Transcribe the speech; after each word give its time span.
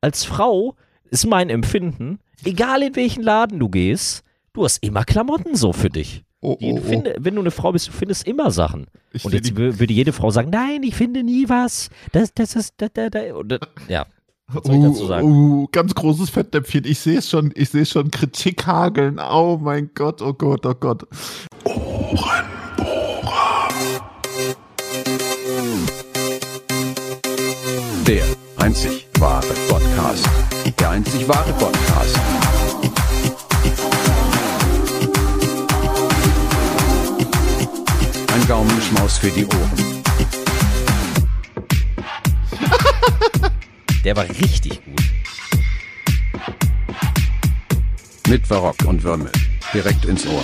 als 0.00 0.24
Frau 0.24 0.74
ist 1.10 1.26
mein 1.26 1.50
Empfinden, 1.50 2.18
egal 2.44 2.82
in 2.82 2.96
welchen 2.96 3.22
Laden 3.22 3.58
du 3.58 3.68
gehst, 3.68 4.22
du 4.52 4.64
hast 4.64 4.82
immer 4.82 5.04
Klamotten 5.04 5.56
so 5.56 5.72
für 5.72 5.90
dich. 5.90 6.24
Oh, 6.40 6.56
oh, 6.60 6.72
oh. 6.74 6.76
finde, 6.76 7.16
wenn 7.18 7.34
du 7.34 7.40
eine 7.40 7.50
Frau 7.50 7.72
bist, 7.72 7.88
du 7.88 7.92
findest 7.92 8.26
immer 8.26 8.50
Sachen. 8.52 8.86
Ich 9.12 9.24
Und 9.24 9.34
jetzt 9.34 9.56
würde 9.56 9.92
jede 9.92 10.12
Frau 10.12 10.30
sagen, 10.30 10.50
nein, 10.50 10.82
ich 10.84 10.94
finde 10.94 11.24
nie 11.24 11.48
was. 11.48 11.90
Das, 12.12 12.32
das 12.32 12.54
ist, 12.54 12.74
da, 12.76 12.88
da, 12.92 13.10
da. 13.10 13.20
Ja. 13.88 14.06
Was 14.46 14.64
soll 14.64 14.76
ich 14.76 14.82
dazu 14.82 15.06
sagen? 15.06 15.26
Uh, 15.26 15.62
uh, 15.62 15.68
ganz 15.72 15.94
großes 15.94 16.30
Fettnäpfchen. 16.30 16.84
Ich 16.84 17.00
sehe 17.00 17.18
es 17.18 17.28
schon, 17.28 17.52
ich 17.54 17.70
sehe 17.70 17.82
es 17.82 17.90
schon 17.90 18.10
Kritik 18.10 18.66
hageln. 18.66 19.18
Oh 19.18 19.58
mein 19.60 19.90
Gott, 19.94 20.22
oh 20.22 20.32
Gott, 20.32 20.64
oh 20.64 20.74
Gott. 20.74 21.06
Der 28.06 28.24
einzig 28.56 29.07
wahre 29.20 29.54
Podcast. 29.68 30.28
Der 30.78 30.90
einzig 30.90 31.26
wahre 31.28 31.52
Podcast. 31.54 32.16
Ein 38.32 38.46
Gaumenschmaus 38.46 39.18
für 39.18 39.30
die 39.30 39.44
Ohren. 39.46 40.02
Der 44.04 44.16
war 44.16 44.28
richtig 44.28 44.84
gut. 44.84 45.02
Mit 48.28 48.46
Barock 48.48 48.84
und 48.84 49.02
Würmel. 49.02 49.32
Direkt 49.74 50.04
ins 50.04 50.26
Ohr. 50.26 50.42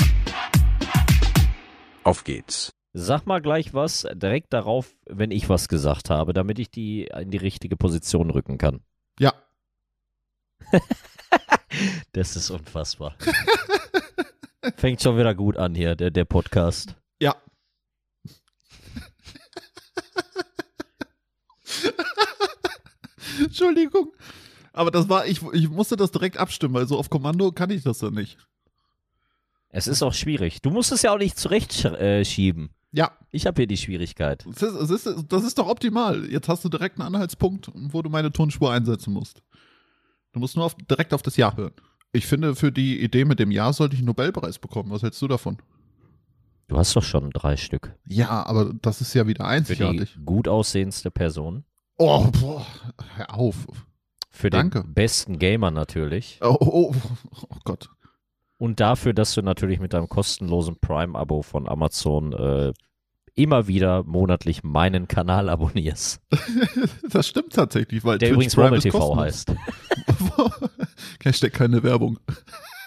Auf 2.02 2.24
geht's. 2.24 2.73
Sag 2.94 3.26
mal 3.26 3.42
gleich 3.42 3.74
was 3.74 4.06
direkt 4.14 4.52
darauf, 4.52 4.94
wenn 5.06 5.32
ich 5.32 5.48
was 5.48 5.68
gesagt 5.68 6.10
habe, 6.10 6.32
damit 6.32 6.58
ich 6.58 6.70
die 6.70 7.04
in 7.06 7.30
die 7.30 7.38
richtige 7.38 7.76
Position 7.76 8.30
rücken 8.30 8.56
kann. 8.56 8.80
Ja, 9.18 9.32
Das 12.12 12.36
ist 12.36 12.50
unfassbar. 12.50 13.16
Fängt 14.76 15.02
schon 15.02 15.18
wieder 15.18 15.34
gut 15.34 15.56
an 15.56 15.74
hier, 15.74 15.96
der, 15.96 16.10
der 16.10 16.24
Podcast. 16.24 16.94
ja. 17.20 17.34
Entschuldigung. 23.40 24.12
Aber 24.72 24.92
das 24.92 25.08
war, 25.08 25.26
ich, 25.26 25.42
ich 25.52 25.68
musste 25.68 25.96
das 25.96 26.12
direkt 26.12 26.36
abstimmen, 26.36 26.74
weil 26.74 26.86
so 26.86 26.96
auf 26.98 27.10
Kommando 27.10 27.50
kann 27.52 27.70
ich 27.70 27.82
das 27.82 27.98
dann 27.98 28.14
nicht. 28.14 28.38
Es 29.68 29.86
ist 29.88 30.02
auch 30.02 30.14
schwierig. 30.14 30.62
Du 30.62 30.70
musst 30.70 30.92
es 30.92 31.02
ja 31.02 31.12
auch 31.12 31.18
nicht 31.18 31.36
zurechtschieben. 31.36 32.70
Ja, 32.96 33.10
ich 33.32 33.44
habe 33.46 33.56
hier 33.60 33.66
die 33.66 33.76
Schwierigkeit. 33.76 34.46
das 34.46 34.62
ist, 34.62 34.90
das, 34.90 35.06
ist, 35.06 35.24
das 35.28 35.42
ist 35.42 35.58
doch 35.58 35.66
optimal. 35.66 36.30
Jetzt 36.30 36.48
hast 36.48 36.64
du 36.64 36.68
direkt 36.68 37.00
einen 37.00 37.12
Anhaltspunkt, 37.12 37.68
wo 37.74 38.02
du 38.02 38.08
meine 38.08 38.30
Tonspur 38.30 38.70
einsetzen 38.72 39.12
musst. 39.12 39.42
Du 40.32 40.38
musst 40.38 40.54
nur 40.54 40.64
auf, 40.64 40.76
direkt 40.76 41.12
auf 41.12 41.22
das 41.22 41.36
Ja 41.36 41.56
hören. 41.56 41.72
Ich 42.12 42.24
finde, 42.24 42.54
für 42.54 42.70
die 42.70 43.02
Idee 43.02 43.24
mit 43.24 43.40
dem 43.40 43.50
Ja 43.50 43.72
sollte 43.72 43.94
ich 43.94 44.00
einen 44.00 44.06
Nobelpreis 44.06 44.60
bekommen. 44.60 44.90
Was 44.90 45.02
hältst 45.02 45.20
du 45.20 45.26
davon? 45.26 45.58
Du 46.68 46.78
hast 46.78 46.94
doch 46.94 47.02
schon 47.02 47.30
drei 47.30 47.56
Stück. 47.56 47.96
Ja, 48.06 48.46
aber 48.46 48.72
das 48.80 49.00
ist 49.00 49.12
ja 49.12 49.26
wieder 49.26 49.44
Für 49.44 49.50
einzigartig. 49.50 50.14
die 50.16 50.24
gut 50.24 50.46
aussehendste 50.46 51.10
Person. 51.10 51.64
Oh, 51.98 52.28
boah, 52.40 52.64
hör 53.16 53.34
auf. 53.34 53.66
Für 54.30 54.50
Danke. 54.50 54.82
den 54.82 54.94
besten 54.94 55.40
Gamer 55.40 55.72
natürlich. 55.72 56.38
Oh, 56.42 56.56
oh, 56.60 56.94
oh 57.32 57.56
Gott. 57.64 57.90
Und 58.64 58.80
dafür, 58.80 59.12
dass 59.12 59.34
du 59.34 59.42
natürlich 59.42 59.78
mit 59.78 59.92
deinem 59.92 60.08
kostenlosen 60.08 60.78
Prime-Abo 60.80 61.42
von 61.42 61.68
Amazon 61.68 62.32
äh, 62.32 62.72
immer 63.34 63.68
wieder 63.68 64.04
monatlich 64.04 64.64
meinen 64.64 65.06
Kanal 65.06 65.50
abonnierst. 65.50 66.22
Das 67.10 67.28
stimmt 67.28 67.52
tatsächlich, 67.52 68.04
weil 68.04 68.16
Der 68.16 68.30
Twitch 68.30 68.54
übrigens 68.54 68.54
Prime 68.54 68.78
TV 68.78 69.16
heißt. 69.18 69.54
Hashtag 71.22 71.52
keine 71.52 71.82
Werbung. 71.82 72.18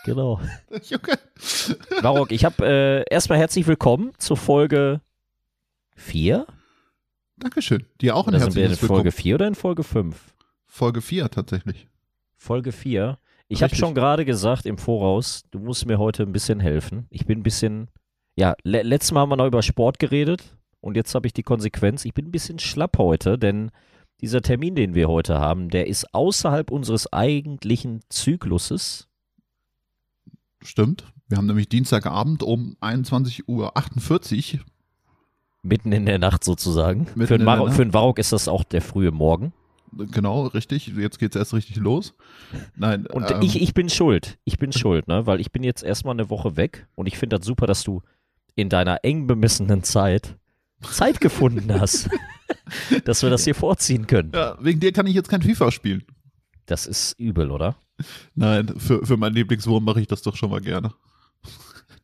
Genau. 0.04 0.42
Varrock, 2.02 2.32
ich 2.32 2.44
habe 2.44 2.66
äh, 2.66 3.14
erstmal 3.14 3.38
herzlich 3.38 3.68
willkommen 3.68 4.14
zur 4.18 4.36
Folge 4.36 5.02
4. 5.96 6.48
Dankeschön. 7.38 7.86
Dir 8.02 8.16
auch 8.16 8.26
ein 8.26 8.34
Oder 8.34 8.46
sind 8.46 8.56
wir 8.56 8.64
in 8.64 8.70
herzliches 8.70 8.88
Folge 8.88 9.04
Willkommen. 9.04 9.22
4 9.22 9.36
oder 9.36 9.48
in 9.48 9.54
Folge 9.54 9.84
5? 9.84 10.34
Folge 10.66 11.02
4 11.04 11.30
tatsächlich. 11.30 11.88
Folge 12.36 12.72
4. 12.72 13.20
Ich 13.50 13.64
habe 13.64 13.76
schon 13.76 13.96
gerade 13.96 14.26
gesagt 14.26 14.66
im 14.66 14.78
Voraus, 14.78 15.44
du 15.52 15.60
musst 15.60 15.86
mir 15.86 15.98
heute 15.98 16.24
ein 16.24 16.34
bisschen 16.34 16.60
helfen. 16.60 17.08
Ich 17.10 17.26
bin 17.26 17.40
ein 17.40 17.44
bisschen, 17.44 17.88
ja, 18.36 18.56
le 18.64 18.84
letztes 18.84 19.14
Mal 19.14 19.22
haben 19.22 19.30
wir 19.30 19.38
noch 19.38 19.48
über 19.48 19.64
Sport 19.64 20.00
geredet 20.00 20.58
und 20.82 20.96
jetzt 20.96 21.16
habe 21.16 21.28
ich 21.28 21.34
die 21.34 21.44
Konsequenz. 21.44 22.04
Ich 22.04 22.14
bin 22.14 22.26
ein 22.26 22.32
bisschen 22.32 22.60
schlapp 22.60 22.98
heute, 22.98 23.38
denn 23.38 23.72
dieser 24.20 24.42
Termin, 24.42 24.76
den 24.76 24.96
wir 24.96 25.08
heute 25.08 25.40
haben, 25.40 25.70
der 25.70 25.88
ist 25.88 26.14
außerhalb 26.14 26.72
unseres 26.72 27.12
eigentlichen 27.14 28.02
Zykluses. 28.10 29.08
Stimmt. 30.62 31.06
Wir 31.28 31.38
haben 31.38 31.46
nämlich 31.46 31.70
Dienstagabend 31.70 32.44
um 32.44 32.76
21.48 32.82 34.56
Uhr. 34.56 34.66
Mitten 35.62 35.92
in 35.92 36.06
der 36.06 36.20
Nacht 36.20 36.44
sozusagen. 36.44 37.08
Mitten 37.16 37.28
für, 37.28 37.36
in 37.36 37.42
einen 37.42 37.46
der 37.46 37.58
Mar 37.58 37.66
Nacht. 37.66 37.76
für 37.76 37.82
einen 37.82 37.94
Varrock 37.94 38.20
ist 38.20 38.34
das 38.34 38.48
auch 38.48 38.64
der 38.64 38.82
frühe 38.82 39.12
Morgen. 39.12 39.54
Genau, 39.92 40.48
richtig. 40.48 40.88
Jetzt 40.88 41.20
geht's 41.20 41.36
erst 41.36 41.54
richtig 41.54 41.78
los. 41.78 42.14
Nein, 42.76 43.06
Und 43.08 43.32
ähm, 43.32 43.42
ich, 43.42 43.62
ich 43.62 43.74
bin 43.74 43.90
schuld. 43.90 44.38
Ich 44.44 44.58
bin 44.58 44.72
schuld, 44.72 45.08
ne? 45.08 45.26
Weil 45.26 45.40
ich 45.40 45.52
bin 45.52 45.64
jetzt 45.64 45.84
erstmal 45.84 46.14
eine 46.14 46.30
Woche 46.30 46.58
weg 46.58 46.88
und 46.96 47.08
ich 47.08 47.18
finde 47.18 47.38
das 47.38 47.46
super, 47.46 47.68
dass 47.68 47.84
du 47.84 48.02
in 48.56 48.70
deiner 48.70 49.04
eng 49.04 49.28
bemessenen 49.28 49.84
Zeit 49.84 50.38
Zeit 50.82 51.22
gefunden 51.22 51.80
hast, 51.80 52.10
dass 53.06 53.24
wir 53.24 53.30
das 53.30 53.44
hier 53.44 53.56
vorziehen 53.56 54.08
können. 54.08 54.32
ja, 54.34 54.58
wegen 54.62 54.80
dir 54.80 54.92
kann 54.92 55.08
ich 55.08 55.16
jetzt 55.16 55.30
kein 55.30 55.42
FIFA 55.42 55.72
spielen. 55.72 56.04
Das 56.66 56.86
ist 56.86 57.20
übel, 57.20 57.52
oder? 57.52 57.78
Nein, 58.36 58.68
für, 58.78 59.06
für 59.06 59.18
meinen 59.18 59.34
Lieblingswurm 59.36 59.84
mache 59.84 60.02
ich 60.02 60.08
das 60.08 60.22
doch 60.22 60.36
schon 60.36 60.52
mal 60.52 60.62
gerne. 60.62 60.94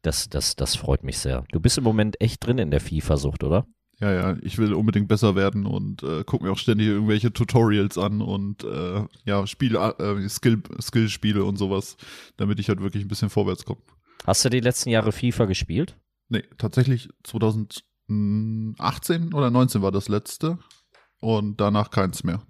Das, 0.02 0.30
das, 0.30 0.56
das 0.56 0.76
freut 0.76 1.04
mich 1.04 1.20
sehr. 1.20 1.44
Du 1.52 1.60
bist 1.60 1.78
im 1.78 1.84
Moment 1.84 2.20
echt 2.20 2.46
drin 2.46 2.58
in 2.58 2.72
der 2.72 2.82
FIFA-Sucht, 2.82 3.44
oder? 3.44 3.66
Ja, 4.00 4.12
ja, 4.12 4.38
ich 4.42 4.58
will 4.58 4.74
unbedingt 4.74 5.08
besser 5.08 5.36
werden 5.36 5.66
und 5.66 6.04
äh, 6.04 6.24
gucke 6.24 6.44
mir 6.44 6.52
auch 6.52 6.58
ständig 6.58 6.88
irgendwelche 6.88 7.32
Tutorials 7.32 7.98
an 7.98 8.22
und 8.22 8.64
äh, 8.64 9.06
ja, 9.26 9.48
Spiel, 9.48 9.76
äh, 9.76 10.30
Skill, 10.30 10.62
Skillspiele 10.82 11.44
und 11.44 11.58
sowas, 11.58 11.96
damit 12.38 12.60
ich 12.60 12.70
halt 12.70 12.82
wirklich 12.82 13.06
ein 13.06 13.08
bisschen 13.08 13.30
vorwärts 13.30 13.66
komme. 13.66 13.82
Hast 14.26 14.44
du 14.44 14.50
die 14.50 14.62
letzten 14.62 14.90
Jahre 14.90 15.12
FIFA 15.12 15.46
gespielt? 15.46 15.96
Nee, 16.30 16.44
tatsächlich 16.58 17.10
2018 17.24 19.34
oder 19.34 19.52
19 19.52 19.82
war 19.82 19.92
das 19.92 20.10
letzte 20.10 20.58
und 21.20 21.62
danach 21.62 21.92
keins 21.92 22.24
mehr. 22.24 22.42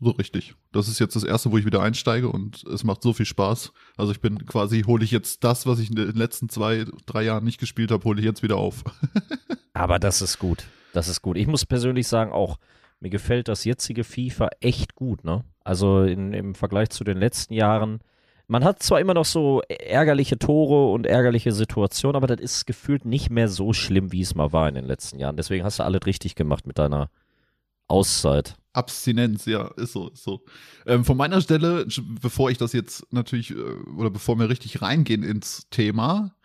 So 0.00 0.10
richtig. 0.12 0.54
Das 0.72 0.88
ist 0.88 0.98
jetzt 0.98 1.14
das 1.14 1.24
erste, 1.24 1.52
wo 1.52 1.58
ich 1.58 1.66
wieder 1.66 1.82
einsteige 1.82 2.28
und 2.28 2.64
es 2.64 2.84
macht 2.84 3.02
so 3.02 3.12
viel 3.12 3.26
Spaß. 3.26 3.72
Also 3.98 4.12
ich 4.12 4.20
bin 4.20 4.46
quasi, 4.46 4.82
hole 4.82 5.04
ich 5.04 5.10
jetzt 5.10 5.44
das, 5.44 5.66
was 5.66 5.78
ich 5.78 5.90
in 5.90 5.96
den 5.96 6.12
letzten 6.12 6.48
zwei, 6.48 6.86
drei 7.04 7.22
Jahren 7.22 7.44
nicht 7.44 7.60
gespielt 7.60 7.90
habe, 7.90 8.04
hole 8.04 8.18
ich 8.18 8.24
jetzt 8.24 8.42
wieder 8.42 8.56
auf. 8.56 8.82
Aber 9.74 9.98
das 9.98 10.22
ist 10.22 10.38
gut. 10.38 10.64
Das 10.94 11.08
ist 11.08 11.20
gut. 11.20 11.36
Ich 11.36 11.46
muss 11.46 11.66
persönlich 11.66 12.08
sagen, 12.08 12.32
auch 12.32 12.58
mir 12.98 13.10
gefällt 13.10 13.48
das 13.48 13.64
jetzige 13.64 14.04
FIFA 14.04 14.48
echt 14.60 14.94
gut, 14.94 15.24
ne? 15.24 15.44
Also 15.64 16.02
in, 16.02 16.32
im 16.32 16.54
Vergleich 16.54 16.90
zu 16.90 17.04
den 17.04 17.18
letzten 17.18 17.54
Jahren. 17.54 18.00
Man 18.46 18.64
hat 18.64 18.82
zwar 18.82 19.00
immer 19.00 19.14
noch 19.14 19.26
so 19.26 19.62
ärgerliche 19.68 20.38
Tore 20.38 20.92
und 20.92 21.06
ärgerliche 21.06 21.52
Situationen, 21.52 22.16
aber 22.16 22.26
das 22.26 22.40
ist 22.40 22.66
gefühlt 22.66 23.04
nicht 23.04 23.30
mehr 23.30 23.48
so 23.48 23.72
schlimm, 23.72 24.12
wie 24.12 24.22
es 24.22 24.34
mal 24.34 24.52
war 24.52 24.68
in 24.68 24.74
den 24.74 24.86
letzten 24.86 25.18
Jahren. 25.18 25.36
Deswegen 25.36 25.64
hast 25.64 25.78
du 25.78 25.84
alles 25.84 26.04
richtig 26.06 26.34
gemacht 26.34 26.66
mit 26.66 26.78
deiner 26.78 27.10
Auszeit. 27.86 28.56
Abstinenz, 28.72 29.46
ja, 29.46 29.68
ist 29.76 29.92
so, 29.92 30.10
ist 30.10 30.22
so. 30.22 30.44
Ähm, 30.86 31.04
von 31.04 31.16
meiner 31.16 31.40
Stelle, 31.40 31.86
bevor 32.20 32.50
ich 32.50 32.58
das 32.58 32.72
jetzt 32.72 33.12
natürlich, 33.12 33.50
äh, 33.50 33.54
oder 33.96 34.10
bevor 34.10 34.38
wir 34.38 34.48
richtig 34.48 34.80
reingehen 34.80 35.22
ins 35.22 35.68
Thema, 35.70 36.36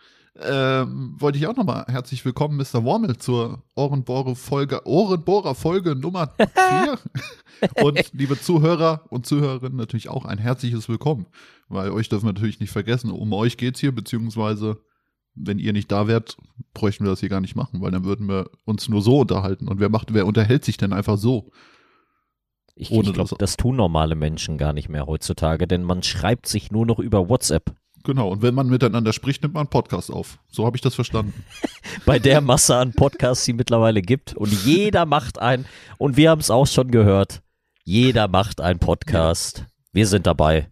ähm, 0.41 1.15
wollte 1.17 1.37
ich 1.37 1.47
auch 1.47 1.55
nochmal 1.55 1.85
herzlich 1.87 2.25
willkommen, 2.25 2.57
Mr. 2.57 2.83
Wormel, 2.83 3.15
zur 3.17 3.63
Ohrenbohrer-Folge, 3.75 4.81
Ohrenbohrer-Folge 4.85 5.95
Nummer 5.95 6.33
4. 6.37 6.99
und 7.83 8.11
liebe 8.13 8.39
Zuhörer 8.39 9.05
und 9.09 9.25
Zuhörerinnen 9.25 9.77
natürlich 9.77 10.09
auch 10.09 10.25
ein 10.25 10.37
herzliches 10.37 10.89
Willkommen, 10.89 11.27
weil 11.69 11.91
euch 11.91 12.09
dürfen 12.09 12.25
wir 12.25 12.33
natürlich 12.33 12.59
nicht 12.59 12.71
vergessen, 12.71 13.11
um 13.11 13.31
euch 13.31 13.55
geht's 13.55 13.79
hier, 13.79 13.93
beziehungsweise 13.93 14.81
wenn 15.35 15.59
ihr 15.59 15.73
nicht 15.73 15.91
da 15.91 16.07
wärt, 16.07 16.37
bräuchten 16.73 17.05
wir 17.05 17.11
das 17.11 17.19
hier 17.19 17.29
gar 17.29 17.41
nicht 17.41 17.55
machen, 17.55 17.81
weil 17.81 17.91
dann 17.91 18.05
würden 18.05 18.27
wir 18.27 18.49
uns 18.65 18.89
nur 18.89 19.01
so 19.01 19.19
unterhalten. 19.19 19.67
Und 19.67 19.79
wer 19.79 19.89
macht, 19.89 20.13
wer 20.13 20.25
unterhält 20.25 20.65
sich 20.65 20.77
denn 20.77 20.93
einfach 20.93 21.17
so? 21.17 21.51
Ich, 22.75 22.91
ich 22.91 23.13
glaube, 23.13 23.35
das- 23.37 23.57
tun 23.57 23.77
normale 23.77 24.15
Menschen 24.15 24.57
gar 24.57 24.73
nicht 24.73 24.89
mehr 24.89 25.05
heutzutage, 25.05 25.65
denn 25.67 25.83
man 25.83 26.03
schreibt 26.03 26.47
sich 26.47 26.71
nur 26.71 26.85
noch 26.85 26.99
über 26.99 27.29
WhatsApp. 27.29 27.73
Genau, 28.03 28.27
und 28.29 28.41
wenn 28.43 28.53
man 28.53 28.67
miteinander 28.67 29.13
spricht, 29.13 29.41
nimmt 29.41 29.55
man 29.55 29.61
einen 29.61 29.69
Podcast 29.69 30.11
auf. 30.11 30.37
So 30.51 30.65
habe 30.65 30.77
ich 30.77 30.81
das 30.81 30.93
verstanden. 30.93 31.33
bei 32.05 32.19
der 32.19 32.39
Masse 32.41 32.75
an 32.75 32.93
Podcasts, 32.93 33.45
die 33.45 33.53
mittlerweile 33.53 34.01
gibt. 34.01 34.35
Und 34.35 34.51
jeder 34.65 35.05
macht 35.07 35.39
einen, 35.39 35.65
und 35.97 36.15
wir 36.15 36.29
haben 36.29 36.41
es 36.41 36.51
auch 36.51 36.67
schon 36.67 36.91
gehört, 36.91 37.41
jeder 37.83 38.27
macht 38.27 38.61
einen 38.61 38.77
Podcast. 38.79 39.65
Wir 39.91 40.05
sind 40.05 40.27
dabei. 40.27 40.69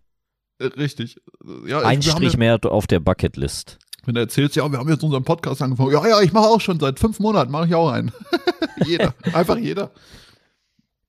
Äh, 0.60 0.66
Richtig. 0.66 1.18
Äh, 1.44 1.70
Ja, 1.70 1.80
Ein 1.80 1.98
haben 1.98 2.02
Strich 2.04 2.38
mehr 2.38 2.60
auf 2.66 2.86
der 2.86 3.00
Bucketlist. 3.00 3.80
wenn 4.06 4.14
du 4.16 4.22
erzählst, 4.22 4.56
ja, 4.56 4.70
wir 4.72 4.78
haben 4.78 4.90
jetzt 4.90 5.04
unseren 5.04 5.24
Podcast 5.24 5.62
angefangen. 5.64 5.92
Ja, 5.94 6.06
ja, 6.08 6.22
ich 6.22 6.34
mache 6.34 6.46
auch 6.48 6.62
schon 6.62 6.80
seit 6.80 7.00
fünf 7.00 7.20
Monaten, 7.20 7.52
mache 7.52 7.66
ich 7.68 7.74
auch 7.74 7.90
einen. 7.90 8.12
jeder. 8.86 9.16
Einfach 9.34 9.58
jeder. 9.58 9.90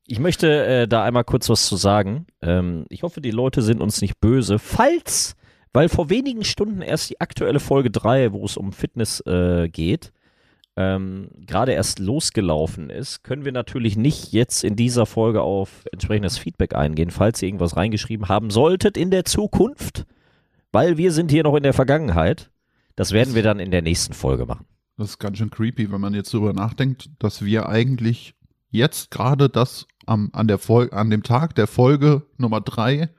Ich 0.06 0.18
möchte 0.18 0.66
äh, 0.66 0.88
da 0.88 1.02
einmal 1.04 1.24
kurz 1.24 1.48
was 1.48 1.66
zu 1.66 1.76
sagen. 1.76 2.26
Ähm, 2.42 2.84
ich 2.90 3.02
hoffe, 3.02 3.20
die 3.20 3.30
Leute 3.30 3.62
sind 3.62 3.80
uns 3.80 4.02
nicht 4.02 4.20
böse. 4.20 4.58
Falls, 4.58 5.34
weil 5.72 5.88
vor 5.88 6.10
wenigen 6.10 6.44
Stunden 6.44 6.82
erst 6.82 7.10
die 7.10 7.20
aktuelle 7.20 7.60
Folge 7.60 7.90
3, 7.90 8.32
wo 8.32 8.44
es 8.44 8.56
um 8.56 8.72
Fitness 8.72 9.20
äh, 9.26 9.68
geht, 9.68 10.12
ähm, 10.76 11.30
gerade 11.46 11.72
erst 11.72 12.00
losgelaufen 12.00 12.90
ist, 12.90 13.22
können 13.22 13.44
wir 13.44 13.52
natürlich 13.52 13.96
nicht 13.96 14.32
jetzt 14.32 14.64
in 14.64 14.76
dieser 14.76 15.06
Folge 15.06 15.40
auf 15.40 15.84
entsprechendes 15.92 16.36
Feedback 16.36 16.74
eingehen, 16.74 17.10
falls 17.10 17.40
ihr 17.40 17.48
irgendwas 17.48 17.76
reingeschrieben 17.76 18.28
haben 18.28 18.50
solltet 18.50 18.96
in 18.96 19.10
der 19.10 19.24
Zukunft, 19.24 20.04
weil 20.72 20.98
wir 20.98 21.12
sind 21.12 21.30
hier 21.30 21.44
noch 21.44 21.54
in 21.54 21.62
der 21.62 21.74
Vergangenheit. 21.74 22.50
Das 22.96 23.12
werden 23.12 23.34
wir 23.34 23.42
dann 23.42 23.60
in 23.60 23.70
der 23.70 23.82
nächsten 23.82 24.12
Folge 24.12 24.46
machen. 24.46 24.66
Das 24.96 25.10
ist 25.10 25.18
ganz 25.18 25.38
schön 25.38 25.50
creepy, 25.50 25.90
wenn 25.90 26.00
man 26.00 26.14
jetzt 26.14 26.34
darüber 26.34 26.52
nachdenkt, 26.52 27.10
dass 27.18 27.44
wir 27.44 27.68
eigentlich 27.68 28.34
jetzt 28.70 29.10
gerade 29.10 29.48
das 29.48 29.86
am, 30.06 30.30
an, 30.32 30.48
der 30.48 30.58
Fol 30.58 30.88
an 30.92 31.10
dem 31.10 31.22
Tag 31.22 31.54
der 31.54 31.66
Folge 31.66 32.22
Nummer 32.38 32.60
drei 32.60 33.10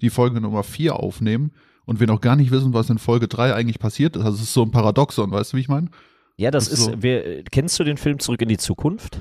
die 0.00 0.10
Folge 0.10 0.40
Nummer 0.40 0.62
vier 0.62 0.96
aufnehmen 0.96 1.52
und 1.84 2.00
wir 2.00 2.06
noch 2.06 2.20
gar 2.20 2.36
nicht 2.36 2.50
wissen, 2.50 2.72
was 2.72 2.88
in 2.88 2.98
Folge 2.98 3.28
drei 3.28 3.54
eigentlich 3.54 3.78
passiert 3.78 4.16
ist. 4.16 4.22
Also 4.24 4.36
es 4.36 4.42
ist 4.44 4.54
so 4.54 4.62
ein 4.62 4.70
Paradoxon, 4.70 5.30
weißt 5.30 5.52
du, 5.52 5.56
wie 5.56 5.60
ich 5.60 5.68
meine? 5.68 5.90
Ja, 6.36 6.50
das, 6.50 6.64
Das 6.64 6.72
ist 6.72 6.78
ist, 6.80 6.84
so. 6.86 7.02
wir, 7.02 7.44
kennst 7.44 7.78
du 7.78 7.84
den 7.84 7.98
Film 7.98 8.18
Zurück 8.18 8.40
in 8.40 8.48
die 8.48 8.56
Zukunft? 8.56 9.20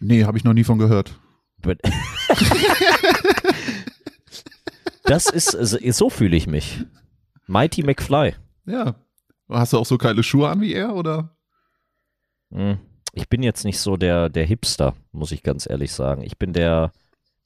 Nee, 0.00 0.24
habe 0.24 0.36
ich 0.36 0.44
noch 0.44 0.52
nie 0.52 0.64
von 0.64 0.78
gehört. 0.78 1.20
Das 5.04 5.28
ist, 5.28 5.50
so 5.50 6.08
fühle 6.08 6.36
ich 6.36 6.46
mich. 6.46 6.84
Mighty 7.48 7.82
McFly. 7.82 8.34
Ja. 8.64 8.94
Hast 9.48 9.72
du 9.72 9.78
auch 9.78 9.86
so 9.86 9.98
geile 9.98 10.22
Schuhe 10.22 10.48
an 10.48 10.60
wie 10.60 10.72
er, 10.72 10.94
oder? 10.94 11.36
Hm. 12.52 12.78
Ich 13.12 13.28
bin 13.28 13.42
jetzt 13.42 13.64
nicht 13.64 13.78
so 13.78 13.96
der, 13.96 14.28
der 14.28 14.44
Hipster, 14.46 14.94
muss 15.12 15.32
ich 15.32 15.42
ganz 15.42 15.68
ehrlich 15.68 15.92
sagen. 15.92 16.22
Ich 16.22 16.38
bin 16.38 16.52
der, 16.52 16.92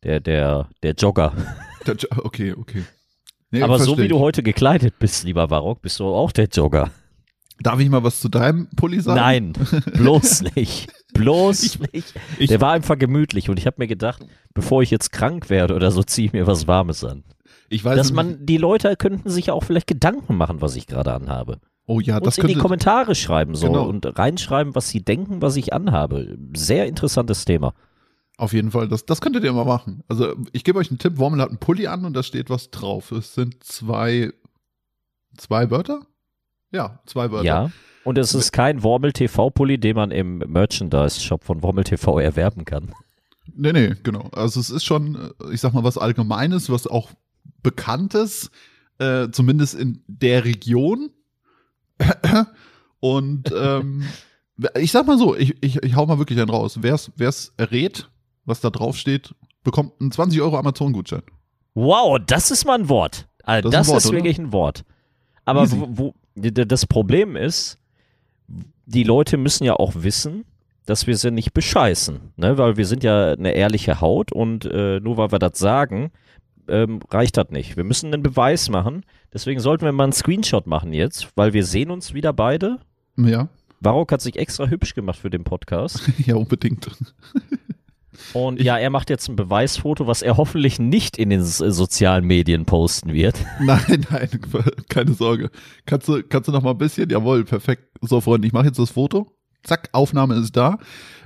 der, 0.02 0.20
der, 0.20 0.68
der 0.82 0.92
Jogger. 0.94 1.32
Der 1.86 1.94
Jo- 1.96 2.08
Okay, 2.24 2.52
okay. 2.52 2.84
Nee, 3.50 3.62
Aber 3.62 3.78
so 3.78 3.96
wie 3.98 4.08
du 4.08 4.16
ich. 4.16 4.20
heute 4.22 4.42
gekleidet 4.42 4.98
bist, 4.98 5.24
lieber 5.24 5.46
Barock, 5.48 5.80
bist 5.82 6.00
du 6.00 6.06
auch 6.06 6.32
der 6.32 6.46
Jogger. 6.46 6.90
Darf 7.60 7.78
ich 7.78 7.88
mal 7.88 8.02
was 8.02 8.20
zu 8.20 8.28
deinem 8.28 8.68
Pulli 8.74 9.00
sagen? 9.00 9.20
Nein, 9.20 9.52
bloß 9.94 10.42
nicht. 10.56 10.88
Bloß 11.14 11.78
nicht. 11.92 12.14
ich- 12.38 12.48
der 12.48 12.60
war 12.60 12.72
einfach 12.72 12.98
gemütlich 12.98 13.48
und 13.48 13.58
ich 13.58 13.66
habe 13.66 13.76
mir 13.78 13.86
gedacht, 13.86 14.26
bevor 14.54 14.82
ich 14.82 14.90
jetzt 14.90 15.12
krank 15.12 15.50
werde 15.50 15.74
oder 15.76 15.90
so, 15.92 16.02
ziehe 16.02 16.26
ich 16.26 16.32
mir 16.32 16.46
was 16.48 16.66
Warmes 16.66 17.04
an. 17.04 17.22
Ich 17.70 17.84
weiß 17.84 17.96
Dass 17.96 18.12
man, 18.12 18.44
die 18.44 18.56
Leute 18.56 18.96
könnten 18.96 19.30
sich 19.30 19.46
ja 19.46 19.54
auch 19.54 19.62
vielleicht 19.62 19.86
Gedanken 19.86 20.36
machen, 20.36 20.60
was 20.60 20.74
ich 20.76 20.86
gerade 20.88 21.12
anhabe. 21.14 21.60
Oh 21.86 22.00
ja, 22.00 22.18
das 22.20 22.38
in 22.38 22.46
die. 22.46 22.54
Kommentare 22.54 23.14
schreiben 23.14 23.54
so 23.54 23.66
Genau. 23.66 23.86
und 23.86 24.18
reinschreiben, 24.18 24.74
was 24.74 24.88
sie 24.88 25.04
denken, 25.04 25.42
was 25.42 25.56
ich 25.56 25.72
anhabe. 25.72 26.38
Sehr 26.56 26.86
interessantes 26.86 27.44
Thema. 27.44 27.74
Auf 28.36 28.52
jeden 28.52 28.70
Fall, 28.70 28.88
das, 28.88 29.06
das 29.06 29.20
könntet 29.20 29.44
ihr 29.44 29.52
mal 29.52 29.64
machen. 29.64 30.02
Also 30.08 30.34
ich 30.52 30.64
gebe 30.64 30.78
euch 30.78 30.90
einen 30.90 30.98
Tipp, 30.98 31.18
Wormel 31.18 31.40
hat 31.40 31.50
einen 31.50 31.58
Pulli 31.58 31.86
an 31.86 32.04
und 32.04 32.14
da 32.14 32.22
steht 32.22 32.50
was 32.50 32.70
drauf. 32.70 33.12
Es 33.12 33.34
sind 33.34 33.62
zwei, 33.62 34.32
zwei 35.36 35.70
Wörter? 35.70 36.00
Ja, 36.72 37.00
zwei 37.06 37.30
Wörter. 37.30 37.44
Ja. 37.46 37.70
Und 38.02 38.18
es 38.18 38.34
ist 38.34 38.52
kein 38.52 38.82
Wormel 38.82 39.12
TV-Pulli, 39.12 39.78
den 39.78 39.96
man 39.96 40.10
im 40.10 40.38
Merchandise-Shop 40.38 41.44
von 41.44 41.62
Wormel 41.62 41.84
TV 41.84 42.18
erwerben 42.18 42.64
kann. 42.64 42.92
Nee, 43.54 43.72
nee, 43.72 43.94
genau. 44.02 44.28
Also 44.32 44.58
es 44.58 44.70
ist 44.70 44.84
schon, 44.84 45.14
äh, 45.14 45.52
ich 45.52 45.60
sag 45.60 45.72
mal, 45.72 45.84
was 45.84 45.96
Allgemeines, 45.96 46.70
was 46.70 46.86
auch 46.86 47.10
Bekanntes, 47.62 48.50
äh, 48.98 49.28
zumindest 49.30 49.74
in 49.74 50.02
der 50.06 50.44
Region. 50.44 51.10
Und 53.00 53.52
ähm, 53.56 54.04
ich 54.78 54.92
sag 54.92 55.06
mal 55.06 55.18
so, 55.18 55.36
ich, 55.36 55.56
ich, 55.62 55.82
ich 55.82 55.96
hau 55.96 56.06
mal 56.06 56.18
wirklich 56.18 56.38
einen 56.38 56.50
raus. 56.50 56.82
Wer's, 56.82 57.12
wer's 57.16 57.52
errät, 57.56 58.08
was 58.44 58.60
da 58.60 58.70
drauf 58.70 58.96
steht, 58.96 59.34
bekommt 59.62 59.92
einen 60.00 60.12
20 60.12 60.40
Euro 60.40 60.56
Amazon-Gutschein. 60.58 61.22
Wow, 61.74 62.18
das 62.24 62.50
ist 62.50 62.64
mal 62.64 62.78
ein 62.78 62.88
Wort. 62.88 63.26
Also 63.42 63.68
Das 63.68 63.80
das 63.80 63.86
ist 63.88 63.92
Wort, 63.92 64.04
ist 64.04 64.12
wirklich 64.12 64.38
ein 64.38 64.52
Wort. 64.52 64.84
Aber 65.44 65.70
wo, 65.70 65.88
wo, 65.90 66.14
das 66.34 66.86
Problem 66.86 67.36
ist, 67.36 67.78
die 68.86 69.04
Leute 69.04 69.36
müssen 69.36 69.64
ja 69.64 69.74
auch 69.74 69.92
wissen, 69.96 70.44
dass 70.86 71.06
wir 71.06 71.16
sie 71.16 71.30
nicht 71.30 71.54
bescheißen, 71.54 72.32
ne? 72.36 72.58
weil 72.58 72.76
wir 72.76 72.86
sind 72.86 73.02
ja 73.02 73.32
eine 73.32 73.52
ehrliche 73.52 74.00
Haut 74.00 74.32
und 74.32 74.66
äh, 74.66 75.00
nur 75.00 75.16
weil 75.16 75.32
wir 75.32 75.38
das 75.38 75.58
sagen, 75.58 76.12
ähm, 76.68 77.00
reicht 77.10 77.36
das 77.36 77.50
nicht. 77.50 77.76
Wir 77.76 77.84
müssen 77.84 78.12
einen 78.12 78.22
Beweis 78.22 78.68
machen. 78.68 79.04
Deswegen 79.32 79.60
sollten 79.60 79.84
wir 79.84 79.92
mal 79.92 80.04
einen 80.04 80.12
Screenshot 80.12 80.66
machen 80.66 80.92
jetzt, 80.92 81.28
weil 81.36 81.52
wir 81.52 81.64
sehen 81.64 81.90
uns 81.90 82.14
wieder 82.14 82.32
beide. 82.32 82.78
Ja, 83.16 83.48
Varrock 83.80 84.12
hat 84.12 84.20
sich 84.22 84.36
extra 84.36 84.66
hübsch 84.68 84.94
gemacht 84.94 85.18
für 85.18 85.30
den 85.30 85.44
Podcast. 85.44 86.00
ja, 86.26 86.36
unbedingt. 86.36 86.88
Und 88.32 88.60
Ich- 88.60 88.66
ja, 88.66 88.78
er 88.78 88.90
macht 88.90 89.10
jetzt 89.10 89.28
ein 89.28 89.34
Beweisfoto, 89.36 90.06
was 90.06 90.22
er 90.22 90.36
hoffentlich 90.36 90.78
nicht 90.78 91.18
in 91.18 91.30
den 91.30 91.40
s- 91.40 91.58
sozialen 91.58 92.24
Medien 92.24 92.64
posten 92.64 93.12
wird. 93.12 93.36
Nein, 93.60 94.06
nein, 94.10 94.28
keine 94.88 95.12
Sorge. 95.14 95.50
Kannst 95.84 96.08
du, 96.08 96.22
kannst 96.22 96.48
du 96.48 96.52
noch 96.52 96.62
mal 96.62 96.70
ein 96.70 96.78
bisschen? 96.78 97.10
Jawohl, 97.10 97.44
perfekt. 97.44 97.82
So, 98.00 98.20
Freunde, 98.20 98.46
ich 98.46 98.52
mache 98.52 98.66
jetzt 98.66 98.78
das 98.78 98.90
Foto. 98.90 99.33
Zack, 99.64 99.88
Aufnahme 99.92 100.34
ist 100.36 100.56
da. 100.56 100.78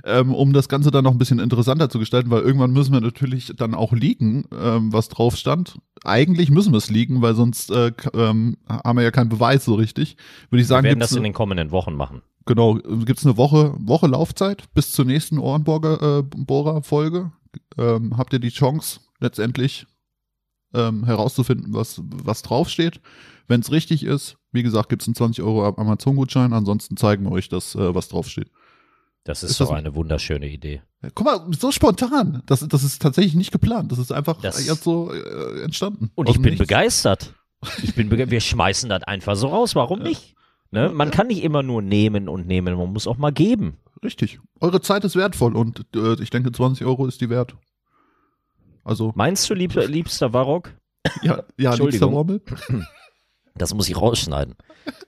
Ähm, 0.05 0.33
um 0.33 0.53
das 0.53 0.69
Ganze 0.69 0.91
dann 0.91 1.03
noch 1.03 1.11
ein 1.11 1.17
bisschen 1.17 1.39
interessanter 1.39 1.89
zu 1.89 1.99
gestalten, 1.99 2.31
weil 2.31 2.41
irgendwann 2.41 2.71
müssen 2.71 2.93
wir 2.93 3.01
natürlich 3.01 3.53
dann 3.57 3.75
auch 3.75 3.91
liegen, 3.91 4.45
ähm, 4.57 4.93
was 4.93 5.09
drauf 5.09 5.35
stand. 5.35 5.77
Eigentlich 6.05 6.49
müssen 6.51 6.71
wir 6.71 6.77
es 6.77 6.89
liegen, 6.89 7.21
weil 7.21 7.35
sonst 7.35 7.69
äh, 7.69 7.91
ähm, 8.13 8.57
haben 8.67 8.97
wir 8.97 9.03
ja 9.03 9.11
keinen 9.11 9.29
Beweis 9.29 9.65
so 9.65 9.75
richtig. 9.75 10.15
Würde 10.49 10.61
ich 10.61 10.67
sagen, 10.67 10.85
wir 10.85 10.91
werden 10.91 10.99
das 10.99 11.11
in 11.11 11.23
den 11.23 11.33
kommenden 11.33 11.71
Wochen 11.71 11.95
machen. 11.95 12.21
genau, 12.45 12.75
gibt's 12.75 13.25
eine 13.25 13.35
Woche, 13.35 13.73
Woche 13.77 14.07
Laufzeit 14.07 14.73
bis 14.73 14.93
zur 14.93 15.03
nächsten 15.03 15.37
Ohrenbohrer-Folge. 15.37 17.31
ähm, 17.77 18.17
habt 18.17 18.31
ihr 18.31 18.39
die 18.39 18.49
Chance, 18.49 19.01
letztendlich 19.19 19.85
ähm, 20.73 21.03
herauszufinden, 21.05 21.73
was, 21.73 22.01
was 22.03 22.41
draufsteht. 22.41 23.01
Wenn 23.47 23.61
es 23.61 23.71
richtig 23.71 24.03
ist, 24.03 24.37
wie 24.51 24.63
gesagt, 24.63 24.89
gibt's 24.89 25.07
einen 25.07 25.15
20 25.15 25.43
Euro 25.43 25.65
Amazon-Gutschein. 25.67 26.53
Ansonsten 26.53 26.97
zeigen 26.97 27.23
wir 27.25 27.31
euch 27.31 27.49
das, 27.49 27.75
äh, 27.75 27.95
was 27.95 28.09
draufsteht. 28.09 28.51
Das 29.23 29.43
ist, 29.43 29.51
Ist 29.51 29.59
das 29.59 29.67
doch 29.67 29.73
ein- 29.75 29.79
eine 29.85 29.95
wunderschöne 29.95 30.47
Idee. 30.49 30.81
Ja, 31.03 31.09
Guck 31.13 31.25
mal, 31.25 31.45
so 31.59 31.71
spontan. 31.71 32.41
Das, 32.45 32.65
das 32.67 32.83
ist 32.83 33.01
tatsächlich 33.01 33.35
nicht 33.35 33.51
geplant. 33.51 33.91
Das 33.91 33.99
ist 33.99 34.11
einfach 34.11 34.39
Das- 34.41 34.65
jetzt 34.65 34.83
so 34.83 35.11
äh, 35.13 35.63
entstanden. 35.63 36.11
Und 36.15 36.29
ich 36.29 36.35
bin 36.35 36.51
Nichts. 36.53 36.59
begeistert. 36.59 37.33
Ich 37.83 37.93
bin 37.93 38.07
bege 38.07 38.31
wir 38.31 38.39
schmeißen 38.39 38.87
das 38.89 39.03
einfach 39.03 39.35
so 39.35 39.47
raus. 39.49 39.75
Warum 39.75 39.99
nicht? 39.99 40.33
Ne? 40.71 40.89
Man 40.93 41.11
kann 41.11 41.27
nicht 41.27 41.43
immer 41.43 41.61
nur 41.63 41.81
nehmen 41.81 42.29
und 42.29 42.47
nehmen, 42.47 42.77
man 42.77 42.93
muss 42.93 43.05
auch 43.07 43.17
mal 43.17 43.31
geben. 43.33 43.77
Richtig. 44.01 44.39
Eure 44.61 44.79
Zeit 44.79 45.03
ist 45.03 45.17
wertvoll 45.17 45.57
und 45.57 45.85
äh, 45.93 46.13
ich 46.23 46.29
denke, 46.29 46.53
20 46.53 46.85
Euro 46.85 47.05
ist 47.05 47.19
die 47.19 47.29
wert. 47.29 47.55
Also, 48.83 49.11
Meinst 49.15 49.49
du, 49.49 49.53
lieb, 49.53 49.75
liebster 49.75 50.33
Varrock? 50.33 50.73
ja, 51.21 51.43
ja 51.57 51.73
liebster. 51.73 52.11
Wormel. 52.11 52.41
Das 53.55 53.73
muss 53.73 53.89
ich 53.89 53.97
rausschneiden. 53.99 54.55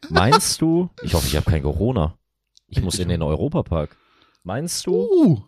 Meinst 0.09 0.61
du, 0.61 0.89
ich 1.03 1.13
hoffe, 1.13 1.25
ich 1.27 1.37
habe 1.37 1.49
kein 1.49 1.63
Corona. 1.63 2.17
Ich 2.67 2.81
muss 2.81 2.95
Ich 2.95 2.99
in 2.99 3.07
den 3.07 3.21
Europapark. 3.21 3.95
Meinst 4.43 4.85
du, 4.87 5.07
Uh, 5.09 5.41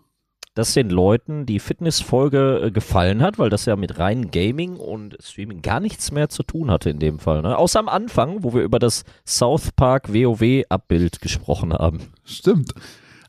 dass 0.56 0.74
den 0.74 0.89
Leuten 0.89 1.46
die 1.46 1.60
Fitnessfolge 1.60 2.62
äh, 2.65 2.72
gefallen 2.72 3.22
hat, 3.22 3.39
weil 3.39 3.50
das 3.50 3.65
ja 3.65 3.75
mit 3.75 3.98
rein 4.00 4.32
Gaming 4.32 4.77
und 4.77 5.18
Streaming 5.20 5.62
gar 5.62 5.80
nichts 5.80 6.12
mehr 6.12 6.30
zu 6.30 6.44
tun 6.44 6.70
hatte 6.72 6.92
in 6.92 7.00
dem 7.00 7.20
Fall. 7.20 7.42
Ne? 7.42 7.58
Außer 7.58 7.80
am 7.80 7.89
Anfang, 7.89 8.44
wo 8.44 8.53
wir 8.53 8.62
über 8.62 8.80
das 8.80 9.03
South 9.27 9.72
Park 9.74 10.13
WoW 10.13 10.63
Abbild 10.70 11.20
gesprochen 11.22 11.74
haben. 11.74 12.13
Stimmt. 12.24 12.74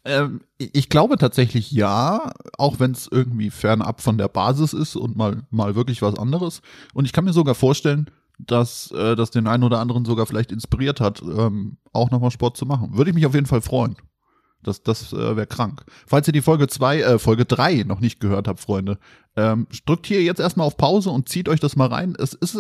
Ähm, 0.04 0.42
ich 0.58 0.88
glaube 0.88 1.16
tatsächlich 1.16 1.70
ja, 1.72 2.32
auch 2.58 2.78
wenn 2.78 2.92
es 2.92 3.08
irgendwie 3.10 3.50
fernab 3.50 4.00
von 4.00 4.18
der 4.18 4.28
Basis 4.28 4.72
ist 4.72 4.96
und 4.96 5.16
mal, 5.16 5.42
mal 5.50 5.74
wirklich 5.74 6.02
was 6.02 6.18
anderes. 6.18 6.60
Und 6.92 7.06
ich 7.06 7.12
kann 7.12 7.24
mir 7.24 7.32
sogar 7.32 7.54
vorstellen, 7.54 8.10
dass 8.38 8.90
äh, 8.90 9.16
das 9.16 9.30
den 9.30 9.46
einen 9.46 9.62
oder 9.62 9.80
anderen 9.80 10.04
sogar 10.04 10.26
vielleicht 10.26 10.52
inspiriert 10.52 11.00
hat, 11.00 11.22
ähm, 11.22 11.78
auch 11.92 12.10
nochmal 12.10 12.30
Sport 12.30 12.56
zu 12.56 12.66
machen. 12.66 12.96
Würde 12.96 13.10
ich 13.10 13.14
mich 13.14 13.26
auf 13.26 13.34
jeden 13.34 13.46
Fall 13.46 13.62
freuen. 13.62 13.96
Das, 14.64 14.82
das 14.82 15.12
äh, 15.12 15.36
wäre 15.36 15.46
krank. 15.46 15.84
Falls 16.06 16.26
ihr 16.26 16.32
die 16.32 16.42
Folge 16.42 16.66
2, 16.66 17.00
äh, 17.00 17.18
Folge 17.18 17.44
3 17.44 17.84
noch 17.84 18.00
nicht 18.00 18.20
gehört 18.20 18.48
habt, 18.48 18.60
Freunde, 18.60 18.98
ähm, 19.36 19.66
drückt 19.86 20.06
hier 20.06 20.22
jetzt 20.22 20.40
erstmal 20.40 20.66
auf 20.66 20.76
Pause 20.76 21.10
und 21.10 21.28
zieht 21.28 21.48
euch 21.48 21.60
das 21.60 21.76
mal 21.76 21.88
rein. 21.88 22.14
Es 22.18 22.34
ist, 22.34 22.56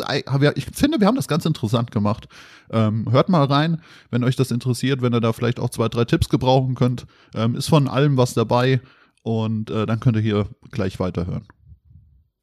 ich 0.54 0.66
finde, 0.72 1.00
wir 1.00 1.06
haben 1.06 1.16
das 1.16 1.28
ganz 1.28 1.44
interessant 1.44 1.90
gemacht. 1.90 2.28
Ähm, 2.70 3.10
hört 3.10 3.28
mal 3.28 3.44
rein, 3.44 3.80
wenn 4.10 4.24
euch 4.24 4.36
das 4.36 4.50
interessiert, 4.50 5.02
wenn 5.02 5.14
ihr 5.14 5.20
da 5.20 5.32
vielleicht 5.32 5.60
auch 5.60 5.70
zwei, 5.70 5.88
drei 5.88 6.04
Tipps 6.04 6.28
gebrauchen 6.28 6.74
könnt. 6.74 7.06
Ähm, 7.34 7.54
ist 7.54 7.68
von 7.68 7.88
allem 7.88 8.16
was 8.16 8.34
dabei 8.34 8.80
und 9.22 9.70
äh, 9.70 9.86
dann 9.86 10.00
könnt 10.00 10.16
ihr 10.16 10.22
hier 10.22 10.48
gleich 10.70 11.00
weiterhören. 11.00 11.46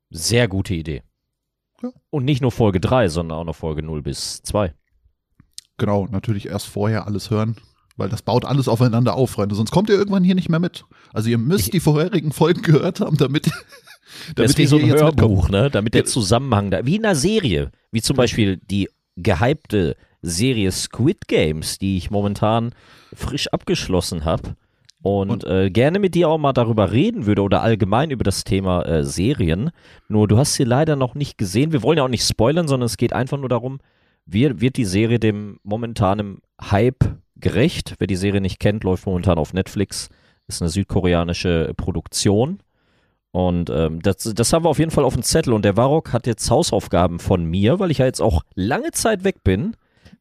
Sehr 0.09 0.47
gute 0.47 0.73
Idee. 0.73 1.03
Ja. 1.81 1.89
Und 2.09 2.25
nicht 2.25 2.41
nur 2.41 2.51
Folge 2.51 2.79
3, 2.79 3.09
sondern 3.09 3.37
auch 3.37 3.45
noch 3.45 3.55
Folge 3.55 3.81
0 3.83 4.01
bis 4.01 4.41
2. 4.43 4.73
Genau, 5.77 6.07
natürlich 6.11 6.47
erst 6.47 6.67
vorher 6.67 7.07
alles 7.07 7.31
hören, 7.31 7.55
weil 7.97 8.09
das 8.09 8.21
baut 8.21 8.45
alles 8.45 8.67
aufeinander 8.67 9.15
auf, 9.15 9.31
Freunde. 9.31 9.55
Sonst 9.55 9.71
kommt 9.71 9.89
ihr 9.89 9.95
irgendwann 9.95 10.23
hier 10.23 10.35
nicht 10.35 10.49
mehr 10.49 10.59
mit. 10.59 10.85
Also 11.13 11.29
ihr 11.29 11.37
müsst 11.37 11.65
Ich- 11.65 11.71
die 11.71 11.79
vorherigen 11.79 12.31
Folgen 12.31 12.61
gehört 12.61 12.99
haben, 12.99 13.17
damit, 13.17 13.49
Das 14.35 14.51
ist 14.51 14.57
wie 14.57 14.63
ihr 14.63 14.67
so 14.67 14.77
ein 14.77 14.87
mitkommt. 14.87 15.21
Hörbuch, 15.21 15.49
ne? 15.49 15.69
damit 15.69 15.93
der. 15.93 16.05
Zusammenhang 16.05 16.71
da, 16.71 16.85
wie 16.85 16.95
in 16.95 17.05
einer 17.05 17.15
Serie, 17.15 17.71
wie 17.91 18.01
zum 18.01 18.17
Beispiel 18.17 18.57
die 18.57 18.89
gehypte 19.17 19.95
Serie 20.21 20.71
Squid 20.71 21.27
Games, 21.27 21.77
die 21.79 21.97
ich 21.97 22.11
momentan 22.11 22.71
frisch 23.13 23.47
abgeschlossen 23.49 24.25
habe. 24.25 24.55
und, 25.03 25.43
äh, 25.45 25.71
gerne 25.71 25.97
mit 25.97 26.13
dir 26.13 26.29
auch 26.29 26.37
mal 26.37 26.53
darüber 26.53 26.91
reden 26.91 27.25
würde 27.25 27.41
oder 27.41 27.63
allgemein 27.63 28.11
über 28.11 28.23
das 28.23 28.43
Thema 28.43 28.83
äh, 28.85 29.03
Serien. 29.03 29.71
Nur 30.07 30.27
du 30.27 30.37
hast 30.37 30.53
sie 30.53 30.63
leider 30.63 30.95
noch 30.95 31.15
nicht 31.15 31.39
gesehen. 31.39 31.71
Wir 31.71 31.81
wollen 31.81 31.97
ja 31.97 32.03
auch 32.03 32.07
nicht 32.07 32.23
spoilern, 32.27 32.67
sondern 32.67 32.85
es 32.85 32.97
geht 32.97 33.11
einfach 33.11 33.39
nur 33.39 33.49
darum, 33.49 33.79
wie, 34.27 34.61
wird 34.61 34.77
die 34.77 34.85
Serie 34.85 35.17
dem 35.19 35.57
momentanen 35.63 36.37
Hype 36.61 37.17
gerecht? 37.41 37.95
Wer 37.99 38.07
die 38.07 38.15
Serie 38.15 38.41
nicht 38.41 38.59
kennt, 38.59 38.83
läuft 38.83 39.05
momentan 39.05 39.37
auf 39.37 39.53
Netflix. 39.53 40.09
Ist 40.47 40.61
eine 40.61 40.69
südkoreanische 40.69 41.73
Produktion. 41.75 42.59
Und 43.31 43.69
ähm, 43.69 44.01
das, 44.01 44.17
das 44.17 44.51
haben 44.51 44.65
wir 44.65 44.69
auf 44.69 44.79
jeden 44.79 44.91
Fall 44.91 45.05
auf 45.05 45.13
dem 45.13 45.23
Zettel. 45.23 45.53
Und 45.53 45.63
der 45.63 45.77
Warrock 45.77 46.13
hat 46.13 46.27
jetzt 46.27 46.49
Hausaufgaben 46.49 47.19
von 47.19 47.45
mir, 47.45 47.79
weil 47.79 47.91
ich 47.91 47.99
ja 47.99 48.05
jetzt 48.05 48.21
auch 48.21 48.43
lange 48.55 48.91
Zeit 48.91 49.23
weg 49.23 49.43
bin, 49.43 49.75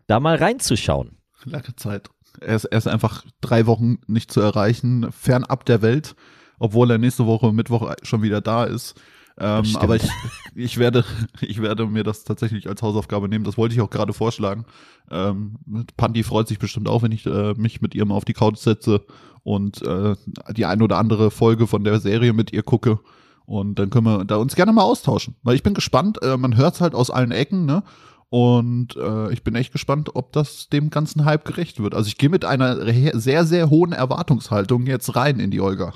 da 0.06 0.20
mal 0.20 0.36
reinzuschauen. 0.36 1.18
Lange 1.44 1.74
Zeit. 1.76 2.08
Er 2.40 2.56
ist, 2.56 2.64
er 2.64 2.78
ist 2.78 2.86
einfach 2.86 3.24
drei 3.40 3.66
Wochen 3.66 3.98
nicht 4.06 4.30
zu 4.30 4.40
erreichen, 4.40 5.10
fernab 5.10 5.64
der 5.64 5.82
Welt, 5.82 6.14
obwohl 6.58 6.90
er 6.90 6.98
nächste 6.98 7.26
Woche 7.26 7.52
Mittwoch 7.52 7.92
schon 8.02 8.22
wieder 8.22 8.40
da 8.40 8.64
ist. 8.64 9.00
Ähm, 9.40 9.64
aber 9.76 9.97
ich, 9.97 10.09
ich, 10.54 10.78
werde, 10.78 11.04
ich 11.40 11.62
werde 11.62 11.87
mir 11.87 12.04
das 12.04 12.25
tatsächlich 12.25 12.68
als 12.68 12.82
Hausaufgabe 12.82 13.28
nehmen. 13.28 13.44
Das 13.44 13.56
wollte 13.56 13.75
ich 13.75 13.80
auch 13.80 13.90
gerade 13.90 14.12
vorschlagen. 14.12 14.66
Ähm, 15.11 15.56
Pandy 15.97 16.23
freut 16.23 16.49
sich 16.49 16.59
bestimmt 16.59 16.88
auch, 16.88 17.02
wenn 17.02 17.12
ich 17.12 17.26
äh, 17.26 17.54
mich 17.54 17.80
mit 17.80 17.94
ihr 17.94 18.04
mal 18.04 18.14
auf 18.14 18.25
die 18.25 18.35
Couch 18.35 18.59
setze 18.59 19.04
und 19.42 19.82
äh, 19.82 20.14
die 20.50 20.66
ein 20.66 20.82
oder 20.82 20.99
andere 20.99 21.30
Folge 21.30 21.66
von 21.66 21.85
der 21.85 22.00
Serie 22.00 22.32
mit 22.32 22.52
ihr 22.52 22.62
gucke. 22.62 23.00
Und 23.47 23.78
dann 23.78 23.90
können 23.90 24.06
wir 24.06 24.25
da 24.25 24.37
uns 24.37 24.54
gerne 24.54 24.73
mal 24.73 24.82
austauschen. 24.82 25.35
Weil 25.42 25.56
ich 25.56 25.62
bin 25.62 25.75
gespannt, 25.75 26.23
äh, 26.23 26.37
man 26.37 26.56
hört 26.56 26.75
es 26.75 26.80
halt 26.80 26.94
aus 26.94 27.11
allen 27.11 27.32
Ecken, 27.32 27.64
ne? 27.64 27.82
Und 28.28 28.94
äh, 28.94 29.32
ich 29.32 29.42
bin 29.42 29.56
echt 29.56 29.73
gespannt, 29.73 30.14
ob 30.14 30.32
das 30.32 30.68
dem 30.68 30.90
ganzen 30.90 31.25
Hype 31.25 31.44
gerecht 31.44 31.82
wird. 31.82 31.97
Also 31.97 32.06
ich 32.06 32.16
gehe 32.16 32.28
mit 32.28 32.44
einer 32.44 32.76
sehr, 33.18 33.44
sehr 33.44 33.70
hohen 33.70 33.92
Erwartungshaltung 33.92 34.87
jetzt 34.87 35.16
rein 35.16 35.40
in 35.40 35.50
die 35.50 35.61
Olga. 35.61 35.94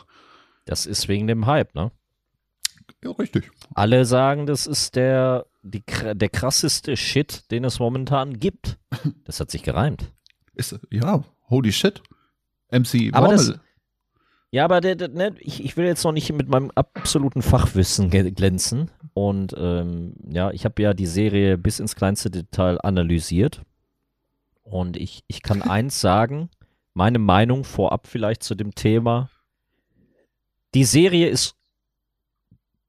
Das 0.65 0.85
ist 0.85 1.07
wegen 1.07 1.29
dem 1.29 1.47
Hype, 1.47 1.77
ne? 1.77 1.93
Ja, 3.05 3.11
richtig. 3.11 3.51
Alle 3.75 4.07
sagen, 4.07 4.47
das 4.47 4.67
ist 4.67 4.97
der, 4.97 5.47
die, 5.63 5.83
der 6.15 6.29
krasseste 6.31 6.97
Shit, 6.97 7.51
den 7.51 7.65
es 7.65 7.79
momentan 7.79 8.39
gibt. 8.41 8.79
Das 9.25 9.41
hat 9.41 9.51
sich 9.51 9.63
gereimt. 9.63 10.13
Ist, 10.55 10.79
ja, 10.91 11.25
holy 11.51 11.73
shit. 11.73 12.03
MC 12.71 13.11
aber 13.13 13.29
das, 13.29 13.59
Ja, 14.51 14.65
aber 14.65 14.81
der, 14.81 14.95
der, 14.95 15.09
ne, 15.09 15.35
ich, 15.41 15.65
ich 15.65 15.77
will 15.77 15.85
jetzt 15.85 16.05
noch 16.05 16.13
nicht 16.13 16.33
mit 16.33 16.49
meinem 16.49 16.71
absoluten 16.75 17.43
Fachwissen 17.43 18.09
glänzen. 18.09 18.91
Und 19.13 19.55
ähm, 19.59 20.15
ja, 20.31 20.51
ich 20.53 20.65
habe 20.65 20.81
ja 20.81 20.95
die 20.95 21.07
Serie 21.07 21.59
bis 21.59 21.81
ins 21.81 21.97
kleinste 21.97 22.31
Detail 22.31 22.79
analysiert. 22.83 23.63
Und 24.63 24.97
ich, 24.97 25.25
ich 25.27 25.43
kann 25.43 25.61
eins 25.63 26.01
sagen, 26.01 26.51
meine 26.95 27.19
Meinung 27.19 27.65
vorab 27.65 28.07
vielleicht 28.07 28.43
zu 28.43 28.55
dem 28.55 28.75
Thema. 28.75 29.29
Die 30.75 30.85
Serie 30.85 31.29
ist 31.29 31.57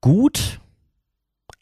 gut, 0.05 0.59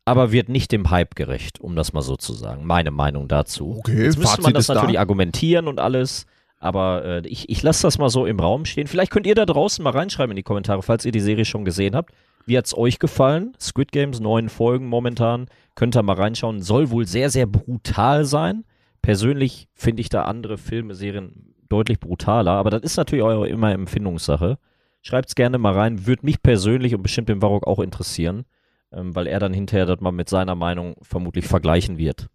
aber 0.03 0.33
wird 0.33 0.49
nicht 0.49 0.73
dem 0.73 0.91
Hype 0.91 1.15
gerecht, 1.15 1.61
um 1.61 1.77
das 1.77 1.93
mal 1.93 2.01
so 2.01 2.17
zu 2.17 2.33
sagen. 2.33 2.65
Meine 2.65 2.91
Meinung 2.91 3.29
dazu. 3.29 3.77
Okay, 3.79 4.03
Jetzt 4.03 4.17
müsste 4.17 4.41
man 4.41 4.53
das 4.53 4.67
natürlich 4.67 4.95
da. 4.95 4.99
argumentieren 4.99 5.69
und 5.69 5.79
alles, 5.79 6.25
aber 6.59 7.05
äh, 7.05 7.27
ich, 7.27 7.47
ich 7.49 7.63
lasse 7.63 7.83
das 7.83 7.97
mal 7.97 8.09
so 8.09 8.25
im 8.25 8.41
Raum 8.41 8.65
stehen. 8.65 8.87
Vielleicht 8.87 9.11
könnt 9.11 9.27
ihr 9.27 9.35
da 9.35 9.45
draußen 9.45 9.81
mal 9.81 9.91
reinschreiben 9.91 10.31
in 10.31 10.35
die 10.35 10.43
Kommentare, 10.43 10.83
falls 10.83 11.05
ihr 11.05 11.13
die 11.13 11.21
Serie 11.21 11.45
schon 11.45 11.63
gesehen 11.63 11.95
habt. 11.95 12.13
Wie 12.45 12.57
hat 12.57 12.65
es 12.65 12.77
euch 12.77 12.99
gefallen? 12.99 13.55
Squid 13.61 13.93
Games, 13.93 14.19
neun 14.19 14.49
Folgen 14.49 14.87
momentan. 14.87 15.47
Könnt 15.75 15.95
ihr 15.95 16.03
mal 16.03 16.17
reinschauen. 16.17 16.61
Soll 16.61 16.91
wohl 16.91 17.07
sehr, 17.07 17.29
sehr 17.29 17.45
brutal 17.45 18.25
sein. 18.25 18.65
Persönlich 19.01 19.69
finde 19.73 20.01
ich 20.01 20.09
da 20.09 20.23
andere 20.23 20.57
Filme, 20.57 20.95
Serien 20.95 21.55
deutlich 21.69 22.01
brutaler, 22.01 22.51
aber 22.51 22.71
das 22.71 22.81
ist 22.83 22.97
natürlich 22.97 23.23
auch 23.23 23.45
immer 23.45 23.71
Empfindungssache. 23.71 24.57
Schreibt 25.03 25.29
es 25.29 25.35
gerne 25.35 25.57
mal 25.57 25.73
rein. 25.73 26.07
Würde 26.07 26.25
mich 26.25 26.41
persönlich 26.41 26.95
und 26.95 27.03
bestimmt 27.03 27.27
den 27.27 27.41
Warrock 27.41 27.67
auch 27.67 27.79
interessieren, 27.79 28.45
ähm, 28.93 29.13
weil 29.13 29.27
er 29.27 29.39
dann 29.39 29.53
hinterher 29.53 29.85
das 29.85 29.99
mal 29.99 30.13
mit 30.13 30.29
seiner 30.29 30.55
Meinung 30.55 30.95
vermutlich 31.01 31.45
vergleichen 31.45 31.97
wird. 31.97 32.29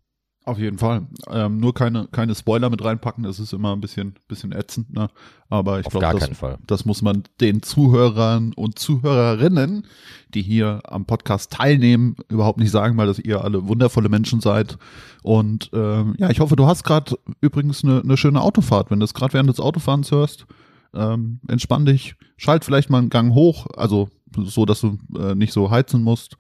Auf 0.45 0.59
jeden 0.59 0.79
Fall. 0.79 1.07
Ähm, 1.31 1.59
nur 1.59 1.75
keine, 1.75 2.09
keine 2.11 2.35
Spoiler 2.35 2.71
mit 2.71 2.83
reinpacken, 2.83 3.25
das 3.25 3.39
ist 3.39 3.53
immer 3.53 3.75
ein 3.75 3.81
bisschen, 3.81 4.15
bisschen 4.29 4.53
ätzend, 4.53 4.95
ne? 4.95 5.11
Aber 5.51 5.81
ich 5.81 5.87
glaube, 5.87 6.19
das, 6.19 6.31
das 6.67 6.85
muss 6.87 7.03
man 7.03 7.25
den 7.41 7.63
Zuhörern 7.63 8.55
und 8.55 8.79
Zuhörerinnen, 8.79 9.87
die 10.33 10.41
hier 10.41 10.81
am 10.85 11.05
Podcast 11.05 11.53
teilnehmen, 11.53 12.17
überhaupt 12.31 12.59
nicht 12.59 12.71
sagen, 12.71 12.97
weil 12.97 13.07
dass 13.07 13.19
ihr 13.19 13.45
alle 13.45 13.69
wundervolle 13.69 14.09
Menschen 14.09 14.41
seid. 14.41 14.79
Und 15.23 15.71
ähm, 15.75 16.15
ja, 16.19 16.31
ich 16.31 16.41
hoffe, 16.41 16.57
du 16.57 16.67
hast 16.67 16.83
gerade 16.83 17.19
übrigens 17.43 17.85
eine, 17.85 18.01
eine 18.01 18.17
schöne 18.17 18.41
Autofahrt. 18.41 18.91
Wenn 18.91 19.01
du 19.01 19.05
es 19.05 19.13
gerade 19.13 19.35
während 19.35 19.51
des 19.51 19.61
Autofahrens 19.61 20.11
hörst, 20.11 20.47
ähm, 20.99 21.41
entspann 21.49 21.87
dich, 21.87 22.17
schalt 22.37 22.65
vielleicht 22.65 22.91
mal 22.91 22.99
einen 22.99 23.11
Gang 23.11 23.35
hoch, 23.35 23.67
also 23.77 24.09
so, 24.37 24.67
dass 24.67 24.81
du 24.81 24.99
äh, 25.19 25.35
nicht 25.35 25.53
so 25.53 25.71
heizen 25.71 26.03
musst. 26.03 26.37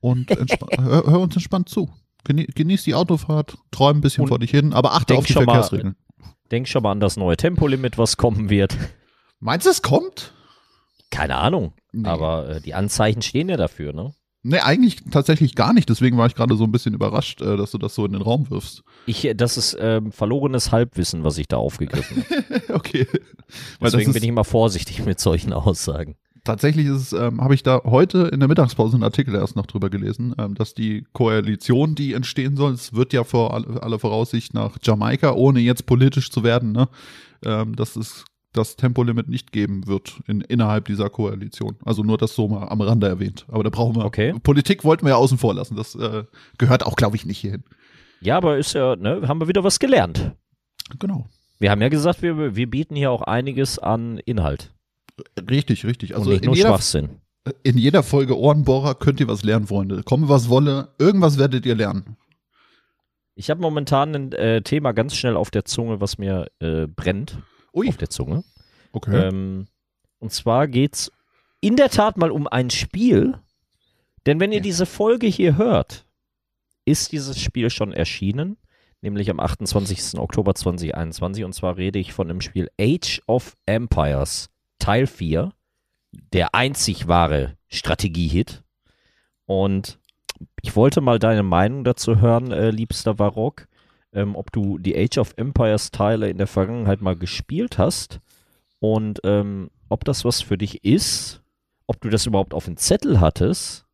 Und 0.00 0.30
hör, 0.78 1.04
hör, 1.06 1.20
uns 1.20 1.34
entspannt 1.34 1.68
zu. 1.68 1.90
Genie 2.24 2.46
genieß 2.46 2.84
die 2.84 2.94
Autofahrt, 2.94 3.58
träum 3.70 3.98
ein 3.98 4.00
bisschen 4.00 4.22
Und 4.22 4.28
vor 4.28 4.38
dich 4.38 4.50
hin, 4.50 4.72
aber 4.72 4.94
achte 4.94 5.14
auf 5.14 5.26
die 5.26 5.32
Verkehrsregeln. 5.32 5.96
Mal, 6.18 6.34
denk 6.50 6.68
schon 6.68 6.82
mal 6.82 6.92
an 6.92 7.00
das 7.00 7.16
neue 7.16 7.36
Tempolimit, 7.36 7.98
was 7.98 8.16
kommen 8.16 8.48
wird. 8.48 8.76
Meinst 9.40 9.66
du, 9.66 9.70
es 9.70 9.82
kommt? 9.82 10.32
Keine 11.10 11.36
Ahnung. 11.36 11.74
Nee. 11.92 12.08
Aber 12.08 12.48
äh, 12.48 12.60
die 12.60 12.74
Anzeichen 12.74 13.22
stehen 13.22 13.48
ja 13.48 13.56
dafür, 13.56 13.92
ne? 13.92 14.14
Nee, 14.46 14.58
eigentlich 14.58 14.98
tatsächlich 15.10 15.54
gar 15.54 15.72
nicht. 15.72 15.88
Deswegen 15.88 16.18
war 16.18 16.26
ich 16.26 16.34
gerade 16.34 16.54
so 16.54 16.64
ein 16.64 16.70
bisschen 16.70 16.92
überrascht, 16.92 17.40
äh, 17.40 17.56
dass 17.56 17.70
du 17.70 17.78
das 17.78 17.94
so 17.94 18.04
in 18.04 18.12
den 18.12 18.20
Raum 18.20 18.50
wirfst. 18.50 18.82
Ich, 19.06 19.26
das 19.34 19.56
ist 19.56 19.74
ähm, 19.80 20.12
verlorenes 20.12 20.70
Halbwissen, 20.70 21.24
was 21.24 21.38
ich 21.38 21.48
da 21.48 21.56
aufgegriffen 21.56 22.24
habe. 22.28 22.62
okay. 22.74 23.06
Deswegen 23.80 24.12
bin 24.12 24.22
ich 24.22 24.28
immer 24.28 24.44
vorsichtig 24.44 25.02
mit 25.04 25.18
solchen 25.18 25.54
Aussagen. 25.54 26.16
Tatsächlich 26.44 26.86
ist 26.86 27.14
ähm, 27.14 27.40
habe 27.40 27.54
ich 27.54 27.62
da 27.62 27.80
heute 27.84 28.28
in 28.30 28.38
der 28.38 28.50
Mittagspause 28.50 28.96
einen 28.96 29.02
Artikel 29.02 29.34
erst 29.34 29.56
noch 29.56 29.64
drüber 29.64 29.88
gelesen, 29.88 30.34
ähm, 30.38 30.54
dass 30.54 30.74
die 30.74 31.06
Koalition, 31.14 31.94
die 31.94 32.12
entstehen 32.12 32.54
soll, 32.58 32.74
es 32.74 32.92
wird 32.92 33.14
ja 33.14 33.24
vor 33.24 33.54
aller 33.54 33.98
Voraussicht 33.98 34.52
nach 34.52 34.76
Jamaika, 34.82 35.32
ohne 35.32 35.60
jetzt 35.60 35.86
politisch 35.86 36.30
zu 36.30 36.44
werden, 36.44 36.72
ne, 36.72 36.90
ähm, 37.46 37.74
dass 37.76 37.96
es 37.96 38.26
das 38.56 38.76
Tempolimit 38.76 39.28
nicht 39.28 39.52
geben 39.52 39.86
wird 39.86 40.20
in, 40.26 40.40
innerhalb 40.40 40.86
dieser 40.86 41.10
Koalition. 41.10 41.76
Also 41.84 42.02
nur 42.02 42.16
das 42.16 42.34
so 42.34 42.48
mal 42.48 42.68
am 42.68 42.80
Rande 42.80 43.06
erwähnt. 43.06 43.44
Aber 43.48 43.62
da 43.62 43.70
brauchen 43.70 43.96
wir. 43.96 44.04
Okay. 44.04 44.34
Politik 44.42 44.84
wollten 44.84 45.04
wir 45.04 45.10
ja 45.10 45.16
außen 45.16 45.38
vor 45.38 45.54
lassen. 45.54 45.76
Das 45.76 45.94
äh, 45.94 46.24
gehört 46.58 46.86
auch, 46.86 46.96
glaube 46.96 47.16
ich, 47.16 47.26
nicht 47.26 47.38
hierhin. 47.38 47.64
Ja, 48.20 48.36
aber 48.36 48.56
ist 48.56 48.72
ja, 48.72 48.96
ne, 48.96 49.28
haben 49.28 49.40
wir 49.40 49.48
wieder 49.48 49.64
was 49.64 49.78
gelernt. 49.78 50.32
Genau. 50.98 51.26
Wir 51.58 51.70
haben 51.70 51.82
ja 51.82 51.88
gesagt, 51.88 52.22
wir, 52.22 52.56
wir 52.56 52.70
bieten 52.70 52.96
hier 52.96 53.10
auch 53.10 53.22
einiges 53.22 53.78
an 53.78 54.18
Inhalt. 54.18 54.72
Richtig, 55.48 55.84
richtig. 55.84 56.14
Also 56.14 56.30
Und 56.30 56.36
nicht 56.36 56.44
nur 56.44 56.56
jeder, 56.56 56.70
Schwachsinn. 56.70 57.20
In 57.62 57.76
jeder 57.76 58.02
Folge 58.02 58.38
Ohrenbohrer 58.38 58.94
könnt 58.94 59.20
ihr 59.20 59.28
was 59.28 59.44
lernen, 59.44 59.66
Freunde. 59.66 60.02
Komme 60.02 60.28
was 60.28 60.48
wolle, 60.48 60.88
irgendwas 60.98 61.38
werdet 61.38 61.66
ihr 61.66 61.74
lernen. 61.74 62.16
Ich 63.36 63.50
habe 63.50 63.60
momentan 63.60 64.14
ein 64.14 64.32
äh, 64.32 64.62
Thema 64.62 64.92
ganz 64.92 65.14
schnell 65.14 65.36
auf 65.36 65.50
der 65.50 65.64
Zunge, 65.64 66.00
was 66.00 66.18
mir 66.18 66.46
äh, 66.60 66.86
brennt. 66.86 67.38
Ui. 67.74 67.88
auf 67.88 67.96
der 67.96 68.10
Zunge. 68.10 68.44
Okay. 68.92 69.28
Ähm, 69.28 69.66
und 70.18 70.32
zwar 70.32 70.68
geht 70.68 70.94
es 70.94 71.12
in 71.60 71.76
der 71.76 71.90
Tat 71.90 72.16
mal 72.16 72.30
um 72.30 72.46
ein 72.46 72.70
Spiel. 72.70 73.38
Denn 74.26 74.40
wenn 74.40 74.52
ihr 74.52 74.58
ja. 74.58 74.62
diese 74.62 74.86
Folge 74.86 75.26
hier 75.26 75.56
hört, 75.56 76.06
ist 76.84 77.12
dieses 77.12 77.40
Spiel 77.40 77.70
schon 77.70 77.92
erschienen, 77.92 78.56
nämlich 79.00 79.30
am 79.30 79.40
28. 79.40 80.18
Oktober 80.18 80.54
2021. 80.54 81.44
Und 81.44 81.52
zwar 81.54 81.76
rede 81.76 81.98
ich 81.98 82.12
von 82.12 82.28
dem 82.28 82.40
Spiel 82.40 82.70
Age 82.80 83.20
of 83.26 83.56
Empires 83.66 84.50
Teil 84.78 85.06
4, 85.06 85.52
der 86.32 86.54
einzig 86.54 87.08
wahre 87.08 87.56
Strategie-Hit. 87.68 88.62
Und 89.46 89.98
ich 90.62 90.76
wollte 90.76 91.00
mal 91.00 91.18
deine 91.18 91.42
Meinung 91.42 91.84
dazu 91.84 92.20
hören, 92.20 92.52
äh, 92.52 92.70
liebster 92.70 93.14
Barock 93.14 93.66
ähm, 94.14 94.36
ob 94.36 94.52
du 94.52 94.78
die 94.78 94.96
Age 94.96 95.18
of 95.18 95.34
Empires 95.36 95.90
Teile 95.90 96.30
in 96.30 96.38
der 96.38 96.46
Vergangenheit 96.46 97.02
mal 97.02 97.16
gespielt 97.16 97.78
hast 97.78 98.20
und 98.80 99.20
ähm, 99.24 99.70
ob 99.88 100.04
das 100.04 100.24
was 100.24 100.40
für 100.40 100.58
dich 100.58 100.84
ist, 100.84 101.42
ob 101.86 102.00
du 102.00 102.08
das 102.08 102.26
überhaupt 102.26 102.54
auf 102.54 102.64
dem 102.64 102.76
Zettel 102.76 103.20
hattest. 103.20 103.86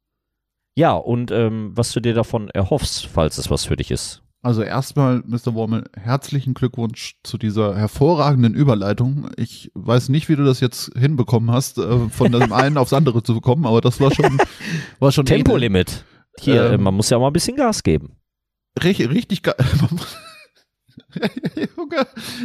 Ja, 0.76 0.92
und 0.92 1.30
ähm, 1.30 1.72
was 1.74 1.92
du 1.92 2.00
dir 2.00 2.14
davon 2.14 2.48
erhoffst, 2.50 3.06
falls 3.06 3.38
es 3.38 3.50
was 3.50 3.64
für 3.64 3.76
dich 3.76 3.90
ist. 3.90 4.22
Also 4.42 4.62
erstmal, 4.62 5.22
Mr. 5.26 5.54
Wormel, 5.54 5.84
herzlichen 5.94 6.54
Glückwunsch 6.54 7.16
zu 7.22 7.36
dieser 7.36 7.76
hervorragenden 7.76 8.54
Überleitung. 8.54 9.28
Ich 9.36 9.70
weiß 9.74 10.08
nicht, 10.08 10.30
wie 10.30 10.36
du 10.36 10.44
das 10.44 10.60
jetzt 10.60 10.96
hinbekommen 10.96 11.50
hast, 11.50 11.76
äh, 11.76 12.08
von 12.08 12.32
dem 12.32 12.52
einen 12.52 12.78
aufs 12.78 12.94
andere 12.94 13.22
zu 13.22 13.34
bekommen, 13.34 13.66
aber 13.66 13.82
das 13.82 14.00
war 14.00 14.10
schon, 14.10 14.38
war 14.98 15.12
schon 15.12 15.26
Tempolimit. 15.26 16.04
Hier, 16.38 16.72
ähm, 16.72 16.82
man 16.84 16.94
muss 16.94 17.10
ja 17.10 17.18
auch 17.18 17.22
mal 17.22 17.26
ein 17.26 17.34
bisschen 17.34 17.56
Gas 17.56 17.82
geben 17.82 18.19
richtig, 18.82 19.10
richtig 19.10 19.42
geil. 19.42 19.56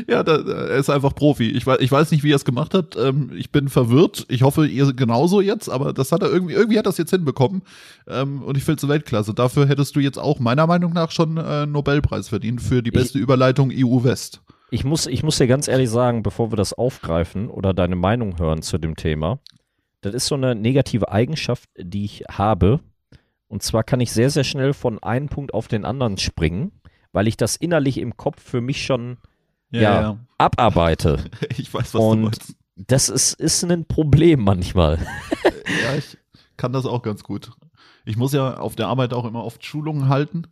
ja, 0.08 0.24
da, 0.24 0.38
er 0.38 0.78
ist 0.78 0.90
einfach 0.90 1.14
Profi. 1.14 1.50
Ich 1.50 1.66
weiß, 1.66 1.80
ich 1.82 1.92
weiß 1.92 2.12
nicht, 2.12 2.24
wie 2.24 2.32
er 2.32 2.36
es 2.36 2.46
gemacht 2.46 2.74
hat. 2.74 2.96
Ähm, 2.98 3.32
ich 3.36 3.52
bin 3.52 3.70
verwirrt. 3.70 4.26
Ich 4.30 4.44
hoffe, 4.44 4.68
ihr 4.68 4.94
genauso 4.94 5.42
jetzt, 5.42 5.70
aber 5.70 5.94
das 5.94 6.12
hat 6.12 6.22
er 6.22 6.30
irgendwie, 6.30 6.54
irgendwie 6.54 6.80
hat 6.80 6.86
das 6.86 6.98
jetzt 6.98 7.12
hinbekommen. 7.12 7.64
Ähm, 8.08 8.42
und 8.42 8.58
ich 8.58 8.64
finde 8.64 8.82
es 8.82 8.88
Weltklasse. 8.88 9.34
Dafür 9.34 9.68
hättest 9.68 9.96
du 9.96 10.00
jetzt 10.00 10.18
auch 10.18 10.40
meiner 10.40 10.68
Meinung 10.68 10.94
nach 10.94 11.12
schon 11.12 11.38
äh, 11.38 11.66
Nobelpreis 11.66 12.30
verdient 12.30 12.62
für 12.62 12.82
die 12.82 12.92
beste 12.92 13.18
ich, 13.18 13.24
Überleitung 13.24 13.72
EU 13.74 14.04
West. 14.04 14.42
Ich 14.72 14.84
muss, 14.84 15.08
ich 15.08 15.24
muss 15.24 15.38
dir 15.38 15.48
ganz 15.48 15.68
ehrlich 15.68 15.90
sagen, 15.90 16.24
bevor 16.24 16.52
wir 16.52 16.58
das 16.58 16.74
aufgreifen 16.74 17.50
oder 17.50 17.74
deine 17.74 17.96
Meinung 17.96 18.40
hören 18.40 18.62
zu 18.62 18.78
dem 18.78 18.96
Thema, 18.96 19.40
das 20.02 20.14
ist 20.14 20.28
so 20.28 20.36
eine 20.36 20.56
negative 20.56 21.12
Eigenschaft, 21.12 21.70
die 21.78 22.06
ich 22.06 22.24
habe. 22.30 22.80
Und 23.48 23.64
zwar 23.64 23.84
kann 23.84 24.00
ich 24.00 24.12
sehr, 24.12 24.30
sehr 24.30 24.44
schnell 24.44 24.74
von 24.74 25.02
einem 25.02 25.30
Punkt 25.30 25.54
auf 25.54 25.68
den 25.68 25.86
anderen 25.86 26.18
springen, 26.18 26.72
weil 27.12 27.28
ich 27.28 27.38
das 27.38 27.56
innerlich 27.56 27.98
im 27.98 28.18
Kopf 28.18 28.42
für 28.42 28.62
mich 28.62 28.86
schon 28.86 29.18
ja, 29.72 30.18
abarbeite. 30.38 31.24
Ich 31.58 31.74
weiß, 31.74 31.94
was 31.94 32.02
Und 32.02 32.18
du 32.18 32.24
meinst. 32.26 32.56
Das 32.76 33.08
ist, 33.08 33.34
ist 33.34 33.64
ein 33.64 33.86
Problem 33.86 34.44
manchmal. 34.44 35.00
Ja, 35.84 35.96
ich 35.96 36.18
kann 36.58 36.74
das 36.74 36.86
auch 36.86 37.02
ganz 37.02 37.24
gut. 37.24 37.52
Ich 38.06 38.18
muss 38.18 38.34
ja 38.34 38.58
auf 38.58 38.76
der 38.76 38.88
Arbeit 38.88 39.14
auch 39.14 39.26
immer 39.26 39.44
oft 39.44 39.66
Schulungen 39.66 40.10
halten. 40.10 40.46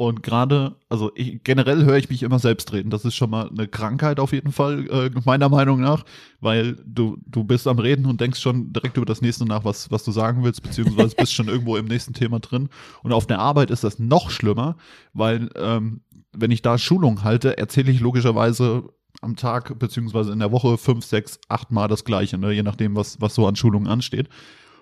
Und 0.00 0.22
gerade, 0.22 0.76
also 0.88 1.12
ich, 1.14 1.44
generell 1.44 1.84
höre 1.84 1.98
ich 1.98 2.08
mich 2.08 2.22
immer 2.22 2.38
selbst 2.38 2.72
reden. 2.72 2.88
Das 2.88 3.04
ist 3.04 3.14
schon 3.14 3.28
mal 3.28 3.50
eine 3.50 3.68
Krankheit 3.68 4.18
auf 4.18 4.32
jeden 4.32 4.50
Fall, 4.50 4.88
äh, 4.88 5.10
meiner 5.26 5.50
Meinung 5.50 5.78
nach, 5.78 6.06
weil 6.40 6.78
du, 6.86 7.18
du 7.26 7.44
bist 7.44 7.68
am 7.68 7.78
Reden 7.78 8.06
und 8.06 8.18
denkst 8.18 8.40
schon 8.40 8.72
direkt 8.72 8.96
über 8.96 9.04
das 9.04 9.20
nächste 9.20 9.44
nach, 9.44 9.62
was, 9.66 9.90
was 9.90 10.02
du 10.02 10.10
sagen 10.10 10.42
willst, 10.42 10.62
beziehungsweise 10.62 11.14
bist 11.14 11.34
schon 11.34 11.48
irgendwo 11.48 11.76
im 11.76 11.84
nächsten 11.84 12.14
Thema 12.14 12.40
drin. 12.40 12.70
Und 13.02 13.12
auf 13.12 13.26
der 13.26 13.40
Arbeit 13.40 13.70
ist 13.70 13.84
das 13.84 13.98
noch 13.98 14.30
schlimmer, 14.30 14.78
weil 15.12 15.50
ähm, 15.54 16.00
wenn 16.32 16.50
ich 16.50 16.62
da 16.62 16.78
Schulungen 16.78 17.22
halte, 17.22 17.58
erzähle 17.58 17.92
ich 17.92 18.00
logischerweise 18.00 18.84
am 19.20 19.36
Tag 19.36 19.78
beziehungsweise 19.78 20.32
in 20.32 20.38
der 20.38 20.50
Woche 20.50 20.78
fünf, 20.78 21.04
sechs, 21.04 21.38
acht 21.50 21.72
Mal 21.72 21.88
das 21.88 22.06
Gleiche, 22.06 22.38
ne? 22.38 22.52
je 22.52 22.62
nachdem, 22.62 22.96
was, 22.96 23.20
was 23.20 23.34
so 23.34 23.46
an 23.46 23.54
Schulungen 23.56 23.86
ansteht. 23.86 24.30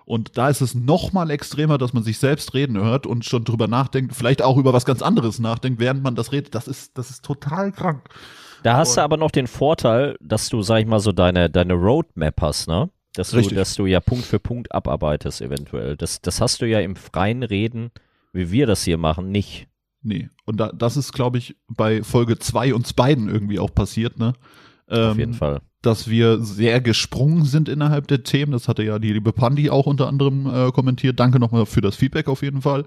Und 0.09 0.39
da 0.39 0.49
ist 0.49 0.63
es 0.63 0.75
noch 0.75 1.13
mal 1.13 1.31
extremer, 1.31 1.77
dass 1.77 1.93
man 1.93 2.03
sich 2.03 2.19
selbst 2.19 2.55
reden 2.55 2.79
hört 2.83 3.07
und 3.07 3.27
schon 3.27 3.45
drüber 3.45 3.69
nachdenkt, 3.69 4.15
vielleicht 4.15 4.41
auch 4.41 4.57
über 4.57 4.73
was 4.73 4.87
ganz 4.87 5.03
anderes 5.03 5.39
nachdenkt, 5.39 5.81
während 5.81 6.03
man 6.03 6.15
das 6.15 6.33
redet. 6.33 6.55
Das 6.55 6.67
ist, 6.67 6.97
das 6.97 7.11
ist 7.11 7.23
total 7.27 7.73
krank. 7.73 8.09
Da 8.63 8.79
hast 8.79 8.97
du 8.97 9.01
Und- 9.01 9.05
aber 9.05 9.17
noch 9.19 9.31
den 9.31 9.47
Vorteil, 9.47 10.17
dass 10.23 10.49
du, 10.49 10.63
sag 10.63 10.79
ich 10.81 10.87
mal, 10.87 10.99
so 11.01 11.13
deine, 11.13 11.51
deine 11.51 11.75
Roadmap 11.75 12.41
hast, 12.41 12.69
ne? 12.69 12.89
Dass 13.17 13.33
du, 13.33 13.43
dass 13.43 13.75
du 13.75 13.85
ja 13.85 14.01
Punkt 14.01 14.25
für 14.25 14.39
Punkt 14.41 14.73
abarbeitest, 14.73 15.43
eventuell. 15.43 15.95
Das, 15.99 16.23
das 16.23 16.41
hast 16.41 16.63
du 16.63 16.67
ja 16.67 16.81
im 16.81 16.97
freien 16.97 17.43
Reden, 17.43 17.91
wie 18.33 18.51
wir 18.51 18.67
das 18.67 18.85
hier 18.85 18.97
machen, 18.97 19.31
nicht. 19.31 19.69
Nee. 20.01 20.31
Und 20.47 20.59
da, 20.59 20.73
das 20.73 20.97
ist, 20.97 21.13
glaube 21.13 21.37
ich, 21.37 21.55
bei 21.69 22.03
Folge 22.03 22.39
zwei 22.39 22.73
uns 22.73 22.95
beiden 22.95 23.29
irgendwie 23.29 23.59
auch 23.59 23.75
passiert, 23.75 24.19
ne? 24.19 24.33
Auf 24.87 25.13
Ähm, 25.13 25.19
jeden 25.19 25.35
Fall. 25.35 25.61
Dass 25.83 26.09
wir 26.09 26.41
sehr 26.41 26.81
gesprungen 26.81 27.45
sind 27.45 27.69
innerhalb 27.69 28.09
der 28.09 28.25
Themen. 28.25 28.53
Das 28.53 28.69
hatte 28.69 28.83
ja 28.83 28.99
die 28.99 29.13
liebe 29.13 29.33
Pandi 29.33 29.71
auch 29.71 29.87
unter 29.87 30.09
anderem 30.09 30.47
äh, 30.47 30.73
kommentiert. 30.73 31.21
Danke 31.21 31.39
nochmal 31.39 31.67
für 31.67 31.81
das 31.81 31.97
Feedback 31.97 32.29
auf 32.29 32.43
jeden 32.43 32.63
Fall. 32.63 32.85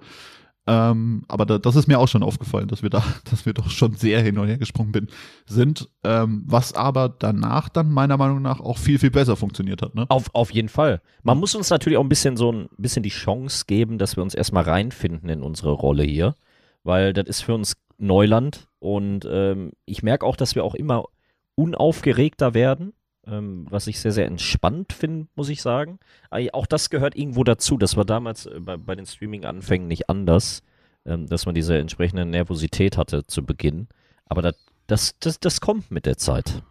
Ähm, 0.68 1.24
aber 1.28 1.46
da, 1.48 1.58
das 1.58 1.76
ist 1.76 1.88
mir 1.88 1.98
auch 1.98 2.08
schon 2.08 2.22
aufgefallen, 2.22 2.68
dass 2.68 2.84
wir 2.84 2.90
da, 2.90 3.04
dass 3.30 3.46
wir 3.46 3.54
doch 3.54 3.70
schon 3.70 3.94
sehr 3.94 4.22
hin 4.22 4.38
und 4.38 4.48
her 4.48 4.58
gesprungen 4.58 4.92
bin, 4.92 5.08
sind, 5.48 5.90
ähm, 6.04 6.44
was 6.46 6.74
aber 6.74 7.10
danach 7.10 7.70
dann 7.70 7.92
meiner 7.92 8.18
Meinung 8.18 8.42
nach 8.42 8.60
auch 8.60 8.78
viel, 8.78 9.00
viel 9.00 9.10
besser 9.10 9.36
funktioniert 9.36 9.82
hat. 9.82 9.96
Ne? 9.96 10.06
Auf, 10.10 10.30
auf 10.34 10.52
jeden 10.52 10.70
Fall. 10.70 11.02
Man 11.24 11.40
muss 11.40 11.56
uns 11.56 11.70
natürlich 11.70 11.98
auch 11.98 12.04
ein 12.04 12.10
bisschen 12.10 12.38
so 12.38 12.52
ein 12.52 12.70
bisschen 12.78 13.04
die 13.04 13.10
Chance 13.10 13.66
geben, 13.66 13.98
dass 13.98 14.16
wir 14.16 14.24
uns 14.24 14.36
erstmal 14.36 14.64
reinfinden 14.64 15.30
in 15.30 15.42
unsere 15.42 15.72
Rolle 15.72 16.04
hier, 16.04 16.36
weil 16.84 17.14
das 17.14 17.26
ist 17.28 17.42
für 17.42 17.56
uns 17.56 17.76
Neuland 17.98 18.68
und 18.80 19.28
ähm, 19.30 19.72
ich 19.86 20.04
merke 20.04 20.26
auch, 20.26 20.36
dass 20.36 20.56
wir 20.56 20.64
auch 20.64 20.74
immer 20.76 21.06
unaufgeregter 21.56 22.54
werden, 22.54 22.94
ähm, 23.28 23.68
was 23.70 23.88
ich 23.88 24.00
sehr, 24.00 24.12
sehr 24.12 24.26
entspannt 24.26 24.94
finde, 24.94 25.28
muss 25.36 25.50
ich 25.50 25.62
sagen. 25.62 26.00
Aber 26.30 26.44
auch 26.54 26.66
das 26.66 26.90
gehört 26.90 27.16
irgendwo 27.16 27.44
dazu. 27.44 27.78
Das 27.78 27.98
war 27.98 28.06
damals 28.06 28.46
äh, 28.46 28.60
bei, 28.60 28.78
bei 28.78 28.96
den 28.96 29.06
Streaming-Anfängen 29.06 29.88
nicht 29.88 30.10
anders, 30.10 30.64
ähm, 31.06 31.28
dass 31.28 31.46
man 31.46 31.56
diese 31.56 31.78
entsprechende 31.78 32.26
Nervosität 32.26 32.98
hatte 32.98 33.26
zu 33.28 33.46
Beginn. 33.46 33.88
Aber 34.26 34.42
das, 34.42 34.56
das, 34.88 35.18
das, 35.20 35.40
das 35.40 35.62
kommt 35.62 35.92
mit 35.92 36.06
der 36.06 36.18
Zeit. 36.18 36.64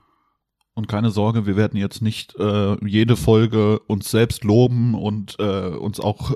Und 0.74 0.86
keine 0.88 1.10
Sorge, 1.10 1.46
wir 1.46 1.56
werden 1.56 1.76
jetzt 1.76 2.00
nicht 2.00 2.36
äh, 2.38 2.76
jede 2.86 3.16
Folge 3.16 3.80
uns 3.80 4.10
selbst 4.10 4.44
loben 4.44 4.94
und 4.94 5.36
äh, 5.38 5.66
uns 5.68 5.98
auch 6.00 6.32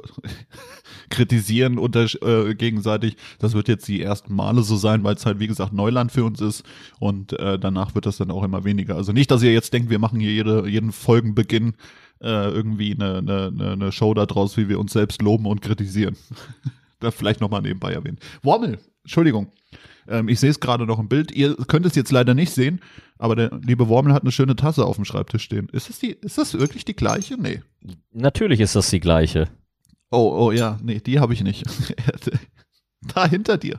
kritisieren 1.11 1.79
unter, 1.79 2.07
äh, 2.23 2.55
gegenseitig. 2.55 3.17
Das 3.38 3.55
wird 3.55 3.69
jetzt 3.69 3.87
die 3.88 4.03
ersten 4.03 4.35
Male 4.35 4.62
so 4.62 4.76
sein, 4.76 5.05
weil 5.05 5.14
es 5.14 5.25
halt 5.25 5.38
wie 5.38 5.47
gesagt 5.47 5.73
Neuland 5.73 6.12
für 6.12 6.25
uns 6.25 6.41
ist 6.41 6.64
und 6.99 7.33
äh, 7.38 7.59
danach 7.59 7.94
wird 7.94 8.07
das 8.07 8.16
dann 8.16 8.31
auch 8.31 8.42
immer 8.42 8.64
weniger. 8.64 8.97
Also 8.97 9.12
nicht, 9.12 9.31
dass 9.31 9.42
ihr 9.42 9.53
jetzt 9.53 9.73
denkt, 9.73 9.88
wir 9.88 9.99
machen 9.99 10.20
hier 10.20 10.33
jede, 10.33 10.68
jeden 10.68 10.92
Folgenbeginn 10.92 11.75
äh, 12.20 12.49
irgendwie 12.51 12.94
eine, 12.94 13.18
eine, 13.18 13.53
eine- 13.73 13.92
Show 13.92 14.14
daraus, 14.14 14.57
wie 14.57 14.68
wir 14.68 14.79
uns 14.81 14.92
selbst 14.92 15.23
loben 15.23 15.47
und 15.47 15.62
kritisieren. 15.62 16.16
das 17.01 17.14
vielleicht 17.14 17.40
nochmal 17.40 17.62
nebenbei 17.62 17.92
erwähnen. 17.92 18.18
Wormel, 18.42 18.79
Entschuldigung. 19.05 19.49
Ähm, 20.09 20.29
ich 20.29 20.40
sehe 20.40 20.51
es 20.51 20.61
gerade 20.61 20.87
noch 20.87 20.99
im 20.99 21.09
Bild. 21.09 21.33
Ihr 21.33 21.57
könnt 21.57 21.87
es 21.87 21.95
jetzt 21.95 22.12
leider 22.12 22.35
nicht 22.35 22.53
sehen, 22.53 22.81
aber 23.19 23.37
der 23.37 23.51
liebe 23.62 23.88
Wormel 23.88 24.12
hat 24.12 24.23
eine 24.23 24.33
schöne 24.33 24.57
Tasse 24.57 24.85
auf 24.85 24.97
dem 24.97 25.05
Schreibtisch 25.05 25.45
stehen. 25.45 25.69
Ist 25.71 25.88
das 25.88 25.99
die, 25.99 26.12
ist 26.12 26.38
das 26.38 26.55
wirklich 26.55 26.85
die 26.85 26.97
gleiche? 26.97 27.37
Nee. 27.40 27.62
Natürlich 28.12 28.61
ist 28.61 28.77
das 28.77 28.90
die 28.90 29.01
gleiche. 29.01 29.49
Oh, 30.11 30.47
oh 30.47 30.53
ja, 30.53 30.79
nee, 30.83 31.01
die 31.01 31.21
habe 31.21 31.33
ich 31.33 31.43
nicht. 31.43 31.64
da 33.14 33.27
hinter 33.27 33.59
dir. 33.59 33.79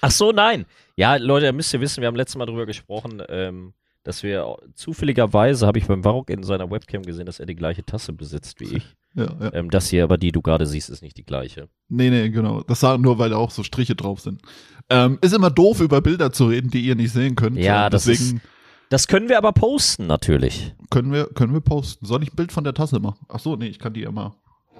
Ach 0.00 0.10
so, 0.10 0.32
nein. 0.32 0.66
Ja, 0.96 1.16
Leute, 1.16 1.52
müsst 1.52 1.72
ihr 1.74 1.80
wissen, 1.80 2.00
wir 2.00 2.08
haben 2.08 2.16
letztes 2.16 2.36
Mal 2.36 2.46
drüber 2.46 2.66
gesprochen, 2.66 3.22
ähm, 3.28 3.74
dass 4.04 4.22
wir 4.22 4.56
zufälligerweise, 4.74 5.66
habe 5.66 5.78
ich 5.78 5.86
beim 5.86 6.04
Varrock 6.04 6.30
in 6.30 6.42
seiner 6.42 6.70
Webcam 6.70 7.02
gesehen, 7.02 7.24
dass 7.26 7.40
er 7.40 7.46
die 7.46 7.54
gleiche 7.56 7.84
Tasse 7.84 8.12
besitzt 8.12 8.60
wie 8.60 8.76
ich. 8.76 8.96
Ja, 9.14 9.24
ja. 9.40 9.52
Ähm, 9.54 9.70
das 9.70 9.88
hier, 9.88 10.04
aber 10.04 10.18
die 10.18 10.30
du 10.30 10.42
gerade 10.42 10.66
siehst, 10.66 10.90
ist 10.90 11.02
nicht 11.02 11.16
die 11.16 11.24
gleiche. 11.24 11.68
Nee, 11.88 12.10
nee, 12.10 12.28
genau. 12.28 12.62
Das 12.62 12.80
sagen 12.80 13.02
nur, 13.02 13.18
weil 13.18 13.30
da 13.30 13.36
auch 13.36 13.50
so 13.50 13.62
Striche 13.62 13.94
drauf 13.94 14.20
sind. 14.20 14.42
Ähm, 14.90 15.18
ist 15.22 15.32
immer 15.34 15.50
doof, 15.50 15.80
über 15.80 16.02
Bilder 16.02 16.32
zu 16.32 16.46
reden, 16.46 16.70
die 16.70 16.82
ihr 16.82 16.94
nicht 16.94 17.12
sehen 17.12 17.34
könnt. 17.34 17.56
Ja, 17.56 17.88
das 17.88 18.04
Deswegen 18.04 18.42
Das 18.90 19.08
können 19.08 19.30
wir 19.30 19.38
aber 19.38 19.52
posten, 19.52 20.06
natürlich. 20.06 20.74
können 20.90 21.10
wir, 21.10 21.26
können 21.26 21.54
wir 21.54 21.62
posten. 21.62 22.04
Soll 22.04 22.22
ich 22.22 22.32
ein 22.32 22.36
Bild 22.36 22.52
von 22.52 22.64
der 22.64 22.74
Tasse 22.74 23.00
machen? 23.00 23.24
Ach 23.28 23.40
so, 23.40 23.56
nee, 23.56 23.68
ich 23.68 23.78
kann 23.78 23.94
die 23.94 24.04
mal, 24.06 24.34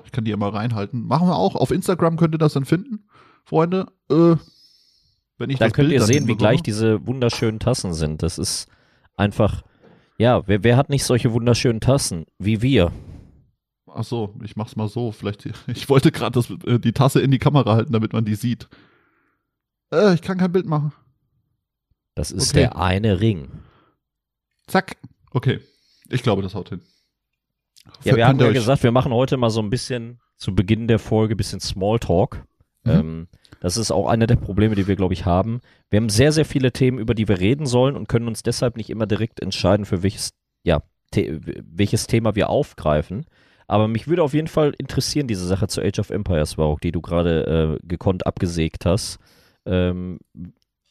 ich 0.04 0.12
kann 0.12 0.24
die 0.24 0.36
mal 0.36 0.50
reinhalten. 0.50 1.06
Machen 1.06 1.28
wir 1.28 1.36
auch. 1.36 1.56
Auf 1.56 1.70
Instagram 1.70 2.18
könnt 2.18 2.34
ihr 2.34 2.38
das 2.38 2.52
dann 2.52 2.66
finden, 2.66 3.08
Freunde. 3.44 3.86
Äh, 4.10 4.36
wenn 5.38 5.48
ich 5.50 5.58
Dann 5.58 5.70
das 5.70 5.72
könnt 5.72 5.88
Bild 5.88 6.00
ihr 6.00 6.02
sehen, 6.02 6.28
wie 6.28 6.36
gleich 6.36 6.62
diese 6.62 7.06
wunderschönen 7.06 7.58
Tassen 7.58 7.94
sind. 7.94 8.22
Das 8.22 8.36
ist 8.36 8.68
einfach, 9.16 9.62
ja, 10.18 10.46
wer, 10.46 10.62
wer 10.64 10.76
hat 10.76 10.90
nicht 10.90 11.04
solche 11.04 11.32
wunderschönen 11.32 11.80
Tassen 11.80 12.26
wie 12.38 12.62
wir? 12.62 12.92
Ach 13.86 14.04
so, 14.04 14.34
ich 14.42 14.56
mach's 14.56 14.76
mal 14.76 14.88
so. 14.88 15.12
Vielleicht, 15.12 15.46
ich 15.66 15.88
wollte 15.88 16.10
gerade 16.12 16.40
äh, 16.66 16.78
die 16.78 16.92
Tasse 16.92 17.20
in 17.20 17.30
die 17.30 17.38
Kamera 17.38 17.74
halten, 17.76 17.92
damit 17.92 18.12
man 18.12 18.24
die 18.24 18.34
sieht. 18.34 18.68
Äh, 19.92 20.14
ich 20.14 20.22
kann 20.22 20.38
kein 20.38 20.52
Bild 20.52 20.66
machen. 20.66 20.92
Das 22.14 22.30
ist 22.30 22.50
Okay. 22.50 22.60
der 22.60 22.76
eine 22.78 23.20
Ring. 23.20 23.48
Zack. 24.66 24.96
Okay. 25.30 25.60
Ich 26.08 26.22
glaube, 26.22 26.42
das 26.42 26.54
haut 26.54 26.68
hin. 26.68 26.80
Ja, 28.02 28.16
wir 28.16 28.26
haben 28.26 28.38
ja 28.40 28.50
gesagt, 28.52 28.82
wir 28.82 28.92
machen 28.92 29.12
heute 29.12 29.36
mal 29.36 29.50
so 29.50 29.60
ein 29.60 29.70
bisschen 29.70 30.20
zu 30.36 30.54
Beginn 30.54 30.88
der 30.88 30.98
Folge 30.98 31.34
ein 31.34 31.36
bisschen 31.36 31.60
Smalltalk. 31.60 32.44
Mhm. 32.84 32.90
Ähm, 32.92 33.28
das 33.60 33.76
ist 33.76 33.90
auch 33.90 34.08
einer 34.08 34.26
der 34.26 34.36
Probleme, 34.36 34.74
die 34.74 34.86
wir, 34.86 34.96
glaube 34.96 35.14
ich, 35.14 35.24
haben. 35.24 35.60
Wir 35.90 35.98
haben 35.98 36.10
sehr, 36.10 36.32
sehr 36.32 36.44
viele 36.44 36.72
Themen, 36.72 36.98
über 36.98 37.14
die 37.14 37.28
wir 37.28 37.40
reden 37.40 37.66
sollen 37.66 37.96
und 37.96 38.08
können 38.08 38.28
uns 38.28 38.42
deshalb 38.42 38.76
nicht 38.76 38.90
immer 38.90 39.06
direkt 39.06 39.40
entscheiden, 39.40 39.86
für 39.86 40.02
welches, 40.02 40.30
ja, 40.64 40.82
The 41.14 41.40
welches 41.64 42.06
Thema 42.08 42.34
wir 42.34 42.50
aufgreifen. 42.50 43.24
Aber 43.66 43.88
mich 43.88 44.08
würde 44.08 44.22
auf 44.22 44.34
jeden 44.34 44.48
Fall 44.48 44.74
interessieren, 44.76 45.26
diese 45.28 45.46
Sache 45.46 45.68
zu 45.68 45.80
Age 45.80 45.98
of 46.00 46.10
Empires, 46.10 46.58
Warok, 46.58 46.80
die 46.80 46.92
du 46.92 47.00
gerade 47.00 47.78
äh, 47.82 47.86
gekonnt 47.86 48.26
abgesägt 48.26 48.84
hast. 48.84 49.18
Ähm, 49.64 50.18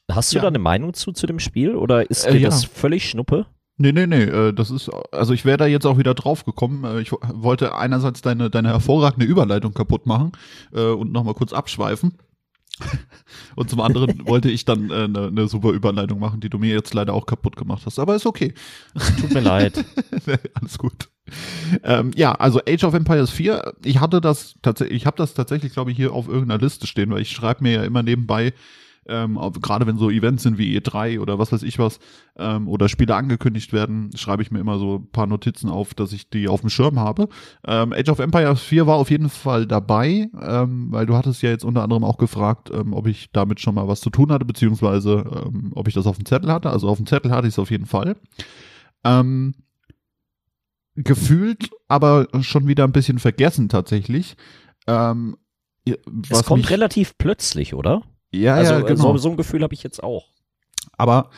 hast 0.10 0.32
du 0.32 0.38
Ja. 0.38 0.44
da 0.44 0.48
eine 0.48 0.60
Meinung 0.60 0.94
zu, 0.94 1.12
zu 1.12 1.28
dem 1.28 1.40
Spiel 1.40 1.76
oder 1.76 2.10
ist 2.10 2.26
Äh, 2.26 2.32
dir 2.34 2.40
ja. 2.40 2.50
das 2.50 2.66
völlig 2.66 3.08
Schnuppe? 3.10 3.46
Nee, 3.84 3.92
nee, 3.92 4.08
nee, 4.08 4.24
äh, 4.24 4.54
das 4.54 4.72
ist, 4.72 4.90
also 5.12 5.34
ich 5.34 5.44
wäre 5.44 5.58
da 5.58 5.66
jetzt 5.66 5.86
auch 5.86 5.98
wieder 5.98 6.14
drauf 6.14 6.46
gekommen. 6.46 6.86
Äh, 6.86 7.02
Ich 7.02 7.12
wo- 7.12 7.20
wollte 7.34 7.76
einerseits 7.76 8.22
deine, 8.22 8.50
deine 8.50 8.70
hervorragende 8.70 9.26
Überleitung 9.26 9.74
kaputt 9.74 10.06
machen 10.06 10.32
äh, 10.74 10.86
und 10.86 11.12
nochmal 11.12 11.34
kurz 11.34 11.52
abschweifen. 11.52 12.14
Und 13.56 13.70
zum 13.70 13.82
anderen 13.82 14.26
wollte 14.28 14.50
ich 14.50 14.66
dann 14.66 14.90
äh, 14.90 15.04
eine 15.04 15.32
ne 15.32 15.48
super 15.48 15.70
Überleitung 15.72 16.18
machen, 16.20 16.40
die 16.40 16.50
du 16.50 16.58
mir 16.58 16.74
jetzt 16.74 16.94
leider 16.94 17.14
auch 17.14 17.26
kaputt 17.28 17.56
gemacht 17.56 17.84
hast. 17.86 18.00
Aber 18.00 18.16
ist 18.16 18.26
okay. 18.26 18.54
Tut 19.22 19.34
mir 19.34 19.42
leid. 19.42 19.84
Alles 20.56 20.78
gut. 20.80 21.10
Ähm, 21.84 22.12
ja, 22.16 22.32
also 22.34 22.62
Age 22.68 22.84
of 22.86 22.94
Empires 22.96 23.30
4, 23.32 23.74
ich 23.84 24.00
hatte 24.00 24.22
das 24.22 24.56
tatsächlich, 24.62 24.96
ich 24.98 25.06
habe 25.06 25.18
das 25.18 25.34
tatsächlich, 25.36 25.74
glaube 25.74 25.92
ich, 25.92 25.98
hier 25.98 26.14
auf 26.14 26.28
irgendeiner 26.28 26.62
Liste 26.62 26.88
stehen, 26.88 27.12
weil 27.12 27.22
ich 27.22 27.30
schreibe 27.32 27.64
mir 27.64 27.72
ja 27.74 27.84
immer 27.84 28.02
nebenbei, 28.02 28.54
ähm, 29.08 29.40
gerade 29.62 29.88
wenn 29.88 29.98
so 29.98 30.10
Events 30.10 30.44
sind 30.44 30.58
wie 30.58 30.78
E3 30.78 31.20
oder 31.20 31.40
was 31.40 31.52
weiß 31.52 31.64
ich 31.64 31.80
was, 31.80 32.00
ähm, 32.38 32.68
oder 32.68 32.90
Spiele 32.90 33.16
angekündigt 33.16 33.74
werden, 33.74 34.12
schreibe 34.16 34.42
ich 34.42 34.52
mir 34.52 34.60
immer 34.60 34.80
so 34.80 34.98
ein 35.00 35.12
paar 35.12 35.28
Notizen 35.28 35.70
auf, 35.70 35.94
dass 35.94 36.14
ich 36.14 36.30
die 36.30 36.48
auf 36.48 36.62
dem 36.62 36.70
Schirm 36.70 37.00
habe. 37.00 37.30
Ähm, 37.66 37.94
Age 37.94 38.10
of 38.10 38.20
Empires 38.20 38.62
4 38.62 38.88
war 38.88 38.96
auf 38.96 39.10
jeden 39.12 39.30
Fall 39.30 39.68
dabei, 39.68 40.30
ähm, 40.42 40.88
weil 40.92 41.06
du 41.06 41.16
hattest 41.16 41.42
ja 41.42 41.50
jetzt 41.50 41.66
unter 41.66 41.84
anderem 41.84 42.04
auch 42.04 42.18
gefragt, 42.18 42.72
ähm, 42.74 42.94
ob 42.94 43.08
ich 43.08 43.32
damit 43.32 43.60
schon 43.60 43.76
mal 43.76 43.88
was 43.88 44.02
zu 44.02 44.10
tun 44.10 44.32
hatte, 44.32 44.46
beziehungsweise 44.46 45.44
ähm, 45.46 45.72
ob 45.76 45.88
ich 45.88 45.94
das 45.94 46.08
auf 46.08 46.18
dem 46.18 46.26
Zettel 46.26 46.52
hatte. 46.52 46.70
Also 46.70 46.88
auf 46.88 46.98
dem 46.98 47.06
Zettel 47.08 47.32
hatte 47.32 47.48
ich 47.48 47.54
es 47.54 47.60
auf 47.60 47.72
jeden 47.72 47.86
Fall. 47.86 48.16
Ähm, 49.04 49.54
gefühlt, 50.96 51.72
aber 51.88 52.28
schon 52.42 52.68
wieder 52.68 52.84
ein 52.84 52.92
bisschen 52.92 53.20
vergessen 53.20 53.70
tatsächlich. 53.70 54.36
Ähm, 54.88 55.38
Es 56.30 56.44
kommt 56.44 56.70
relativ 56.70 57.18
plötzlich, 57.18 57.74
oder? 57.74 58.04
Ja, 58.34 58.56
also 58.56 58.74
ja, 58.74 58.80
äh, 58.80 58.84
genau. 58.84 59.14
so, 59.14 59.18
so 59.18 59.30
ein 59.30 59.38
Gefühl 59.38 59.64
habe 59.64 59.74
ich 59.74 59.84
jetzt 59.84 60.04
auch. 60.04 60.26
Aber 60.98 61.30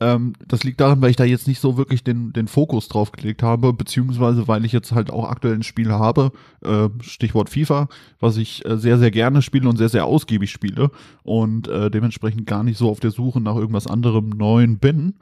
ähm, 0.00 0.34
das 0.46 0.62
liegt 0.62 0.80
daran, 0.80 1.00
weil 1.02 1.10
ich 1.10 1.16
da 1.16 1.24
jetzt 1.24 1.48
nicht 1.48 1.58
so 1.60 1.76
wirklich 1.76 2.04
den, 2.04 2.32
den 2.32 2.46
Fokus 2.46 2.88
drauf 2.88 3.10
gelegt 3.10 3.42
habe, 3.42 3.72
beziehungsweise 3.72 4.46
weil 4.46 4.64
ich 4.64 4.72
jetzt 4.72 4.92
halt 4.92 5.10
auch 5.10 5.28
aktuell 5.28 5.54
ein 5.54 5.64
Spiel 5.64 5.90
habe, 5.90 6.30
äh, 6.64 6.88
Stichwort 7.00 7.50
FIFA, 7.50 7.88
was 8.20 8.36
ich 8.36 8.64
äh, 8.64 8.76
sehr, 8.76 8.98
sehr 8.98 9.10
gerne 9.10 9.42
spiele 9.42 9.68
und 9.68 9.76
sehr, 9.76 9.88
sehr 9.88 10.04
ausgiebig 10.04 10.50
spiele 10.50 10.90
und 11.24 11.66
äh, 11.66 11.90
dementsprechend 11.90 12.46
gar 12.46 12.62
nicht 12.62 12.78
so 12.78 12.88
auf 12.88 13.00
der 13.00 13.10
Suche 13.10 13.40
nach 13.40 13.56
irgendwas 13.56 13.88
anderem 13.88 14.28
Neuen 14.28 14.78
bin. 14.78 15.14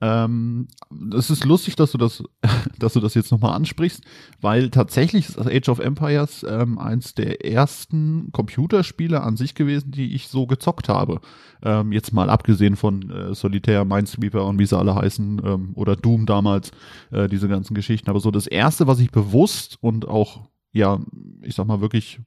Ähm, 0.00 0.68
es 1.16 1.28
ist 1.28 1.44
lustig, 1.44 1.74
dass 1.74 1.92
du 1.92 1.98
das, 1.98 2.22
dass 2.78 2.92
du 2.92 3.00
das 3.00 3.14
jetzt 3.14 3.32
nochmal 3.32 3.54
ansprichst, 3.54 4.02
weil 4.40 4.70
tatsächlich 4.70 5.28
ist 5.28 5.38
Age 5.38 5.68
of 5.68 5.80
Empires 5.80 6.46
ähm, 6.48 6.78
eins 6.78 7.14
der 7.14 7.44
ersten 7.44 8.30
Computerspiele 8.32 9.22
an 9.22 9.36
sich 9.36 9.54
gewesen, 9.54 9.90
die 9.90 10.14
ich 10.14 10.28
so 10.28 10.46
gezockt 10.46 10.88
habe. 10.88 11.20
Ähm, 11.62 11.92
jetzt 11.92 12.12
mal 12.12 12.30
abgesehen 12.30 12.76
von 12.76 13.10
äh, 13.10 13.34
Solitaire, 13.34 13.84
Minesweeper 13.84 14.46
und 14.46 14.58
wie 14.58 14.66
sie 14.66 14.78
alle 14.78 14.94
heißen, 14.94 15.42
ähm, 15.44 15.72
oder 15.74 15.96
Doom 15.96 16.26
damals, 16.26 16.70
äh, 17.10 17.28
diese 17.28 17.48
ganzen 17.48 17.74
Geschichten. 17.74 18.08
Aber 18.08 18.20
so 18.20 18.30
das 18.30 18.46
erste, 18.46 18.86
was 18.86 19.00
ich 19.00 19.10
bewusst 19.10 19.78
und 19.80 20.06
auch, 20.06 20.48
ja, 20.72 21.00
ich 21.42 21.56
sag 21.56 21.66
mal 21.66 21.80
wirklich 21.80 22.20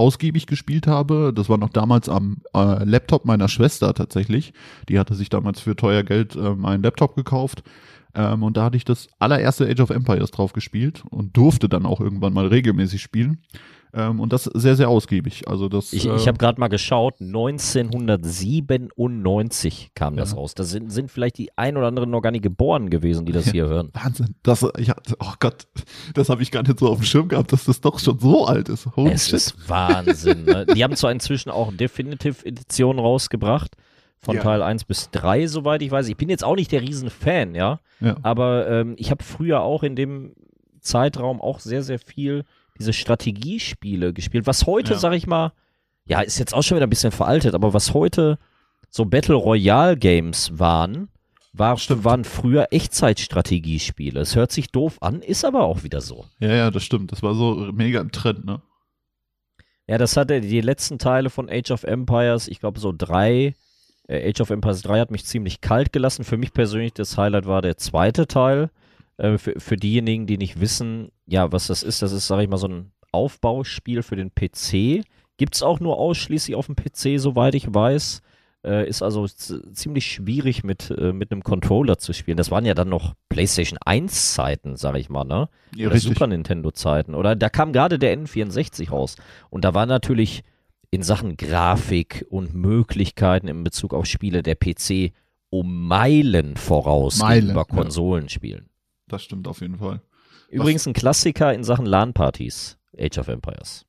ausgiebig 0.00 0.46
gespielt 0.46 0.86
habe. 0.86 1.32
Das 1.34 1.48
war 1.48 1.58
noch 1.58 1.68
damals 1.68 2.08
am 2.08 2.38
äh, 2.54 2.84
Laptop 2.84 3.26
meiner 3.26 3.48
Schwester 3.48 3.92
tatsächlich. 3.94 4.52
Die 4.88 4.98
hatte 4.98 5.14
sich 5.14 5.28
damals 5.28 5.60
für 5.60 5.76
teuer 5.76 6.02
Geld 6.02 6.34
ähm, 6.36 6.64
einen 6.64 6.82
Laptop 6.82 7.14
gekauft. 7.14 7.62
Ähm, 8.14 8.42
und 8.42 8.56
da 8.56 8.64
hatte 8.64 8.76
ich 8.76 8.84
das 8.84 9.08
allererste 9.18 9.68
Age 9.68 9.80
of 9.80 9.90
Empires 9.90 10.30
drauf 10.30 10.52
gespielt 10.52 11.04
und 11.10 11.36
durfte 11.36 11.68
dann 11.68 11.86
auch 11.86 12.00
irgendwann 12.00 12.32
mal 12.32 12.46
regelmäßig 12.46 13.02
spielen. 13.02 13.38
Ähm, 13.92 14.20
und 14.20 14.32
das 14.32 14.44
sehr, 14.44 14.76
sehr 14.76 14.88
ausgiebig. 14.88 15.48
Also 15.48 15.68
das, 15.68 15.92
ich 15.92 16.06
äh, 16.06 16.14
ich 16.16 16.28
habe 16.28 16.38
gerade 16.38 16.58
mal 16.60 16.68
geschaut, 16.68 17.20
1997 17.20 19.90
kam 19.94 20.16
das 20.16 20.30
Ja. 20.32 20.36
raus. 20.36 20.54
Da 20.54 20.64
sind, 20.64 20.90
sind 20.90 21.10
vielleicht 21.10 21.38
die 21.38 21.50
ein 21.56 21.76
oder 21.76 21.86
anderen 21.88 22.10
noch 22.10 22.20
gar 22.20 22.30
nicht 22.30 22.42
geboren 22.42 22.90
gewesen, 22.90 23.26
die 23.26 23.32
das 23.32 23.46
hier 23.50 23.66
hören. 23.66 23.90
Wahnsinn. 23.92 24.34
Das, 24.42 24.62
hatte- 24.62 25.16
oh 25.20 25.32
Gott, 25.40 25.66
das 26.14 26.28
habe 26.28 26.42
ich 26.42 26.50
gar 26.50 26.62
nicht 26.62 26.78
so 26.78 26.88
auf 26.88 26.98
dem 26.98 27.04
Schirm 27.04 27.28
gehabt, 27.28 27.52
dass 27.52 27.64
das 27.64 27.80
doch 27.80 27.98
schon 27.98 28.18
so 28.18 28.46
alt 28.46 28.68
ist. 28.68 28.88
Holy 28.96 29.12
Es 29.12 29.26
shit. 29.26 29.34
ist 29.34 29.68
Wahnsinn. 29.68 30.44
Ne? 30.44 30.66
Die 30.66 30.82
haben 30.84 30.94
zwar 30.96 31.12
inzwischen 31.12 31.50
auch 31.50 31.72
Definitive 31.72 32.44
Edition 32.46 32.98
rausgebracht, 32.98 33.76
von 34.22 34.36
Ja. 34.36 34.42
Teil 34.42 34.62
1 34.62 34.84
bis 34.84 35.10
3, 35.10 35.46
soweit 35.46 35.82
ich 35.82 35.90
weiß. 35.90 36.08
Ich 36.08 36.16
bin 36.16 36.28
jetzt 36.28 36.44
auch 36.44 36.56
nicht 36.56 36.72
der 36.72 36.82
Riesenfan, 36.82 37.54
ja. 37.54 37.80
Ja. 38.00 38.16
Aber 38.22 38.68
ähm, 38.68 38.94
ich 38.98 39.10
habe 39.10 39.24
früher 39.24 39.62
auch 39.62 39.82
in 39.82 39.96
dem 39.96 40.32
Zeitraum 40.80 41.40
auch 41.40 41.60
sehr, 41.60 41.82
sehr 41.82 41.98
viel 41.98 42.44
diese 42.80 42.92
Strategiespiele 42.92 44.12
gespielt. 44.12 44.46
Was 44.46 44.66
heute, 44.66 44.94
Ja. 44.94 44.98
sag 44.98 45.12
ich 45.12 45.26
mal, 45.26 45.52
ja, 46.06 46.20
ist 46.20 46.38
jetzt 46.38 46.54
auch 46.54 46.62
schon 46.62 46.76
wieder 46.76 46.86
ein 46.86 46.90
bisschen 46.90 47.12
veraltet, 47.12 47.54
aber 47.54 47.72
was 47.72 47.94
heute 47.94 48.38
so 48.90 49.04
Battle 49.04 49.36
Royale 49.36 49.96
Games 49.96 50.58
waren, 50.58 51.08
war, 51.52 51.76
waren 51.76 52.24
früher 52.24 52.68
Echtzeitstrategiespiele. 52.70 54.20
Es 54.20 54.34
hört 54.36 54.52
sich 54.52 54.70
doof 54.70 54.98
an, 55.00 55.20
ist 55.22 55.44
aber 55.44 55.62
auch 55.64 55.82
wieder 55.82 56.00
so. 56.00 56.24
Ja, 56.38 56.52
ja, 56.52 56.70
das 56.70 56.82
stimmt. 56.84 57.12
Das 57.12 57.22
war 57.22 57.34
so 57.34 57.70
mega 57.72 58.00
im 58.00 58.10
Trend, 58.12 58.44
ne? 58.44 58.60
Ja, 59.86 59.98
das 59.98 60.16
hatte 60.16 60.40
die 60.40 60.60
letzten 60.60 60.98
Teile 60.98 61.30
von 61.30 61.48
Age 61.50 61.72
of 61.72 61.82
Empires, 61.84 62.46
ich 62.48 62.60
glaube 62.60 62.78
so 62.80 62.92
drei. 62.96 63.54
Äh, 64.08 64.30
Age 64.30 64.40
of 64.40 64.50
Empires 64.50 64.82
3 64.82 65.00
hat 65.00 65.10
mich 65.10 65.24
ziemlich 65.24 65.60
kalt 65.60 65.92
gelassen. 65.92 66.24
Für 66.24 66.36
mich 66.36 66.52
persönlich 66.52 66.92
das 66.94 67.16
Highlight 67.18 67.46
war 67.46 67.62
der 67.62 67.76
zweite 67.76 68.26
Teil. 68.28 68.70
Äh, 69.20 69.36
für, 69.36 69.60
für 69.60 69.76
diejenigen, 69.76 70.26
die 70.26 70.38
nicht 70.38 70.60
wissen, 70.60 71.10
ja, 71.26 71.52
was 71.52 71.66
das 71.66 71.82
ist, 71.82 72.00
das 72.00 72.12
ist, 72.12 72.26
sage 72.26 72.42
ich 72.42 72.48
mal, 72.48 72.56
so 72.56 72.68
ein 72.68 72.92
Aufbauspiel 73.12 74.02
für 74.02 74.16
den 74.16 74.30
PC. 74.34 75.04
Gibt 75.36 75.54
es 75.54 75.62
auch 75.62 75.78
nur 75.78 75.98
ausschließlich 75.98 76.56
auf 76.56 76.66
dem 76.66 76.76
PC, 76.76 77.20
soweit 77.20 77.54
ich 77.54 77.72
weiß. 77.72 78.22
Äh, 78.64 78.88
ist 78.88 79.02
also 79.02 79.26
ziemlich 79.26 80.06
schwierig 80.06 80.64
mit, 80.64 80.90
äh, 80.90 81.12
mit 81.12 81.32
einem 81.32 81.42
Controller 81.42 81.98
zu 81.98 82.14
spielen. 82.14 82.38
Das 82.38 82.50
waren 82.50 82.64
ja 82.64 82.72
dann 82.72 82.88
noch 82.88 83.14
PlayStation 83.28 83.78
1 83.84 84.34
Zeiten, 84.34 84.76
sag 84.76 84.96
ich 84.96 85.10
mal, 85.10 85.24
ne? 85.24 85.48
Ja, 85.74 85.86
oder 85.86 85.96
richtig. 85.96 86.14
Super 86.14 86.26
Nintendo 86.26 86.70
Zeiten. 86.70 87.14
Oder 87.14 87.36
da 87.36 87.50
kam 87.50 87.72
gerade 87.72 87.98
der 87.98 88.16
N64 88.18 88.90
raus. 88.90 89.16
Und 89.50 89.64
da 89.64 89.74
war 89.74 89.84
natürlich 89.84 90.44
in 90.90 91.02
Sachen 91.02 91.36
Grafik 91.36 92.26
und 92.30 92.54
Möglichkeiten 92.54 93.48
in 93.48 93.64
Bezug 93.64 93.92
auf 93.92 94.06
Spiele 94.06 94.42
der 94.42 94.56
PC 94.56 95.12
um 95.50 95.88
Meilen 95.88 96.56
voraus 96.56 97.18
Meilen, 97.18 97.40
gegenüber 97.40 97.66
ja. 97.68 98.69
Das 99.10 99.22
stimmt 99.22 99.48
auf 99.48 99.60
jeden 99.60 99.78
Fall. 99.78 100.00
Übrigens 100.48 100.86
ein 100.86 100.92
Klassiker 100.92 101.52
in 101.52 101.64
Sachen 101.64 101.86
LAN-Partys, 101.86 102.78
Age 102.98 103.18
of 103.18 103.28
Empires. 103.28 103.86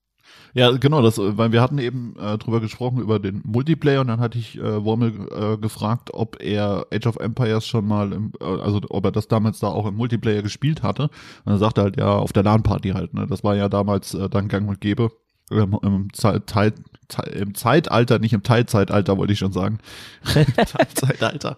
Ja, 0.54 0.72
genau, 0.72 1.02
das, 1.02 1.18
weil 1.18 1.52
wir 1.52 1.62
hatten 1.62 1.78
eben 1.78 2.16
äh, 2.20 2.38
drüber 2.38 2.60
gesprochen, 2.60 3.00
über 3.00 3.20
den 3.20 3.42
Multiplayer 3.46 4.02
und 4.02 4.08
dann 4.08 4.20
hatte 4.20 4.38
ich 4.38 4.58
äh, 4.58 4.84
Wormel 4.84 5.28
äh, 5.32 5.58
gefragt, 5.58 6.10
ob 6.14 6.42
er 6.42 6.88
Age 6.92 7.08
of 7.08 7.16
Empires 7.18 7.66
schon 7.66 7.86
mal, 7.86 8.12
im, 8.12 8.34
äh, 8.42 8.46
also 8.46 8.82
ob 8.90 9.06
er 9.06 9.12
das 9.12 9.28
damals 9.28 9.60
da 9.60 9.68
auch 9.68 9.86
im 9.86 9.96
Multiplayer 9.96 10.42
gespielt 10.42 10.84
hatte. 10.84 11.10
Und 11.46 11.54
er 11.54 11.58
sagte 11.58 11.82
halt, 11.82 11.98
ja, 11.98 12.16
auf 12.16 12.34
der 12.34 12.44
LAN-Party 12.44 12.90
halt, 12.90 13.14
ne? 13.14 13.28
Das 13.28 13.44
war 13.44 13.56
ja 13.56 13.70
damals 13.70 14.14
äh, 14.14 14.30
dann 14.30 14.48
gang 14.50 14.68
und 14.68 14.82
gäbe. 14.82 15.12
Im, 15.52 15.78
im, 15.82 16.14
Zeit, 16.14 16.48
Teil, 16.48 16.74
Im 17.34 17.54
Zeitalter, 17.56 18.20
nicht 18.20 18.34
im 18.34 18.44
Teilzeitalter, 18.44 19.18
wollte 19.18 19.34
ich 19.34 19.40
schon 19.40 19.52
sagen. 19.52 19.80
Teilzeitalter. 20.24 21.58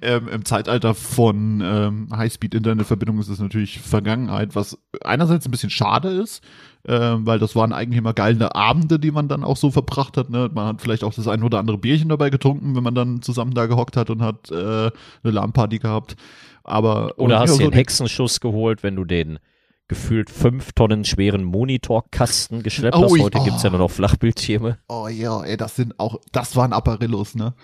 Ähm, 0.00 0.28
Im 0.28 0.44
Zeitalter 0.44 0.94
von 0.94 1.62
ähm, 1.64 2.08
Highspeed-Internetverbindungen 2.14 3.20
ist 3.20 3.28
es 3.28 3.38
natürlich 3.38 3.80
Vergangenheit, 3.80 4.54
was 4.54 4.78
einerseits 5.02 5.46
ein 5.46 5.50
bisschen 5.50 5.70
schade 5.70 6.08
ist, 6.08 6.42
ähm, 6.86 7.26
weil 7.26 7.38
das 7.38 7.54
waren 7.54 7.72
eigentlich 7.72 7.98
immer 7.98 8.14
geile 8.14 8.54
Abende, 8.54 8.98
die 8.98 9.10
man 9.10 9.28
dann 9.28 9.44
auch 9.44 9.56
so 9.56 9.70
verbracht 9.70 10.16
hat. 10.16 10.30
Ne? 10.30 10.50
Man 10.52 10.66
hat 10.66 10.82
vielleicht 10.82 11.04
auch 11.04 11.14
das 11.14 11.28
ein 11.28 11.42
oder 11.42 11.58
andere 11.58 11.78
Bierchen 11.78 12.08
dabei 12.08 12.30
getrunken, 12.30 12.74
wenn 12.74 12.82
man 12.82 12.94
dann 12.94 13.22
zusammen 13.22 13.54
da 13.54 13.66
gehockt 13.66 13.96
hat 13.96 14.10
und 14.10 14.22
hat 14.22 14.50
äh, 14.50 14.54
eine 14.54 14.92
LAN-Party 15.22 15.78
gehabt. 15.78 16.16
Aber 16.62 17.12
Oder 17.18 17.40
hast 17.40 17.52
dir 17.52 17.56
so 17.56 17.62
einen 17.64 17.72
Hexenschuss 17.72 18.40
geholt, 18.40 18.82
wenn 18.82 18.96
du 18.96 19.04
den 19.04 19.38
gefühlt 19.88 20.30
fünf 20.30 20.72
Tonnen 20.72 21.04
schweren 21.04 21.44
Monitorkasten 21.44 22.62
geschleppt 22.62 22.96
Oh, 22.96 23.04
hast. 23.04 23.20
Heute 23.20 23.40
gibt 23.40 23.56
es 23.56 23.62
ja 23.62 23.68
oh. 23.68 23.72
nur 23.72 23.80
noch 23.80 23.90
Flachbildschirme. 23.90 24.78
Oh 24.88 25.08
ja, 25.08 25.42
ey, 25.42 25.56
das 25.56 25.76
sind 25.76 25.98
auch, 26.00 26.20
das 26.32 26.56
waren 26.56 26.72
Apparillos, 26.72 27.34
ne? 27.34 27.54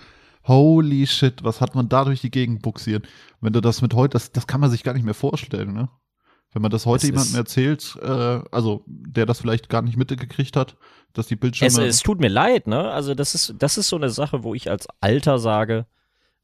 Holy 0.47 1.07
shit, 1.07 1.45
was 1.45 1.61
hat 1.61 1.75
man 1.75 1.89
da 1.89 2.05
durch 2.05 2.21
die 2.23 2.31
Gegend 2.31 2.63
buxiert? 2.63 3.07
Wenn 3.41 3.53
du 3.53 3.61
das 3.61 3.83
mit 3.83 3.95
heute, 3.95 4.15
das, 4.15 4.33
das 4.33 4.47
kann 4.47 4.61
man 4.61 4.71
sich 4.71 4.83
gar 4.83 4.95
nicht 4.95 5.05
mehr 5.05 5.15
vorstellen, 5.15 5.73
ne? 5.73 5.89
Wenn 6.53 6.63
man 6.63 6.71
das 6.71 6.85
heute 6.85 7.05
Es 7.05 7.11
jemandem 7.11 7.37
erzählt, 7.37 7.97
äh, 8.03 8.41
also 8.51 8.83
der 8.87 9.25
das 9.25 9.41
vielleicht 9.41 9.69
gar 9.69 9.83
nicht 9.83 9.97
mitgekriegt 9.97 10.57
hat, 10.57 10.77
dass 11.13 11.29
die 11.29 11.35
Es, 11.35 11.41
Bildschirme. 11.41 11.85
es 11.87 12.01
tut 12.01 12.21
mir 12.21 12.29
leid, 12.29 12.67
ne? 12.67 12.91
Also 12.91 13.15
das 13.15 13.35
ist, 13.35 13.55
das 13.59 13.79
ist 13.79 13.89
so 13.89 13.97
eine 13.97 14.11
Sache, 14.11 14.43
wo 14.43 14.55
ich 14.55 14.69
als 14.71 14.89
Alter 15.01 15.39
sage, 15.39 15.87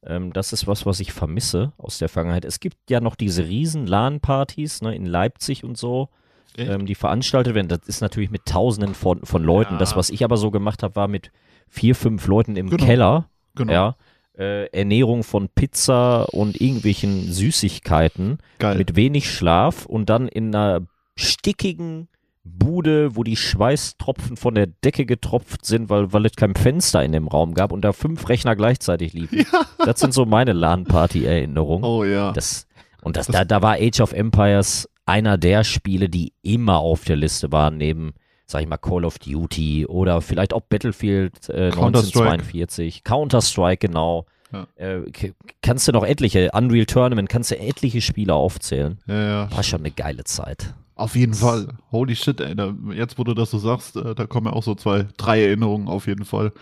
ähm, 0.07 0.33
das 0.33 0.53
ist 0.53 0.67
was, 0.67 0.87
was 0.87 1.01
ich 1.01 1.13
vermisse 1.13 1.73
aus 1.79 1.99
der 1.99 2.09
Vergangenheit. 2.09 2.45
Es 2.45 2.61
gibt 2.61 2.77
ja 2.91 3.01
noch 3.01 3.15
diese 3.17 3.45
riesen 3.45 3.87
LAN-Partys, 3.87 4.83
ne, 4.83 4.95
in 4.95 5.07
Leipzig 5.07 5.65
und 5.65 5.77
so, 5.77 6.09
ähm, 6.57 6.87
die 6.87 6.95
veranstaltet 6.95 7.55
werden. 7.55 7.69
Das 7.69 7.81
ist 7.87 8.01
natürlich 8.01 8.31
mit 8.31 8.47
Tausenden 8.47 8.95
von, 8.95 9.25
von 9.25 9.43
Leuten. 9.43 9.75
Ja. 9.75 9.79
Das, 9.79 9.97
was 9.97 10.11
ich 10.11 10.25
aber 10.25 10.37
so 10.37 10.51
gemacht 10.51 10.83
habe, 10.83 10.97
war 10.97 11.09
mit 11.09 11.31
vier, 11.69 11.95
fünf 11.95 12.27
Leuten 12.27 12.57
im 12.57 12.71
Genau. 12.71 12.85
Keller, 12.85 13.29
genau, 13.55 13.73
ja. 13.73 13.97
Äh, 14.39 14.67
Ernährung 14.67 15.23
von 15.23 15.49
Pizza 15.49 16.25
und 16.33 16.61
irgendwelchen 16.61 17.33
Süßigkeiten 17.33 18.39
geil. 18.59 18.77
mit 18.79 18.95
wenig 18.97 19.31
Schlaf 19.31 19.87
und 19.87 20.09
dann 20.11 20.29
in 20.29 20.55
einer 20.55 20.83
stickigen 21.17 22.09
Bude, 22.47 23.17
wo 23.17 23.23
die 23.23 23.37
Schweißtropfen 23.37 24.37
von 24.37 24.55
der 24.55 24.67
Decke 24.67 25.07
getropft 25.07 25.65
sind, 25.65 25.91
weil, 25.91 26.13
weil 26.13 26.27
es 26.27 26.33
kein 26.37 26.55
Fenster 26.55 27.05
in 27.05 27.13
dem 27.13 27.29
Raum 27.29 27.55
gab 27.55 27.73
und 27.73 27.83
da 27.83 27.93
fünf 27.93 28.29
Rechner 28.29 28.57
gleichzeitig 28.57 29.13
liefen. 29.13 29.45
Das 29.85 30.01
sind 30.01 30.13
so 30.13 30.25
meine 30.27 30.53
LAN-Party-Erinnerungen. 30.53 31.85
oh 31.85 32.03
ja. 32.05 32.33
Das, 32.33 32.67
und 33.03 33.17
das, 33.17 33.29
da, 33.29 33.45
da 33.45 33.63
war 33.63 33.75
Age 33.75 34.01
of 34.01 34.13
Empires 34.13 34.89
einer 35.05 35.39
der 35.39 35.63
Spiele, 35.63 36.09
die 36.09 36.33
immer 36.43 36.79
auf 36.79 37.05
der 37.05 37.17
Liste 37.17 37.53
waren, 37.53 37.77
neben, 37.77 38.15
sag 38.47 38.63
ich 38.63 38.69
mal, 38.69 38.79
Call 38.79 39.05
of 39.05 39.19
Duty 39.19 39.87
oder 39.87 40.21
vielleicht 40.21 40.53
auch 40.53 40.63
Battlefield 40.63 41.49
äh, 41.49 41.71
Counter-Strike. 41.71 42.31
1942, 42.33 43.05
Counter-Strike, 43.05 43.87
genau. 43.87 44.27
Ja. 44.53 44.67
Äh, 44.77 45.03
kannst 45.63 45.87
du 45.87 45.93
noch 45.93 46.05
etliche, 46.05 46.51
Unreal 46.53 46.87
Tournament, 46.87 47.29
kannst 47.29 47.51
du 47.51 47.59
etliche 47.59 48.01
Spiele 48.01 48.35
aufzählen. 48.35 48.99
ja, 49.07 49.29
ja. 49.29 49.51
War 49.53 49.63
schon 49.63 49.81
eine 49.81 49.91
geile 49.91 50.25
Zeit. 50.25 50.75
Auf 50.97 51.15
jeden 51.15 51.35
Fall. 51.35 51.69
Holy 51.93 52.17
shit, 52.17 52.41
ey. 52.41 52.57
Da, 52.57 52.75
jetzt, 52.93 53.19
wo 53.19 53.25
du 53.25 53.35
das 53.35 53.51
so 53.51 53.59
sagst, 53.59 53.97
äh, 53.97 54.15
da 54.15 54.27
kommen 54.27 54.47
ja 54.47 54.53
auch 54.53 54.63
so 54.63 54.75
zwei, 54.75 55.07
drei 55.17 55.45
Erinnerungen 55.45 55.89
auf 55.89 56.07
jeden 56.07 56.25
Fall. 56.25 56.53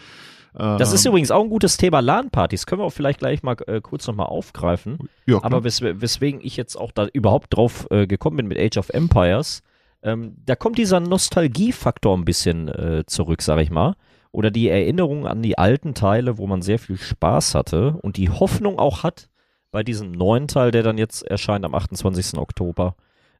Das 0.57 0.92
ist 0.92 1.05
Ähm, 1.05 1.11
übrigens 1.11 1.33
auch 1.33 1.42
ein 1.42 1.51
gutes 1.51 1.79
Thema 1.79 1.99
LAN-Partys. 2.01 2.66
Können 2.66 2.81
wir 2.81 2.87
auch 2.87 2.92
vielleicht 2.92 3.18
gleich 3.18 3.42
mal 3.42 3.57
äh, 3.66 3.81
kurz 3.81 4.07
nochmal 4.07 4.27
aufgreifen. 4.27 4.99
ja. 5.27 5.42
Aber 5.42 5.64
wes 5.64 5.83
weswegen 5.83 6.40
ich 6.42 6.57
jetzt 6.57 6.77
auch 6.77 6.92
da 6.92 7.07
überhaupt 7.12 7.57
drauf 7.57 7.88
äh, 7.90 8.07
gekommen 8.07 8.37
bin 8.37 8.47
mit 8.47 8.59
Age 8.59 8.77
of 8.79 8.90
Empires, 8.90 9.62
ähm, 10.05 10.37
da 10.47 10.55
kommt 10.55 10.79
dieser 10.79 11.01
Nostalgiefaktor 11.01 12.16
ein 12.16 12.25
bisschen 12.25 12.68
äh, 12.68 13.05
zurück, 13.07 13.42
sag 13.42 13.59
ich 13.61 13.70
mal. 13.70 13.97
Oder 14.31 14.51
die 14.53 14.68
Erinnerung 14.68 15.27
an 15.27 15.42
die 15.42 15.59
alten 15.59 15.94
Teile, 15.94 16.38
wo 16.38 16.47
man 16.47 16.62
sehr 16.62 16.79
viel 16.79 16.99
Spaß 16.99 17.55
hatte 17.55 17.99
und 18.03 18.16
die 18.16 18.31
Hoffnung 18.31 18.79
auch 18.79 19.03
hat, 19.03 19.29
bei 19.73 19.83
diesem 19.83 20.12
neuen 20.12 20.47
Teil, 20.47 20.70
der 20.70 20.83
dann 20.85 20.99
jetzt 20.99 21.23
erscheint 21.23 21.64
am 21.64 21.75
28. 21.75 22.38
Oktober, 22.38 22.94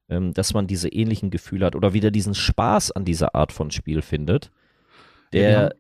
ähm, 0.09 0.35
dass 0.35 0.55
man 0.55 0.67
diese 0.67 0.89
ähnlichen 0.89 1.31
Gefühle 1.31 1.67
hat 1.67 1.77
oder 1.77 1.93
wieder 1.95 2.11
diesen 2.11 2.35
Spaß 2.35 2.93
an 2.93 3.05
dieser 3.05 3.35
Art 3.35 3.53
von 3.53 3.71
Spiel 3.71 4.03
findet. 4.03 4.47
Ja, 4.47 4.51
die 5.33 5.39
Der, 5.39 5.61
haben- 5.61 5.71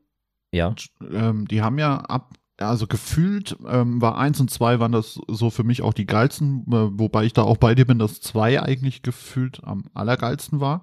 ja. 0.52 0.74
ähm, 1.12 1.46
die 1.48 1.62
haben 1.62 1.78
ja 1.78 1.96
ab, 1.98 2.34
also 2.58 2.86
gefühlt 2.86 3.56
ähm, 3.66 4.00
war 4.00 4.16
eins 4.16 4.40
und 4.40 4.50
zwei 4.50 4.78
waren 4.80 4.92
das 4.92 5.18
so 5.28 5.50
für 5.50 5.64
mich 5.64 5.82
auch 5.82 5.92
die 5.94 6.06
geilsten, 6.06 6.62
äh, 6.68 6.98
wobei 6.98 7.24
ich 7.24 7.32
da 7.32 7.42
auch 7.42 7.56
bei 7.56 7.74
dir 7.74 7.84
bin, 7.84 7.98
dass 7.98 8.20
zwei 8.20 8.62
eigentlich 8.62 9.02
gefühlt 9.02 9.62
am 9.64 9.84
allergeilsten 9.94 10.60
war. 10.60 10.82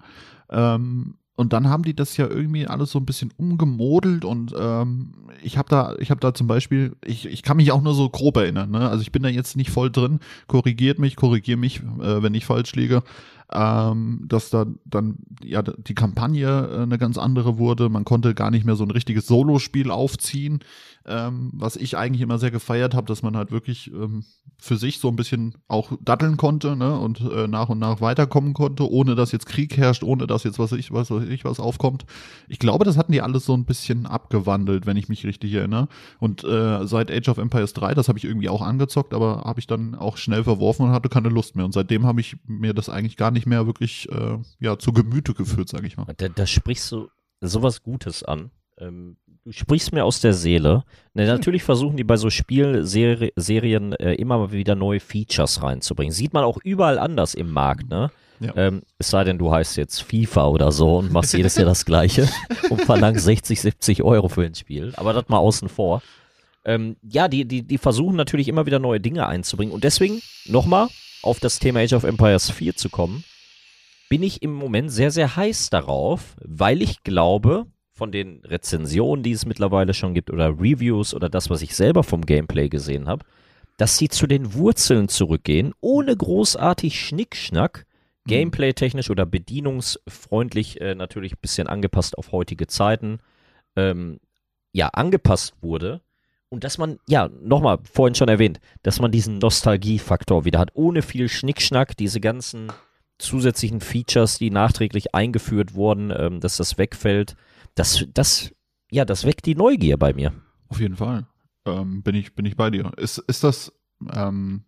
Ähm, 0.50 1.18
und 1.36 1.54
dann 1.54 1.70
haben 1.70 1.84
die 1.84 1.96
das 1.96 2.18
ja 2.18 2.28
irgendwie 2.28 2.68
alles 2.68 2.92
so 2.92 3.00
ein 3.00 3.06
bisschen 3.06 3.32
umgemodelt 3.38 4.26
und 4.26 4.54
ähm, 4.58 5.14
ich 5.42 5.58
habe 5.58 5.70
da, 5.70 5.96
ich 5.98 6.12
habe 6.12 6.20
da 6.20 6.34
zum 6.34 6.48
Beispiel, 6.48 6.96
ich, 7.04 7.26
ich 7.26 7.42
kann 7.42 7.58
mich 7.58 7.72
auch 7.72 7.82
nur 7.82 7.94
so 7.94 8.10
grob 8.10 8.38
erinnern, 8.38 8.72
ne? 8.72 8.90
Also 8.90 9.02
ich 9.02 9.12
bin 9.12 9.24
da 9.24 9.30
jetzt 9.30 9.56
nicht 9.56 9.72
voll 9.72 9.92
drin, 9.92 10.20
korrigiert 10.48 11.00
mich, 11.00 11.16
korrigier 11.16 11.58
mich, 11.58 11.80
äh, 11.80 12.22
wenn 12.22 12.34
ich 12.34 12.46
falsch 12.46 12.76
liege 12.76 13.04
ähm, 13.54 14.24
dass 14.28 14.50
da 14.50 14.66
dann 14.86 15.18
ja 15.44 15.62
die 15.62 15.96
Kampagne 15.96 16.70
äh, 16.72 16.82
eine 16.84 16.98
ganz 16.98 17.18
andere 17.18 17.58
wurde. 17.58 17.90
Man 17.90 18.06
konnte 18.06 18.34
gar 18.34 18.52
nicht 18.52 18.66
mehr 18.66 18.76
so 18.76 18.84
ein 18.84 18.92
richtiges 18.92 19.28
Solospiel 19.28 19.92
aufziehen, 19.92 20.60
ähm, 21.06 21.52
was 21.54 21.76
ich 21.76 21.98
eigentlich 21.98 22.22
immer 22.22 22.38
sehr 22.38 22.52
gefeiert 22.52 22.94
habe, 22.94 23.08
dass 23.08 23.24
man 23.24 23.36
halt 23.36 23.52
wirklich 23.52 23.92
ähm, 23.92 24.24
für 24.60 24.78
sich 24.78 25.00
so 25.00 25.08
ein 25.08 25.16
bisschen 25.16 25.56
auch 25.68 25.92
datteln 26.02 26.38
konnte 26.38 26.76
ne, 26.76 26.98
und 26.98 27.20
äh, 27.22 27.48
nach 27.48 27.70
und 27.70 27.80
nach 27.80 28.00
weiterkommen 28.00 28.54
konnte, 28.54 28.90
ohne 28.90 29.16
dass 29.16 29.32
jetzt 29.32 29.48
Krieg 29.48 29.76
herrscht, 29.76 30.04
ohne 30.04 30.28
dass 30.28 30.44
jetzt 30.44 30.60
was 30.60 30.72
ich 30.72 30.92
was 30.92 31.10
weiß 31.10 31.24
ich 31.30 31.44
was 31.44 31.60
aufkommt. 31.60 32.06
Ich 32.48 32.60
glaube, 32.60 32.86
das 32.86 32.96
hatten 32.96 33.12
die 33.12 33.22
alles 33.22 33.46
so 33.46 33.56
ein 33.56 33.66
bisschen 33.66 34.06
abgewandelt, 34.06 34.86
wenn 34.86 34.98
ich 34.98 35.10
mich 35.10 35.26
richtig 35.26 35.54
erinnere. 35.54 35.88
Und 36.20 36.44
äh, 36.44 36.86
seit 36.86 37.12
Age 37.12 37.30
of 37.30 37.40
Empires 37.40 37.74
3, 37.74 37.96
das 37.96 38.08
habe 38.08 38.20
ich 38.20 38.26
irgendwie 38.26 38.50
auch 38.50 38.62
angezockt, 38.62 39.16
aber 39.16 39.42
habe 39.46 39.60
ich 39.60 39.66
dann 39.66 39.96
auch 39.96 40.18
schnell 40.18 40.44
verworfen 40.44 40.86
und 40.86 40.92
hatte 40.92 41.10
keine 41.10 41.30
Lust 41.30 41.56
mehr. 41.56 41.66
Und 41.66 41.74
seitdem 41.74 42.06
habe 42.06 42.22
ich 42.22 42.38
mir 42.46 42.76
das 42.76 42.88
eigentlich 42.88 43.18
gar 43.18 43.32
nicht 43.32 43.41
nicht 43.42 43.48
mehr 43.48 43.66
wirklich 43.66 44.08
äh, 44.12 44.38
ja, 44.60 44.78
zu 44.78 44.94
Gemüte 44.94 45.34
geführt, 45.34 45.70
sage 45.70 45.88
ich 45.88 45.98
mal. 45.98 46.06
Da, 46.18 46.30
da 46.30 46.46
sprichst 46.46 46.92
du 46.92 47.10
sowas 47.42 47.82
Gutes 47.82 48.24
an. 48.24 48.52
Ähm, 48.78 49.18
du 49.44 49.52
sprichst 49.52 49.94
mir 49.94 50.06
aus 50.06 50.22
der 50.22 50.34
Seele. 50.34 50.84
Na, 51.16 51.26
natürlich 51.26 51.64
versuchen 51.64 51.98
die 51.98 52.04
bei 52.04 52.18
so 52.18 52.30
Spielserien 52.30 53.94
äh, 53.94 54.14
immer 54.14 54.52
wieder 54.52 54.76
neue 54.76 55.00
Features 55.00 55.64
reinzubringen. 55.64 56.14
Sieht 56.14 56.34
man 56.34 56.44
auch 56.44 56.60
überall 56.64 57.00
anders 57.00 57.34
im 57.34 57.52
Markt, 57.52 57.90
ne? 57.90 58.12
Ja. 58.40 58.56
Ähm, 58.56 58.82
es 58.98 59.10
sei 59.10 59.24
denn, 59.24 59.38
du 59.38 59.52
heißt 59.52 59.78
jetzt 59.78 60.02
FIFA 60.02 60.48
oder 60.48 60.72
so 60.72 60.98
und 60.98 61.12
machst 61.12 61.34
jedes 61.34 61.56
Jahr 61.56 61.66
das 61.66 61.86
Gleiche 61.86 62.28
und 62.70 62.82
verlangst 62.82 63.26
60, 63.26 63.62
70 63.62 64.04
Euro 64.04 64.30
für 64.30 64.44
ein 64.44 64.56
Spiel. 64.56 64.94
Aber 64.98 65.14
das 65.14 65.30
mal 65.30 65.38
außen 65.38 65.70
vor. 65.70 66.02
Ähm, 66.66 66.96
ja, 67.04 67.28
die, 67.28 67.46
die, 67.46 67.64
die 67.64 67.78
versuchen 67.78 68.16
natürlich 68.16 68.48
immer 68.48 68.66
wieder 68.66 68.80
neue 68.80 69.00
Dinge 69.00 69.28
einzubringen. 69.28 69.74
Und 69.74 69.84
deswegen, 69.84 70.22
nochmal, 70.46 70.88
auf 71.24 71.40
das 71.40 71.60
Thema 71.60 71.82
Age 71.82 71.94
of 71.94 72.04
Empires 72.04 72.50
4 72.50 72.76
zu 72.76 72.90
kommen 72.90 73.24
bin 74.12 74.24
ich 74.24 74.42
im 74.42 74.52
Moment 74.52 74.92
sehr, 74.92 75.10
sehr 75.10 75.38
heiß 75.38 75.70
darauf, 75.70 76.36
weil 76.44 76.82
ich 76.82 77.02
glaube, 77.04 77.68
von 77.94 78.12
den 78.12 78.42
Rezensionen, 78.44 79.24
die 79.24 79.32
es 79.32 79.46
mittlerweile 79.46 79.94
schon 79.94 80.14
gibt, 80.14 80.30
oder 80.30 80.50
Reviews 80.50 81.14
oder 81.14 81.30
das, 81.30 81.50
was 81.50 81.62
ich 81.62 81.78
selber 81.78 82.04
vom 82.04 82.26
Gameplay 82.26 82.68
gesehen 82.68 83.08
habe, 83.08 83.24
dass 83.78 83.98
sie 83.98 84.10
zu 84.10 84.28
den 84.28 84.54
Wurzeln 84.54 85.08
zurückgehen, 85.08 85.74
ohne 85.80 86.14
großartig 86.14 87.00
Schnickschnack, 87.00 87.86
mhm. 88.26 88.30
gameplay-technisch 88.30 89.10
oder 89.10 89.26
bedienungsfreundlich 89.26 90.82
äh, 90.82 90.94
natürlich 90.94 91.36
ein 91.36 91.42
bisschen 91.42 91.68
angepasst 91.68 92.18
auf 92.18 92.34
heutige 92.34 92.68
Zeiten, 92.68 93.20
ähm, 93.78 94.20
ja, 94.74 94.90
angepasst 94.90 95.54
wurde. 95.62 96.02
Und 96.50 96.66
dass 96.66 96.78
man, 96.78 97.00
ja, 97.08 97.30
nochmal, 97.42 97.78
vorhin 97.90 98.16
schon 98.16 98.28
erwähnt, 98.28 98.60
dass 98.84 99.00
man 99.00 99.14
diesen 99.14 99.38
Nostalgiefaktor 99.38 100.44
wieder 100.44 100.60
hat, 100.60 100.72
ohne 100.74 101.02
viel 101.02 101.30
Schnickschnack, 101.30 101.96
diese 101.96 102.20
ganzen 102.20 102.74
zusätzlichen 103.22 103.82
Features, 103.82 104.38
die 104.38 104.50
nachträglich 104.50 105.16
eingeführt 105.16 105.74
wurden, 105.74 106.14
ähm, 106.16 106.40
dass 106.40 106.58
das 106.58 106.78
wegfällt. 106.78 107.36
Das, 107.76 108.06
das, 108.14 108.52
ja, 108.90 109.06
das 109.06 109.26
weckt 109.26 109.46
die 109.46 109.56
Neugier 109.56 109.98
bei 109.98 110.14
mir. 110.14 110.34
Auf 110.68 110.80
jeden 110.80 110.96
Fall. 110.96 111.28
Ähm, 111.66 112.04
bin, 112.04 112.16
ich, 112.16 112.36
bin 112.36 112.46
ich 112.46 112.56
bei 112.56 112.70
dir. 112.70 112.92
Ist, 112.98 113.20
ist 113.20 113.44
das 113.44 113.74
ähm, 114.14 114.64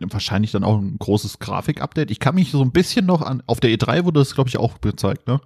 wahrscheinlich 0.00 0.50
dann 0.52 0.64
auch 0.64 0.78
ein 0.78 0.98
großes 0.98 1.38
Grafik-Update? 1.38 2.10
Ich 2.10 2.20
kann 2.20 2.34
mich 2.34 2.50
so 2.50 2.62
ein 2.62 2.72
bisschen 2.72 3.06
noch 3.06 3.22
an, 3.22 3.42
auf 3.46 3.60
der 3.60 3.70
E3 3.70 4.04
wurde 4.04 4.20
das, 4.20 4.34
glaube 4.34 4.48
ich, 4.48 4.56
auch 4.56 4.80
gezeigt, 4.80 5.26
ne? 5.28 5.40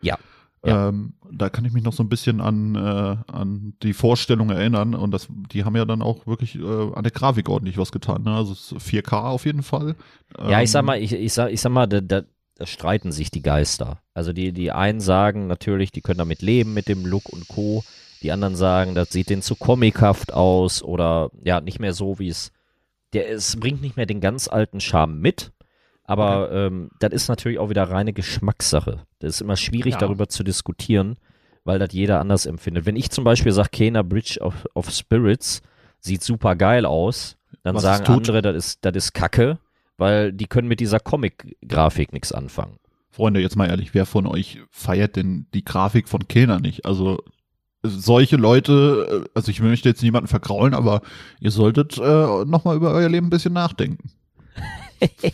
Ja, 0.00 0.18
ja. 0.64 0.88
Ähm, 0.88 1.14
da 1.30 1.48
kann 1.48 1.64
ich 1.64 1.72
mich 1.72 1.82
noch 1.82 1.92
so 1.92 2.02
ein 2.02 2.08
bisschen 2.08 2.40
an, 2.40 2.76
äh, 2.76 3.16
an 3.32 3.74
die 3.82 3.94
Vorstellung 3.94 4.50
erinnern 4.50 4.94
und 4.94 5.10
das, 5.10 5.28
die 5.52 5.64
haben 5.64 5.74
ja 5.74 5.84
dann 5.84 6.02
auch 6.02 6.26
wirklich 6.26 6.56
äh, 6.56 6.92
an 6.94 7.02
der 7.02 7.10
Grafik 7.10 7.48
ordentlich 7.48 7.78
was 7.78 7.90
getan. 7.90 8.22
Ne? 8.22 8.34
Also 8.34 8.54
4K 8.76 9.22
auf 9.24 9.44
jeden 9.44 9.62
Fall. 9.62 9.96
Ja, 10.38 10.58
ähm, 10.58 10.64
ich 10.64 10.70
sag 10.70 10.80
ähm, 10.80 10.86
mal, 10.86 11.02
ich, 11.02 11.12
ich, 11.12 11.32
sag, 11.32 11.50
ich 11.50 11.60
sag 11.60 11.70
mal, 11.70 11.86
da, 11.86 12.00
da, 12.00 12.22
da 12.56 12.66
streiten 12.66 13.10
sich 13.10 13.30
die 13.30 13.42
Geister. 13.42 14.00
Also 14.14 14.32
die, 14.32 14.52
die 14.52 14.70
einen 14.70 15.00
sagen 15.00 15.48
natürlich, 15.48 15.90
die 15.90 16.00
können 16.00 16.18
damit 16.18 16.42
leben 16.42 16.74
mit 16.74 16.88
dem 16.88 17.06
Look 17.06 17.28
und 17.28 17.48
Co. 17.48 17.82
Die 18.22 18.30
anderen 18.30 18.54
sagen, 18.54 18.94
das 18.94 19.10
sieht 19.10 19.30
denen 19.30 19.42
zu 19.42 19.56
comichaft 19.56 20.32
aus 20.32 20.80
oder 20.82 21.30
ja, 21.42 21.60
nicht 21.60 21.80
mehr 21.80 21.92
so, 21.92 22.20
wie 22.20 22.28
es. 22.28 22.52
Der, 23.14 23.30
es 23.30 23.56
bringt 23.56 23.82
nicht 23.82 23.96
mehr 23.96 24.06
den 24.06 24.20
ganz 24.20 24.48
alten 24.48 24.80
Charme 24.80 25.20
mit. 25.20 25.52
Aber 26.04 26.46
okay. 26.46 26.66
ähm, 26.66 26.90
das 26.98 27.12
ist 27.12 27.28
natürlich 27.28 27.58
auch 27.58 27.70
wieder 27.70 27.84
reine 27.84 28.12
Geschmackssache. 28.12 29.06
Das 29.20 29.34
ist 29.34 29.40
immer 29.40 29.56
schwierig, 29.56 29.94
ja. 29.94 29.98
darüber 29.98 30.28
zu 30.28 30.42
diskutieren, 30.42 31.16
weil 31.64 31.78
das 31.78 31.92
jeder 31.92 32.20
anders 32.20 32.46
empfindet. 32.46 32.86
Wenn 32.86 32.96
ich 32.96 33.10
zum 33.10 33.24
Beispiel 33.24 33.52
sage, 33.52 33.70
Kena 33.70 34.02
Bridge 34.02 34.38
of, 34.40 34.66
of 34.74 34.90
Spirits 34.90 35.62
sieht 36.00 36.22
super 36.22 36.56
geil 36.56 36.84
aus, 36.84 37.36
dann 37.62 37.76
Was 37.76 37.82
sagen 37.82 38.06
andere, 38.06 38.42
das 38.42 38.56
ist, 38.56 38.84
das 38.84 38.94
ist 38.96 39.14
Kacke, 39.14 39.58
weil 39.96 40.32
die 40.32 40.46
können 40.46 40.68
mit 40.68 40.80
dieser 40.80 40.98
Comic-Grafik 40.98 42.12
nichts 42.12 42.32
anfangen. 42.32 42.78
Freunde, 43.10 43.40
jetzt 43.40 43.56
mal 43.56 43.68
ehrlich, 43.68 43.94
wer 43.94 44.06
von 44.06 44.26
euch 44.26 44.60
feiert 44.70 45.16
denn 45.16 45.46
die 45.54 45.64
Grafik 45.64 46.08
von 46.08 46.26
Kena 46.26 46.58
nicht? 46.58 46.86
Also 46.86 47.22
solche 47.82 48.36
Leute, 48.36 49.24
äh, 49.26 49.28
also 49.34 49.50
ich 49.50 49.60
möchte 49.60 49.88
jetzt 49.88 50.02
niemanden 50.02 50.28
vergraulen, 50.28 50.74
aber 50.74 51.02
ihr 51.40 51.50
solltet 51.50 51.98
äh, 51.98 52.44
nochmal 52.44 52.76
über 52.76 52.92
euer 52.92 53.08
Leben 53.08 53.26
ein 53.26 53.30
bisschen 53.30 53.52
nachdenken. 53.52 54.10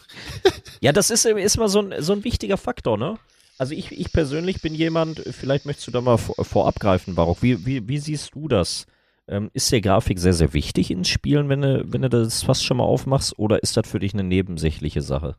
ja, 0.80 0.92
das 0.92 1.10
ist, 1.10 1.24
ist 1.24 1.58
mal 1.58 1.68
so 1.68 1.80
ein, 1.80 1.94
so 2.02 2.12
ein 2.12 2.24
wichtiger 2.24 2.56
Faktor, 2.56 2.98
ne? 2.98 3.18
Also 3.58 3.74
ich, 3.74 3.90
ich 3.90 4.12
persönlich 4.12 4.62
bin 4.62 4.74
jemand, 4.74 5.20
vielleicht 5.30 5.66
möchtest 5.66 5.88
du 5.88 5.90
da 5.90 6.00
mal 6.00 6.16
vor, 6.16 6.36
vorab 6.44 6.78
greifen, 6.78 7.16
Baruch. 7.16 7.42
Wie, 7.42 7.66
wie, 7.66 7.88
wie 7.88 7.98
siehst 7.98 8.34
du 8.34 8.46
das? 8.46 8.86
Ähm, 9.26 9.50
ist 9.52 9.70
der 9.72 9.80
Grafik 9.80 10.18
sehr, 10.20 10.32
sehr 10.32 10.54
wichtig 10.54 10.90
ins 10.90 11.08
Spielen, 11.08 11.48
wenn 11.48 11.62
du, 11.62 11.84
wenn 11.92 12.02
du 12.02 12.08
das 12.08 12.44
fast 12.44 12.64
schon 12.64 12.76
mal 12.76 12.84
aufmachst, 12.84 13.38
oder 13.38 13.62
ist 13.62 13.76
das 13.76 13.88
für 13.88 13.98
dich 13.98 14.14
eine 14.14 14.24
nebensächliche 14.24 15.02
Sache? 15.02 15.36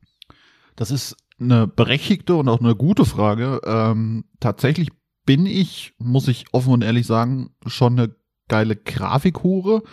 Das 0.75 0.91
ist 0.91 1.15
eine 1.39 1.65
berechtigte 1.65 2.35
und 2.35 2.49
auch 2.49 2.59
eine 2.59 2.75
gute 2.75 3.05
Frage. 3.05 3.61
Ähm, 3.65 4.25
tatsächlich 4.39 4.89
bin 5.25 5.45
ich, 5.45 5.93
muss 5.97 6.27
ich 6.27 6.45
offen 6.51 6.73
und 6.73 6.83
ehrlich 6.83 7.07
sagen, 7.07 7.51
schon 7.65 7.97
eine 7.97 8.15
geile 8.49 8.75
Grafikhure. 8.75 9.83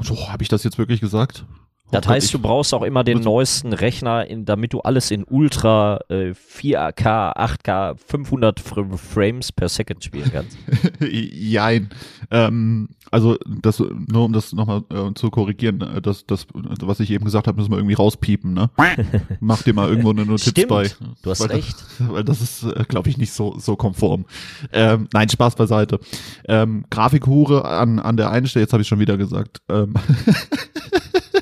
So, 0.00 0.28
habe 0.28 0.42
ich 0.42 0.48
das 0.48 0.64
jetzt 0.64 0.78
wirklich 0.78 1.00
gesagt? 1.00 1.44
Das 1.90 2.08
heißt, 2.08 2.34
du 2.34 2.38
brauchst 2.38 2.74
auch 2.74 2.82
immer 2.82 3.04
den 3.04 3.20
neuesten 3.20 3.72
Rechner, 3.72 4.26
in, 4.26 4.44
damit 4.44 4.72
du 4.72 4.80
alles 4.80 5.10
in 5.10 5.24
Ultra 5.24 6.00
äh, 6.08 6.32
4K, 6.32 7.36
8K, 7.36 7.96
500 7.96 8.60
Frames 8.60 9.52
per 9.52 9.68
Second 9.68 10.02
spielen 10.02 10.30
kannst. 10.32 10.56
Jein. 11.00 11.90
Ähm, 12.30 12.88
also 13.10 13.36
das 13.46 13.78
nur 13.78 14.24
um 14.24 14.32
das 14.32 14.52
nochmal 14.52 14.82
äh, 14.90 15.14
zu 15.14 15.30
korrigieren, 15.30 15.82
äh, 15.82 16.02
das, 16.02 16.26
das, 16.26 16.46
was 16.52 16.98
ich 17.00 17.10
eben 17.10 17.24
gesagt 17.24 17.46
habe, 17.46 17.58
müssen 17.58 17.70
wir 17.70 17.78
irgendwie 17.78 17.94
rauspiepen. 17.94 18.54
Ne? 18.54 18.70
Mach 19.40 19.62
dir 19.62 19.74
mal 19.74 19.88
irgendwo 19.88 20.10
eine 20.10 20.26
Notiz 20.26 20.50
Stimmt, 20.50 20.68
bei. 20.68 20.90
Du 21.22 21.30
hast 21.30 21.40
weil 21.40 21.48
recht. 21.48 21.76
Das, 21.98 22.08
weil 22.08 22.24
das 22.24 22.40
ist, 22.40 22.64
äh, 22.64 22.84
glaube 22.88 23.08
ich, 23.08 23.18
nicht 23.18 23.32
so 23.32 23.56
so 23.58 23.76
konform. 23.76 24.24
Ähm, 24.72 25.08
nein, 25.12 25.28
Spaß 25.28 25.54
beiseite. 25.54 26.00
Ähm, 26.48 26.86
Grafikhure 26.90 27.64
an 27.64 28.00
an 28.00 28.16
der 28.16 28.30
einen 28.30 28.46
Stelle, 28.46 28.64
jetzt 28.64 28.72
habe 28.72 28.82
ich 28.82 28.88
schon 28.88 28.98
wieder 29.00 29.16
gesagt. 29.16 29.62
Ähm, 29.68 29.94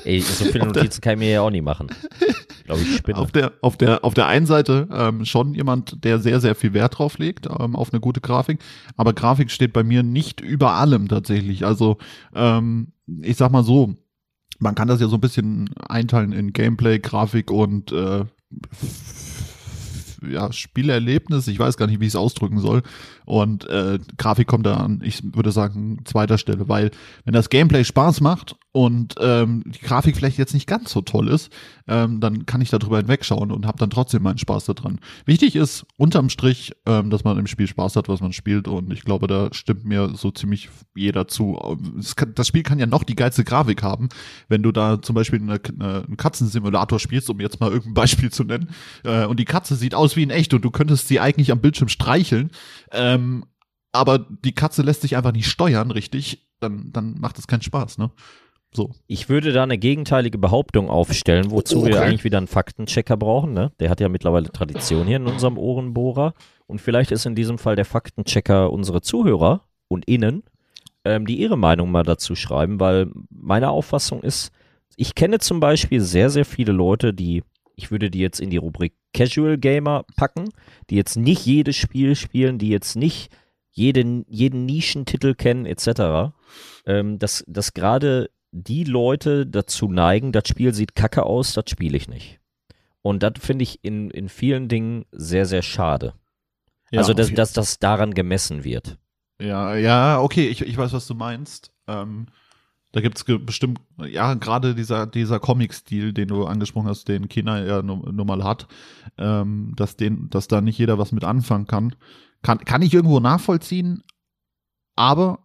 Ey, 0.05 0.19
so 0.21 0.45
viele 0.45 0.65
Notizen 0.65 1.01
kann 1.01 1.13
ich 1.13 1.19
mir 1.19 1.29
ja 1.31 1.41
auch 1.41 1.49
nicht 1.49 1.63
machen. 1.63 1.87
Glaube 2.65 2.81
ich 2.81 2.97
spinne. 2.97 3.17
Auf 3.17 3.31
der, 3.31 3.53
auf 3.61 3.77
der, 3.77 4.03
auf 4.03 4.13
der 4.13 4.27
einen 4.27 4.45
Seite 4.45 4.87
ähm, 4.91 5.25
schon 5.25 5.53
jemand, 5.53 6.03
der 6.03 6.19
sehr, 6.19 6.39
sehr 6.39 6.55
viel 6.55 6.73
Wert 6.73 6.97
drauf 6.97 7.17
legt, 7.17 7.47
ähm, 7.47 7.75
auf 7.75 7.91
eine 7.91 7.99
gute 7.99 8.21
Grafik. 8.21 8.59
Aber 8.97 9.13
Grafik 9.13 9.51
steht 9.51 9.73
bei 9.73 9.83
mir 9.83 10.03
nicht 10.03 10.41
über 10.41 10.73
allem 10.73 11.07
tatsächlich. 11.07 11.65
Also, 11.65 11.97
ähm, 12.33 12.93
ich 13.21 13.37
sag 13.37 13.51
mal 13.51 13.63
so, 13.63 13.95
man 14.59 14.75
kann 14.75 14.87
das 14.87 15.01
ja 15.01 15.07
so 15.07 15.17
ein 15.17 15.21
bisschen 15.21 15.69
einteilen 15.87 16.31
in 16.31 16.53
Gameplay, 16.53 16.99
Grafik 16.99 17.51
und 17.51 17.91
äh, 17.91 18.25
ja, 20.29 20.51
Spielerlebnis, 20.51 21.47
ich 21.47 21.59
weiß 21.59 21.77
gar 21.77 21.87
nicht, 21.87 21.99
wie 21.99 22.05
ich 22.05 22.11
es 22.11 22.15
ausdrücken 22.15 22.59
soll. 22.59 22.83
Und 23.25 23.69
äh, 23.69 23.99
Grafik 24.17 24.47
kommt 24.47 24.65
da 24.65 24.77
an, 24.77 25.01
ich 25.03 25.23
würde 25.35 25.51
sagen, 25.51 25.99
zweiter 26.05 26.37
Stelle, 26.37 26.67
weil 26.67 26.91
wenn 27.25 27.33
das 27.33 27.49
Gameplay 27.49 27.83
Spaß 27.83 28.21
macht 28.21 28.55
und 28.71 29.15
ähm, 29.19 29.63
die 29.67 29.79
Grafik 29.79 30.17
vielleicht 30.17 30.37
jetzt 30.37 30.53
nicht 30.53 30.67
ganz 30.67 30.91
so 30.91 31.01
toll 31.01 31.27
ist, 31.27 31.51
ähm, 31.87 32.19
dann 32.19 32.45
kann 32.45 32.61
ich 32.61 32.69
darüber 32.69 32.97
hinwegschauen 32.97 33.51
und 33.51 33.65
habe 33.65 33.77
dann 33.77 33.89
trotzdem 33.89 34.23
meinen 34.23 34.37
Spaß 34.37 34.65
daran. 34.65 34.99
Wichtig 35.25 35.55
ist 35.55 35.85
unterm 35.97 36.29
Strich, 36.29 36.73
ähm, 36.85 37.09
dass 37.09 37.23
man 37.23 37.37
im 37.37 37.47
Spiel 37.47 37.67
Spaß 37.67 37.95
hat, 37.95 38.09
was 38.09 38.21
man 38.21 38.33
spielt 38.33 38.67
und 38.67 38.91
ich 38.91 39.03
glaube, 39.03 39.27
da 39.27 39.49
stimmt 39.51 39.85
mir 39.85 40.11
so 40.15 40.31
ziemlich 40.31 40.69
jeder 40.95 41.27
zu. 41.27 41.57
Kann, 42.15 42.33
das 42.33 42.47
Spiel 42.47 42.63
kann 42.63 42.79
ja 42.79 42.85
noch 42.85 43.03
die 43.03 43.15
geilste 43.15 43.43
Grafik 43.43 43.83
haben, 43.83 44.09
wenn 44.47 44.63
du 44.63 44.71
da 44.71 45.01
zum 45.01 45.13
Beispiel 45.15 45.39
eine, 45.39 45.59
eine, 45.79 46.05
einen 46.05 46.17
Katzensimulator 46.17 46.99
spielst, 46.99 47.29
um 47.29 47.39
jetzt 47.39 47.59
mal 47.59 47.69
irgendein 47.69 47.93
Beispiel 47.93 48.31
zu 48.31 48.43
nennen, 48.43 48.69
äh, 49.03 49.25
und 49.25 49.39
die 49.39 49.45
Katze 49.45 49.75
sieht 49.75 49.93
aus 49.93 50.15
wie 50.15 50.23
in 50.23 50.29
echt 50.29 50.53
und 50.53 50.65
du 50.65 50.71
könntest 50.71 51.07
sie 51.07 51.19
eigentlich 51.19 51.51
am 51.51 51.59
Bildschirm 51.59 51.89
streicheln. 51.89 52.49
Ähm, 53.13 53.45
aber 53.91 54.17
die 54.19 54.55
Katze 54.55 54.81
lässt 54.81 55.01
sich 55.01 55.15
einfach 55.15 55.31
nicht 55.33 55.47
steuern, 55.47 55.91
richtig, 55.91 56.47
dann, 56.59 56.91
dann 56.91 57.19
macht 57.19 57.37
es 57.37 57.47
keinen 57.47 57.61
Spaß, 57.61 57.97
ne? 57.97 58.11
So. 58.75 58.89
Ich 59.05 59.29
würde 59.29 59.53
da 59.53 59.61
eine 59.61 59.77
gegenteilige 59.77 60.39
Behauptung 60.39 60.89
aufstellen, 60.89 61.51
wozu 61.51 61.81
Okay. 61.81 61.89
wir 61.89 62.01
eigentlich 62.01 62.23
wieder 62.23 62.39
einen 62.39 62.47
Faktenchecker 62.47 63.17
brauchen. 63.17 63.53
Ne? 63.53 63.71
Der 63.79 63.91
hat 63.91 63.99
ja 64.01 64.09
mittlerweile 64.09 64.51
Tradition 64.51 65.05
hier 65.05 65.17
in 65.17 65.27
unserem 65.27 65.59
Ohrenbohrer. 65.59 66.33
Und 66.65 66.81
vielleicht 66.81 67.11
ist 67.11 67.27
in 67.27 67.35
diesem 67.35 67.59
Fall 67.59 67.75
der 67.75 67.85
Faktenchecker 67.85 68.71
unsere 68.71 69.01
Zuhörer 69.01 69.61
und 69.89 70.05
Innen, 70.05 70.41
ähm, 71.05 71.27
die 71.27 71.37
ihre 71.39 71.55
Meinung 71.57 71.91
mal 71.91 72.01
dazu 72.01 72.33
schreiben, 72.33 72.79
weil 72.79 73.11
meine 73.29 73.69
Auffassung 73.69 74.23
ist, 74.23 74.51
ich 74.95 75.13
kenne 75.13 75.37
zum 75.37 75.59
Beispiel 75.59 76.01
sehr, 76.01 76.31
sehr 76.31 76.45
viele 76.45 76.71
Leute, 76.71 77.13
die, 77.13 77.43
ich 77.75 77.91
würde 77.91 78.09
die 78.09 78.19
jetzt 78.19 78.39
in 78.39 78.49
die 78.49 78.57
Rubrik 78.57 78.93
Casual 79.13 79.57
Gamer 79.57 80.05
packen, 80.15 80.49
die 80.89 80.95
jetzt 80.95 81.15
nicht 81.15 81.45
jedes 81.45 81.75
Spiel 81.75 82.15
spielen, 82.15 82.57
die 82.57 82.69
jetzt 82.69 82.95
nicht 82.95 83.29
jeden, 83.71 84.25
jeden 84.27 84.65
Nischentitel 84.65 85.33
kennen, 85.33 85.65
etc. 85.65 86.33
Ähm, 86.85 87.19
dass, 87.19 87.43
dass 87.47 87.73
gerade 87.73 88.29
die 88.51 88.83
Leute 88.83 89.47
dazu 89.47 89.87
neigen, 89.87 90.31
das 90.31 90.47
Spiel 90.47 90.73
sieht 90.73 90.95
kacke 90.95 91.23
aus, 91.23 91.53
das 91.53 91.65
spiele 91.69 91.97
ich 91.97 92.07
nicht. 92.07 92.39
Und 93.01 93.23
das 93.23 93.33
finde 93.39 93.63
ich 93.63 93.83
in, 93.83 94.11
in 94.11 94.29
vielen 94.29 94.67
Dingen 94.67 95.05
sehr, 95.11 95.45
sehr 95.45 95.63
schade. 95.63 96.13
also, 96.95 97.13
dass, 97.13 97.33
dass 97.33 97.53
das 97.53 97.79
daran 97.79 98.13
gemessen 98.13 98.63
wird. 98.63 98.97
Ja, 99.41 99.75
ja, 99.75 100.21
okay, 100.21 100.47
ich, 100.47 100.61
ich 100.61 100.77
weiß, 100.77 100.93
was 100.93 101.07
du 101.07 101.15
meinst. 101.15 101.71
Ähm, 101.87 102.27
da 102.93 103.01
gibt's 103.01 103.25
ge 103.25 103.39
bestimmt, 103.39 103.81
ja, 103.97 104.35
gerade 104.35 104.75
dieser, 104.75 105.07
dieser 105.07 105.39
Comic-Stil, 105.39 106.13
den 106.13 106.27
du 106.27 106.45
angesprochen 106.45 106.87
hast, 106.87 107.07
den 107.07 107.27
China 107.27 107.61
ja 107.63 107.81
nun 107.81 108.15
nun 108.15 108.27
mal 108.27 108.43
hat, 108.43 108.67
ähm, 109.17 109.73
dass, 109.75 109.97
den, 109.97 110.29
dass 110.29 110.47
da 110.47 110.61
nicht 110.61 110.77
jeder 110.77 110.99
was 110.99 111.11
mit 111.11 111.23
anfangen 111.23 111.65
kann. 111.65 111.95
Kann, 112.43 112.59
kann 112.59 112.83
ich 112.83 112.93
irgendwo 112.93 113.19
nachvollziehen, 113.19 114.03
aber 114.95 115.39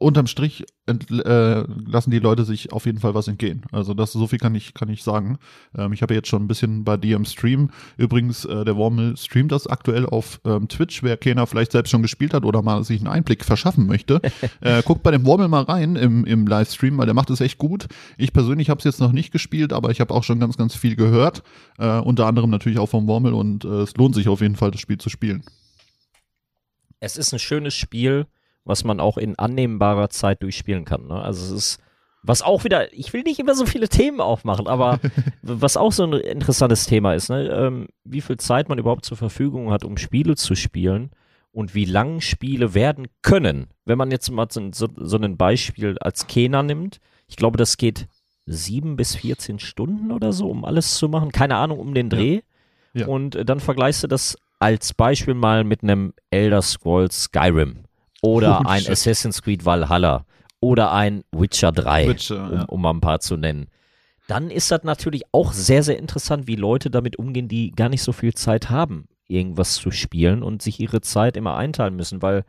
unterm 0.00 0.26
Strich 0.26 0.64
äh, 0.86 1.60
lassen 1.68 2.10
die 2.10 2.18
Leute 2.18 2.44
sich 2.44 2.72
auf 2.72 2.86
jeden 2.86 3.00
Fall 3.00 3.14
was 3.14 3.28
entgehen. 3.28 3.62
Also 3.70 3.92
das 3.92 4.12
so 4.12 4.26
viel 4.26 4.38
kann 4.38 4.54
ich 4.54 4.72
kann 4.72 4.88
ich 4.88 5.02
sagen. 5.02 5.38
Ähm, 5.76 5.92
ich 5.92 6.00
habe 6.00 6.14
jetzt 6.14 6.28
schon 6.28 6.42
ein 6.42 6.48
bisschen 6.48 6.84
bei 6.84 6.96
dir 6.96 7.16
im 7.16 7.26
Stream. 7.26 7.70
Übrigens, 7.98 8.46
äh, 8.46 8.64
der 8.64 8.76
Wormel 8.76 9.16
streamt 9.18 9.52
das 9.52 9.66
aktuell 9.66 10.06
auf 10.06 10.40
ähm, 10.44 10.68
Twitch. 10.68 11.02
Wer 11.02 11.18
keiner 11.18 11.46
vielleicht 11.46 11.72
selbst 11.72 11.90
schon 11.90 12.00
gespielt 12.00 12.32
hat 12.32 12.44
oder 12.44 12.62
mal 12.62 12.82
sich 12.82 12.98
einen 12.98 13.08
Einblick 13.08 13.44
verschaffen 13.44 13.86
möchte, 13.86 14.22
äh, 14.62 14.82
guckt 14.82 15.02
bei 15.02 15.10
dem 15.10 15.26
Wormel 15.26 15.48
mal 15.48 15.64
rein 15.64 15.96
im, 15.96 16.24
im 16.24 16.46
Livestream, 16.46 16.96
weil 16.96 17.06
der 17.06 17.14
macht 17.14 17.28
es 17.28 17.42
echt 17.42 17.58
gut. 17.58 17.86
Ich 18.16 18.32
persönlich 18.32 18.70
habe 18.70 18.78
es 18.78 18.84
jetzt 18.84 19.00
noch 19.00 19.12
nicht 19.12 19.32
gespielt, 19.32 19.74
aber 19.74 19.90
ich 19.90 20.00
habe 20.00 20.14
auch 20.14 20.24
schon 20.24 20.40
ganz 20.40 20.56
ganz 20.56 20.74
viel 20.74 20.96
gehört. 20.96 21.42
Äh, 21.78 21.98
unter 21.98 22.26
anderem 22.26 22.48
natürlich 22.48 22.78
auch 22.78 22.88
vom 22.88 23.06
Wormel 23.06 23.34
und 23.34 23.66
äh, 23.66 23.82
es 23.82 23.94
lohnt 23.96 24.14
sich 24.14 24.28
auf 24.28 24.40
jeden 24.40 24.56
Fall 24.56 24.70
das 24.70 24.80
Spiel 24.80 24.98
zu 24.98 25.10
spielen. 25.10 25.44
Es 27.00 27.18
ist 27.18 27.32
ein 27.34 27.38
schönes 27.38 27.74
Spiel, 27.74 28.26
was 28.64 28.84
man 28.84 29.00
auch 29.00 29.18
in 29.18 29.38
annehmbarer 29.38 30.10
Zeit 30.10 30.42
durchspielen 30.42 30.84
kann. 30.84 31.06
Ne? 31.06 31.20
Also 31.20 31.42
es 31.42 31.50
ist, 31.50 31.78
was 32.22 32.42
auch 32.42 32.64
wieder, 32.64 32.92
ich 32.92 33.12
will 33.12 33.22
nicht 33.22 33.38
immer 33.38 33.54
so 33.54 33.66
viele 33.66 33.88
Themen 33.88 34.20
aufmachen, 34.20 34.66
aber 34.66 35.00
was 35.42 35.76
auch 35.76 35.92
so 35.92 36.04
ein 36.04 36.12
interessantes 36.12 36.86
Thema 36.86 37.14
ist, 37.14 37.30
ne? 37.30 37.48
ähm, 37.48 37.88
wie 38.04 38.20
viel 38.20 38.36
Zeit 38.36 38.68
man 38.68 38.78
überhaupt 38.78 39.04
zur 39.04 39.16
Verfügung 39.16 39.70
hat, 39.70 39.84
um 39.84 39.96
Spiele 39.96 40.36
zu 40.36 40.54
spielen 40.54 41.10
und 41.52 41.74
wie 41.74 41.84
lang 41.84 42.20
Spiele 42.20 42.74
werden 42.74 43.08
können. 43.22 43.68
Wenn 43.84 43.98
man 43.98 44.10
jetzt 44.10 44.30
mal 44.30 44.46
so, 44.50 44.70
so, 44.72 44.88
so 44.96 45.16
ein 45.16 45.36
Beispiel 45.36 45.98
als 45.98 46.26
Kena 46.26 46.62
nimmt, 46.62 47.00
ich 47.26 47.36
glaube, 47.36 47.58
das 47.58 47.76
geht 47.76 48.06
sieben 48.46 48.96
bis 48.96 49.16
14 49.16 49.58
Stunden 49.58 50.10
oder 50.10 50.32
so, 50.32 50.48
um 50.48 50.64
alles 50.64 50.96
zu 50.96 51.08
machen. 51.08 51.30
Keine 51.32 51.56
Ahnung, 51.56 51.78
um 51.78 51.94
den 51.94 52.10
Dreh. 52.10 52.40
Ja. 52.92 53.06
Und 53.06 53.36
äh, 53.36 53.44
dann 53.44 53.60
vergleichst 53.60 54.02
du 54.02 54.08
das 54.08 54.36
als 54.58 54.92
Beispiel 54.92 55.34
mal 55.34 55.64
mit 55.64 55.82
einem 55.82 56.12
Elder 56.30 56.60
Scrolls 56.60 57.24
Skyrim 57.24 57.84
oder 58.22 58.60
Oh, 58.64 58.68
ein. 58.68 58.86
Assassin's 58.86 59.42
Creed 59.42 59.64
Valhalla 59.64 60.24
oder 60.60 60.92
ein 60.92 61.24
Witcher 61.32 61.72
3, 61.72 62.08
Witcher, 62.08 62.44
um, 62.44 62.52
ja. 62.54 62.64
um 62.64 62.82
mal 62.82 62.90
ein 62.90 63.00
paar 63.00 63.20
zu 63.20 63.36
nennen. 63.36 63.68
Dann 64.28 64.50
ist 64.50 64.70
das 64.70 64.84
natürlich 64.84 65.22
auch 65.32 65.52
sehr, 65.52 65.82
sehr 65.82 65.98
interessant, 65.98 66.46
wie 66.46 66.56
Leute 66.56 66.90
damit 66.90 67.16
umgehen, 67.16 67.48
die 67.48 67.72
gar 67.72 67.88
nicht 67.88 68.02
so 68.02 68.12
viel 68.12 68.34
Zeit 68.34 68.70
haben, 68.70 69.08
irgendwas 69.26 69.74
zu 69.74 69.90
spielen 69.90 70.42
und 70.42 70.62
sich 70.62 70.78
ihre 70.78 71.00
Zeit 71.00 71.36
immer 71.36 71.56
einteilen 71.56 71.96
müssen, 71.96 72.22
weil 72.22 72.44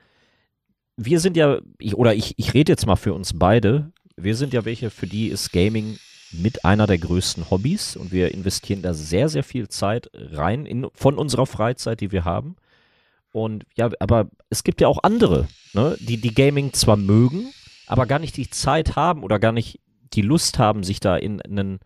wir 0.97 1.19
sind 1.19 1.37
ja, 1.37 1.59
ich, 1.79 1.95
oder 1.95 2.13
ich, 2.13 2.37
ich 2.37 2.53
rede 2.53 2.71
jetzt 2.71 2.85
mal 2.85 2.97
für 2.97 3.13
uns 3.13 3.33
beide, 3.33 3.91
wir 4.15 4.35
sind 4.35 4.53
ja 4.53 4.65
welche, 4.65 4.89
für 4.89 5.07
die 5.07 5.29
ist 5.29 5.51
Gaming 5.51 5.97
mit 6.31 6.63
einer 6.65 6.87
der 6.87 6.97
größten 6.97 7.49
Hobbys 7.49 7.95
und 7.95 8.11
wir 8.11 8.33
investieren 8.33 8.81
da 8.81 8.93
sehr, 8.93 9.29
sehr 9.29 9.43
viel 9.43 9.67
Zeit 9.67 10.09
rein 10.13 10.65
in, 10.65 10.87
von 10.93 11.17
unserer 11.17 11.45
Freizeit, 11.45 12.01
die 12.01 12.11
wir 12.11 12.25
haben. 12.25 12.55
Und 13.31 13.65
ja, 13.75 13.89
aber 13.99 14.29
es 14.49 14.63
gibt 14.63 14.81
ja 14.81 14.87
auch 14.87 14.99
andere, 15.03 15.47
ne, 15.73 15.95
die 15.99 16.17
die 16.17 16.33
Gaming 16.33 16.73
zwar 16.73 16.97
mögen, 16.97 17.53
aber 17.87 18.05
gar 18.05 18.19
nicht 18.19 18.37
die 18.37 18.49
Zeit 18.49 18.95
haben 18.95 19.23
oder 19.23 19.39
gar 19.39 19.51
nicht 19.51 19.79
die 20.13 20.21
Lust 20.21 20.59
haben, 20.59 20.83
sich 20.83 20.99
da 20.99 21.15
in 21.15 21.41
ein 21.41 21.79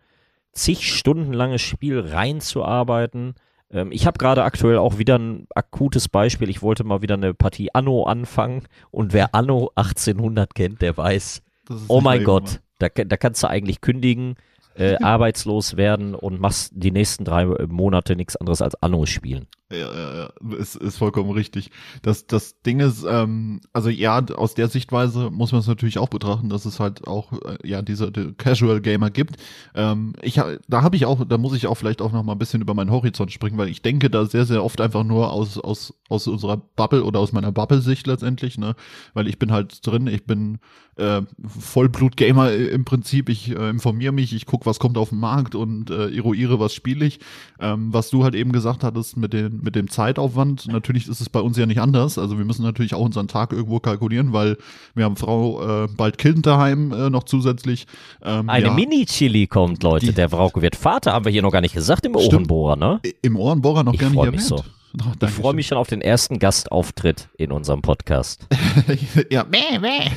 zig 0.52 0.92
Stunden 0.92 1.32
langes 1.32 1.62
Spiel 1.62 2.00
reinzuarbeiten. 2.00 3.34
Ähm, 3.70 3.92
ich 3.92 4.06
habe 4.06 4.18
gerade 4.18 4.42
aktuell 4.42 4.78
auch 4.78 4.98
wieder 4.98 5.18
ein 5.18 5.46
akutes 5.54 6.08
Beispiel. 6.08 6.50
Ich 6.50 6.62
wollte 6.62 6.84
mal 6.84 7.02
wieder 7.02 7.14
eine 7.14 7.34
Partie 7.34 7.70
Anno 7.72 8.04
anfangen 8.04 8.64
und 8.90 9.12
wer 9.12 9.34
Anno 9.34 9.70
1800 9.76 10.54
kennt, 10.54 10.82
der 10.82 10.96
weiß, 10.96 11.42
oh 11.88 12.00
mein 12.00 12.24
Gott, 12.24 12.60
da, 12.78 12.88
da 12.88 13.16
kannst 13.16 13.42
du 13.42 13.48
eigentlich 13.48 13.80
kündigen, 13.80 14.34
äh, 14.74 14.96
arbeitslos 15.02 15.76
werden 15.76 16.14
und 16.14 16.40
machst 16.40 16.72
die 16.74 16.90
nächsten 16.90 17.24
drei 17.24 17.46
Monate 17.66 18.16
nichts 18.16 18.36
anderes 18.36 18.62
als 18.62 18.74
Anno 18.82 19.06
spielen. 19.06 19.46
Ja, 19.68 19.78
ja, 19.78 20.14
ja, 20.16 20.56
ist, 20.56 20.76
ist 20.76 20.96
vollkommen 20.96 21.32
richtig. 21.32 21.72
Das, 22.02 22.28
das 22.28 22.62
Ding 22.62 22.78
ist, 22.78 23.04
ähm, 23.08 23.60
also 23.72 23.88
ja, 23.88 24.24
aus 24.36 24.54
der 24.54 24.68
Sichtweise 24.68 25.28
muss 25.32 25.50
man 25.50 25.60
es 25.60 25.66
natürlich 25.66 25.98
auch 25.98 26.08
betrachten, 26.08 26.48
dass 26.48 26.66
es 26.66 26.78
halt 26.78 27.08
auch 27.08 27.32
äh, 27.32 27.58
ja 27.64 27.82
diese 27.82 28.12
die 28.12 28.32
Casual 28.34 28.80
Gamer 28.80 29.10
gibt. 29.10 29.38
Ähm, 29.74 30.12
ich, 30.22 30.40
da 30.68 30.82
habe 30.82 30.94
ich 30.94 31.04
auch, 31.04 31.24
da 31.26 31.36
muss 31.36 31.56
ich 31.56 31.66
auch 31.66 31.74
vielleicht 31.74 32.00
auch 32.00 32.12
noch 32.12 32.22
mal 32.22 32.32
ein 32.34 32.38
bisschen 32.38 32.60
über 32.62 32.74
meinen 32.74 32.92
Horizont 32.92 33.32
springen, 33.32 33.58
weil 33.58 33.68
ich 33.68 33.82
denke 33.82 34.08
da 34.08 34.24
sehr, 34.26 34.44
sehr 34.46 34.62
oft 34.62 34.80
einfach 34.80 35.02
nur 35.02 35.32
aus 35.32 35.58
aus 35.58 35.92
aus 36.08 36.28
unserer 36.28 36.58
Bubble 36.58 37.02
oder 37.02 37.18
aus 37.18 37.32
meiner 37.32 37.50
Bubble-Sicht 37.50 38.06
letztendlich, 38.06 38.58
ne, 38.58 38.76
weil 39.14 39.26
ich 39.26 39.40
bin 39.40 39.50
halt 39.50 39.84
drin, 39.84 40.06
ich 40.06 40.24
bin 40.24 40.60
äh, 40.96 41.22
Vollblut-Gamer 41.46 42.50
äh, 42.52 42.66
im 42.66 42.84
Prinzip. 42.84 43.28
Ich 43.28 43.50
äh, 43.50 43.68
informiere 43.70 44.12
mich, 44.12 44.32
ich 44.34 44.46
gucke, 44.46 44.66
was 44.66 44.78
kommt 44.78 44.98
auf 44.98 45.10
den 45.10 45.18
Markt 45.18 45.54
und 45.54 45.90
äh, 45.90 46.14
eruiere, 46.14 46.58
was 46.60 46.74
spiele 46.74 47.04
ich. 47.04 47.20
Ähm, 47.60 47.92
was 47.92 48.10
du 48.10 48.24
halt 48.24 48.34
eben 48.34 48.52
gesagt 48.52 48.84
hattest 48.84 49.16
mit, 49.16 49.32
den, 49.32 49.55
mit 49.62 49.74
dem 49.76 49.88
Zeitaufwand, 49.90 50.66
natürlich 50.68 51.08
ist 51.08 51.20
es 51.20 51.28
bei 51.28 51.40
uns 51.40 51.56
ja 51.56 51.66
nicht 51.66 51.80
anders. 51.80 52.18
Also 52.18 52.38
wir 52.38 52.44
müssen 52.44 52.62
natürlich 52.62 52.94
auch 52.94 53.00
unseren 53.00 53.28
Tag 53.28 53.52
irgendwo 53.52 53.80
kalkulieren, 53.80 54.32
weil 54.32 54.56
wir 54.94 55.04
haben 55.04 55.16
Frau 55.16 55.84
äh, 55.84 55.88
bald 55.96 56.18
Kind 56.18 56.46
daheim 56.46 56.92
äh, 56.92 57.10
noch 57.10 57.24
zusätzlich. 57.24 57.86
Ähm, 58.24 58.48
Eine 58.48 58.66
ja, 58.66 58.72
Mini-Chili 58.74 59.46
kommt, 59.46 59.82
Leute. 59.82 60.06
Die- 60.06 60.12
Der 60.12 60.28
Frauke 60.30 60.62
wird 60.62 60.76
Vater, 60.76 61.12
haben 61.12 61.24
wir 61.24 61.32
hier 61.32 61.42
noch 61.42 61.52
gar 61.52 61.60
nicht 61.60 61.74
gesagt 61.74 62.06
im 62.06 62.12
Stimmt. 62.18 62.32
Ohrenbohrer, 62.34 62.76
ne? 62.76 63.00
Im 63.22 63.36
Ohrenbohrer 63.36 63.84
noch 63.84 63.94
Ich 63.94 64.00
gar 64.00 64.10
nicht 64.10 64.18
erwähnt. 64.22 64.42
so. 64.42 64.62
Oh, 65.04 65.12
Ich 65.22 65.30
freue 65.30 65.54
mich 65.54 65.66
schon 65.66 65.76
auf 65.76 65.88
den 65.88 66.00
ersten 66.00 66.38
Gastauftritt 66.38 67.28
in 67.36 67.52
unserem 67.52 67.82
Podcast. 67.82 68.46
ja, 69.30 69.44
meh, 69.44 69.78
meh. 69.78 70.10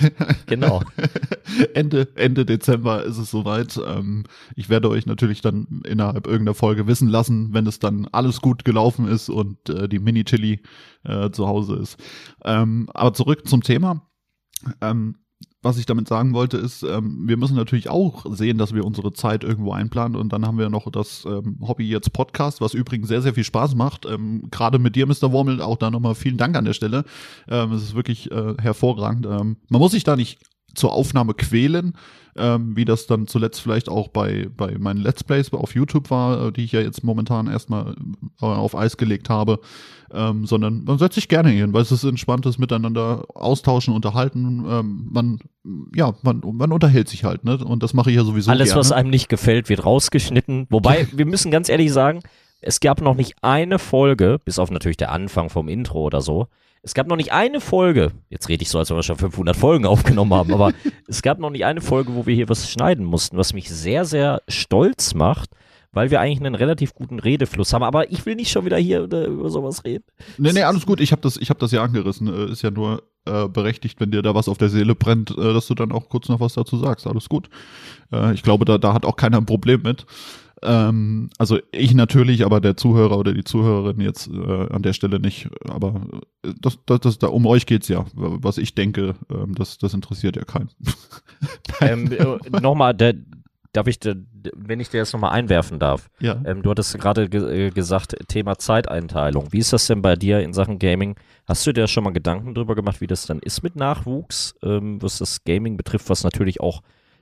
Genau. 0.46 0.82
Ende, 1.74 2.08
Ende 2.16 2.46
Dezember 2.46 3.04
ist 3.04 3.18
es 3.18 3.30
soweit. 3.30 3.78
Ähm, 3.86 4.24
ich 4.56 4.70
werde 4.70 4.90
euch 4.90 5.06
natürlich 5.06 5.42
dann 5.42 5.82
innerhalb 5.86 6.28
irgendeiner 6.28 6.56
Folge 6.56 6.88
wissen 6.88 7.10
lassen, 7.10 7.54
wenn 7.54 7.68
es 7.68 7.80
dann 7.80 8.08
alles 8.12 8.40
gut 8.40 8.64
gelaufen 8.64 9.08
ist 9.08 9.30
und 9.30 9.70
äh, 9.70 9.90
die 9.90 10.00
Mini-Chili 10.00 10.62
äh, 11.04 11.30
zu 11.32 11.48
Hause 11.48 11.76
ist. 11.76 11.98
Ähm, 12.46 12.90
aber 12.94 13.14
zurück 13.14 13.48
zum 13.48 13.64
Thema. 13.64 14.08
Ähm, 14.82 15.16
was 15.62 15.78
ich 15.78 15.86
damit 15.86 16.08
sagen 16.08 16.34
wollte, 16.34 16.58
ist, 16.58 16.84
ähm, 16.84 17.28
wir 17.28 17.36
müssen 17.36 17.56
natürlich 17.56 17.90
auch 17.90 18.26
sehen, 18.34 18.58
dass 18.58 18.74
wir 18.74 18.86
unsere 18.86 19.12
Zeit 19.12 19.44
irgendwo 19.44 19.74
einplanen. 19.74 20.16
Und 20.16 20.32
dann 20.32 20.46
haben 20.46 20.58
wir 20.58 20.70
noch 20.70 20.90
das 20.90 21.26
ähm, 21.26 21.58
Hobby 21.62 21.90
jetzt 21.90 22.14
Podcast, 22.14 22.62
was 22.62 22.74
übrigens 22.74 23.10
sehr, 23.10 23.22
sehr 23.22 23.34
viel 23.34 23.44
Spaß 23.44 23.76
macht. 23.76 24.06
Ähm, 24.06 24.48
Gerade 24.52 24.80
mit 24.80 24.96
dir, 24.96 25.06
Mr. 25.06 25.34
Wormel, 25.34 25.62
auch 25.62 25.78
da 25.78 25.92
nochmal 25.92 26.16
vielen 26.16 26.38
Dank 26.38 26.56
an 26.56 26.66
der 26.66 26.74
Stelle. 26.74 27.04
Ähm, 27.50 27.74
es 27.74 27.84
ist 27.84 27.96
wirklich 27.96 28.32
äh, 28.32 28.56
hervorragend. 28.58 29.26
Ähm, 29.26 29.58
man 29.68 29.82
muss 29.82 29.92
sich 29.92 30.06
da 30.06 30.16
nicht 30.16 30.40
zur 30.76 30.94
Aufnahme 30.94 31.34
quälen, 31.34 31.94
ähm, 32.38 32.76
wie 32.76 32.86
das 32.86 33.08
dann 33.08 33.28
zuletzt 33.28 33.62
vielleicht 33.62 33.90
auch 33.90 34.08
bei, 34.10 34.48
bei 34.56 34.78
meinen 34.78 35.02
Let's 35.02 35.24
Plays 35.24 35.52
auf 35.54 35.76
YouTube 35.76 36.10
war, 36.10 36.48
äh, 36.48 36.52
die 36.52 36.64
ich 36.64 36.72
ja 36.72 36.82
jetzt 36.82 37.04
momentan 37.04 37.48
erstmal 37.48 37.96
äh, 38.42 38.46
auf 38.46 38.76
Eis 38.76 38.98
gelegt 38.98 39.30
habe, 39.30 39.60
ähm, 40.14 40.46
sondern 40.46 40.84
man 40.84 40.98
setzt 40.98 41.16
sich 41.16 41.28
gerne 41.28 41.50
hin, 41.50 41.74
weil 41.74 41.82
es 41.82 41.92
ist 41.92 42.04
entspanntes 42.04 42.58
Miteinander 42.58 43.26
austauschen, 43.34 43.94
unterhalten, 43.94 44.66
ähm, 44.70 45.10
man, 45.12 45.40
ja, 45.96 46.14
man, 46.22 46.42
man 46.54 46.72
unterhält 46.72 47.10
sich 47.10 47.24
halt, 47.24 47.44
ne? 47.44 47.58
Und 47.58 47.84
das 47.84 47.94
mache 47.94 48.10
ich 48.10 48.18
ja 48.18 48.24
sowieso 48.24 48.52
Alles, 48.52 48.70
gerne. 48.70 48.80
was 48.80 48.92
einem 48.92 49.10
nicht 49.10 49.30
gefällt, 49.30 49.70
wird 49.70 49.86
rausgeschnitten. 49.86 50.68
Wobei, 50.70 51.08
wir 51.14 51.26
müssen 51.26 51.52
ganz 51.52 51.70
ehrlich 51.70 51.92
sagen, 51.92 52.22
es 52.62 52.80
gab 52.80 53.02
noch 53.02 53.16
nicht 53.16 53.36
eine 53.42 53.80
Folge, 53.80 54.40
bis 54.44 54.60
auf 54.60 54.72
natürlich 54.72 54.98
der 54.98 55.12
Anfang 55.12 55.50
vom 55.50 55.68
Intro 55.68 56.04
oder 56.04 56.22
so. 56.22 56.48
Es 56.82 56.94
gab 56.94 57.08
noch 57.08 57.18
nicht 57.18 57.34
eine 57.34 57.60
Folge, 57.60 58.12
jetzt 58.30 58.48
rede 58.48 58.64
ich 58.64 58.70
so, 58.70 58.80
als 58.80 58.90
wenn 58.90 58.98
wir 58.98 59.04
schon 59.04 59.18
500 59.18 59.56
Folgen 59.56 59.86
aufgenommen 59.86 60.34
haben, 60.34 60.54
aber 60.54 60.72
es 61.08 61.22
gab 61.22 61.40
noch 61.40 61.50
nicht 61.50 61.66
eine 61.66 61.82
Folge, 61.82 62.16
wo 62.16 62.26
wir 62.26 62.34
hier 62.34 62.50
was 62.50 62.70
schneiden 62.70 63.06
mussten, 63.06 63.38
was 63.38 63.54
mich 63.54 63.70
sehr, 63.70 64.06
sehr 64.06 64.42
stolz 64.48 65.14
macht, 65.14 65.50
weil 65.92 66.12
wir 66.12 66.22
eigentlich 66.22 66.40
einen 66.40 66.56
relativ 66.56 66.94
guten 66.94 67.20
Redefluss 67.20 67.74
haben. 67.74 67.84
Aber 67.84 68.12
ich 68.12 68.26
will 68.26 68.36
nicht 68.36 68.52
schon 68.52 68.66
wieder 68.66 68.78
hier 68.78 69.02
über 69.02 69.50
sowas 69.50 69.84
reden. 69.84 70.06
Nee, 70.38 70.54
nee, 70.54 70.62
alles 70.62 70.86
gut. 70.86 71.00
Ich 71.00 71.12
habe 71.12 71.22
das, 71.22 71.38
ich 71.38 71.50
hab 71.50 71.60
das 71.60 71.72
ja 71.72 71.84
angerissen. 71.84 72.28
Äh, 72.28 72.52
ist 72.52 72.62
ja 72.62 72.72
nur 72.72 73.04
äh, 73.26 73.48
berechtigt, 73.48 74.00
wenn 74.00 74.12
dir 74.12 74.22
da 74.22 74.36
was 74.36 74.48
auf 74.48 74.58
der 74.58 74.70
Seele 74.70 74.96
brennt, 74.96 75.32
äh, 75.32 75.54
dass 75.54 75.68
du 75.68 75.76
dann 75.76 75.92
auch 75.92 76.10
kurz 76.10 76.30
noch 76.30 76.40
was 76.40 76.54
dazu 76.54 76.78
sagst. 76.78 77.08
Alles 77.08 77.28
gut. 77.28 77.50
Äh, 78.12 78.34
ich 78.34 78.44
glaube, 78.44 78.66
da, 78.66 78.78
da 78.78 78.94
hat 78.94 79.06
auch 79.06 79.16
keiner 79.16 79.38
ein 79.38 79.46
Problem 79.46 79.82
mit. 79.82 80.06
Ähm, 80.62 81.30
also 81.38 81.60
ich 81.72 81.94
natürlich, 81.94 82.46
aber 82.46 82.60
der 82.60 82.76
Zuhörer 82.76 83.18
oder 83.18 83.34
die 83.34 83.44
Zuhörerin 83.44 84.02
jetzt 84.02 84.28
äh, 84.28 84.68
an 84.70 84.82
der 84.82 84.94
Stelle 84.94 85.20
nicht. 85.20 85.50
Aber 85.70 86.02
äh, 86.44 86.54
das, 86.60 86.80
das, 86.86 87.00
das, 87.00 87.18
da, 87.20 87.28
um 87.28 87.46
euch 87.46 87.66
geht's 87.66 87.88
ja. 87.88 88.06
Was 88.14 88.58
ich 88.58 88.76
denke, 88.76 89.16
ähm, 89.30 89.56
das, 89.56 89.78
das 89.78 89.94
interessiert 89.94 90.36
ja 90.36 90.44
keinen. 90.44 90.70
ähm, 91.82 92.12
äh, 92.12 92.60
Nochmal, 92.60 92.94
der, 92.94 93.16
darf 93.74 93.88
ich, 93.88 94.00
wenn 94.56 94.80
ich 94.80 94.90
dir 94.90 94.98
jetzt 94.98 95.14
nochmal 95.14 95.32
einwerfen 95.32 95.80
darf. 95.80 96.10
Ja. 96.20 96.42
Ähm, 96.46 96.62
du 96.62 96.72
hattest 96.72 96.98
gerade 97.00 97.30
ge 97.30 97.68
äh, 97.68 97.70
gesagt, 97.70 98.16
Thema 98.28 98.58
Zeiteinteilung. 98.58 99.52
Wie 99.52 99.60
ist 99.60 99.74
das 99.74 99.88
denn 99.88 100.02
bei 100.02 100.16
dir 100.16 100.42
in 100.42 100.54
Sachen 100.54 100.80
Gaming? 100.80 101.16
Hast 101.48 101.66
du 101.66 101.72
dir 101.72 101.88
schon 101.88 102.04
mal 102.04 102.14
Gedanken 102.14 102.54
drüber 102.54 102.76
gemacht, 102.76 103.02
wie 103.02 103.08
das 103.08 103.26
dann 103.26 103.40
ist 103.40 103.64
mit 103.64 103.76
Nachwuchs, 103.76 104.56
ähm, 104.64 105.02
was 105.02 105.20
das 105.20 105.44
Gaming 105.44 105.78
betrifft, 105.78 106.10
was 106.10 106.24
natürlich 106.24 106.60
auch 106.62 106.82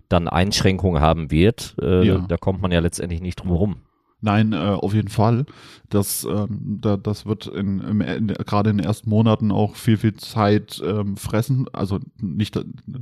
dann 0.09 0.27
Einschränkungen 0.27 1.01
haben 1.01 1.31
wird? 1.31 1.75
Äh, 1.81 2.03
ja. 2.05 2.25
Da 2.27 2.37
kommt 2.37 2.61
man 2.61 2.71
ja 2.71 2.79
letztendlich 2.79 3.21
nicht 3.21 3.37
drum 3.37 3.49
herum. 3.49 3.77
Nein, 4.19 4.51
äh, 4.51 4.55
auf 4.55 4.93
jeden 4.93 5.09
Fall. 5.09 5.45
Das, 5.89 6.27
ähm, 6.29 6.79
da, 6.81 6.97
das 6.97 7.25
wird 7.25 7.47
in, 7.47 7.79
im, 7.79 8.01
in, 8.01 8.27
gerade 8.27 8.71
in 8.71 8.77
den 8.77 8.85
ersten 8.85 9.09
Monaten 9.09 9.51
auch 9.51 9.75
viel, 9.75 9.97
viel 9.97 10.15
Zeit 10.15 10.81
ähm, 10.83 11.15
fressen. 11.15 11.67
Also 11.71 11.99
nicht, 12.19 12.59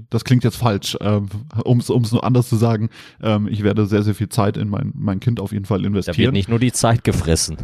das 0.09 0.24
klingt 0.24 0.43
jetzt 0.43 0.57
falsch, 0.57 0.97
ähm, 1.01 1.28
um 1.63 1.80
es 1.80 1.89
nur 1.89 2.24
anders 2.24 2.49
zu 2.49 2.57
sagen. 2.57 2.89
Ähm, 3.24 3.47
ich 3.47 3.63
werde 3.63 3.86
sehr, 3.88 4.03
sehr 4.03 4.13
viel 4.13 4.30
Zeit 4.30 4.57
in 4.57 4.70
mein, 4.70 4.91
mein 4.93 5.20
Kind 5.20 5.39
auf 5.39 5.51
jeden 5.51 5.66
Fall 5.66 5.86
investieren. 5.86 6.16
Da 6.16 6.22
wird 6.24 6.34
nicht 6.34 6.49
nur 6.49 6.59
die 6.59 6.74
Zeit 6.74 7.03
gefressen. 7.03 7.57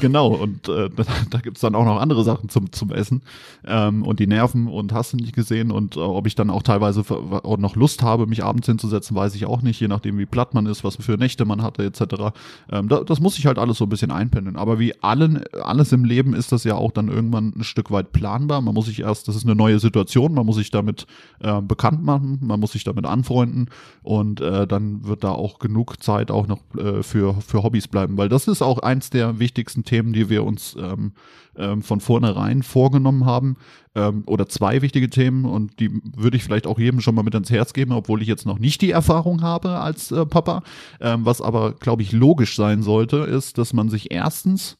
genau, 0.00 0.28
und 0.28 0.68
äh, 0.68 0.88
da, 0.88 1.04
da 1.30 1.38
gibt 1.38 1.58
es 1.58 1.60
dann 1.60 1.74
auch 1.74 1.84
noch 1.84 2.00
andere 2.00 2.24
Sachen 2.24 2.48
zum, 2.48 2.72
zum 2.72 2.90
Essen 2.92 3.22
ähm, 3.66 4.02
und 4.02 4.20
die 4.20 4.26
Nerven 4.26 4.68
und 4.68 4.92
hast 4.92 5.12
du 5.12 5.18
nicht 5.18 5.34
gesehen. 5.34 5.70
Und 5.70 5.96
äh, 5.96 6.00
ob 6.00 6.26
ich 6.26 6.34
dann 6.34 6.50
auch 6.50 6.62
teilweise 6.62 7.02
auch 7.08 7.58
noch 7.58 7.76
Lust 7.76 8.02
habe, 8.02 8.26
mich 8.26 8.42
abends 8.42 8.66
hinzusetzen, 8.66 9.14
weiß 9.14 9.34
ich 9.34 9.46
auch 9.46 9.62
nicht, 9.62 9.80
je 9.80 9.88
nachdem, 9.88 10.18
wie 10.18 10.26
platt 10.26 10.54
man 10.54 10.66
ist, 10.66 10.82
was 10.82 10.96
für 10.96 11.18
Nächte 11.18 11.44
man 11.44 11.62
hatte, 11.62 11.84
etc. 11.84 12.32
Ähm, 12.72 12.85
ähm, 12.86 12.88
da, 12.88 13.04
das 13.04 13.20
muss 13.20 13.34
sich 13.34 13.46
halt 13.46 13.58
alles 13.58 13.78
so 13.78 13.84
ein 13.84 13.88
bisschen 13.88 14.10
einpendeln. 14.10 14.56
Aber 14.56 14.78
wie 14.78 14.94
allen, 15.02 15.44
alles 15.52 15.92
im 15.92 16.04
Leben 16.04 16.34
ist 16.34 16.52
das 16.52 16.64
ja 16.64 16.74
auch 16.76 16.92
dann 16.92 17.08
irgendwann 17.08 17.52
ein 17.56 17.64
Stück 17.64 17.90
weit 17.90 18.12
planbar. 18.12 18.60
Man 18.60 18.74
muss 18.74 18.86
sich 18.86 19.00
erst, 19.00 19.28
das 19.28 19.36
ist 19.36 19.44
eine 19.44 19.54
neue 19.54 19.78
Situation, 19.78 20.34
man 20.34 20.46
muss 20.46 20.56
sich 20.56 20.70
damit 20.70 21.06
äh, 21.40 21.60
bekannt 21.60 22.02
machen, 22.02 22.38
man 22.42 22.60
muss 22.60 22.72
sich 22.72 22.84
damit 22.84 23.06
anfreunden 23.06 23.68
und 24.02 24.40
äh, 24.40 24.66
dann 24.66 25.04
wird 25.04 25.24
da 25.24 25.30
auch 25.30 25.58
genug 25.58 26.02
Zeit 26.02 26.30
auch 26.30 26.46
noch 26.46 26.60
äh, 26.76 27.02
für, 27.02 27.40
für 27.40 27.62
Hobbys 27.62 27.88
bleiben. 27.88 28.16
Weil 28.16 28.28
das 28.28 28.48
ist 28.48 28.62
auch 28.62 28.78
eins 28.78 29.10
der 29.10 29.38
wichtigsten 29.38 29.84
Themen, 29.84 30.12
die 30.12 30.28
wir 30.28 30.44
uns 30.44 30.76
ähm, 30.78 31.12
ähm, 31.56 31.82
von 31.82 32.00
vornherein 32.00 32.62
vorgenommen 32.62 33.24
haben. 33.24 33.56
Ähm, 33.96 34.24
oder 34.26 34.46
zwei 34.46 34.82
wichtige 34.82 35.08
Themen 35.08 35.46
und 35.46 35.80
die 35.80 36.02
würde 36.14 36.36
ich 36.36 36.44
vielleicht 36.44 36.66
auch 36.66 36.78
jedem 36.78 37.00
schon 37.00 37.14
mal 37.14 37.22
mit 37.22 37.34
ans 37.34 37.50
Herz 37.50 37.72
geben, 37.72 37.92
obwohl 37.92 38.20
ich 38.20 38.28
jetzt 38.28 38.44
noch 38.44 38.58
nicht 38.58 38.82
die 38.82 38.90
Erfahrung 38.90 39.40
habe 39.40 39.78
als 39.80 40.12
äh, 40.12 40.26
Papa. 40.26 40.62
Ähm, 41.00 41.24
was 41.24 41.40
aber, 41.40 41.72
glaube 41.72 42.02
ich, 42.02 42.12
logisch 42.12 42.56
sein 42.56 42.82
sollte, 42.82 43.16
ist, 43.16 43.56
dass 43.56 43.72
man 43.72 43.88
sich 43.88 44.12
erstens 44.12 44.76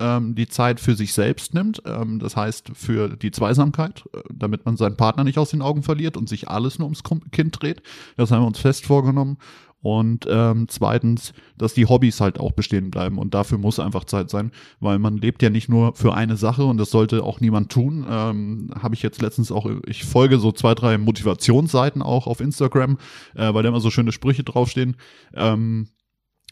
ähm, 0.00 0.34
die 0.34 0.48
Zeit 0.48 0.80
für 0.80 0.96
sich 0.96 1.12
selbst 1.12 1.54
nimmt, 1.54 1.82
ähm, 1.86 2.18
das 2.18 2.36
heißt 2.36 2.72
für 2.74 3.16
die 3.16 3.30
Zweisamkeit, 3.30 4.02
äh, 4.12 4.18
damit 4.32 4.66
man 4.66 4.76
seinen 4.76 4.96
Partner 4.96 5.22
nicht 5.22 5.38
aus 5.38 5.50
den 5.50 5.62
Augen 5.62 5.84
verliert 5.84 6.16
und 6.16 6.28
sich 6.28 6.48
alles 6.48 6.80
nur 6.80 6.86
ums 6.86 7.04
Kind 7.30 7.62
dreht. 7.62 7.80
Das 8.16 8.32
haben 8.32 8.42
wir 8.42 8.48
uns 8.48 8.58
fest 8.58 8.86
vorgenommen. 8.86 9.38
Und 9.82 10.26
ähm, 10.30 10.66
zweitens, 10.68 11.32
dass 11.58 11.74
die 11.74 11.86
Hobbys 11.86 12.20
halt 12.20 12.38
auch 12.38 12.52
bestehen 12.52 12.90
bleiben. 12.90 13.18
Und 13.18 13.34
dafür 13.34 13.58
muss 13.58 13.80
einfach 13.80 14.04
Zeit 14.04 14.30
sein, 14.30 14.52
weil 14.78 15.00
man 15.00 15.16
lebt 15.16 15.42
ja 15.42 15.50
nicht 15.50 15.68
nur 15.68 15.94
für 15.94 16.14
eine 16.14 16.36
Sache 16.36 16.64
und 16.64 16.78
das 16.78 16.90
sollte 16.90 17.24
auch 17.24 17.40
niemand 17.40 17.72
tun. 17.72 18.06
Ähm, 18.08 18.70
Habe 18.80 18.94
ich 18.94 19.02
jetzt 19.02 19.20
letztens 19.20 19.50
auch, 19.50 19.68
ich 19.86 20.04
folge 20.04 20.38
so 20.38 20.52
zwei, 20.52 20.74
drei 20.74 20.98
Motivationsseiten 20.98 22.00
auch 22.00 22.28
auf 22.28 22.40
Instagram, 22.40 22.96
äh, 23.34 23.52
weil 23.52 23.64
da 23.64 23.68
immer 23.68 23.80
so 23.80 23.90
schöne 23.90 24.12
Sprüche 24.12 24.44
draufstehen. 24.44 24.96
Ähm, 25.34 25.88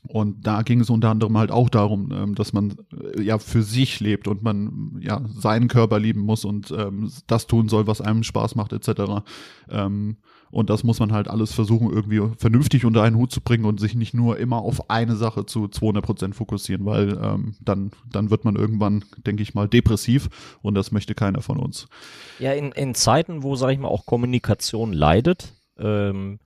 und 0.09 0.47
da 0.47 0.63
ging 0.63 0.81
es 0.81 0.91
unter 0.91 1.11
anderem 1.11 1.37
halt 1.37 1.51
auch 1.51 1.69
darum, 1.69 2.11
ähm, 2.13 2.35
dass 2.35 2.53
man 2.53 2.75
äh, 3.15 3.23
ja 3.23 3.39
für 3.39 3.63
sich 3.63 4.01
lebt 4.01 4.29
und 4.29 4.43
man 4.43 4.99
ja 5.01 5.23
seinen 5.29 5.69
Körper 5.69 5.99
lieben 5.99 6.21
muss 6.21 6.45
und 6.45 6.71
ähm, 6.77 7.11
das 7.27 7.47
tun 7.47 7.69
soll, 7.69 7.87
was 7.87 8.01
einem 8.01 8.23
Spaß 8.23 8.55
macht, 8.55 8.73
etc. 8.73 9.23
Ähm, 9.69 10.17
und 10.51 10.69
das 10.69 10.83
muss 10.83 10.99
man 10.99 11.13
halt 11.13 11.29
alles 11.29 11.53
versuchen, 11.53 11.91
irgendwie 11.91 12.21
vernünftig 12.37 12.85
unter 12.85 13.03
einen 13.03 13.17
Hut 13.17 13.31
zu 13.31 13.41
bringen 13.41 13.65
und 13.65 13.79
sich 13.79 13.95
nicht 13.95 14.15
nur 14.15 14.39
immer 14.39 14.59
auf 14.63 14.91
eine 14.91 15.15
Sache 15.15 15.47
zu 15.47 15.69
200 15.69 16.05
Prozent 16.05 16.35
fokussieren, 16.35 16.85
weil 16.85 17.19
ähm, 17.23 17.55
dann, 17.61 17.93
dann 18.11 18.31
wird 18.31 18.45
man 18.45 18.57
irgendwann, 18.57 19.05
denke 19.27 19.43
ich 19.43 19.55
mal, 19.55 19.69
depressiv 19.69 20.29
und 20.63 20.75
das 20.75 20.91
möchte 20.91 21.15
keiner 21.15 21.41
von 21.41 21.59
uns. 21.59 21.89
Ja, 22.41 22.53
in, 22.53 22.73
in 22.73 22.95
Zeiten, 22.95 23.43
wo, 23.43 23.55
sage 23.55 23.75
ich 23.75 23.79
mal, 23.79 23.89
auch 23.89 24.07
Kommunikation 24.07 24.93
leidet, 24.93 25.55
ähm, 25.79 26.41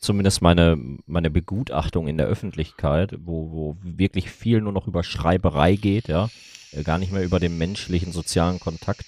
zumindest 0.00 0.42
meine, 0.42 0.78
meine 1.06 1.30
Begutachtung 1.30 2.08
in 2.08 2.18
der 2.18 2.26
Öffentlichkeit, 2.26 3.16
wo, 3.24 3.52
wo 3.52 3.76
wirklich 3.82 4.30
viel 4.30 4.60
nur 4.60 4.72
noch 4.72 4.86
über 4.86 5.02
Schreiberei 5.02 5.76
geht, 5.76 6.08
ja, 6.08 6.28
äh, 6.72 6.82
gar 6.82 6.98
nicht 6.98 7.12
mehr 7.12 7.24
über 7.24 7.40
den 7.40 7.56
menschlichen, 7.56 8.12
sozialen 8.12 8.60
Kontakt 8.60 9.06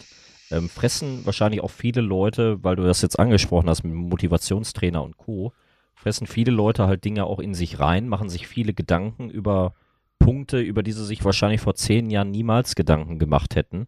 ähm, 0.53 0.69
fressen 0.69 1.25
wahrscheinlich 1.25 1.63
auch 1.63 1.71
viele 1.71 2.01
Leute, 2.01 2.63
weil 2.63 2.77
du 2.77 2.85
das 2.85 3.03
jetzt 3.03 3.19
angesprochen 3.19 3.69
hast 3.69 3.83
mit 3.83 3.95
Motivationstrainer 3.95 5.03
und 5.03 5.17
Co., 5.17 5.53
fressen 5.95 6.27
viele 6.27 6.51
Leute 6.51 6.87
halt 6.87 7.05
Dinge 7.05 7.25
auch 7.25 7.39
in 7.39 7.55
sich 7.55 7.79
rein, 7.79 8.09
machen 8.09 8.29
sich 8.29 8.47
viele 8.47 8.75
Gedanken 8.75 9.31
über 9.31 9.75
Punkte, 10.19 10.61
über 10.61 10.83
die 10.83 10.93
sie 10.93 11.05
sich 11.05 11.25
wahrscheinlich 11.25 11.61
vor 11.61 11.75
zehn 11.75 12.11
Jahren 12.11 12.31
niemals 12.31 12.75
Gedanken 12.75 13.19
gemacht 13.19 13.55
hätten. 13.57 13.87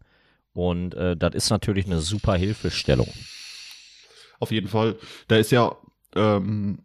Und 0.53 0.95
äh, 0.95 1.17
das 1.17 1.35
ist 1.35 1.51
natürlich 1.51 1.87
eine 1.87 2.01
super 2.01 2.37
Hilfestellung. 2.37 3.09
Auf 4.39 4.53
jeden 4.53 4.69
Fall. 4.69 4.97
Da 5.29 5.37
ist 5.37 5.51
ja, 5.51 5.77
ähm, 6.15 6.81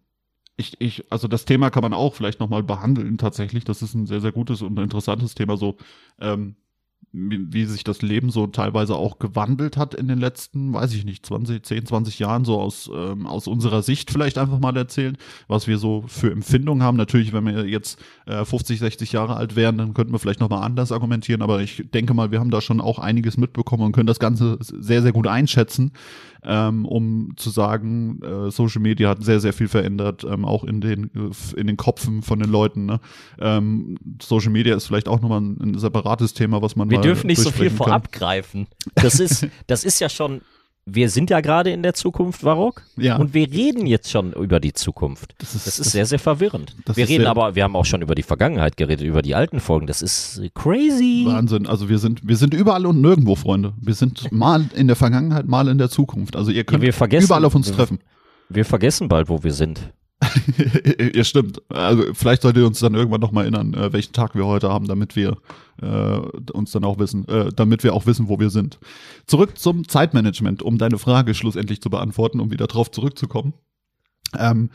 ich, 0.58 0.80
ich, 0.82 1.12
also 1.12 1.28
das 1.28 1.46
Thema 1.46 1.70
kann 1.70 1.84
man 1.84 1.94
auch 1.94 2.16
vielleicht 2.16 2.40
nochmal 2.40 2.64
behandeln 2.64 3.18
tatsächlich. 3.18 3.64
Das 3.66 3.82
ist 3.82 3.94
ein 3.94 4.08
sehr, 4.08 4.22
sehr 4.22 4.32
gutes 4.32 4.62
und 4.62 4.78
interessantes 4.80 5.36
Thema. 5.36 5.58
So, 5.58 5.78
ähm, 6.20 6.56
wie, 7.12 7.52
wie 7.52 7.66
sich 7.66 7.84
das 7.84 8.02
Leben 8.02 8.30
so 8.30 8.48
teilweise 8.48 8.96
auch 8.96 9.20
gewandelt 9.20 9.78
hat 9.78 9.96
in 9.96 10.08
den 10.08 10.20
letzten, 10.20 10.74
weiß 10.74 10.94
ich 10.94 11.06
nicht, 11.06 11.26
20, 11.26 11.64
10, 11.64 11.86
20 11.88 12.20
Jahren, 12.20 12.46
so 12.46 12.60
aus, 12.60 12.90
ähm, 12.94 13.26
aus 13.26 13.48
unserer 13.48 13.82
Sicht 13.82 14.12
vielleicht 14.12 14.38
einfach 14.38 14.60
mal 14.60 14.76
erzählen, 14.78 15.18
was 15.48 15.68
wir 15.68 15.78
so 15.78 16.04
für 16.08 16.32
Empfindungen 16.32 16.84
haben. 16.84 16.98
Natürlich, 16.98 17.34
wenn 17.34 17.46
wir 17.46 17.66
jetzt 17.66 18.00
äh, 18.26 18.46
50, 18.46 18.80
60 18.80 19.12
Jahre 19.12 19.36
alt 19.36 19.56
wären, 19.56 19.78
dann 19.78 19.94
könnten 19.94 20.14
wir 20.14 20.20
vielleicht 20.20 20.40
nochmal 20.40 20.64
anders 20.64 20.92
argumentieren, 20.92 21.42
aber 21.42 21.62
ich 21.62 21.84
denke 21.94 22.14
mal, 22.14 22.32
wir 22.32 22.40
haben 22.40 22.52
da 22.52 22.62
schon 22.62 22.82
auch 22.82 23.00
einiges 23.00 23.38
mitbekommen 23.38 23.84
und 23.84 23.92
können 23.92 24.08
das 24.08 24.20
Ganze 24.20 24.58
sehr, 24.62 25.02
sehr 25.02 25.12
gut 25.12 25.28
einschätzen 25.28 25.92
ähm, 26.44 26.86
um 26.86 27.34
zu 27.36 27.50
sagen, 27.50 28.22
äh, 28.22 28.52
Social 28.52 28.82
Media 28.82 29.10
hat 29.10 29.24
sehr, 29.24 29.40
sehr 29.40 29.54
viel 29.54 29.68
verändert, 29.68 30.24
ähm, 30.24 30.46
auch 30.46 30.64
in 30.64 30.82
den, 30.82 31.12
in 31.56 31.68
den 31.68 31.78
Kopfen 31.78 32.22
von 32.22 32.40
den 32.40 32.50
Leuten. 32.50 32.86
Ne? 32.86 33.00
Ähm, 33.40 33.98
Social 34.22 34.52
Media 34.52 34.76
ist 34.76 34.88
vielleicht 34.88 35.08
auch 35.08 35.22
nochmal 35.22 35.42
ein, 35.42 35.58
ein 35.62 35.78
separates 35.78 36.34
Thema, 36.34 36.62
was 36.62 36.76
man 36.76 36.90
Wir 37.04 37.12
dürfen 37.12 37.28
nicht 37.28 37.42
so 37.42 37.52
viel 37.52 37.70
vorab 37.70 38.12
greifen. 38.12 38.68
Das 38.96 39.20
ist, 39.20 39.48
das 39.68 39.84
ist 39.84 40.00
ja 40.00 40.10
schon 40.10 40.42
wir 40.94 41.10
sind 41.10 41.30
ja 41.30 41.42
gerade 41.42 41.72
in 41.72 41.84
der 41.84 41.94
Zukunft, 41.94 42.44
Varrock. 42.44 42.84
Ja. 42.98 43.18
Und 43.18 43.34
wir 43.34 43.52
reden 43.52 43.86
jetzt 43.86 44.10
schon 44.10 44.34
über 44.34 44.60
die 44.60 44.74
Zukunft. 44.74 45.36
Das 45.38 45.56
ist, 45.56 45.68
das 45.68 45.80
ist 45.80 45.86
das, 45.86 45.92
sehr, 45.92 46.06
sehr 46.06 46.20
verwirrend. 46.20 46.76
Wir 46.94 47.08
reden 47.08 47.28
aber, 47.28 47.56
wir 47.56 47.64
haben 47.64 47.76
auch 47.76 47.86
schon 47.86 48.02
über 48.02 48.16
die 48.16 48.24
Vergangenheit 48.24 48.78
geredet, 48.78 49.06
über 49.06 49.22
die 49.22 49.36
alten 49.36 49.60
Folgen. 49.60 49.88
Das 49.88 50.02
ist 50.02 50.42
crazy. 50.54 51.24
Wahnsinn. 51.26 51.68
Also 51.68 51.90
wir 51.90 52.00
sind, 52.00 52.28
wir 52.28 52.38
sind 52.38 52.54
überall 52.54 52.86
und 52.86 53.02
nirgendwo, 53.02 53.36
Freunde. 53.36 53.74
Wir 53.80 53.94
sind 53.94 54.32
mal 54.32 54.66
in 54.76 54.88
der 54.88 54.96
Vergangenheit, 54.96 55.48
mal 55.48 55.68
in 55.68 55.78
der 55.78 55.90
Zukunft. 55.90 56.36
Also 56.36 56.52
ihr 56.52 56.64
könnt 56.64 56.84
ja, 56.84 57.20
überall 57.20 57.46
auf 57.46 57.56
uns 57.56 57.72
treffen. 57.72 58.00
Wir 58.50 58.66
vergessen 58.66 59.08
bald, 59.08 59.30
wo 59.30 59.44
wir 59.44 59.54
sind. 59.54 59.92
ja, 61.16 61.24
stimmt. 61.24 61.62
Also 61.70 62.14
vielleicht 62.14 62.42
solltet 62.42 62.62
ihr 62.62 62.68
uns 62.68 62.80
dann 62.80 62.94
irgendwann 62.94 63.22
nochmal 63.22 63.46
erinnern, 63.46 63.74
äh, 63.74 63.94
welchen 63.94 64.14
Tag 64.14 64.36
wir 64.36 64.46
heute 64.46 64.70
haben, 64.70 64.88
damit 64.88 65.16
wir 65.16 65.38
äh, 65.82 66.18
uns 66.52 66.72
dann 66.72 66.84
auch 66.84 67.00
wissen, 67.00 67.28
äh, 67.28 67.52
damit 67.56 67.84
wir 67.84 67.94
auch 67.94 68.06
wissen, 68.06 68.28
wo 68.28 68.40
wir 68.40 68.50
sind. 68.50 68.80
Zurück 69.28 69.58
zum 69.58 69.88
Zeitmanagement, 69.88 70.62
um 70.62 70.78
deine 70.78 70.98
Frage 70.98 71.34
schlussendlich 71.34 71.82
zu 71.82 71.90
beantworten, 71.90 72.42
um 72.42 72.52
wieder 72.52 72.68
drauf 72.68 72.92
zurückzukommen. 72.92 73.54
Ähm, 74.38 74.70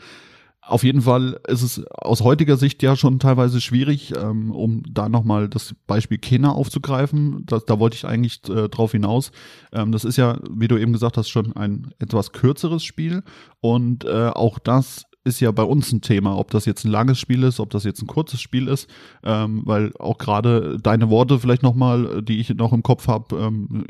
auf 0.67 0.83
jeden 0.83 1.03
Fall 1.03 1.39
ist 1.47 1.61
es 1.61 1.85
aus 1.85 2.21
heutiger 2.21 2.57
Sicht 2.57 2.81
ja 2.81 2.95
schon 2.95 3.19
teilweise 3.19 3.61
schwierig, 3.61 4.13
ähm, 4.17 4.51
um 4.51 4.81
da 4.89 5.09
nochmal 5.09 5.47
das 5.47 5.75
Beispiel 5.85 6.17
Kena 6.17 6.51
aufzugreifen. 6.51 7.43
Das, 7.45 7.65
da 7.65 7.79
wollte 7.79 7.95
ich 7.95 8.05
eigentlich 8.05 8.41
äh, 8.49 8.67
drauf 8.67 8.93
hinaus. 8.93 9.31
Ähm, 9.71 9.91
das 9.91 10.05
ist 10.05 10.17
ja, 10.17 10.39
wie 10.49 10.67
du 10.67 10.77
eben 10.77 10.91
gesagt 10.91 11.17
hast, 11.17 11.29
schon 11.29 11.55
ein 11.55 11.93
etwas 11.99 12.31
kürzeres 12.31 12.83
Spiel 12.83 13.21
und 13.61 14.05
äh, 14.05 14.29
auch 14.29 14.57
das 14.57 15.05
ist 15.25 15.39
ja 15.39 15.51
bei 15.51 15.63
uns 15.63 15.91
ein 15.91 16.01
Thema, 16.01 16.37
ob 16.37 16.51
das 16.51 16.65
jetzt 16.65 16.85
ein 16.85 16.91
langes 16.91 17.19
Spiel 17.19 17.43
ist, 17.43 17.59
ob 17.59 17.71
das 17.71 17.83
jetzt 17.83 18.01
ein 18.01 18.07
kurzes 18.07 18.39
Spiel 18.39 18.67
ist, 18.67 18.89
ähm, 19.23 19.63
weil 19.65 19.91
auch 19.97 20.17
gerade 20.17 20.77
deine 20.81 21.09
Worte 21.09 21.39
vielleicht 21.39 21.63
nochmal, 21.63 22.21
die 22.21 22.39
ich 22.39 22.49
noch 22.49 22.71
im 22.71 22.83
Kopf 22.83 23.07
habe, 23.07 23.35
ähm, 23.35 23.85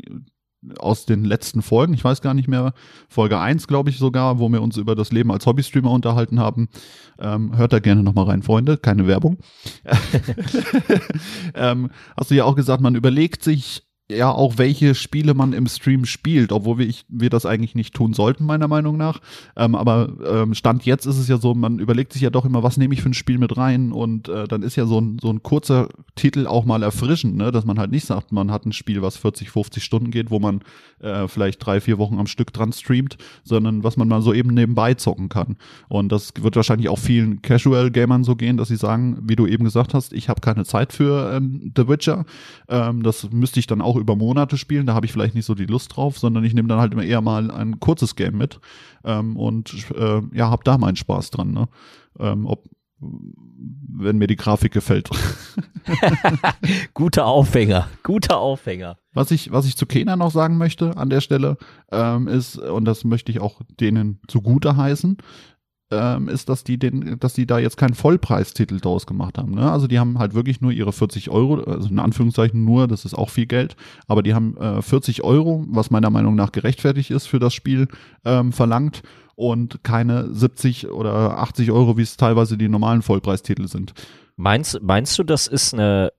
aus 0.78 1.06
den 1.06 1.24
letzten 1.24 1.62
Folgen, 1.62 1.94
ich 1.94 2.02
weiß 2.02 2.22
gar 2.22 2.34
nicht 2.34 2.48
mehr, 2.48 2.72
Folge 3.08 3.38
1, 3.38 3.68
glaube 3.68 3.90
ich 3.90 3.98
sogar, 3.98 4.38
wo 4.38 4.48
wir 4.48 4.62
uns 4.62 4.76
über 4.76 4.94
das 4.94 5.12
Leben 5.12 5.30
als 5.30 5.46
Hobbystreamer 5.46 5.90
unterhalten 5.90 6.40
haben. 6.40 6.68
Ähm, 7.20 7.56
hört 7.56 7.72
da 7.72 7.78
gerne 7.78 8.02
nochmal 8.02 8.24
rein, 8.24 8.42
Freunde, 8.42 8.76
keine 8.76 9.06
Werbung. 9.06 9.38
ähm, 11.54 11.90
hast 12.16 12.30
du 12.30 12.34
ja 12.34 12.44
auch 12.44 12.56
gesagt, 12.56 12.82
man 12.82 12.94
überlegt 12.94 13.44
sich 13.44 13.85
ja 14.10 14.30
auch, 14.30 14.56
welche 14.56 14.94
Spiele 14.94 15.34
man 15.34 15.52
im 15.52 15.66
Stream 15.66 16.04
spielt, 16.04 16.52
obwohl 16.52 16.78
wir, 16.78 16.88
ich, 16.88 17.04
wir 17.08 17.28
das 17.28 17.44
eigentlich 17.44 17.74
nicht 17.74 17.94
tun 17.94 18.12
sollten, 18.12 18.44
meiner 18.44 18.68
Meinung 18.68 18.96
nach. 18.96 19.20
Ähm, 19.56 19.74
aber 19.74 20.12
ähm, 20.24 20.54
Stand 20.54 20.84
jetzt 20.84 21.06
ist 21.06 21.18
es 21.18 21.26
ja 21.26 21.38
so, 21.38 21.54
man 21.54 21.80
überlegt 21.80 22.12
sich 22.12 22.22
ja 22.22 22.30
doch 22.30 22.44
immer, 22.44 22.62
was 22.62 22.76
nehme 22.76 22.94
ich 22.94 23.02
für 23.02 23.10
ein 23.10 23.14
Spiel 23.14 23.38
mit 23.38 23.56
rein 23.56 23.90
und 23.90 24.28
äh, 24.28 24.46
dann 24.46 24.62
ist 24.62 24.76
ja 24.76 24.86
so 24.86 25.00
ein, 25.00 25.18
so 25.20 25.30
ein 25.30 25.42
kurzer 25.42 25.88
Titel 26.14 26.46
auch 26.46 26.64
mal 26.64 26.84
erfrischend, 26.84 27.36
ne? 27.36 27.50
dass 27.50 27.64
man 27.64 27.78
halt 27.78 27.90
nicht 27.90 28.06
sagt, 28.06 28.30
man 28.30 28.52
hat 28.52 28.64
ein 28.64 28.72
Spiel, 28.72 29.02
was 29.02 29.16
40, 29.16 29.50
50 29.50 29.82
Stunden 29.82 30.10
geht, 30.12 30.30
wo 30.30 30.38
man 30.38 30.60
äh, 31.00 31.26
vielleicht 31.26 31.64
drei, 31.64 31.80
vier 31.80 31.98
Wochen 31.98 32.18
am 32.18 32.28
Stück 32.28 32.52
dran 32.52 32.72
streamt, 32.72 33.16
sondern 33.42 33.82
was 33.82 33.96
man 33.96 34.06
mal 34.06 34.22
so 34.22 34.32
eben 34.32 34.54
nebenbei 34.54 34.94
zocken 34.94 35.28
kann. 35.28 35.56
Und 35.88 36.12
das 36.12 36.32
wird 36.38 36.54
wahrscheinlich 36.54 36.88
auch 36.88 36.98
vielen 36.98 37.42
Casual-Gamern 37.42 38.22
so 38.22 38.36
gehen, 38.36 38.56
dass 38.56 38.68
sie 38.68 38.76
sagen, 38.76 39.18
wie 39.22 39.36
du 39.36 39.46
eben 39.46 39.64
gesagt 39.64 39.94
hast, 39.94 40.12
ich 40.12 40.28
habe 40.28 40.40
keine 40.40 40.64
Zeit 40.64 40.92
für 40.92 41.32
ähm, 41.34 41.72
The 41.76 41.88
Witcher. 41.88 42.24
Ähm, 42.68 43.02
das 43.02 43.30
müsste 43.32 43.58
ich 43.58 43.66
dann 43.66 43.80
auch 43.80 43.95
auch 43.96 44.00
über 44.00 44.16
Monate 44.16 44.58
spielen, 44.58 44.86
da 44.86 44.94
habe 44.94 45.06
ich 45.06 45.12
vielleicht 45.12 45.34
nicht 45.34 45.46
so 45.46 45.54
die 45.54 45.66
Lust 45.66 45.96
drauf, 45.96 46.18
sondern 46.18 46.44
ich 46.44 46.54
nehme 46.54 46.68
dann 46.68 46.78
halt 46.78 46.92
immer 46.92 47.04
eher 47.04 47.20
mal 47.20 47.50
ein 47.50 47.80
kurzes 47.80 48.16
Game 48.16 48.36
mit 48.36 48.60
ähm, 49.04 49.36
und 49.36 49.74
äh, 49.96 50.22
ja, 50.32 50.50
habe 50.50 50.64
da 50.64 50.78
meinen 50.78 50.96
Spaß 50.96 51.30
dran. 51.30 51.52
Ne? 51.52 51.68
Ähm, 52.18 52.46
ob, 52.46 52.68
wenn 52.98 54.18
mir 54.18 54.26
die 54.26 54.36
Grafik 54.36 54.72
gefällt. 54.72 55.10
guter 56.94 57.26
Aufhänger, 57.26 57.88
guter 58.02 58.38
Aufhänger. 58.38 58.98
Was 59.12 59.30
ich, 59.30 59.52
was 59.52 59.66
ich 59.66 59.76
zu 59.76 59.86
Kena 59.86 60.16
noch 60.16 60.30
sagen 60.30 60.58
möchte 60.58 60.96
an 60.96 61.10
der 61.10 61.20
Stelle, 61.20 61.56
ähm, 61.90 62.28
ist, 62.28 62.58
und 62.58 62.84
das 62.84 63.04
möchte 63.04 63.32
ich 63.32 63.40
auch 63.40 63.60
denen 63.80 64.20
zugute 64.28 64.76
heißen, 64.76 65.18
ähm, 65.90 66.28
ist, 66.28 66.48
dass 66.48 66.64
die 66.64 66.78
den, 66.78 67.18
dass 67.20 67.34
die 67.34 67.46
da 67.46 67.58
jetzt 67.58 67.76
keinen 67.76 67.94
Vollpreistitel 67.94 68.80
draus 68.80 69.06
gemacht 69.06 69.38
haben. 69.38 69.54
Ne? 69.54 69.70
Also 69.70 69.86
die 69.86 69.98
haben 69.98 70.18
halt 70.18 70.34
wirklich 70.34 70.60
nur 70.60 70.72
ihre 70.72 70.92
40 70.92 71.30
Euro, 71.30 71.62
also 71.62 71.88
in 71.88 71.98
Anführungszeichen 71.98 72.64
nur, 72.64 72.88
das 72.88 73.04
ist 73.04 73.14
auch 73.14 73.30
viel 73.30 73.46
Geld, 73.46 73.76
aber 74.06 74.22
die 74.22 74.34
haben 74.34 74.56
äh, 74.56 74.82
40 74.82 75.22
Euro, 75.22 75.64
was 75.68 75.90
meiner 75.90 76.10
Meinung 76.10 76.34
nach 76.34 76.52
gerechtfertigt 76.52 77.10
ist 77.10 77.26
für 77.26 77.38
das 77.38 77.54
Spiel, 77.54 77.88
ähm, 78.24 78.52
verlangt 78.52 79.02
und 79.36 79.84
keine 79.84 80.32
70 80.32 80.88
oder 80.88 81.38
80 81.38 81.70
Euro, 81.70 81.96
wie 81.96 82.02
es 82.02 82.16
teilweise 82.16 82.58
die 82.58 82.68
normalen 82.68 83.02
Vollpreistitel 83.02 83.68
sind. 83.68 83.92
Meinst, 84.36 84.82
meinst 84.82 85.18
du, 85.18 85.22
das 85.22 85.46
ist 85.46 85.72
eine 85.72 86.10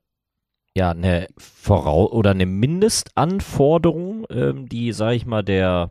ja, 0.76 0.90
eine 0.92 1.26
Vorau 1.36 2.08
oder 2.12 2.30
eine 2.30 2.46
Mindestanforderung, 2.46 4.26
ähm, 4.30 4.68
die, 4.68 4.92
sag 4.92 5.14
ich 5.14 5.26
mal, 5.26 5.42
der 5.42 5.90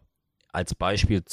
als 0.54 0.76
Beispiel 0.76 1.24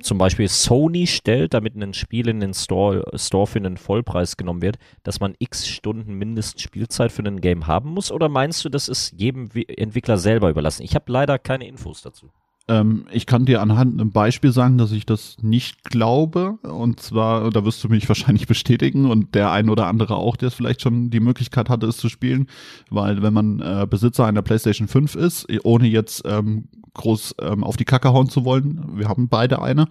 zum 0.00 0.18
Beispiel 0.18 0.48
Sony 0.48 1.06
stellt, 1.06 1.54
damit 1.54 1.74
ein 1.74 1.94
Spiel 1.94 2.28
in 2.28 2.40
den 2.40 2.54
Store, 2.54 3.04
Store 3.14 3.46
für 3.46 3.58
einen 3.58 3.76
Vollpreis 3.76 4.36
genommen 4.36 4.62
wird, 4.62 4.78
dass 5.02 5.20
man 5.20 5.34
x 5.38 5.66
Stunden 5.66 6.14
Mindestspielzeit 6.14 7.12
für 7.12 7.22
ein 7.22 7.40
Game 7.40 7.66
haben 7.66 7.90
muss? 7.90 8.12
Oder 8.12 8.28
meinst 8.28 8.64
du, 8.64 8.68
das 8.68 8.88
ist 8.88 9.12
jedem 9.16 9.50
Entwickler 9.68 10.18
selber 10.18 10.50
überlassen? 10.50 10.82
Ich 10.82 10.94
habe 10.94 11.10
leider 11.10 11.38
keine 11.38 11.66
Infos 11.66 12.02
dazu. 12.02 12.30
Ähm, 12.68 13.06
ich 13.12 13.26
kann 13.26 13.44
dir 13.44 13.62
anhand 13.62 14.00
einem 14.00 14.10
Beispiel 14.10 14.50
sagen, 14.50 14.76
dass 14.76 14.90
ich 14.90 15.06
das 15.06 15.36
nicht 15.40 15.84
glaube. 15.84 16.58
Und 16.62 17.00
zwar, 17.00 17.50
da 17.50 17.64
wirst 17.64 17.82
du 17.84 17.88
mich 17.88 18.08
wahrscheinlich 18.08 18.46
bestätigen 18.46 19.10
und 19.10 19.34
der 19.34 19.52
ein 19.52 19.70
oder 19.70 19.86
andere 19.86 20.16
auch, 20.16 20.36
der 20.36 20.48
es 20.48 20.54
vielleicht 20.54 20.82
schon 20.82 21.10
die 21.10 21.20
Möglichkeit 21.20 21.68
hatte, 21.68 21.86
es 21.86 21.96
zu 21.96 22.08
spielen. 22.08 22.48
Weil 22.90 23.22
wenn 23.22 23.32
man 23.32 23.60
äh, 23.60 23.86
Besitzer 23.88 24.26
einer 24.26 24.42
PlayStation 24.42 24.88
5 24.88 25.14
ist, 25.14 25.46
ohne 25.64 25.86
jetzt 25.86 26.22
ähm, 26.26 26.68
groß 26.96 27.36
ähm, 27.40 27.64
auf 27.64 27.76
die 27.76 27.84
Kacke 27.84 28.12
hauen 28.12 28.28
zu 28.28 28.44
wollen, 28.44 28.80
wir 28.94 29.08
haben 29.08 29.28
beide 29.28 29.62
eine, 29.62 29.88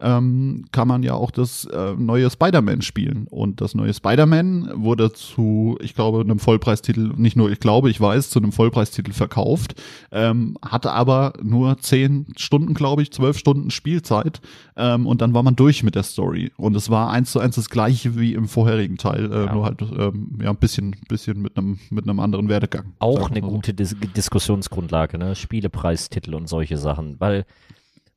ähm, 0.00 0.64
kann 0.72 0.88
man 0.88 1.02
ja 1.02 1.14
auch 1.14 1.30
das 1.30 1.64
äh, 1.66 1.94
neue 1.96 2.30
Spider-Man 2.30 2.82
spielen. 2.82 3.26
Und 3.28 3.60
das 3.60 3.74
neue 3.74 3.92
Spider-Man 3.92 4.72
wurde 4.74 5.12
zu, 5.12 5.76
ich 5.80 5.94
glaube, 5.94 6.20
einem 6.20 6.38
Vollpreistitel, 6.38 7.12
nicht 7.16 7.36
nur 7.36 7.50
ich 7.50 7.60
glaube, 7.60 7.90
ich 7.90 8.00
weiß, 8.00 8.30
zu 8.30 8.38
einem 8.38 8.52
Vollpreistitel 8.52 9.12
verkauft, 9.12 9.80
ähm, 10.12 10.56
hatte 10.64 10.92
aber 10.92 11.34
nur 11.42 11.78
zehn 11.78 12.26
Stunden, 12.36 12.74
glaube 12.74 13.02
ich, 13.02 13.12
zwölf 13.12 13.38
Stunden 13.38 13.70
Spielzeit 13.70 14.40
ähm, 14.76 15.06
und 15.06 15.20
dann 15.20 15.34
war 15.34 15.42
man 15.42 15.56
durch 15.56 15.82
mit 15.82 15.94
der 15.94 16.02
Story. 16.02 16.52
Und 16.56 16.76
es 16.76 16.90
war 16.90 17.10
eins 17.10 17.32
zu 17.32 17.40
eins 17.40 17.56
das 17.56 17.70
gleiche 17.70 18.18
wie 18.18 18.34
im 18.34 18.48
vorherigen 18.48 18.96
Teil, 18.96 19.32
äh, 19.32 19.46
ja. 19.46 19.52
nur 19.52 19.64
halt 19.64 19.82
ähm, 19.82 20.38
ja, 20.42 20.50
ein 20.50 20.56
bisschen, 20.56 20.96
bisschen 21.08 21.40
mit 21.42 21.56
einem 21.56 21.78
mit 21.90 22.08
einem 22.08 22.20
anderen 22.20 22.48
Werdegang. 22.48 22.92
Auch 22.98 23.30
eine 23.30 23.40
gute 23.40 23.74
Dis 23.74 23.96
Diskussionsgrundlage, 24.16 25.18
ne? 25.18 25.34
Spielepreistitel 25.34 26.34
und 26.34 26.43
solche 26.46 26.76
Sachen, 26.78 27.20
weil 27.20 27.44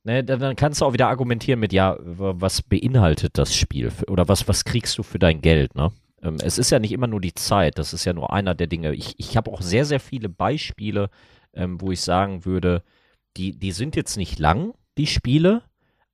Ne, 0.04 0.24
dann 0.24 0.56
kannst 0.56 0.80
du 0.80 0.86
auch 0.86 0.94
wieder 0.94 1.08
argumentieren 1.08 1.60
mit, 1.60 1.72
ja, 1.72 1.96
was 2.00 2.62
beinhaltet 2.62 3.36
das 3.36 3.54
Spiel 3.54 3.92
oder 4.06 4.26
was, 4.26 4.48
was 4.48 4.64
kriegst 4.64 4.96
du 4.96 5.02
für 5.02 5.18
dein 5.18 5.42
Geld, 5.42 5.74
ne? 5.74 5.92
Ähm, 6.22 6.38
es 6.42 6.56
ist 6.56 6.70
ja 6.70 6.78
nicht 6.78 6.92
immer 6.92 7.06
nur 7.06 7.20
die 7.20 7.34
Zeit, 7.34 7.78
das 7.78 7.92
ist 7.92 8.06
ja 8.06 8.12
nur 8.12 8.32
einer 8.32 8.54
der 8.54 8.68
Dinge. 8.68 8.94
Ich, 8.94 9.14
ich 9.18 9.36
habe 9.36 9.52
auch 9.52 9.60
sehr, 9.60 9.84
sehr 9.84 10.00
viele 10.00 10.28
Beispiele, 10.28 11.10
ähm, 11.52 11.80
wo 11.80 11.92
ich 11.92 12.00
sagen 12.00 12.44
würde, 12.44 12.82
die, 13.36 13.58
die 13.58 13.72
sind 13.72 13.96
jetzt 13.96 14.16
nicht 14.16 14.38
lang, 14.38 14.72
die 14.96 15.06
Spiele, 15.06 15.62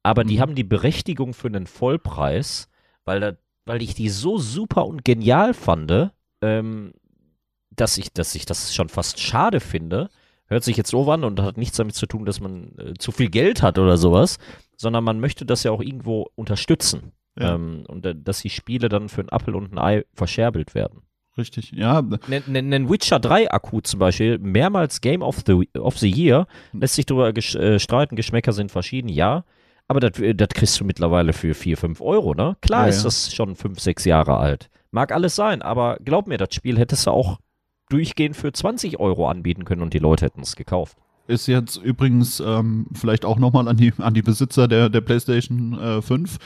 aber 0.03 0.25
mhm. 0.25 0.29
die 0.29 0.41
haben 0.41 0.55
die 0.55 0.65
Berechtigung 0.65 1.33
für 1.33 1.49
einen 1.49 1.67
Vollpreis, 1.67 2.69
weil, 3.05 3.21
da, 3.21 3.33
weil 3.65 3.81
ich 3.81 3.95
die 3.95 4.09
so 4.09 4.39
super 4.39 4.87
und 4.87 5.05
genial 5.05 5.55
fand, 5.55 6.11
ähm, 6.43 6.95
dass, 7.71 7.97
ich, 7.97 8.13
dass 8.13 8.35
ich 8.35 8.45
das 8.45 8.75
schon 8.75 8.89
fast 8.89 9.21
schade 9.21 9.61
finde, 9.61 10.11
hört 10.55 10.65
sich 10.65 10.77
jetzt 10.77 10.91
so 10.91 11.11
an 11.11 11.25
und 11.25 11.41
hat 11.43 11.59
nichts 11.59 11.77
damit 11.77 11.95
zu 11.95 12.07
tun, 12.07 12.25
dass 12.25 12.41
man 12.41 12.73
äh, 12.79 12.95
zu 12.99 13.13
viel 13.13 13.29
Geld 13.29 13.63
hat 13.63 13.79
oder 13.79 13.97
sowas, 13.97 14.39
sondern 14.77 15.05
man 15.05 15.21
möchte 15.21 15.45
das 15.45 15.65
ja 15.65 15.71
auch 15.71 15.83
irgendwo 15.83 16.29
unterstützen. 16.35 17.13
Ja. 17.39 17.57
Ähm, 17.57 17.85
und 17.89 18.07
äh, 18.07 18.15
dass 18.17 18.41
die 18.41 18.51
Spiele 18.51 18.89
dann 18.89 19.09
für 19.09 19.21
einen 19.21 19.31
Apfel 19.31 19.55
und 19.55 19.73
ein 19.73 19.79
Ei 19.79 20.05
verscherbelt 20.15 20.75
werden. 20.75 21.03
Richtig, 21.37 21.73
ja. 21.73 21.99
Ein 22.29 22.89
Witcher 22.89 23.19
3 23.19 23.51
Akku 23.51 23.81
zum 23.81 23.99
Beispiel, 23.99 24.39
mehrmals 24.39 25.01
Game 25.01 25.21
of 25.21 25.43
the, 25.45 25.69
of 25.77 25.99
the 25.99 26.09
Year, 26.09 26.47
lässt 26.73 26.95
sich 26.95 27.07
darüber 27.07 27.33
ges 27.33 27.57
äh, 27.57 27.81
streiten, 27.81 28.15
Geschmäcker 28.15 28.53
sind 28.53 28.71
verschieden, 28.71 29.09
ja. 29.09 29.45
Aber 29.89 29.99
das 29.99 30.21
äh, 30.21 30.35
kriegst 30.35 30.79
du 30.81 30.85
mittlerweile 30.85 31.33
für 31.33 31.55
4, 31.55 31.77
5 31.77 32.01
Euro, 32.01 32.35
ne? 32.35 32.57
Klar 32.61 32.85
ja, 32.85 32.91
ist 32.91 32.99
ja. 32.99 33.05
das 33.05 33.35
schon 33.35 33.57
5, 33.57 33.81
6 33.81 34.05
Jahre 34.05 34.37
alt. 34.37 34.71
Mag 34.93 35.11
alles 35.11 35.35
sein, 35.35 35.61
aber 35.61 35.99
glaub 36.05 36.29
mir, 36.29 36.39
das 36.39 36.55
Spiel 36.55 36.79
hättest 36.79 37.09
du 37.09 37.11
auch 37.11 37.41
durchgehend 37.89 38.37
für 38.37 38.53
20 38.53 38.99
Euro 39.01 39.29
anbieten 39.29 39.65
können 39.65 39.83
und 39.83 39.95
die 39.95 39.99
Leute 39.99 40.27
hätten 40.27 40.43
es 40.43 40.57
gekauft. 40.57 40.97
Ist 41.27 41.47
jetzt 41.47 41.77
übrigens 41.77 42.41
ähm, 42.41 42.87
vielleicht 42.93 43.25
auch 43.25 43.39
nochmal 43.39 43.67
an 43.67 43.79
die, 43.79 43.95
an 43.97 44.13
die 44.13 44.21
Besitzer 44.21 44.69
der, 44.69 44.91
der 44.91 45.01
PlayStation 45.01 45.79
äh, 45.79 46.03
5 46.03 46.37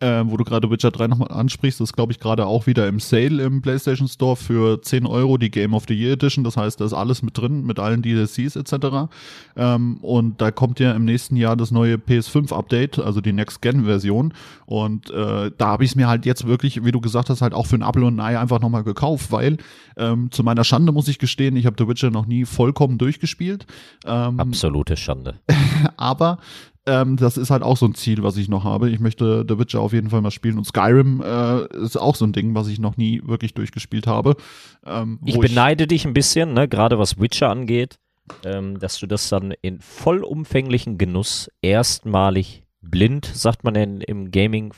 äh, 0.00 0.22
wo 0.26 0.36
du 0.36 0.44
gerade 0.44 0.70
Witcher 0.70 0.90
3 0.90 1.06
nochmal 1.06 1.30
ansprichst, 1.30 1.80
das 1.80 1.94
glaube 1.94 2.12
ich 2.12 2.20
gerade 2.20 2.46
auch 2.46 2.66
wieder 2.66 2.86
im 2.86 3.00
Sale 3.00 3.42
im 3.42 3.62
PlayStation 3.62 4.08
Store 4.08 4.36
für 4.36 4.82
10 4.82 5.06
Euro 5.06 5.38
die 5.38 5.50
Game 5.50 5.72
of 5.72 5.84
the 5.88 5.94
Year 5.94 6.12
Edition. 6.12 6.44
Das 6.44 6.56
heißt, 6.56 6.80
da 6.80 6.84
ist 6.84 6.92
alles 6.92 7.22
mit 7.22 7.38
drin, 7.38 7.64
mit 7.64 7.78
allen 7.78 8.02
DLCs 8.02 8.56
etc. 8.56 9.08
Ähm, 9.56 9.96
und 10.02 10.40
da 10.40 10.50
kommt 10.50 10.80
ja 10.80 10.92
im 10.92 11.06
nächsten 11.06 11.36
Jahr 11.36 11.56
das 11.56 11.70
neue 11.70 11.94
PS5 11.94 12.52
Update, 12.52 12.98
also 12.98 13.22
die 13.22 13.32
Next-Gen-Version. 13.32 14.34
Und 14.66 15.10
äh, 15.10 15.50
da 15.56 15.66
habe 15.66 15.84
ich 15.84 15.90
es 15.90 15.96
mir 15.96 16.08
halt 16.08 16.26
jetzt 16.26 16.46
wirklich, 16.46 16.84
wie 16.84 16.92
du 16.92 17.00
gesagt 17.00 17.30
hast, 17.30 17.40
halt 17.40 17.54
auch 17.54 17.66
für 17.66 17.76
ein 17.76 17.82
Apple 17.82 18.04
und 18.04 18.16
ein 18.16 18.20
Ei 18.20 18.38
einfach 18.38 18.60
nochmal 18.60 18.84
gekauft, 18.84 19.32
weil 19.32 19.56
ähm, 19.96 20.30
zu 20.30 20.42
meiner 20.42 20.64
Schande 20.64 20.92
muss 20.92 21.08
ich 21.08 21.18
gestehen, 21.18 21.56
ich 21.56 21.64
habe 21.64 21.76
The 21.78 21.88
Witcher 21.88 22.10
noch 22.10 22.26
nie 22.26 22.44
vollkommen 22.44 22.98
durchgespielt. 22.98 23.66
Ähm, 24.04 24.38
Absolute 24.38 24.98
Schande. 24.98 25.40
aber 25.96 26.38
ähm, 26.86 27.16
das 27.16 27.36
ist 27.36 27.50
halt 27.50 27.62
auch 27.62 27.76
so 27.76 27.86
ein 27.86 27.94
Ziel, 27.94 28.22
was 28.22 28.36
ich 28.36 28.48
noch 28.48 28.64
habe. 28.64 28.90
Ich 28.90 29.00
möchte 29.00 29.44
The 29.46 29.58
Witcher 29.58 29.80
auf 29.80 29.92
jeden 29.92 30.10
Fall 30.10 30.20
mal 30.22 30.30
spielen. 30.30 30.56
Und 30.56 30.64
Skyrim 30.64 31.20
äh, 31.20 31.66
ist 31.76 31.96
auch 31.96 32.14
so 32.14 32.24
ein 32.24 32.32
Ding, 32.32 32.54
was 32.54 32.68
ich 32.68 32.78
noch 32.78 32.96
nie 32.96 33.22
wirklich 33.24 33.54
durchgespielt 33.54 34.06
habe. 34.06 34.36
Ähm, 34.84 35.18
ich 35.24 35.38
beneide 35.38 35.84
ich 35.84 35.88
dich 35.88 36.04
ein 36.06 36.14
bisschen, 36.14 36.54
ne, 36.54 36.68
gerade 36.68 36.98
was 36.98 37.20
Witcher 37.20 37.50
angeht, 37.50 37.98
ähm, 38.44 38.78
dass 38.78 38.98
du 38.98 39.06
das 39.06 39.28
dann 39.28 39.52
in 39.62 39.80
vollumfänglichen 39.80 40.96
Genuss 40.96 41.50
erstmalig 41.60 42.62
blind, 42.80 43.26
sagt 43.26 43.64
man 43.64 43.74
in, 43.74 44.00
im 44.00 44.30
Gaming, 44.30 44.72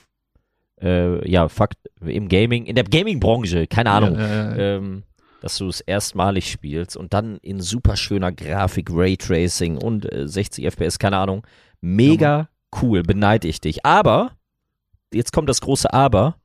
äh, 0.80 1.28
ja, 1.30 1.48
Fakt, 1.48 1.78
im 2.00 2.28
Gaming, 2.28 2.64
in 2.64 2.74
der 2.74 2.84
Gaming-Branche, 2.84 3.66
keine 3.66 3.90
Ahnung, 3.90 4.14
ja, 4.14 4.26
ja, 4.26 4.56
ja. 4.56 4.76
Ähm, 4.76 5.02
dass 5.40 5.58
du 5.58 5.68
es 5.68 5.80
erstmalig 5.80 6.50
spielst 6.50 6.96
und 6.96 7.12
dann 7.14 7.38
in 7.38 7.60
super 7.60 7.96
schöner 7.96 8.32
Grafik, 8.32 8.88
Raytracing 8.90 9.76
und 9.76 10.10
äh, 10.12 10.26
60 10.26 10.64
FPS, 10.64 10.98
keine 10.98 11.18
Ahnung, 11.18 11.46
Mega 11.80 12.48
cool, 12.82 13.02
beneide 13.02 13.48
ich 13.48 13.60
dich. 13.60 13.84
Aber, 13.84 14.32
jetzt 15.12 15.32
kommt 15.32 15.48
das 15.48 15.60
große 15.60 15.92
Aber, 15.92 16.36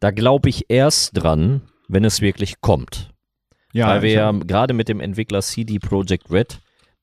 da 0.00 0.10
glaube 0.10 0.48
ich 0.48 0.66
erst 0.68 1.10
dran, 1.14 1.62
wenn 1.88 2.04
es 2.04 2.20
wirklich 2.20 2.60
kommt. 2.60 3.12
Ja, 3.72 3.88
Weil 3.88 4.02
wir 4.02 4.12
ja 4.12 4.32
gerade 4.32 4.74
mit 4.74 4.88
dem 4.88 5.00
Entwickler 5.00 5.42
CD 5.42 5.78
Projekt 5.78 6.30
Red, 6.30 6.60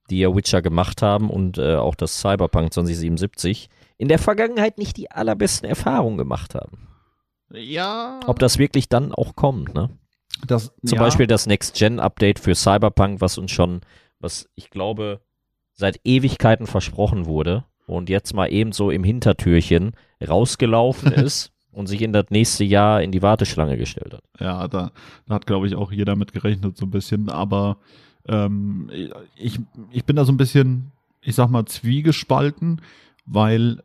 die 0.09 0.19
ja 0.19 0.35
Witcher 0.35 0.61
gemacht 0.61 1.01
haben 1.01 1.29
und 1.29 1.57
äh, 1.57 1.75
auch 1.75 1.95
das 1.95 2.19
Cyberpunk 2.19 2.73
2077, 2.73 3.69
in 3.97 4.07
der 4.07 4.19
Vergangenheit 4.19 4.77
nicht 4.77 4.97
die 4.97 5.11
allerbesten 5.11 5.69
Erfahrungen 5.69 6.17
gemacht 6.17 6.55
haben. 6.55 6.87
Ja. 7.51 8.19
Ob 8.25 8.39
das 8.39 8.57
wirklich 8.57 8.89
dann 8.89 9.13
auch 9.13 9.35
kommt, 9.35 9.73
ne? 9.75 9.89
Das, 10.47 10.73
Zum 10.85 10.97
ja. 10.97 11.03
Beispiel 11.03 11.27
das 11.27 11.45
Next-Gen-Update 11.45 12.39
für 12.39 12.55
Cyberpunk, 12.55 13.21
was 13.21 13.37
uns 13.37 13.51
schon, 13.51 13.81
was 14.19 14.49
ich 14.55 14.71
glaube, 14.71 15.21
seit 15.73 15.99
Ewigkeiten 16.03 16.67
versprochen 16.67 17.25
wurde 17.25 17.65
und 17.87 18.09
jetzt 18.09 18.33
mal 18.33 18.51
eben 18.51 18.71
so 18.71 18.91
im 18.91 19.03
Hintertürchen 19.03 19.91
rausgelaufen 20.25 21.11
ist 21.13 21.51
und 21.71 21.87
sich 21.87 22.01
in 22.01 22.13
das 22.13 22.25
nächste 22.29 22.63
Jahr 22.63 23.01
in 23.01 23.11
die 23.11 23.21
Warteschlange 23.21 23.77
gestellt 23.77 24.13
hat. 24.13 24.23
Ja, 24.39 24.67
da, 24.67 24.91
da 25.27 25.35
hat, 25.35 25.47
glaube 25.47 25.67
ich, 25.67 25.75
auch 25.75 25.91
jeder 25.91 26.15
mit 26.15 26.33
gerechnet, 26.33 26.77
so 26.77 26.85
ein 26.85 26.91
bisschen. 26.91 27.29
Aber 27.29 27.77
ähm, 28.27 28.89
ich, 29.35 29.59
ich 29.91 30.05
bin 30.05 30.15
da 30.15 30.25
so 30.25 30.31
ein 30.31 30.37
bisschen, 30.37 30.91
ich 31.21 31.35
sag 31.35 31.49
mal, 31.49 31.65
zwiegespalten, 31.65 32.81
weil 33.25 33.81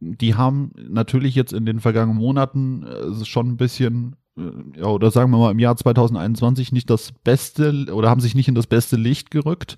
die 0.00 0.34
haben 0.34 0.72
natürlich 0.76 1.34
jetzt 1.34 1.52
in 1.52 1.66
den 1.66 1.80
vergangenen 1.80 2.18
Monaten 2.18 2.84
äh, 2.84 3.24
schon 3.24 3.48
ein 3.48 3.56
bisschen 3.56 4.16
äh, 4.36 4.80
ja, 4.80 4.86
oder 4.86 5.10
sagen 5.10 5.30
wir 5.30 5.38
mal 5.38 5.50
im 5.50 5.58
Jahr 5.58 5.76
2021 5.76 6.72
nicht 6.72 6.90
das 6.90 7.12
beste 7.24 7.86
oder 7.92 8.10
haben 8.10 8.20
sich 8.20 8.34
nicht 8.34 8.48
in 8.48 8.54
das 8.54 8.66
beste 8.66 8.96
Licht 8.96 9.30
gerückt. 9.30 9.76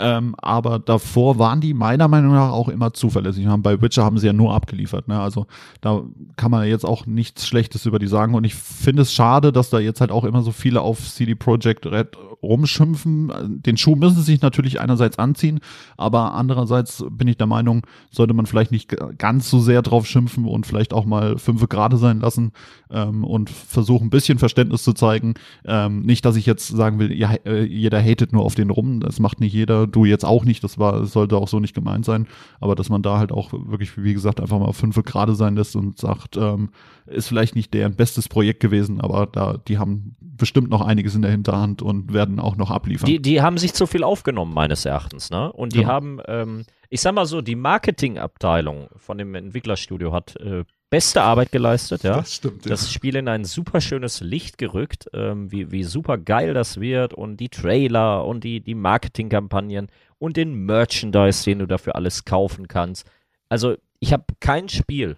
Ähm, 0.00 0.34
aber 0.38 0.78
davor 0.78 1.38
waren 1.38 1.60
die 1.60 1.74
meiner 1.74 2.08
Meinung 2.08 2.32
nach 2.32 2.52
auch 2.52 2.68
immer 2.68 2.92
zuverlässig. 2.94 3.46
Bei 3.58 3.80
Witcher 3.82 4.02
haben 4.02 4.18
sie 4.18 4.26
ja 4.26 4.32
nur 4.32 4.54
abgeliefert. 4.54 5.08
Ne? 5.08 5.20
Also 5.20 5.46
da 5.82 6.02
kann 6.36 6.50
man 6.50 6.66
jetzt 6.66 6.86
auch 6.86 7.04
nichts 7.04 7.46
Schlechtes 7.46 7.84
über 7.84 7.98
die 7.98 8.06
sagen. 8.06 8.34
Und 8.34 8.44
ich 8.44 8.54
finde 8.54 9.02
es 9.02 9.12
schade, 9.12 9.52
dass 9.52 9.68
da 9.68 9.78
jetzt 9.78 10.00
halt 10.00 10.10
auch 10.10 10.24
immer 10.24 10.42
so 10.42 10.52
viele 10.52 10.80
auf 10.80 11.00
CD 11.00 11.34
Projekt 11.34 11.86
Red 11.86 12.16
rumschimpfen. 12.42 13.60
Den 13.62 13.76
Schuh 13.76 13.96
müssen 13.96 14.16
sie 14.16 14.22
sich 14.22 14.42
natürlich 14.42 14.80
einerseits 14.80 15.18
anziehen, 15.18 15.60
aber 15.96 16.34
andererseits 16.34 17.04
bin 17.10 17.28
ich 17.28 17.36
der 17.36 17.46
Meinung, 17.46 17.86
sollte 18.10 18.34
man 18.34 18.46
vielleicht 18.46 18.72
nicht 18.72 18.94
ganz 19.18 19.50
so 19.50 19.60
sehr 19.60 19.82
drauf 19.82 20.06
schimpfen 20.06 20.46
und 20.46 20.66
vielleicht 20.66 20.92
auch 20.92 21.04
mal 21.04 21.38
fünf 21.38 21.66
Grade 21.68 21.96
sein 21.96 22.20
lassen 22.20 22.52
ähm, 22.90 23.24
und 23.24 23.50
versuchen, 23.50 24.06
ein 24.06 24.10
bisschen 24.10 24.38
Verständnis 24.38 24.82
zu 24.82 24.92
zeigen. 24.92 25.34
Ähm, 25.64 26.00
nicht, 26.02 26.24
dass 26.24 26.36
ich 26.36 26.46
jetzt 26.46 26.68
sagen 26.68 26.98
will, 26.98 27.12
ja, 27.12 27.34
äh, 27.44 27.64
jeder 27.64 28.02
hatet 28.02 28.32
nur 28.32 28.44
auf 28.44 28.54
den 28.54 28.70
rum. 28.70 29.00
Das 29.00 29.20
macht 29.20 29.40
nicht 29.40 29.52
jeder, 29.52 29.86
du 29.86 30.04
jetzt 30.04 30.24
auch 30.24 30.44
nicht. 30.44 30.64
Das 30.64 30.78
war, 30.78 31.04
sollte 31.06 31.36
auch 31.36 31.48
so 31.48 31.60
nicht 31.60 31.74
gemeint 31.74 32.04
sein. 32.04 32.26
Aber 32.60 32.74
dass 32.74 32.88
man 32.88 33.02
da 33.02 33.18
halt 33.18 33.32
auch 33.32 33.52
wirklich, 33.52 34.02
wie 34.02 34.14
gesagt, 34.14 34.40
einfach 34.40 34.58
mal 34.58 34.72
fünf 34.72 35.00
Grade 35.04 35.34
sein 35.34 35.56
lässt 35.56 35.76
und 35.76 35.98
sagt, 35.98 36.36
ähm, 36.36 36.70
ist 37.06 37.28
vielleicht 37.28 37.56
nicht 37.56 37.74
deren 37.74 37.94
bestes 37.94 38.28
Projekt 38.28 38.60
gewesen, 38.60 39.00
aber 39.00 39.26
da, 39.26 39.56
die 39.56 39.78
haben 39.78 40.16
bestimmt 40.20 40.70
noch 40.70 40.80
einiges 40.80 41.14
in 41.14 41.22
der 41.22 41.30
Hinterhand 41.30 41.82
und 41.82 42.12
werden 42.12 42.29
auch 42.38 42.56
noch 42.56 42.70
abliefern. 42.70 43.06
Die, 43.06 43.20
die 43.20 43.42
haben 43.42 43.58
sich 43.58 43.72
zu 43.74 43.86
viel 43.86 44.04
aufgenommen, 44.04 44.54
meines 44.54 44.84
Erachtens, 44.84 45.30
ne? 45.30 45.52
Und 45.52 45.74
die 45.74 45.80
Ja. 45.82 45.88
haben, 45.88 46.20
ähm, 46.28 46.64
ich 46.88 47.00
sag 47.00 47.14
mal 47.14 47.26
so, 47.26 47.40
die 47.40 47.56
Marketingabteilung 47.56 48.88
von 48.96 49.18
dem 49.18 49.34
Entwicklerstudio 49.34 50.12
hat 50.12 50.36
äh, 50.36 50.64
beste 50.90 51.22
Arbeit 51.22 51.52
geleistet, 51.52 52.02
ja. 52.02 52.22
stimmt. 52.24 52.68
das 52.68 52.92
Spiel 52.92 53.16
in 53.16 53.28
ein 53.28 53.44
super 53.44 53.80
schönes 53.80 54.20
Licht 54.20 54.58
gerückt, 54.58 55.08
ähm, 55.14 55.50
wie, 55.50 55.70
wie 55.70 55.84
super 55.84 56.18
geil 56.18 56.52
das 56.52 56.80
wird 56.80 57.14
und 57.14 57.38
die 57.38 57.48
Trailer 57.48 58.26
und 58.26 58.44
die, 58.44 58.60
die 58.60 58.74
Marketingkampagnen 58.74 59.88
und 60.18 60.36
den 60.36 60.66
Merchandise, 60.66 61.44
den 61.44 61.60
du 61.60 61.66
dafür 61.66 61.96
alles 61.96 62.24
kaufen 62.24 62.68
kannst. 62.68 63.08
Also, 63.48 63.76
ich 64.00 64.12
habe 64.12 64.24
kein 64.40 64.68
Spiel, 64.68 65.16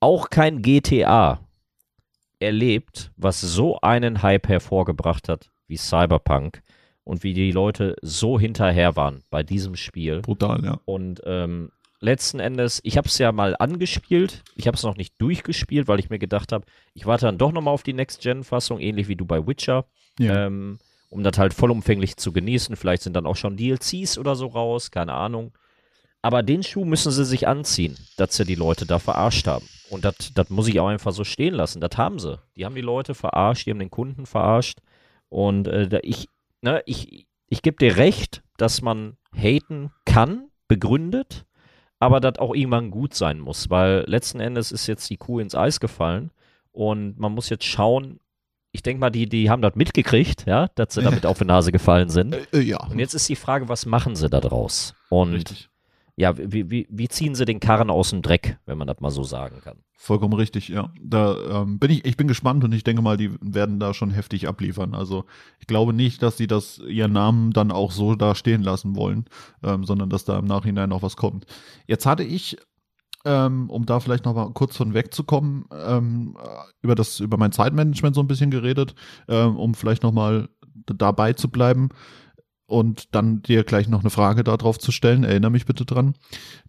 auch 0.00 0.30
kein 0.30 0.62
GTA, 0.62 1.40
erlebt, 2.40 3.12
was 3.16 3.40
so 3.40 3.80
einen 3.80 4.22
Hype 4.22 4.48
hervorgebracht 4.48 5.28
hat 5.28 5.51
wie 5.72 5.78
Cyberpunk 5.78 6.62
und 7.02 7.22
wie 7.24 7.32
die 7.32 7.50
Leute 7.50 7.96
so 8.02 8.38
hinterher 8.38 8.94
waren 8.94 9.22
bei 9.30 9.42
diesem 9.42 9.74
Spiel. 9.74 10.20
Brutal, 10.20 10.62
ja. 10.62 10.78
Und 10.84 11.22
ähm, 11.24 11.70
letzten 12.00 12.38
Endes, 12.38 12.80
ich 12.84 12.96
habe 12.98 13.08
es 13.08 13.16
ja 13.16 13.32
mal 13.32 13.56
angespielt. 13.58 14.42
Ich 14.54 14.66
habe 14.66 14.76
es 14.76 14.82
noch 14.82 14.96
nicht 14.96 15.14
durchgespielt, 15.18 15.88
weil 15.88 15.98
ich 15.98 16.10
mir 16.10 16.18
gedacht 16.18 16.52
habe, 16.52 16.66
ich 16.94 17.06
warte 17.06 17.24
dann 17.26 17.38
doch 17.38 17.52
nochmal 17.52 17.72
auf 17.74 17.82
die 17.82 17.94
Next-Gen-Fassung, 17.94 18.78
ähnlich 18.80 19.08
wie 19.08 19.16
du 19.16 19.24
bei 19.24 19.44
Witcher, 19.46 19.86
Ja. 20.18 20.46
ähm, 20.46 20.78
um 21.08 21.22
das 21.22 21.38
halt 21.38 21.54
vollumfänglich 21.54 22.16
zu 22.18 22.32
genießen. 22.32 22.76
Vielleicht 22.76 23.02
sind 23.02 23.14
dann 23.16 23.26
auch 23.26 23.36
schon 23.36 23.56
DLCs 23.56 24.18
oder 24.18 24.36
so 24.36 24.46
raus, 24.48 24.90
keine 24.90 25.14
Ahnung. 25.14 25.52
Aber 26.20 26.42
den 26.44 26.62
Schuh 26.62 26.84
müssen 26.84 27.10
sie 27.10 27.24
sich 27.24 27.48
anziehen, 27.48 27.96
dass 28.16 28.36
sie 28.36 28.44
die 28.44 28.54
Leute 28.54 28.86
da 28.86 28.98
verarscht 29.00 29.48
haben. 29.48 29.66
Und 29.90 30.04
das 30.04 30.14
das 30.34 30.48
muss 30.50 30.68
ich 30.68 30.78
auch 30.78 30.86
einfach 30.86 31.12
so 31.12 31.24
stehen 31.24 31.54
lassen. 31.54 31.80
Das 31.80 31.96
haben 31.98 32.18
sie. 32.20 32.38
Die 32.56 32.64
haben 32.64 32.76
die 32.76 32.80
Leute 32.80 33.14
verarscht, 33.14 33.66
die 33.66 33.70
haben 33.72 33.80
den 33.80 33.90
Kunden 33.90 34.24
verarscht. 34.26 34.78
Und 35.32 35.66
äh, 35.66 35.98
ich, 36.02 36.28
ne, 36.60 36.82
ich, 36.84 37.26
ich 37.48 37.62
gebe 37.62 37.78
dir 37.78 37.96
recht, 37.96 38.42
dass 38.58 38.82
man 38.82 39.16
haten 39.34 39.90
kann, 40.04 40.50
begründet, 40.68 41.46
aber 41.98 42.20
das 42.20 42.38
auch 42.38 42.54
irgendwann 42.54 42.90
gut 42.90 43.14
sein 43.14 43.40
muss, 43.40 43.70
weil 43.70 44.04
letzten 44.06 44.40
Endes 44.40 44.72
ist 44.72 44.86
jetzt 44.86 45.08
die 45.08 45.16
Kuh 45.16 45.38
ins 45.38 45.54
Eis 45.54 45.80
gefallen 45.80 46.32
und 46.70 47.18
man 47.18 47.32
muss 47.32 47.48
jetzt 47.48 47.64
schauen, 47.64 48.20
ich 48.72 48.82
denke 48.82 49.00
mal, 49.00 49.08
die, 49.08 49.26
die 49.26 49.48
haben 49.48 49.62
das 49.62 49.74
mitgekriegt, 49.74 50.44
ja, 50.44 50.68
dass 50.74 50.92
sie 50.92 51.02
damit 51.02 51.24
auf 51.26 51.38
die 51.38 51.46
Nase 51.46 51.72
gefallen 51.72 52.10
sind. 52.10 52.34
Äh, 52.34 52.44
äh, 52.52 52.60
ja. 52.60 52.86
Und 52.86 52.98
jetzt 52.98 53.14
ist 53.14 53.26
die 53.30 53.36
Frage, 53.36 53.70
was 53.70 53.86
machen 53.86 54.16
sie 54.16 54.28
da 54.28 54.40
draus? 54.40 54.94
Und 55.08 55.32
Richtig. 55.32 55.70
Ja, 56.16 56.36
wie, 56.36 56.70
wie, 56.70 56.86
wie 56.90 57.08
ziehen 57.08 57.34
sie 57.34 57.46
den 57.46 57.58
Karren 57.58 57.88
aus 57.88 58.10
dem 58.10 58.20
Dreck, 58.20 58.58
wenn 58.66 58.76
man 58.76 58.86
das 58.86 59.00
mal 59.00 59.10
so 59.10 59.24
sagen 59.24 59.60
kann? 59.64 59.78
Vollkommen 59.96 60.34
richtig, 60.34 60.68
ja. 60.68 60.90
Da 61.00 61.62
ähm, 61.62 61.78
bin 61.78 61.90
ich, 61.90 62.04
ich 62.04 62.18
bin 62.18 62.28
gespannt 62.28 62.64
und 62.64 62.72
ich 62.72 62.84
denke 62.84 63.00
mal, 63.00 63.16
die 63.16 63.30
werden 63.40 63.80
da 63.80 63.94
schon 63.94 64.10
heftig 64.10 64.46
abliefern. 64.46 64.94
Also 64.94 65.24
ich 65.58 65.66
glaube 65.66 65.94
nicht, 65.94 66.22
dass 66.22 66.36
sie 66.36 66.46
das 66.46 66.78
ihren 66.78 67.12
Namen 67.12 67.52
dann 67.52 67.72
auch 67.72 67.92
so 67.92 68.14
da 68.14 68.34
stehen 68.34 68.62
lassen 68.62 68.94
wollen, 68.94 69.24
ähm, 69.62 69.84
sondern 69.84 70.10
dass 70.10 70.24
da 70.24 70.38
im 70.38 70.44
Nachhinein 70.44 70.90
noch 70.90 71.02
was 71.02 71.16
kommt. 71.16 71.46
Jetzt 71.86 72.04
hatte 72.04 72.24
ich, 72.24 72.58
ähm, 73.24 73.70
um 73.70 73.86
da 73.86 74.00
vielleicht 74.00 74.26
noch 74.26 74.34
mal 74.34 74.52
kurz 74.52 74.76
von 74.76 74.92
wegzukommen, 74.92 75.64
ähm, 75.72 76.36
äh, 76.38 76.48
über 76.82 76.94
das, 76.94 77.20
über 77.20 77.38
mein 77.38 77.52
Zeitmanagement 77.52 78.14
so 78.14 78.20
ein 78.20 78.28
bisschen 78.28 78.50
geredet, 78.50 78.94
ähm, 79.28 79.56
um 79.56 79.74
vielleicht 79.74 80.02
noch 80.02 80.12
mal 80.12 80.50
dabei 80.86 81.32
zu 81.32 81.48
bleiben 81.48 81.88
und 82.72 83.14
dann 83.14 83.42
dir 83.42 83.64
gleich 83.64 83.88
noch 83.88 84.00
eine 84.00 84.10
Frage 84.10 84.42
darauf 84.42 84.78
zu 84.78 84.92
stellen. 84.92 85.24
Erinnere 85.24 85.50
mich 85.50 85.66
bitte 85.66 85.84
dran. 85.84 86.14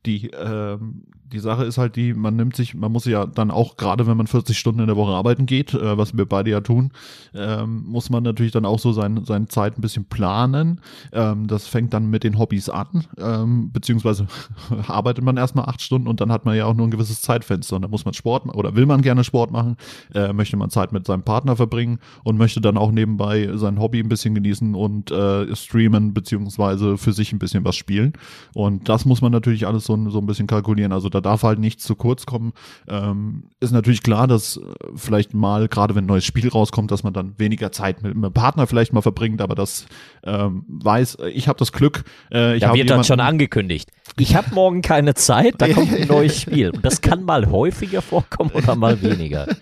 Die, 0.06 0.28
ähm, 0.32 1.04
die 1.32 1.40
Sache 1.40 1.64
ist 1.64 1.78
halt 1.78 1.96
die, 1.96 2.14
man 2.14 2.36
nimmt 2.36 2.58
sich, 2.58 2.76
man 2.76 2.92
muss 2.92 3.06
ja 3.06 3.26
dann 3.26 3.52
auch, 3.52 3.78
gerade 3.78 4.06
wenn 4.06 4.18
man 4.18 4.28
40 4.28 4.58
Stunden 4.58 4.82
in 4.82 4.88
der 4.88 4.98
Woche 4.98 5.14
arbeiten 5.14 5.46
geht, 5.46 5.74
äh, 5.74 5.98
was 5.98 6.16
wir 6.16 6.26
beide 6.26 6.52
ja 6.52 6.60
tun, 6.60 6.92
ähm, 7.34 7.86
muss 7.86 8.10
man 8.10 8.22
natürlich 8.24 8.52
dann 8.52 8.66
auch 8.66 8.80
so 8.80 8.92
sein, 8.92 9.24
seine 9.24 9.48
Zeit 9.48 9.78
ein 9.78 9.82
bisschen 9.82 10.04
planen. 10.06 10.82
Ähm, 11.14 11.48
das 11.48 11.68
fängt 11.68 11.94
dann 11.94 12.10
mit 12.10 12.26
den 12.26 12.38
Hobbys 12.38 12.68
an, 12.68 13.06
ähm, 13.18 13.72
beziehungsweise 13.72 14.28
arbeitet 14.88 15.24
man 15.24 15.38
erstmal 15.38 15.66
acht 15.66 15.82
Stunden 15.82 16.10
und 16.10 16.20
dann 16.20 16.34
hat 16.34 16.44
man 16.44 16.58
ja 16.58 16.66
auch 16.66 16.74
nur 16.74 16.86
ein 16.86 16.92
gewisses 16.92 17.22
Zeitfenster. 17.22 17.78
Und 17.78 17.84
da 17.84 17.88
muss 17.88 18.04
man 18.04 18.14
Sport 18.14 18.44
oder 18.54 18.76
will 18.76 18.86
man 18.86 19.02
gerne 19.02 19.24
Sport 19.24 19.52
machen, 19.52 19.78
äh, 20.14 20.34
möchte 20.34 20.58
man 20.58 20.70
Zeit 20.70 20.92
mit 20.92 21.08
seinem 21.08 21.24
Partner 21.24 21.56
verbringen 21.56 22.00
und 22.24 22.38
möchte 22.38 22.60
dann 22.60 22.78
auch 22.78 22.92
nebenbei 22.92 23.50
sein 23.56 23.80
Hobby 23.80 24.00
ein 24.00 24.10
bisschen 24.10 24.36
genießen 24.36 24.76
und 24.76 25.12
äh, 25.12 25.56
streamen, 25.56 25.93
beziehungsweise 26.14 26.98
für 26.98 27.14
sich 27.14 27.34
ein 27.34 27.40
bisschen 27.40 27.64
was 27.66 27.76
spielen. 27.76 28.14
Und 28.54 28.90
das 28.90 29.06
muss 29.06 29.22
man 29.22 29.32
natürlich 29.32 29.68
alles 29.68 29.86
so, 29.86 30.10
so 30.10 30.20
ein 30.20 30.26
bisschen 30.26 30.48
kalkulieren. 30.48 30.92
Also 30.92 31.10
da 31.10 31.22
darf 31.22 31.44
halt 31.44 31.60
nichts 31.60 31.84
zu 31.84 31.96
kurz 31.96 32.26
kommen. 32.26 32.54
Ähm, 32.88 33.44
ist 33.60 33.72
natürlich 33.72 34.04
klar, 34.04 34.28
dass 34.28 34.58
äh, 34.58 34.62
vielleicht 34.96 35.34
mal, 35.34 35.68
gerade 35.68 35.96
wenn 35.96 36.06
ein 36.06 36.08
neues 36.08 36.26
Spiel 36.26 36.50
rauskommt, 36.50 36.92
dass 36.92 37.04
man 37.04 37.14
dann 37.14 37.34
weniger 37.38 37.72
Zeit 37.72 38.04
mit 38.04 38.16
einem 38.16 38.34
Partner 38.34 38.68
vielleicht 38.68 38.94
mal 38.94 39.02
verbringt, 39.02 39.42
aber 39.42 39.56
das 39.56 39.86
ähm, 40.24 40.66
weiß, 40.68 41.18
ich 41.34 41.48
habe 41.48 41.60
das 41.60 41.72
Glück. 41.72 42.04
Äh, 42.32 42.56
ich 42.56 42.62
Da 42.62 42.74
wird 42.74 42.90
dann 42.90 43.04
schon 43.04 43.20
angekündigt. 43.20 43.90
Ich 44.18 44.36
habe 44.36 44.54
morgen 44.54 44.82
keine 44.82 45.16
Zeit, 45.16 45.56
da 45.58 45.68
kommt 45.68 45.92
ein 45.94 46.08
neues 46.08 46.40
Spiel. 46.40 46.70
Und 46.70 46.86
das 46.86 47.02
kann 47.02 47.24
mal 47.24 47.50
häufiger 47.50 48.02
vorkommen 48.02 48.52
oder 48.54 48.76
mal 48.76 49.02
weniger. 49.02 49.48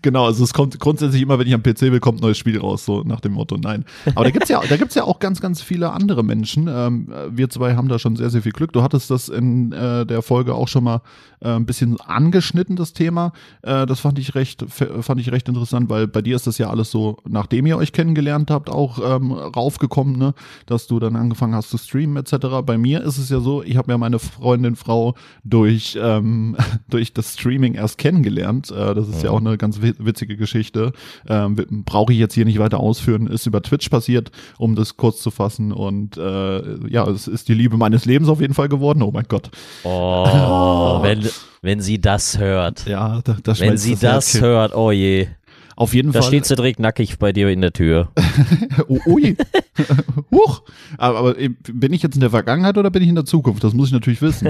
Genau, 0.00 0.26
also 0.26 0.44
es 0.44 0.52
kommt 0.52 0.78
grundsätzlich 0.78 1.22
immer, 1.22 1.38
wenn 1.38 1.46
ich 1.46 1.54
am 1.54 1.62
PC 1.62 1.82
will, 1.82 2.00
kommt 2.00 2.20
ein 2.20 2.22
neues 2.22 2.38
Spiel 2.38 2.58
raus, 2.58 2.84
so 2.84 3.02
nach 3.02 3.20
dem 3.20 3.32
Motto, 3.32 3.56
nein. 3.56 3.84
Aber 4.14 4.24
da 4.24 4.30
gibt's 4.30 4.48
ja, 4.48 4.60
da 4.60 4.76
gibt's 4.76 4.94
ja 4.94 5.04
auch 5.04 5.11
ganz, 5.18 5.40
ganz 5.40 5.62
viele 5.62 5.92
andere 5.92 6.22
Menschen. 6.22 6.68
Ähm, 6.68 7.08
wir 7.30 7.50
zwei 7.50 7.74
haben 7.76 7.88
da 7.88 7.98
schon 7.98 8.16
sehr, 8.16 8.30
sehr 8.30 8.42
viel 8.42 8.52
Glück. 8.52 8.72
Du 8.72 8.82
hattest 8.82 9.10
das 9.10 9.28
in 9.28 9.72
äh, 9.72 10.06
der 10.06 10.22
Folge 10.22 10.54
auch 10.54 10.68
schon 10.68 10.84
mal 10.84 11.02
äh, 11.40 11.48
ein 11.50 11.66
bisschen 11.66 12.00
angeschnitten, 12.00 12.76
das 12.76 12.92
Thema. 12.92 13.32
Äh, 13.62 13.86
das 13.86 14.00
fand 14.00 14.18
ich 14.18 14.34
recht, 14.34 14.64
fand 14.68 15.20
ich 15.20 15.32
recht 15.32 15.48
interessant, 15.48 15.90
weil 15.90 16.06
bei 16.06 16.22
dir 16.22 16.36
ist 16.36 16.46
das 16.46 16.58
ja 16.58 16.70
alles 16.70 16.90
so, 16.90 17.18
nachdem 17.28 17.66
ihr 17.66 17.76
euch 17.76 17.92
kennengelernt 17.92 18.50
habt, 18.50 18.70
auch 18.70 18.98
ähm, 19.16 19.32
raufgekommen, 19.32 20.16
ne? 20.18 20.34
dass 20.66 20.86
du 20.86 20.98
dann 21.00 21.16
angefangen 21.16 21.54
hast 21.54 21.70
zu 21.70 21.78
streamen 21.78 22.16
etc. 22.16 22.36
Bei 22.64 22.78
mir 22.78 23.02
ist 23.02 23.18
es 23.18 23.28
ja 23.30 23.40
so, 23.40 23.62
ich 23.62 23.76
habe 23.76 23.90
ja 23.92 23.98
meine 23.98 24.18
Freundin 24.18 24.76
Frau 24.76 25.14
durch 25.44 25.98
ähm, 26.00 26.56
durch 26.88 27.12
das 27.12 27.34
Streaming 27.34 27.74
erst 27.74 27.98
kennengelernt. 27.98 28.70
Äh, 28.70 28.94
das 28.94 29.08
ist 29.08 29.22
ja 29.22 29.30
auch 29.30 29.40
eine 29.40 29.58
ganz 29.58 29.82
wi- 29.82 29.94
witzige 29.98 30.36
Geschichte. 30.36 30.92
Ähm, 31.28 31.56
Brauche 31.84 32.12
ich 32.12 32.18
jetzt 32.18 32.34
hier 32.34 32.44
nicht 32.44 32.58
weiter 32.58 32.80
ausführen. 32.80 33.26
Ist 33.26 33.46
über 33.46 33.62
Twitch 33.62 33.88
passiert, 33.88 34.30
um 34.58 34.74
das 34.74 34.96
kurz 35.02 35.20
zu 35.20 35.32
fassen. 35.32 35.72
Und 35.72 36.16
äh, 36.16 36.88
ja, 36.88 37.08
es 37.08 37.26
ist 37.26 37.48
die 37.48 37.54
Liebe 37.54 37.76
meines 37.76 38.04
Lebens 38.04 38.28
auf 38.28 38.40
jeden 38.40 38.54
Fall 38.54 38.68
geworden. 38.68 39.02
Oh 39.02 39.10
mein 39.12 39.24
Gott. 39.26 39.50
Oh, 39.82 40.98
wenn, 41.02 41.28
wenn 41.60 41.80
sie 41.80 42.00
das 42.00 42.38
hört. 42.38 42.86
Ja, 42.86 43.20
da, 43.24 43.36
da 43.42 43.58
Wenn 43.58 43.76
sie 43.78 43.96
das 43.96 44.30
Kind. 44.32 44.44
hört, 44.44 44.76
oh 44.76 44.92
je. 44.92 45.26
Auf 45.74 45.94
jeden 45.94 46.12
Da 46.12 46.20
Fall. 46.20 46.28
steht 46.28 46.44
sie 46.44 46.54
direkt 46.54 46.78
nackig 46.78 47.18
bei 47.18 47.32
dir 47.32 47.48
in 47.48 47.60
der 47.60 47.72
Tür. 47.72 48.10
Oh, 48.88 48.98
ui. 49.06 49.36
Huch. 50.30 50.62
Aber, 50.96 51.18
aber 51.18 51.38
eben, 51.38 51.56
bin 51.72 51.92
ich 51.92 52.02
jetzt 52.02 52.14
in 52.14 52.20
der 52.20 52.30
Vergangenheit 52.30 52.78
oder 52.78 52.90
bin 52.90 53.02
ich 53.02 53.08
in 53.08 53.14
der 53.14 53.24
Zukunft? 53.26 53.62
Das 53.64 53.74
muss 53.74 53.88
ich 53.88 53.92
natürlich 53.92 54.22
wissen. 54.22 54.48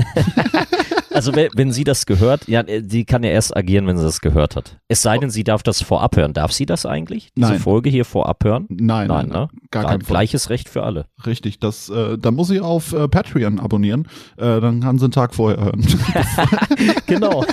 Also 1.14 1.34
wenn, 1.34 1.50
wenn 1.54 1.72
sie 1.72 1.84
das 1.84 2.06
gehört, 2.06 2.48
ja, 2.48 2.60
äh, 2.62 2.82
sie 2.86 3.04
kann 3.04 3.22
ja 3.22 3.30
erst 3.30 3.56
agieren, 3.56 3.86
wenn 3.86 3.96
sie 3.96 4.04
das 4.04 4.20
gehört 4.20 4.56
hat. 4.56 4.78
Es 4.88 5.02
sei 5.02 5.18
denn, 5.18 5.30
sie 5.30 5.44
darf 5.44 5.62
das 5.62 5.82
vorab 5.82 6.16
hören. 6.16 6.32
Darf 6.32 6.52
sie 6.52 6.66
das 6.66 6.86
eigentlich? 6.86 7.30
Diese 7.36 7.52
Nein. 7.52 7.60
Folge 7.60 7.90
hier 7.90 8.04
vorab 8.04 8.44
hören? 8.44 8.66
Nein, 8.68 9.08
nein, 9.08 9.28
ne? 9.28 9.48
gar 9.70 9.84
kein. 9.84 10.00
Gleiches 10.00 10.50
Recht 10.50 10.68
für 10.68 10.82
alle. 10.82 11.06
Richtig, 11.24 11.58
das, 11.58 11.88
äh, 11.88 12.18
da 12.18 12.30
muss 12.30 12.48
sie 12.48 12.60
auf 12.60 12.92
äh, 12.92 13.08
Patreon 13.08 13.60
abonnieren. 13.60 14.06
Äh, 14.36 14.60
dann 14.60 14.80
kann 14.80 14.98
sie 14.98 15.04
einen 15.04 15.12
Tag 15.12 15.34
vorher 15.34 15.64
hören. 15.64 15.82
Genau. 17.06 17.44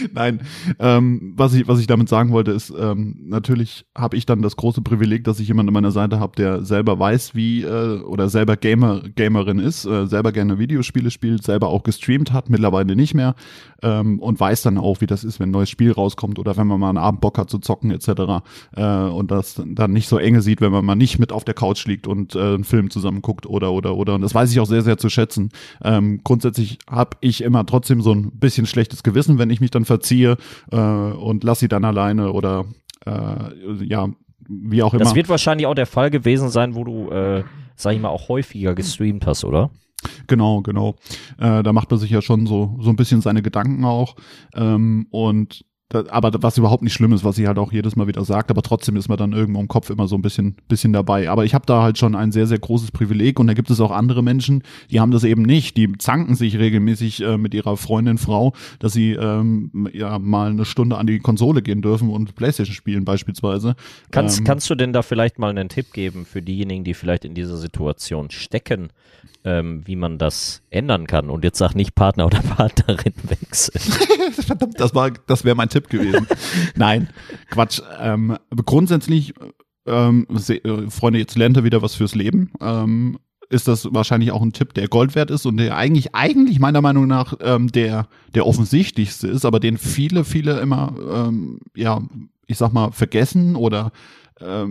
Nein, 0.12 0.40
ähm, 0.78 1.34
was 1.36 1.54
ich 1.54 1.68
was 1.68 1.80
ich 1.80 1.86
damit 1.86 2.08
sagen 2.08 2.32
wollte 2.32 2.50
ist, 2.50 2.72
ähm, 2.78 3.16
natürlich 3.22 3.86
habe 3.96 4.16
ich 4.16 4.26
dann 4.26 4.42
das 4.42 4.56
große 4.56 4.82
Privileg, 4.82 5.24
dass 5.24 5.40
ich 5.40 5.48
jemanden 5.48 5.70
an 5.70 5.74
meiner 5.74 5.90
Seite 5.90 6.20
habe, 6.20 6.36
der 6.36 6.64
selber 6.64 6.98
weiß, 6.98 7.34
wie 7.34 7.62
äh, 7.62 8.00
oder 8.00 8.28
selber 8.28 8.56
Gamer 8.56 9.02
Gamerin 9.14 9.58
ist, 9.58 9.84
äh, 9.84 10.06
selber 10.06 10.32
gerne 10.32 10.58
Videospiele 10.58 11.10
spielt, 11.10 11.42
selber 11.42 11.68
auch 11.68 11.82
gestreamt 11.82 12.32
hat, 12.32 12.50
mittlerweile 12.50 12.96
nicht 12.96 13.14
mehr 13.14 13.34
ähm, 13.82 14.18
und 14.20 14.38
weiß 14.38 14.62
dann 14.62 14.78
auch, 14.78 15.00
wie 15.00 15.06
das 15.06 15.24
ist, 15.24 15.40
wenn 15.40 15.48
ein 15.48 15.52
neues 15.52 15.70
Spiel 15.70 15.92
rauskommt 15.92 16.38
oder 16.38 16.56
wenn 16.56 16.66
man 16.66 16.80
mal 16.80 16.88
einen 16.88 16.98
Abend 16.98 17.20
Bock 17.20 17.38
hat 17.38 17.50
zu 17.50 17.58
zocken 17.58 17.90
etc. 17.90 18.42
Äh, 18.76 18.84
und 18.84 19.30
das 19.30 19.60
dann 19.64 19.92
nicht 19.92 20.08
so 20.08 20.18
enge 20.18 20.42
sieht, 20.42 20.60
wenn 20.60 20.72
man 20.72 20.84
mal 20.84 20.96
nicht 20.96 21.18
mit 21.18 21.32
auf 21.32 21.44
der 21.44 21.54
Couch 21.54 21.86
liegt 21.86 22.06
und 22.06 22.34
äh, 22.34 22.38
einen 22.38 22.64
Film 22.64 22.90
zusammen 22.90 23.22
guckt 23.22 23.46
oder 23.46 23.72
oder 23.72 23.96
oder 23.96 24.14
und 24.14 24.22
das 24.22 24.34
weiß 24.34 24.50
ich 24.52 24.60
auch 24.60 24.66
sehr 24.66 24.82
sehr 24.82 24.98
zu 24.98 25.08
schätzen. 25.08 25.50
Ähm, 25.82 26.20
grundsätzlich 26.24 26.78
habe 26.88 27.16
ich 27.20 27.42
immer 27.42 27.64
trotzdem 27.66 28.02
so 28.02 28.12
ein 28.12 28.30
bisschen 28.32 28.66
schlechtes 28.66 29.02
Gewissen, 29.02 29.38
wenn 29.38 29.50
ich 29.50 29.60
mich 29.60 29.70
dann 29.70 29.84
verziehe 29.90 30.36
äh, 30.70 30.76
und 30.76 31.44
lass 31.44 31.60
sie 31.60 31.68
dann 31.68 31.84
alleine 31.84 32.32
oder 32.32 32.64
äh, 33.04 33.84
ja 33.84 34.08
wie 34.48 34.82
auch 34.82 34.92
immer. 34.94 35.04
Das 35.04 35.14
wird 35.14 35.28
wahrscheinlich 35.28 35.66
auch 35.66 35.74
der 35.74 35.86
Fall 35.86 36.10
gewesen 36.10 36.48
sein, 36.48 36.74
wo 36.74 36.84
du, 36.84 37.10
äh, 37.10 37.44
sag 37.76 37.94
ich 37.94 38.00
mal, 38.00 38.08
auch 38.08 38.28
häufiger 38.28 38.74
gestreamt 38.74 39.26
hast, 39.26 39.44
oder? 39.44 39.70
Genau, 40.26 40.62
genau. 40.62 40.96
Äh, 41.38 41.62
da 41.62 41.72
macht 41.72 41.90
man 41.90 42.00
sich 42.00 42.10
ja 42.10 42.22
schon 42.22 42.46
so, 42.46 42.76
so 42.80 42.90
ein 42.90 42.96
bisschen 42.96 43.20
seine 43.20 43.42
Gedanken 43.42 43.84
auch. 43.84 44.16
Ähm, 44.54 45.06
und 45.10 45.64
da, 45.90 46.04
aber 46.08 46.30
was 46.40 46.56
überhaupt 46.56 46.84
nicht 46.84 46.92
schlimm 46.92 47.12
ist, 47.12 47.24
was 47.24 47.34
sie 47.34 47.48
halt 47.48 47.58
auch 47.58 47.72
jedes 47.72 47.96
Mal 47.96 48.06
wieder 48.06 48.24
sagt, 48.24 48.50
aber 48.50 48.62
trotzdem 48.62 48.94
ist 48.94 49.08
man 49.08 49.18
dann 49.18 49.32
irgendwo 49.32 49.60
im 49.60 49.66
Kopf 49.66 49.90
immer 49.90 50.06
so 50.06 50.14
ein 50.14 50.22
bisschen, 50.22 50.54
bisschen 50.68 50.92
dabei. 50.92 51.28
Aber 51.28 51.44
ich 51.44 51.52
habe 51.52 51.66
da 51.66 51.82
halt 51.82 51.98
schon 51.98 52.14
ein 52.14 52.30
sehr, 52.30 52.46
sehr 52.46 52.60
großes 52.60 52.92
Privileg 52.92 53.40
und 53.40 53.48
da 53.48 53.54
gibt 53.54 53.70
es 53.70 53.80
auch 53.80 53.90
andere 53.90 54.22
Menschen, 54.22 54.62
die 54.90 55.00
haben 55.00 55.10
das 55.10 55.24
eben 55.24 55.42
nicht. 55.42 55.76
Die 55.76 55.90
zanken 55.98 56.36
sich 56.36 56.58
regelmäßig 56.58 57.22
äh, 57.24 57.36
mit 57.36 57.54
ihrer 57.54 57.76
Freundin, 57.76 58.18
Frau, 58.18 58.54
dass 58.78 58.92
sie 58.92 59.12
ähm, 59.14 59.88
ja 59.92 60.20
mal 60.20 60.50
eine 60.50 60.64
Stunde 60.64 60.96
an 60.96 61.08
die 61.08 61.18
Konsole 61.18 61.60
gehen 61.60 61.82
dürfen 61.82 62.08
und 62.08 62.36
Playstation 62.36 62.74
spielen 62.74 63.04
beispielsweise. 63.04 63.74
Kannst, 64.12 64.38
Ähm, 64.38 64.44
kannst 64.44 64.70
du 64.70 64.76
denn 64.76 64.92
da 64.92 65.02
vielleicht 65.02 65.40
mal 65.40 65.50
einen 65.50 65.68
Tipp 65.68 65.92
geben 65.92 66.24
für 66.24 66.40
diejenigen, 66.40 66.84
die 66.84 66.94
vielleicht 66.94 67.24
in 67.24 67.34
dieser 67.34 67.56
Situation 67.56 68.30
stecken, 68.30 68.90
ähm, 69.44 69.82
wie 69.86 69.96
man 69.96 70.18
das 70.18 70.62
ändern 70.70 71.06
kann? 71.06 71.30
Und 71.30 71.44
jetzt 71.44 71.58
sag 71.58 71.74
nicht 71.74 71.94
Partner 71.94 72.26
oder 72.26 72.38
Partnerin 72.56 73.14
wechseln. 73.22 73.80
Verdammt, 74.32 74.78
das 74.78 74.94
war, 74.94 75.10
das 75.10 75.44
wäre 75.44 75.56
mein 75.56 75.68
Tipp 75.68 75.88
gewesen. 75.88 76.26
Nein, 76.76 77.08
Quatsch. 77.50 77.80
Ähm, 77.98 78.36
grundsätzlich, 78.64 79.34
ähm, 79.86 80.26
äh, 80.48 80.90
Freunde, 80.90 81.18
jetzt 81.18 81.36
lernt 81.36 81.56
ihr 81.56 81.64
wieder 81.64 81.82
was 81.82 81.94
fürs 81.94 82.14
Leben. 82.14 82.52
Ähm, 82.60 83.18
ist 83.48 83.66
das 83.66 83.92
wahrscheinlich 83.92 84.30
auch 84.30 84.42
ein 84.42 84.52
Tipp, 84.52 84.74
der 84.74 84.86
Gold 84.86 85.16
wert 85.16 85.30
ist 85.30 85.44
und 85.44 85.56
der 85.56 85.76
eigentlich, 85.76 86.14
eigentlich 86.14 86.60
meiner 86.60 86.80
Meinung 86.80 87.08
nach 87.08 87.34
ähm, 87.40 87.72
der, 87.72 88.06
der 88.34 88.46
offensichtlichste 88.46 89.26
ist, 89.26 89.44
aber 89.44 89.58
den 89.58 89.76
viele, 89.76 90.24
viele 90.24 90.60
immer, 90.60 90.94
ähm, 91.12 91.58
ja, 91.74 92.00
ich 92.46 92.58
sag 92.58 92.72
mal, 92.72 92.92
vergessen 92.92 93.56
oder 93.56 93.92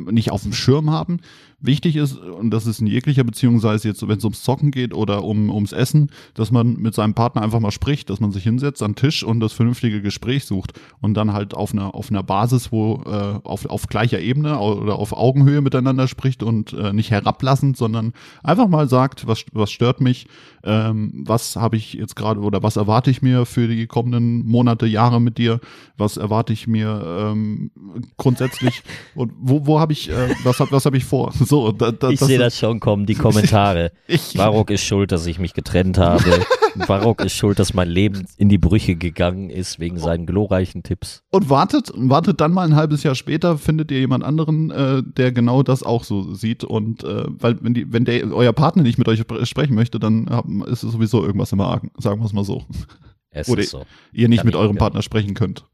nicht 0.09 0.31
auf 0.31 0.41
dem 0.41 0.51
Schirm 0.51 0.89
haben. 0.89 1.19
Wichtig 1.61 1.97
ist, 1.97 2.17
und 2.17 2.51
das 2.51 2.65
ist 2.65 2.79
in 2.79 2.87
jeglicher 2.87 3.25
Beziehung, 3.25 3.59
sei 3.59 3.73
es 3.73 3.83
jetzt, 3.83 4.07
wenn 4.07 4.17
es 4.17 4.23
ums 4.23 4.43
Zocken 4.43 4.71
geht 4.71 4.93
oder 4.93 5.25
um, 5.25 5.49
ums 5.49 5.73
Essen, 5.73 6.09
dass 6.33 6.51
man 6.51 6.77
mit 6.77 6.95
seinem 6.95 7.13
Partner 7.13 7.41
einfach 7.41 7.59
mal 7.59 7.71
spricht, 7.71 8.09
dass 8.09 8.21
man 8.21 8.31
sich 8.31 8.43
hinsetzt 8.43 8.81
an 8.81 8.91
den 8.91 8.95
Tisch 8.95 9.23
und 9.23 9.41
das 9.41 9.51
vernünftige 9.51 10.01
Gespräch 10.01 10.45
sucht 10.45 10.79
und 11.01 11.15
dann 11.15 11.33
halt 11.33 11.53
auf 11.53 11.73
einer, 11.73 11.95
auf 11.95 12.11
einer 12.11 12.23
Basis, 12.23 12.71
wo 12.71 13.03
äh, 13.05 13.39
auf, 13.43 13.65
auf 13.65 13.87
gleicher 13.87 14.19
Ebene 14.19 14.57
oder 14.57 14.95
auf 14.95 15.11
Augenhöhe 15.11 15.59
miteinander 15.59 16.07
spricht 16.07 16.43
und 16.43 16.71
äh, 16.71 16.93
nicht 16.93 17.11
herablassend, 17.11 17.75
sondern 17.75 18.13
einfach 18.41 18.69
mal 18.69 18.87
sagt, 18.87 19.27
was, 19.27 19.43
was 19.51 19.69
stört 19.69 19.99
mich, 19.99 20.27
ähm, 20.63 21.25
was 21.27 21.57
habe 21.57 21.75
ich 21.75 21.93
jetzt 21.93 22.15
gerade 22.15 22.39
oder 22.39 22.63
was 22.63 22.77
erwarte 22.77 23.11
ich 23.11 23.21
mir 23.21 23.45
für 23.45 23.67
die 23.67 23.85
kommenden 23.85 24.47
Monate, 24.47 24.85
Jahre 24.85 25.19
mit 25.19 25.37
dir, 25.37 25.59
was 25.97 26.15
erwarte 26.15 26.53
ich 26.53 26.67
mir 26.67 27.03
ähm, 27.05 27.71
grundsätzlich 28.15 28.83
und 29.15 29.33
wo, 29.37 29.65
wo 29.65 29.79
habe 29.79 29.91
ich, 29.91 30.09
äh, 30.09 30.29
was 30.43 30.59
habe 30.61 30.71
was 30.71 30.85
hab 30.85 30.93
ich 30.93 31.03
vor? 31.03 31.33
So, 31.49 31.71
da, 31.71 31.91
da, 31.91 32.09
Ich 32.11 32.19
sehe 32.19 32.37
das 32.37 32.57
schon 32.59 32.79
kommen, 32.79 33.05
die 33.07 33.15
Kommentare. 33.15 33.91
Ich, 34.07 34.37
Varrock 34.37 34.69
ist 34.69 34.83
schuld, 34.83 35.11
dass 35.11 35.25
ich 35.25 35.39
mich 35.39 35.53
getrennt 35.53 35.97
habe. 35.97 36.23
Varrock 36.87 37.21
ist 37.25 37.33
schuld, 37.33 37.57
dass 37.57 37.73
mein 37.73 37.89
Leben 37.89 38.25
in 38.37 38.49
die 38.49 38.57
Brüche 38.59 38.95
gegangen 38.95 39.49
ist 39.49 39.79
wegen 39.79 39.97
seinen 39.97 40.25
glorreichen 40.27 40.83
Tipps. 40.83 41.23
und 41.31 41.49
wartet, 41.49 41.91
wartet 41.95 42.39
dann 42.41 42.53
mal 42.53 42.67
ein 42.67 42.75
halbes 42.75 43.01
Jahr 43.03 43.15
später, 43.15 43.57
findet 43.57 43.89
ihr 43.91 43.99
jemand 43.99 44.23
anderen, 44.23 44.69
äh, 44.69 45.01
der 45.03 45.31
genau 45.31 45.63
das 45.63 45.81
auch 45.81 46.03
so 46.03 46.33
sieht. 46.35 46.63
Und 46.63 47.03
äh, 47.03 47.23
weil, 47.27 47.57
wenn 47.63 47.73
die, 47.73 47.91
wenn 47.91 48.05
der 48.05 48.31
euer 48.31 48.53
Partner 48.53 48.83
nicht 48.83 48.97
mit 48.99 49.07
euch 49.07 49.19
spre- 49.21 49.43
sprechen 49.45 49.73
möchte, 49.73 49.99
dann 49.99 50.27
ist 50.67 50.83
es 50.83 50.91
sowieso 50.91 51.23
irgendwas 51.25 51.51
im 51.51 51.61
Argen, 51.61 51.89
sagen 51.97 52.21
wir 52.21 52.25
es 52.25 52.33
mal 52.33 52.43
so. 52.45 52.63
Es 53.31 53.49
Oder- 53.49 53.61
ist 53.63 53.71
so. 53.71 53.85
Ihr 54.11 54.27
nicht 54.29 54.39
Kann 54.39 54.45
mit 54.47 54.55
ich 54.55 54.61
eurem 54.61 54.77
Partner 54.77 55.01
sprechen 55.01 55.33
könnt. 55.33 55.65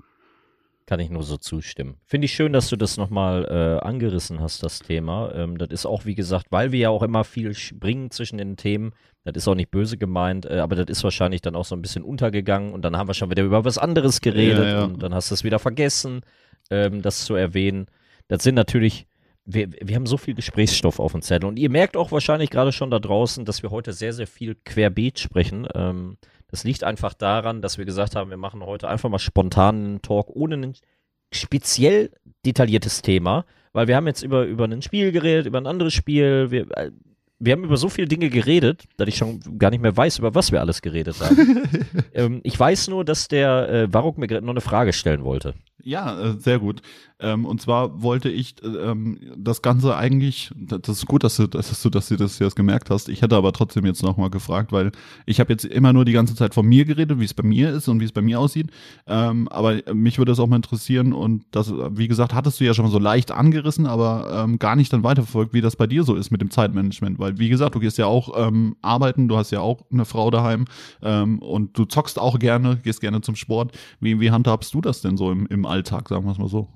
Kann 0.88 1.00
ich 1.00 1.10
nur 1.10 1.24
so 1.24 1.38
zustimmen. 1.38 1.96
Finde 2.06 2.26
ich 2.26 2.34
schön, 2.34 2.54
dass 2.54 2.70
du 2.70 2.76
das 2.76 2.98
nochmal 2.98 3.46
äh, 3.46 3.84
angerissen 3.84 4.40
hast, 4.40 4.62
das 4.62 4.80
Thema. 4.80 5.34
Ähm, 5.34 5.58
das 5.58 5.70
ist 5.70 5.88
auch, 5.88 6.06
wie 6.06 6.14
gesagt, 6.14 6.48
weil 6.52 6.72
wir 6.72 6.80
ja 6.80 6.90
auch 6.92 7.02
immer 7.02 7.24
viel 7.24 7.56
springen 7.56 8.12
zwischen 8.12 8.38
den 8.38 8.56
Themen. 8.56 8.94
Das 9.24 9.36
ist 9.36 9.48
auch 9.48 9.56
nicht 9.56 9.72
böse 9.72 9.98
gemeint, 9.98 10.46
äh, 10.46 10.60
aber 10.60 10.76
das 10.76 10.86
ist 10.96 11.04
wahrscheinlich 11.04 11.42
dann 11.42 11.56
auch 11.56 11.66
so 11.66 11.76
ein 11.76 11.82
bisschen 11.82 12.04
untergegangen 12.04 12.72
und 12.72 12.84
dann 12.84 12.96
haben 12.98 13.10
wir 13.10 13.16
schon 13.16 13.32
wieder 13.32 13.42
über 13.42 13.66
was 13.66 13.80
anderes 13.80 14.22
geredet 14.22 14.64
Ja, 14.64 14.72
ja. 14.72 14.84
und 14.84 15.02
dann 15.02 15.16
hast 15.16 15.32
du 15.32 15.34
es 15.34 15.44
wieder 15.44 15.58
vergessen, 15.58 16.22
ähm, 16.70 17.02
das 17.02 17.26
zu 17.26 17.34
erwähnen. 17.34 17.88
Das 18.28 18.44
sind 18.44 18.54
natürlich, 18.54 19.08
wir, 19.44 19.68
wir 19.72 19.96
haben 19.96 20.06
so 20.06 20.18
viel 20.18 20.36
Gesprächsstoff 20.36 21.00
auf 21.00 21.14
dem 21.14 21.24
Zettel 21.24 21.48
und 21.48 21.58
ihr 21.58 21.72
merkt 21.72 21.98
auch 21.98 22.12
wahrscheinlich 22.12 22.52
gerade 22.52 22.72
schon 22.72 22.92
da 22.92 23.00
draußen, 23.00 23.44
dass 23.44 23.64
wir 23.64 23.72
heute 23.72 23.92
sehr, 23.92 24.14
sehr 24.14 24.28
viel 24.28 24.56
querbeet 24.64 25.18
sprechen. 25.18 25.68
Ähm, 25.74 26.18
das 26.48 26.64
liegt 26.64 26.84
einfach 26.84 27.14
daran, 27.14 27.62
dass 27.62 27.78
wir 27.78 27.86
gesagt 27.86 28.16
haben, 28.16 28.30
wir 28.30 28.38
machen 28.38 28.64
heute 28.64 28.88
einfach 28.88 29.10
mal 29.10 29.20
spontan 29.20 29.76
einen 29.76 30.02
Talk 30.02 30.30
ohne 30.30 30.56
ein 30.56 30.74
speziell 31.32 32.12
detailliertes 32.46 33.02
Thema, 33.02 33.46
weil 33.74 33.88
wir 33.88 33.96
haben 33.96 34.08
jetzt 34.08 34.24
über, 34.24 34.46
über 34.46 34.66
ein 34.66 34.82
Spiel 34.82 35.12
geredet, 35.12 35.48
über 35.48 35.60
ein 35.60 35.68
anderes 35.68 35.94
Spiel. 35.94 36.52
Wir, 36.52 36.70
äh, 36.78 36.92
wir 37.40 37.54
haben 37.54 37.64
über 37.64 37.78
so 37.78 37.90
viele 37.90 38.08
Dinge 38.08 38.30
geredet, 38.30 38.86
dass 38.98 39.08
ich 39.08 39.18
schon 39.18 39.40
gar 39.60 39.70
nicht 39.70 39.82
mehr 39.82 39.96
weiß, 39.96 40.20
über 40.20 40.34
was 40.36 40.52
wir 40.52 40.62
alles 40.62 40.82
geredet 40.82 41.20
haben. 41.20 41.64
ähm, 42.14 42.40
ich 42.44 42.58
weiß 42.58 42.88
nur, 42.88 43.04
dass 43.04 43.28
der 43.28 43.70
äh, 43.70 43.94
Varrock 43.94 44.18
mir 44.18 44.28
gerade 44.28 44.46
noch 44.46 44.54
eine 44.54 44.62
Frage 44.62 44.94
stellen 44.94 45.24
wollte. 45.24 45.54
Ja, 45.88 46.20
äh, 46.20 46.40
sehr 46.40 46.58
gut. 46.58 46.82
Ähm, 47.20 47.46
und 47.46 47.62
zwar 47.62 48.02
wollte 48.02 48.28
ich 48.28 48.56
äh, 48.64 48.68
ähm, 48.68 49.20
das 49.38 49.62
Ganze 49.62 49.96
eigentlich, 49.96 50.50
das 50.58 50.90
ist 50.90 51.06
gut, 51.06 51.24
dass 51.24 51.38
du, 51.38 51.46
dass 51.46 51.80
du, 51.84 51.92
dass 51.92 52.08
du 52.08 52.16
das 52.16 52.40
jetzt 52.40 52.56
gemerkt 52.56 52.90
hast. 52.90 53.08
Ich 53.08 53.22
hätte 53.22 53.36
aber 53.36 53.54
trotzdem 53.54 53.86
jetzt 53.86 54.02
nochmal 54.02 54.32
gefragt, 54.32 54.72
weil 54.72 54.92
ich 55.28 55.40
habe 55.40 55.54
jetzt 55.54 55.64
immer 55.64 55.94
nur 55.94 56.04
die 56.04 56.12
ganze 56.12 56.34
Zeit 56.34 56.56
von 56.56 56.66
mir 56.66 56.86
geredet, 56.86 57.20
wie 57.20 57.26
es 57.26 57.36
bei 57.36 57.44
mir 57.44 57.70
ist 57.70 57.88
und 57.88 58.00
wie 58.00 58.06
es 58.06 58.12
bei 58.12 58.24
mir 58.24 58.40
aussieht. 58.40 58.72
Ähm, 59.06 59.48
aber 59.50 59.76
mich 59.94 60.18
würde 60.18 60.32
es 60.32 60.40
auch 60.40 60.48
mal 60.48 60.56
interessieren 60.56 61.14
und 61.14 61.46
das, 61.52 61.72
wie 61.72 62.08
gesagt, 62.08 62.34
hattest 62.34 62.60
du 62.60 62.66
ja 62.66 62.74
schon 62.74 62.86
mal 62.86 62.92
so 62.92 62.98
leicht 63.00 63.32
angerissen, 63.32 63.86
aber 63.86 64.48
gar 64.58 64.76
nicht 64.76 64.92
dann 64.92 65.04
weiterverfolgt, 65.04 65.54
wie 65.54 65.62
das 65.62 65.76
bei 65.76 65.86
dir 65.88 66.04
so 66.04 66.16
ist 66.16 66.32
mit 66.32 66.42
dem 66.42 66.50
Zeitmanagement. 66.50 67.20
Weil, 67.20 67.38
wie 67.38 67.50
gesagt, 67.50 67.76
du 67.76 67.80
gehst 67.80 67.98
ja 67.98 68.08
auch 68.08 68.34
arbeiten, 68.82 69.28
du 69.28 69.38
hast 69.38 69.52
ja 69.52 69.60
auch 69.60 69.84
eine 69.92 70.06
Frau 70.06 70.32
daheim 70.32 70.66
und 71.02 71.78
du 71.78 71.86
zockst 71.86 72.18
auch 72.20 72.40
gerne, 72.40 72.78
gehst 72.78 73.02
gerne 73.02 73.22
zum 73.22 73.36
Sport. 73.36 73.78
Wie, 74.00 74.20
wie 74.20 74.32
handhabst 74.32 74.74
du 74.74 74.82
das 74.82 75.02
denn 75.02 75.18
so 75.18 75.32
im, 75.32 75.46
im 75.48 75.66
Alltag, 75.66 75.75
sagen 75.84 76.26
wir 76.26 76.32
es 76.32 76.38
mal 76.38 76.48
so? 76.48 76.68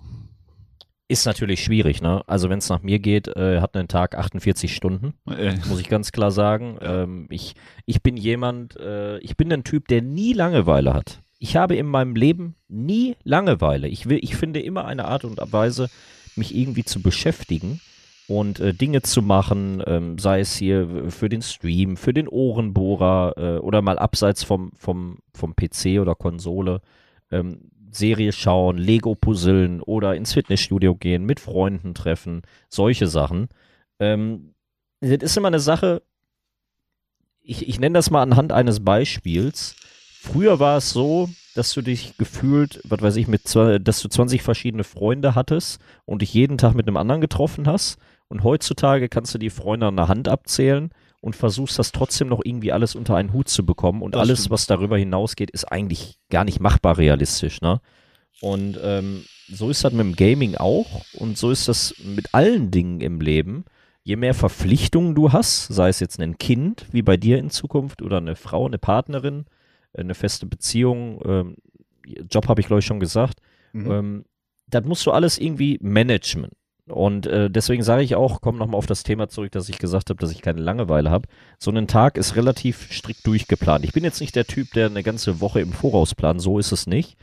Ist 1.08 1.26
natürlich 1.26 1.64
schwierig, 1.64 2.02
ne? 2.04 2.22
Also 2.28 2.50
wenn 2.50 2.60
es 2.60 2.70
nach 2.70 2.84
mir 2.84 3.00
geht, 3.00 3.28
äh, 3.30 3.62
hat 3.62 3.76
ein 3.76 3.88
Tag 3.88 4.16
48 4.16 4.76
Stunden. 4.76 5.16
Äh, 5.28 5.56
muss 5.68 5.80
ich 5.80 5.90
ganz 5.90 6.12
klar 6.12 6.30
sagen. 6.30 6.78
Ähm, 6.82 7.28
ich, 7.32 7.56
ich 7.88 8.04
bin 8.04 8.16
jemand, 8.16 8.78
äh, 8.78 9.18
ich 9.20 9.36
bin 9.36 9.52
ein 9.52 9.64
Typ, 9.64 9.88
der 9.88 10.04
nie 10.04 10.34
Langeweile 10.34 10.94
hat. 10.94 11.22
Ich 11.40 11.56
habe 11.56 11.76
in 11.76 11.88
meinem 11.88 12.16
Leben 12.16 12.56
nie 12.68 13.16
Langeweile. 13.24 13.88
Ich, 13.88 14.08
will, 14.08 14.20
ich 14.22 14.36
finde 14.36 14.62
immer 14.62 14.86
eine 14.86 15.06
Art 15.06 15.24
und 15.26 15.40
Weise, 15.52 15.90
mich 16.36 16.56
irgendwie 16.56 16.84
zu 16.84 17.02
beschäftigen 17.02 17.82
und 18.28 18.60
äh, 18.60 18.76
Dinge 18.76 19.02
zu 19.02 19.24
machen, 19.24 19.82
ähm, 19.88 20.20
sei 20.20 20.42
es 20.42 20.56
hier 20.56 21.10
für 21.10 21.30
den 21.30 21.42
Stream, 21.42 21.98
für 21.98 22.14
den 22.14 22.28
Ohrenbohrer 22.28 23.34
äh, 23.36 23.58
oder 23.58 23.82
mal 23.82 23.98
abseits 23.98 24.44
vom, 24.44 24.72
vom, 24.78 25.18
vom 25.34 25.56
PC 25.56 26.00
oder 26.00 26.14
Konsole. 26.14 26.82
Ähm, 27.32 27.72
Serie 27.92 28.32
schauen, 28.32 28.78
Lego 28.78 29.16
puzzeln 29.16 29.82
oder 29.82 30.16
ins 30.16 30.34
Fitnessstudio 30.34 30.96
gehen, 30.96 31.26
mit 31.26 31.40
Freunden 31.40 31.94
treffen, 31.94 32.42
solche 32.70 33.08
Sachen. 33.08 33.50
Ähm, 34.00 34.54
das 35.02 35.24
ist 35.24 35.38
immer 35.38 35.48
eine 35.48 35.60
Sache, 35.60 36.02
ich, 37.42 37.68
ich 37.68 37.80
nenne 37.80 37.98
das 37.98 38.12
mal 38.12 38.22
anhand 38.22 38.52
eines 38.52 38.84
Beispiels. 38.84 39.76
Früher 40.22 40.60
war 40.60 40.78
es 40.78 40.92
so, 40.92 41.30
dass 41.56 41.74
du 41.74 41.82
dich 41.82 42.18
gefühlt, 42.18 42.80
was 42.84 43.02
weiß 43.02 43.16
ich, 43.16 43.28
mit 43.28 43.44
dass 43.56 44.02
du 44.02 44.08
20 44.08 44.44
verschiedene 44.44 44.84
Freunde 44.84 45.34
hattest 45.34 45.82
und 46.06 46.22
dich 46.22 46.34
jeden 46.34 46.58
Tag 46.58 46.76
mit 46.76 46.88
einem 46.88 46.98
anderen 46.98 47.22
getroffen 47.22 47.68
hast. 47.68 47.98
Und 48.28 48.44
heutzutage 48.44 49.10
kannst 49.10 49.34
du 49.34 49.40
die 49.40 49.50
Freunde 49.50 49.88
an 49.88 49.96
der 49.96 50.08
Hand 50.08 50.28
abzählen 50.28 50.92
und 51.22 51.36
versuchst 51.36 51.78
das 51.80 51.92
trotzdem 51.92 52.28
noch 52.30 52.42
irgendwie 52.44 52.72
alles 52.72 52.96
unter 52.96 53.16
einen 53.16 53.34
Hut 53.34 53.50
zu 53.50 53.66
bekommen 53.66 54.02
und 54.02 54.16
Das 54.16 54.22
alles, 54.22 54.40
stimmt. 54.40 54.52
was 54.52 54.68
darüber 54.68 54.98
hinausgeht, 54.98 55.52
ist 55.52 55.66
eigentlich 55.66 56.18
gar 56.30 56.44
nicht 56.46 56.60
machbar 56.60 56.98
realistisch, 56.98 57.62
ne? 57.62 57.82
Und 58.42 58.80
ähm, 58.82 59.24
so 59.50 59.70
ist 59.70 59.84
das 59.84 59.92
mit 59.92 60.00
dem 60.02 60.16
Gaming 60.16 60.56
auch 60.56 61.04
und 61.16 61.38
so 61.38 61.52
ist 61.52 61.68
das 61.68 61.94
mit 62.04 62.34
allen 62.34 62.72
Dingen 62.72 63.02
im 63.02 63.20
Leben. 63.20 63.66
Je 64.04 64.16
mehr 64.16 64.34
Verpflichtungen 64.34 65.14
du 65.14 65.34
hast, 65.34 65.68
sei 65.68 65.90
es 65.90 66.00
jetzt 66.00 66.20
ein 66.22 66.38
Kind, 66.38 66.86
wie 66.92 67.02
bei 67.02 67.18
dir 67.18 67.38
in 67.38 67.50
Zukunft, 67.50 68.02
oder 68.02 68.18
eine 68.18 68.36
Frau, 68.38 68.66
eine 68.66 68.78
Partnerin, 68.78 69.46
äh, 69.94 70.00
eine 70.02 70.16
feste 70.16 70.46
Beziehung, 70.46 71.22
ähm, 71.26 71.56
Job 72.32 72.48
habe 72.48 72.62
ich 72.62 72.68
glaube 72.68 72.80
ich 72.80 72.86
schon 72.86 73.00
gesagt, 73.02 73.40
Mhm. 73.74 73.92
ähm, 73.92 74.26
das 74.68 74.86
musst 74.86 75.06
du 75.06 75.12
alles 75.12 75.38
irgendwie 75.38 75.78
managen. 75.82 76.48
Und 76.92 77.28
äh, 77.28 77.50
deswegen 77.50 77.84
sage 77.84 78.04
ich 78.04 78.16
auch, 78.16 78.42
komm 78.42 78.58
nochmal 78.58 78.78
auf 78.78 78.86
das 78.86 79.04
Thema 79.04 79.30
zurück, 79.30 79.52
dass 79.52 79.70
ich 79.70 79.78
gesagt 79.78 80.10
habe, 80.10 80.20
dass 80.20 80.32
ich 80.32 80.42
keine 80.42 80.62
Langeweile 80.62 81.12
habe. 81.12 81.28
So 81.58 81.72
ein 81.72 81.88
Tag 81.88 82.18
ist 82.18 82.36
relativ 82.36 82.92
strikt 82.92 83.26
durchgeplant. 83.28 83.86
Ich 83.86 83.94
bin 83.94 84.04
jetzt 84.04 84.22
nicht 84.22 84.36
der 84.36 84.46
Typ, 84.46 84.72
der 84.74 84.88
eine 84.88 85.04
ganze 85.04 85.40
Woche 85.42 85.62
im 85.62 85.72
Voraus 85.72 86.16
plant, 86.16 86.42
so 86.42 86.60
ist 86.60 86.72
es 86.72 86.88
nicht. 86.88 87.18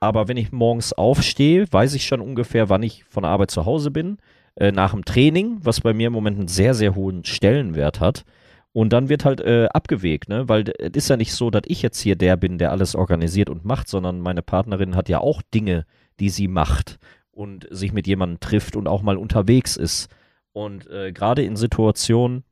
Aber 0.00 0.26
wenn 0.26 0.36
ich 0.36 0.50
morgens 0.50 0.92
aufstehe, 0.92 1.66
weiß 1.70 1.94
ich 1.94 2.06
schon 2.06 2.20
ungefähr, 2.20 2.68
wann 2.68 2.82
ich 2.82 3.04
von 3.04 3.22
der 3.22 3.30
Arbeit 3.30 3.52
zu 3.52 3.64
Hause 3.64 3.90
bin. 3.90 4.18
Äh, 4.56 4.72
nach 4.72 4.90
dem 4.92 5.04
Training, 5.04 5.58
was 5.62 5.80
bei 5.80 5.94
mir 5.94 6.08
im 6.08 6.12
Moment 6.12 6.38
einen 6.38 6.48
sehr, 6.48 6.74
sehr 6.74 6.94
hohen 6.94 7.24
Stellenwert 7.24 8.00
hat. 8.00 8.24
Und 8.72 8.92
dann 8.92 9.08
wird 9.08 9.24
halt 9.24 9.40
äh, 9.40 9.68
abgewegt, 9.72 10.28
ne? 10.28 10.48
Weil 10.48 10.72
es 10.78 10.90
ist 10.94 11.10
ja 11.10 11.16
nicht 11.16 11.34
so, 11.34 11.50
dass 11.50 11.62
ich 11.66 11.82
jetzt 11.82 12.00
hier 12.00 12.16
der 12.16 12.36
bin, 12.36 12.58
der 12.58 12.70
alles 12.70 12.94
organisiert 12.94 13.50
und 13.50 13.64
macht, 13.64 13.88
sondern 13.88 14.20
meine 14.20 14.42
Partnerin 14.42 14.96
hat 14.96 15.08
ja 15.08 15.20
auch 15.20 15.42
Dinge, 15.54 15.84
die 16.20 16.30
sie 16.30 16.48
macht 16.48 16.98
und 17.32 17.66
sich 17.70 17.92
mit 17.92 18.06
jemandem 18.06 18.40
trifft 18.40 18.76
und 18.76 18.86
auch 18.86 19.02
mal 19.02 19.16
unterwegs 19.16 19.76
ist. 19.76 20.08
Und 20.52 20.88
äh, 20.90 21.12
gerade 21.12 21.42
in 21.42 21.56
Situationen, 21.56 22.44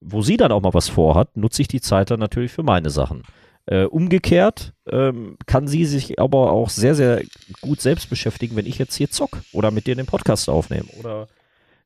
wo 0.00 0.22
sie 0.22 0.36
dann 0.36 0.52
auch 0.52 0.60
mal 0.60 0.74
was 0.74 0.88
vorhat, 0.88 1.36
nutze 1.36 1.62
ich 1.62 1.68
die 1.68 1.80
Zeit 1.80 2.10
dann 2.10 2.20
natürlich 2.20 2.52
für 2.52 2.62
meine 2.62 2.90
Sachen. 2.90 3.22
Äh, 3.66 3.84
umgekehrt 3.84 4.74
ähm, 4.86 5.38
kann 5.46 5.66
sie 5.66 5.86
sich 5.86 6.20
aber 6.20 6.52
auch 6.52 6.68
sehr, 6.68 6.94
sehr 6.94 7.22
gut 7.62 7.80
selbst 7.80 8.10
beschäftigen, 8.10 8.56
wenn 8.56 8.66
ich 8.66 8.76
jetzt 8.76 8.94
hier 8.94 9.08
zock 9.08 9.40
oder 9.52 9.70
mit 9.70 9.86
dir 9.86 9.94
den 9.94 10.04
Podcast 10.04 10.50
aufnehme 10.50 10.88
oder 10.98 11.28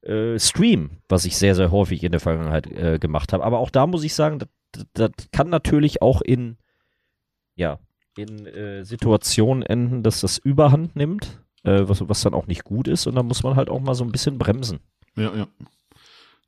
äh, 0.03 0.39
stream, 0.41 0.91
was 1.09 1.25
ich 1.25 1.37
sehr, 1.37 1.55
sehr 1.55 1.71
häufig 1.71 2.03
in 2.03 2.11
der 2.11 2.21
Vergangenheit 2.21 2.67
äh, 2.67 2.99
gemacht 2.99 3.33
habe. 3.33 3.45
Aber 3.45 3.61
auch 3.61 3.71
da 3.71 3.87
muss 3.87 4.03
ich 4.03 4.15
sagen, 4.15 4.41
das, 4.41 4.87
das 4.95 5.11
kann 5.31 5.51
natürlich 5.51 6.03
auch 6.03 6.21
in, 6.21 6.57
ja, 7.55 7.79
in 8.17 8.47
äh, 8.47 8.85
Situationen 8.85 9.63
enden, 9.63 10.03
dass 10.03 10.21
das 10.21 10.39
Überhand 10.39 10.97
nimmt, 10.97 11.41
äh, 11.69 11.89
was, 11.89 12.09
was 12.09 12.23
dann 12.23 12.35
auch 12.35 12.47
nicht 12.47 12.65
gut 12.65 12.89
ist 12.89 13.07
und 13.07 13.15
dann 13.15 13.27
muss 13.27 13.43
man 13.43 13.57
halt 13.57 13.69
auch 13.71 13.81
mal 13.81 13.95
so 13.95 14.05
ein 14.05 14.13
bisschen 14.13 14.39
bremsen. 14.39 14.81
Ja, 15.17 15.35
ja. 15.35 15.47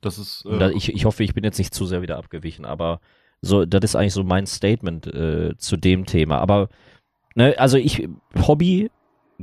Das 0.01 0.17
ist. 0.17 0.45
Und 0.45 0.59
da, 0.59 0.69
Äh, 0.69 0.73
ich, 0.73 0.93
ich 0.93 1.05
hoffe, 1.05 1.23
ich 1.23 1.33
bin 1.33 1.43
jetzt 1.43 1.57
nicht 1.59 1.73
zu 1.73 1.85
sehr 1.85 2.01
wieder 2.01 2.17
abgewichen, 2.17 2.65
aber 2.65 2.99
so, 3.41 3.65
das 3.65 3.83
ist 3.83 3.95
eigentlich 3.95 4.13
so 4.13 4.23
mein 4.23 4.45
Statement 4.45 5.07
äh, 5.07 5.55
zu 5.57 5.77
dem 5.77 6.05
Thema. 6.05 6.39
Aber, 6.39 6.69
ne, 7.35 7.55
also 7.57 7.77
ich, 7.77 8.07
Hobby, 8.47 8.91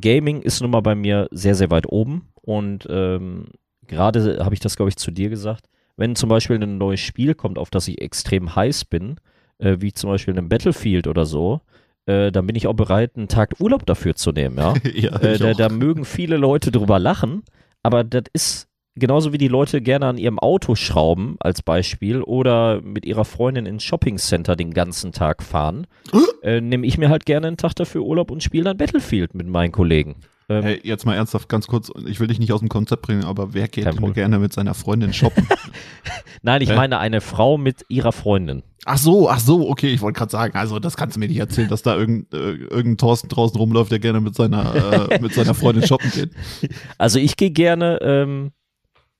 Gaming 0.01 0.43
ist 0.43 0.61
nun 0.61 0.71
mal 0.71 0.83
bei 0.83 0.95
mir 0.95 1.29
sehr, 1.33 1.55
sehr 1.55 1.71
weit 1.71 1.89
oben 1.89 2.29
und 2.43 2.87
ähm, 2.91 3.49
gerade 3.87 4.45
habe 4.45 4.55
ich 4.55 4.61
das, 4.61 4.77
glaube 4.77 4.91
ich, 4.91 4.97
zu 4.97 5.11
dir 5.11 5.29
gesagt, 5.29 5.69
wenn 5.97 6.15
zum 6.15 6.29
Beispiel 6.29 6.63
ein 6.63 6.79
neues 6.79 7.01
Spiel 7.01 7.35
kommt, 7.35 7.59
auf 7.59 7.71
das 7.71 7.89
ich 7.89 8.01
extrem 8.01 8.55
heiß 8.55 8.85
bin, 8.85 9.17
äh, 9.59 9.77
wie 9.81 9.93
zum 9.93 10.11
Beispiel 10.11 10.39
ein 10.39 10.49
Battlefield 10.49 11.09
oder 11.09 11.27
so, 11.27 11.61
äh, 12.09 12.33
dann 12.33 12.47
bin 12.47 12.57
ich 12.57 12.67
auch 12.67 12.75
bereit, 12.75 13.13
einen 13.17 13.29
Tag 13.29 13.55
Urlaub 13.61 13.85
dafür 13.85 14.15
zu 14.15 14.33
nehmen, 14.33 14.57
ja. 14.57 14.75
ja, 14.95 15.21
Äh, 15.21 15.39
da, 15.39 15.53
da 15.53 15.69
mögen 15.69 16.05
viele 16.05 16.37
Leute 16.37 16.73
drüber 16.73 16.99
lachen, 16.99 17.43
aber 17.83 18.03
das 18.03 18.25
ist 18.33 18.69
genauso 18.97 19.33
wie 19.33 19.39
die 19.39 19.49
Leute 19.49 19.81
gerne 19.81 20.07
an 20.07 20.19
ihrem 20.19 20.39
Auto 20.39 20.75
schrauben, 20.75 21.37
als 21.41 21.63
Beispiel, 21.63 22.23
oder 22.23 22.81
mit 22.81 23.05
ihrer 23.05 23.25
Freundin 23.25 23.67
ins 23.67 23.85
Shoppingcenter 23.85 24.57
den 24.57 24.73
ganzen 24.73 25.13
Tag 25.13 25.43
fahren, 25.43 25.87
äh, 26.43 26.61
nehme 26.61 26.87
ich 26.87 26.99
mir 26.99 27.11
halt 27.11 27.27
gerne 27.27 27.47
einen 27.47 27.57
Tag 27.59 27.75
dafür 27.75 28.03
Urlaub 28.03 28.31
und 28.31 28.43
spiele 28.43 28.65
dann 28.65 28.79
Battlefield 28.79 29.35
mit 29.35 29.47
meinen 29.47 29.73
Kollegen. 29.73 30.17
Ähm, 30.49 30.63
Hey, 30.63 30.81
jetzt 30.83 31.05
mal 31.05 31.15
ernsthaft, 31.15 31.49
ganz 31.49 31.67
kurz, 31.67 31.91
ich 32.07 32.21
will 32.21 32.27
dich 32.29 32.39
nicht 32.39 32.53
aus 32.53 32.61
dem 32.61 32.69
Konzept 32.69 33.03
bringen, 33.03 33.25
aber 33.25 33.53
wer 33.55 33.69
geht 33.69 33.87
denn 33.87 34.13
gerne 34.15 34.39
mit 34.39 34.53
seiner 34.53 34.75
Freundin 34.75 35.13
shoppen? 35.13 35.47
Nein, 36.43 36.63
ich 36.63 36.71
Hä? 36.71 36.77
meine 36.77 36.99
eine 36.99 37.21
Frau 37.21 37.59
mit 37.59 37.85
ihrer 37.89 38.13
Freundin. 38.13 38.63
ach 38.87 38.97
so, 38.99 39.29
ach 39.29 39.41
so, 39.41 39.69
okay, 39.69 39.93
ich 39.93 40.01
wollte 40.01 40.19
gerade 40.19 40.31
sagen, 40.31 40.57
also 40.57 40.79
das 40.79 40.97
kannst 40.97 41.17
du 41.17 41.21
mir 41.21 41.29
nicht 41.29 41.39
erzählen, 41.39 41.69
dass 41.69 41.83
da 41.83 41.97
irgendein, 41.97 42.41
äh, 42.41 42.53
irgendein 42.53 42.97
Thorsten 42.99 43.29
draußen 43.29 43.59
rumläuft, 43.59 43.91
der 43.93 43.99
gerne 43.99 44.21
mit 44.21 44.35
seiner, 44.35 45.11
äh, 45.11 45.21
mit 45.21 45.35
seiner 45.35 45.55
Freundin 45.55 45.87
shoppen 45.87 46.11
geht. 46.11 46.31
Also 46.99 47.19
ich 47.19 47.37
gehe 47.37 47.51
gerne 47.51 47.99
ähm, 48.01 48.53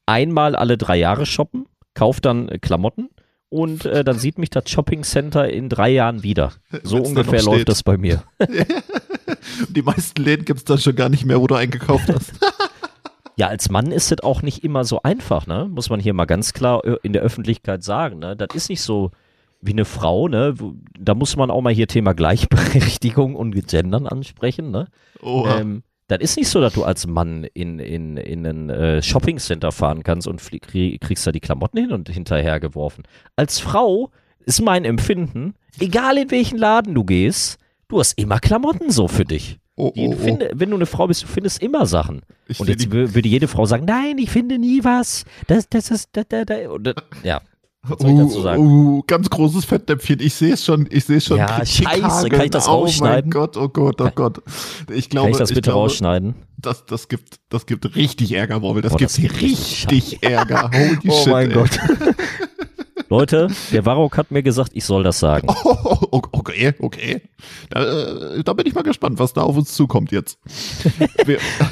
einmal 0.07 0.57
alle 0.57 0.79
drei 0.79 0.97
Jahre 0.97 1.27
shoppen, 1.27 1.67
kaufe 1.95 2.21
dann 2.21 2.49
äh, 2.49 2.59
Klamotten 2.59 3.11
und 3.51 3.85
äh, 3.87 4.05
dann 4.05 4.19
sieht 4.19 4.39
mich 4.39 4.51
das 4.51 4.69
Shoppingcenter 4.71 5.49
in 5.49 5.69
drei 5.69 5.91
Jahren 5.91 6.23
wieder. 6.23 6.53
So 6.83 6.97
Wenn's 6.97 7.09
ungefähr 7.09 7.43
läuft 7.43 7.57
steht. 7.61 7.69
das 7.69 7.83
bei 7.83 7.97
mir. 7.97 8.23
Die 9.69 9.83
meisten 9.83 10.23
Läden 10.23 10.45
gibt's 10.45 10.65
dann 10.65 10.79
schon 10.79 10.95
gar 10.97 11.09
nicht 11.09 11.25
mehr, 11.25 11.41
wo 11.41 11.47
du 11.47 11.55
eingekauft 11.55 12.09
hast. 12.13 12.33
Ja, 13.41 13.47
als 13.47 13.71
Mann 13.71 13.93
ist 13.93 14.11
es 14.11 14.21
auch 14.25 14.43
nicht 14.43 14.65
immer 14.65 14.83
so 14.85 15.03
einfach, 15.05 15.47
ne? 15.47 15.69
Muss 15.73 15.91
man 15.91 16.01
hier 16.01 16.13
mal 16.13 16.25
ganz 16.25 16.53
klar 16.55 16.83
ö- 16.85 16.97
in 17.05 17.13
der 17.13 17.23
Öffentlichkeit 17.23 17.85
sagen, 17.85 18.19
ne? 18.19 18.35
Das 18.35 18.49
ist 18.53 18.69
nicht 18.69 18.83
so 18.83 19.13
wie 19.61 19.71
eine 19.71 19.85
Frau, 19.85 20.27
ne? 20.27 20.55
Da 20.99 21.15
muss 21.15 21.37
man 21.37 21.49
auch 21.49 21.61
mal 21.61 21.73
hier 21.73 21.87
Thema 21.87 22.15
Gleichberechtigung 22.15 23.37
und 23.37 23.55
Gendern 23.69 24.09
ansprechen, 24.09 24.73
ne? 24.73 24.89
Oh, 25.23 25.47
Ähm, 25.47 25.85
das 26.09 26.19
ist 26.21 26.37
nicht 26.37 26.49
so, 26.49 26.61
dass 26.61 26.73
du 26.73 26.85
als 26.85 27.07
Mann 27.07 27.45
in, 27.55 27.79
in, 27.79 28.17
in 28.17 28.47
ein 28.47 28.71
äh, 28.71 29.03
Shoppingcenter 29.03 29.73
fahren 29.73 30.03
kannst 30.03 30.27
und 30.27 30.43
kriegst 31.01 31.27
da 31.27 31.33
die 31.33 31.41
Klamotten 31.41 31.79
hin 31.79 31.93
und 31.93 32.09
hinterher 32.09 32.61
geworfen. 32.61 33.05
Als 33.37 33.61
Frau 33.61 34.11
ist 34.45 34.61
mein 34.63 34.85
Empfinden, 34.85 35.55
egal 35.79 36.17
in 36.19 36.31
welchen 36.31 36.59
Laden 36.59 36.95
du 36.95 37.05
gehst, 37.05 37.59
du 37.89 38.01
hast 38.01 38.19
immer 38.19 38.41
Klamotten 38.41 38.91
so 38.91 39.07
für 39.07 39.25
dich. 39.25 39.59
oh, 39.77 39.93
oh, 39.95 40.09
oh. 40.09 40.13
finde, 40.13 40.51
wenn 40.55 40.71
du 40.71 40.77
eine 40.77 40.87
Frau 40.87 41.07
bist, 41.07 41.23
du 41.23 41.27
findest 41.27 41.63
immer 41.63 41.85
Sachen. 41.87 42.23
Ich 42.49 42.59
Und 42.59 42.69
jetzt 42.69 42.91
würde 42.91 43.29
jede 43.29 43.47
Frau 43.47 43.67
sagen, 43.67 43.85
nein, 43.85 44.17
ich 44.19 44.31
finde 44.31 44.59
nie 44.59 44.83
was. 44.83 45.25
Das, 45.47 45.69
das 45.69 45.91
ist, 45.91 46.09
da, 46.13 46.23
da, 46.27 46.45
da. 46.45 46.71
Und, 46.71 46.85
das- 46.85 46.95
ja, 47.23 47.41
was 47.83 47.99
soll 48.01 48.11
ich 48.11 48.19
dazu 48.19 48.41
sagen? 48.43 48.63
Uh, 48.63 48.99
uh, 48.99 49.03
ganz 49.07 49.31
großes 49.31 49.65
Fettnäpfchen. 49.65 50.21
Ich 50.21 50.35
sehe 50.35 50.55
es 50.55 50.65
schon, 50.65 50.87
ich 50.91 51.05
sehe 51.05 51.19
es 51.19 51.25
schon. 51.25 51.39
Ja, 51.39 51.65
scheiße, 51.65 52.29
kann 52.29 52.43
ich 52.43 52.51
das 52.51 52.65
hageln. 52.67 52.79
Oh 52.79 52.83
rausschneiden? 52.83 53.31
mein 53.31 53.31
Gott, 53.31 53.57
oh 53.57 53.69
Gott, 53.69 54.01
oh 54.01 54.11
Gott. 54.15 54.43
Ich 54.91 55.09
glaube, 55.09 55.27
Kann 55.27 55.33
ich 55.33 55.39
das 55.39 55.49
bitte 55.51 55.63
glaube, 55.63 55.79
rausschneiden? 55.81 56.35
Das, 56.57 56.85
das 56.87 57.09
gibt, 57.09 57.37
das 57.51 57.67
gibt 57.67 57.95
richtig 57.95 58.33
Ärger, 58.33 58.63
Wobbel. 58.63 58.83
Das 58.83 58.93
Oh, 58.95 58.97
gibt 58.97 59.11
das 59.11 59.17
gibt 59.21 59.41
richtig 59.41 60.23
Ärger. 60.23 60.71
Holy 60.73 60.99
oh 61.09 61.23
shit. 61.23 61.33
mein 61.33 61.51
ey. 61.51 61.55
Gott. 61.55 61.71
Leute, 63.11 63.49
der 63.73 63.87
Warok 63.87 64.19
hat 64.19 64.31
mir 64.31 64.43
gesagt, 64.43 64.73
ich 64.75 64.85
soll 64.85 65.03
das 65.03 65.19
sagen. 65.19 65.49
Oh, 66.11 66.23
okay, 66.33 66.73
okay. 66.79 67.21
Da, 67.69 67.83
äh, 68.37 68.43
da 68.43 68.53
bin 68.55 68.67
ich 68.67 68.75
mal 68.75 68.83
gespannt, 68.83 69.19
was 69.19 69.35
da 69.35 69.43
auf 69.43 69.57
uns 69.57 69.75
zukommt 69.75 70.11
jetzt. 70.11 70.39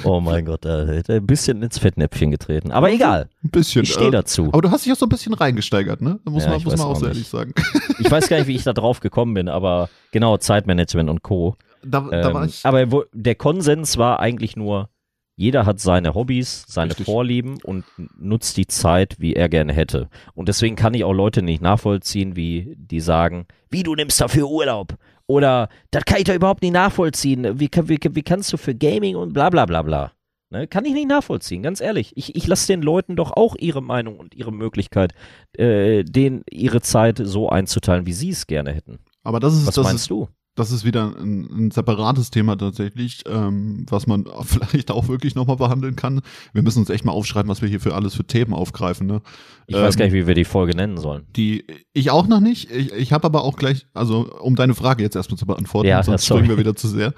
Oh 0.04 0.20
mein 0.20 0.44
Gott, 0.44 0.64
da 0.64 0.84
hätte 0.86 1.14
er 1.14 1.20
ein 1.20 1.26
bisschen 1.26 1.62
ins 1.62 1.78
Fettnäpfchen 1.78 2.30
getreten. 2.30 2.70
Aber 2.70 2.90
egal, 2.92 3.28
ein 3.42 3.50
bisschen. 3.50 3.82
ich 3.84 3.92
stehe 3.92 4.08
äh, 4.08 4.12
dazu. 4.12 4.48
Aber 4.52 4.60
du 4.62 4.70
hast 4.70 4.84
dich 4.84 4.92
auch 4.92 4.96
so 4.96 5.06
ein 5.06 5.08
bisschen 5.08 5.32
reingesteigert, 5.34 6.02
ne? 6.02 6.18
Da 6.24 6.30
muss 6.30 6.44
Ja, 6.44 6.50
man, 6.50 6.62
muss 6.62 6.76
man 6.76 6.86
auch 6.86 6.90
auch 6.90 6.96
so 6.96 7.06
ehrlich 7.06 7.26
sagen. 7.28 7.54
Ich 7.98 8.10
weiß 8.10 8.28
gar 8.28 8.36
nicht, 8.38 8.46
wie 8.46 8.54
ich 8.54 8.62
da 8.64 8.74
drauf 8.74 9.00
gekommen 9.00 9.32
bin, 9.34 9.48
aber 9.48 9.88
genau, 10.12 10.36
Zeitmanagement 10.36 11.08
und 11.08 11.22
Co. 11.22 11.56
Da, 11.82 12.00
da 12.00 12.34
war 12.34 12.42
Ähm, 12.42 12.48
ich. 12.48 12.64
aber 12.64 13.04
der 13.12 13.34
Konsens 13.36 13.96
war 13.96 14.20
eigentlich 14.20 14.54
nur, 14.56 14.90
jeder 15.36 15.66
hat 15.66 15.80
seine 15.80 16.14
Hobbys, 16.14 16.64
seine 16.66 16.90
Richtig. 16.90 17.04
Vorlieben 17.06 17.58
und 17.62 17.84
nutzt 18.18 18.56
die 18.56 18.66
Zeit, 18.66 19.16
wie 19.18 19.34
er 19.34 19.50
gerne 19.50 19.74
hätte. 19.74 20.08
Und 20.34 20.48
deswegen 20.48 20.76
kann 20.76 20.94
ich 20.94 21.04
auch 21.04 21.12
Leute 21.12 21.42
nicht 21.42 21.60
nachvollziehen, 21.60 22.36
wie 22.36 22.74
die 22.76 23.00
sagen, 23.00 23.46
wie 23.68 23.82
du 23.82 23.94
nimmst 23.94 24.20
dafür 24.20 24.48
Urlaub. 24.48 24.96
Oder 25.26 25.68
das 25.90 26.04
kann 26.06 26.18
ich 26.18 26.24
doch 26.24 26.34
überhaupt 26.34 26.62
nicht 26.62 26.72
nachvollziehen. 26.72 27.60
Wie, 27.60 27.68
wie, 27.70 27.98
wie 28.10 28.22
kannst 28.22 28.52
du 28.52 28.56
für 28.56 28.74
Gaming 28.74 29.16
und 29.16 29.34
bla 29.34 29.50
bla 29.50 29.66
bla 29.66 29.82
bla. 29.82 30.12
Ne, 30.48 30.68
kann 30.68 30.84
ich 30.84 30.92
nicht 30.94 31.08
nachvollziehen, 31.08 31.62
ganz 31.62 31.80
ehrlich. 31.80 32.12
Ich, 32.16 32.36
ich 32.36 32.46
lasse 32.46 32.68
den 32.68 32.80
Leuten 32.80 33.16
doch 33.16 33.32
auch 33.32 33.56
ihre 33.58 33.82
Meinung 33.82 34.16
und 34.18 34.32
ihre 34.34 34.52
Möglichkeit, 34.52 35.12
äh, 35.58 36.04
denen 36.04 36.44
ihre 36.48 36.80
Zeit 36.80 37.20
so 37.22 37.48
einzuteilen, 37.48 38.06
wie 38.06 38.12
sie 38.12 38.30
es 38.30 38.46
gerne 38.46 38.72
hätten. 38.72 39.00
Aber 39.24 39.40
das 39.40 39.54
ist, 39.54 39.66
Was 39.66 39.74
das 39.74 39.84
meinst 39.84 40.04
ist, 40.04 40.10
du? 40.10 40.28
Das 40.56 40.72
ist 40.72 40.84
wieder 40.84 41.14
ein, 41.16 41.66
ein 41.66 41.70
separates 41.70 42.30
Thema 42.30 42.56
tatsächlich, 42.56 43.22
ähm, 43.28 43.86
was 43.88 44.06
man 44.06 44.24
vielleicht 44.42 44.90
auch 44.90 45.06
wirklich 45.06 45.34
nochmal 45.34 45.56
behandeln 45.56 45.94
kann. 45.94 46.22
Wir 46.52 46.62
müssen 46.62 46.80
uns 46.80 46.90
echt 46.90 47.04
mal 47.04 47.12
aufschreiben, 47.12 47.48
was 47.48 47.62
wir 47.62 47.68
hier 47.68 47.78
für 47.80 47.94
alles 47.94 48.14
für 48.14 48.24
Themen 48.24 48.52
aufgreifen, 48.54 49.06
ne? 49.06 49.22
Ich 49.68 49.76
weiß 49.76 49.94
Ähm, 49.94 49.98
gar 49.98 50.04
nicht, 50.06 50.14
wie 50.14 50.26
wir 50.26 50.34
die 50.34 50.44
Folge 50.44 50.74
nennen 50.74 50.96
sollen. 50.96 51.26
Die, 51.36 51.64
ich 51.92 52.10
auch 52.10 52.26
noch 52.26 52.40
nicht. 52.40 52.70
Ich, 52.70 52.92
ich 52.92 53.12
habe 53.12 53.26
aber 53.26 53.44
auch 53.44 53.56
gleich, 53.56 53.86
also 53.94 54.32
um 54.40 54.56
deine 54.56 54.74
Frage 54.74 55.02
jetzt 55.02 55.14
erstmal 55.14 55.38
zu 55.38 55.46
beantworten, 55.46 55.88
Ja, 55.88 56.02
sonst 56.02 56.26
springen 56.26 56.48
wir 56.48 56.58
wieder 56.58 56.74
zu 56.74 56.88
sehr. 56.88 57.12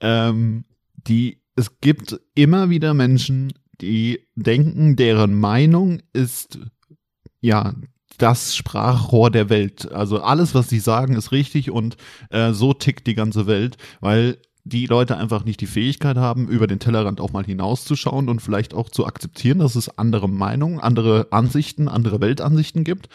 Ähm, 0.00 0.64
die, 0.94 1.42
es 1.56 1.80
gibt 1.80 2.20
immer 2.34 2.70
wieder 2.70 2.94
Menschen, 2.94 3.52
die 3.80 4.20
denken, 4.36 4.96
deren 4.96 5.34
Meinung 5.34 6.00
ist, 6.12 6.58
ja, 7.40 7.74
das 8.18 8.56
Sprachrohr 8.56 9.30
der 9.30 9.50
Welt. 9.50 9.90
Also 9.92 10.20
alles, 10.20 10.54
was 10.54 10.68
sie 10.68 10.80
sagen, 10.80 11.14
ist 11.14 11.32
richtig 11.32 11.70
und 11.70 11.96
äh, 12.30 12.52
so 12.52 12.72
tickt 12.72 13.06
die 13.06 13.14
ganze 13.14 13.46
Welt, 13.46 13.76
weil 14.00 14.38
die 14.66 14.86
Leute 14.86 15.16
einfach 15.16 15.44
nicht 15.44 15.60
die 15.60 15.66
Fähigkeit 15.66 16.16
haben, 16.16 16.48
über 16.48 16.66
den 16.66 16.80
Tellerrand 16.80 17.20
auch 17.20 17.32
mal 17.32 17.44
hinauszuschauen 17.44 18.28
und 18.28 18.42
vielleicht 18.42 18.74
auch 18.74 18.90
zu 18.90 19.06
akzeptieren, 19.06 19.60
dass 19.60 19.76
es 19.76 19.96
andere 19.96 20.28
Meinungen, 20.28 20.80
andere 20.80 21.28
Ansichten, 21.30 21.88
andere 21.88 22.20
Weltansichten 22.20 22.82
gibt. 22.82 23.08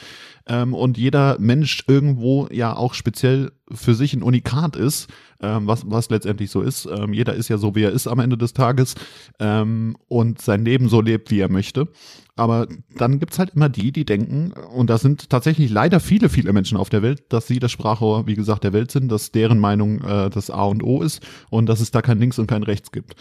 Ähm, 0.47 0.73
und 0.73 0.97
jeder 0.97 1.37
Mensch 1.39 1.83
irgendwo 1.87 2.47
ja 2.51 2.75
auch 2.75 2.93
speziell 2.93 3.51
für 3.71 3.95
sich 3.95 4.13
ein 4.13 4.23
Unikat 4.23 4.75
ist, 4.75 5.07
ähm, 5.41 5.67
was, 5.67 5.83
was 5.85 6.09
letztendlich 6.09 6.51
so 6.51 6.61
ist. 6.61 6.85
Ähm, 6.85 7.13
jeder 7.13 7.33
ist 7.33 7.47
ja 7.47 7.57
so, 7.57 7.75
wie 7.75 7.83
er 7.83 7.91
ist 7.91 8.07
am 8.07 8.19
Ende 8.19 8.37
des 8.37 8.53
Tages 8.53 8.95
ähm, 9.39 9.95
und 10.07 10.41
sein 10.41 10.65
Leben 10.65 10.89
so 10.89 11.01
lebt, 11.01 11.31
wie 11.31 11.39
er 11.39 11.49
möchte. 11.49 11.87
Aber 12.35 12.67
dann 12.97 13.19
gibt's 13.19 13.39
halt 13.39 13.51
immer 13.51 13.69
die, 13.69 13.91
die 13.91 14.05
denken, 14.05 14.53
und 14.73 14.89
da 14.89 14.97
sind 14.97 15.29
tatsächlich 15.29 15.69
leider 15.69 15.99
viele, 15.99 16.29
viele 16.29 16.53
Menschen 16.53 16.77
auf 16.77 16.89
der 16.89 17.01
Welt, 17.01 17.23
dass 17.29 17.47
sie 17.47 17.59
das 17.59 17.71
Sprachrohr, 17.71 18.25
wie 18.25 18.35
gesagt, 18.35 18.63
der 18.63 18.73
Welt 18.73 18.91
sind, 18.91 19.11
dass 19.11 19.31
deren 19.31 19.59
Meinung 19.59 20.01
äh, 20.01 20.29
das 20.29 20.49
A 20.49 20.63
und 20.63 20.83
O 20.83 21.01
ist 21.01 21.21
und 21.49 21.67
dass 21.67 21.81
es 21.81 21.91
da 21.91 22.01
kein 22.01 22.19
Links 22.19 22.39
und 22.39 22.47
kein 22.47 22.63
Rechts 22.63 22.91
gibt. 22.91 23.15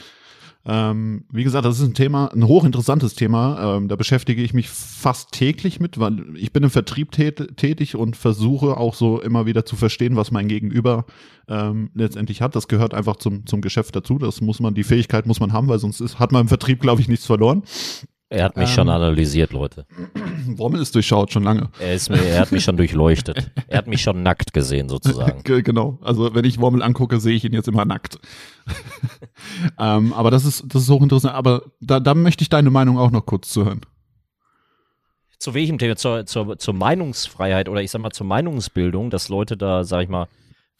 Ähm, 0.67 1.25
wie 1.33 1.45
gesagt, 1.45 1.65
das 1.65 1.81
ist 1.81 1.87
ein 1.87 1.95
Thema, 1.95 2.27
ein 2.35 2.47
hochinteressantes 2.47 3.15
Thema. 3.15 3.77
Ähm, 3.77 3.89
da 3.89 3.97
beschäftige 3.97 4.43
ich 4.43 4.53
mich 4.53 4.69
fast 4.69 5.33
täglich 5.33 5.81
mit, 5.81 5.99
weil 5.99 6.37
ich 6.37 6.53
bin 6.53 6.63
im 6.63 6.71
Vertrieb 6.71 7.13
tät 7.13 7.57
tätig 7.57 7.97
und 7.97 8.15
versuche 8.15 8.77
auch 8.77 8.95
so 8.95 9.21
immer 9.21 9.47
wieder 9.47 9.65
zu 9.65 9.77
verstehen, 9.77 10.17
was 10.17 10.31
mein 10.31 10.49
Gegenüber 10.49 11.07
ähm, 11.49 11.91
letztendlich 11.95 12.43
hat. 12.43 12.55
Das 12.57 12.69
gehört 12.69 12.93
einfach 12.93 13.17
zum, 13.17 13.47
zum 13.47 13.63
Geschäft 13.63 13.97
dazu. 13.97 14.19
Das 14.19 14.43
muss 14.43 14.61
man, 14.61 14.75
die 14.75 14.85
Fähigkeit 14.85 15.27
muss 15.27 15.41
man 15.41 15.55
haben, 15.55 15.69
weil 15.69 15.79
sonst 15.79 16.01
ist, 16.01 16.19
hat 16.19 16.31
man 16.31 16.43
im 16.43 16.49
Vertrieb, 16.49 16.81
glaube 16.81 17.01
ich, 17.01 17.09
nichts 17.09 17.25
verloren. 17.25 17.63
Er 18.33 18.45
hat 18.45 18.57
mich 18.57 18.69
ähm, 18.69 18.75
schon 18.77 18.89
analysiert, 18.89 19.53
Leute. 19.53 19.87
Wormel 20.47 20.81
ist 20.81 20.95
durchschaut 20.95 21.33
schon 21.33 21.43
lange. 21.43 21.69
Er, 21.81 21.95
ist 21.95 22.11
mir, 22.11 22.25
er 22.25 22.41
hat 22.41 22.53
mich 22.53 22.63
schon 22.63 22.77
durchleuchtet. 22.77 23.51
Er 23.67 23.79
hat 23.79 23.89
mich 23.89 24.03
schon 24.03 24.23
nackt 24.23 24.53
gesehen, 24.53 24.89
sozusagen. 24.89 25.43
genau. 25.65 25.99
Also 26.01 26.33
wenn 26.33 26.45
ich 26.45 26.61
Wormel 26.61 26.81
angucke, 26.81 27.19
sehe 27.19 27.35
ich 27.35 27.45
ihn 27.45 27.53
jetzt 27.53 27.67
immer 27.67 27.85
nackt. 27.85 28.21
ähm, 29.81 30.13
aber 30.13 30.31
das 30.31 30.45
ist, 30.45 30.65
das 30.69 30.83
ist 30.83 30.91
hochinteressant. 30.91 31.35
Aber 31.35 31.63
da, 31.81 31.99
da 31.99 32.15
möchte 32.15 32.43
ich 32.43 32.49
deine 32.49 32.71
Meinung 32.71 32.99
auch 32.99 33.11
noch 33.11 33.27
kurz 33.27 33.51
zu 33.51 33.65
hören. 33.65 33.81
Zu 35.41 35.53
welchem 35.55 35.79
Thema? 35.79 35.97
Zur, 35.97 36.25
zur, 36.25 36.57
zur 36.57 36.75
Meinungsfreiheit 36.75 37.69
oder 37.69 37.83
ich 37.83 37.91
sag 37.91 38.01
mal 38.01 38.13
zur 38.13 38.29
Meinungsbildung, 38.29 39.11
dass 39.11 39.29
Leute 39.29 39.57
da, 39.57 39.83
sag 39.83 40.05
ich 40.05 40.09
mal, 40.09 40.29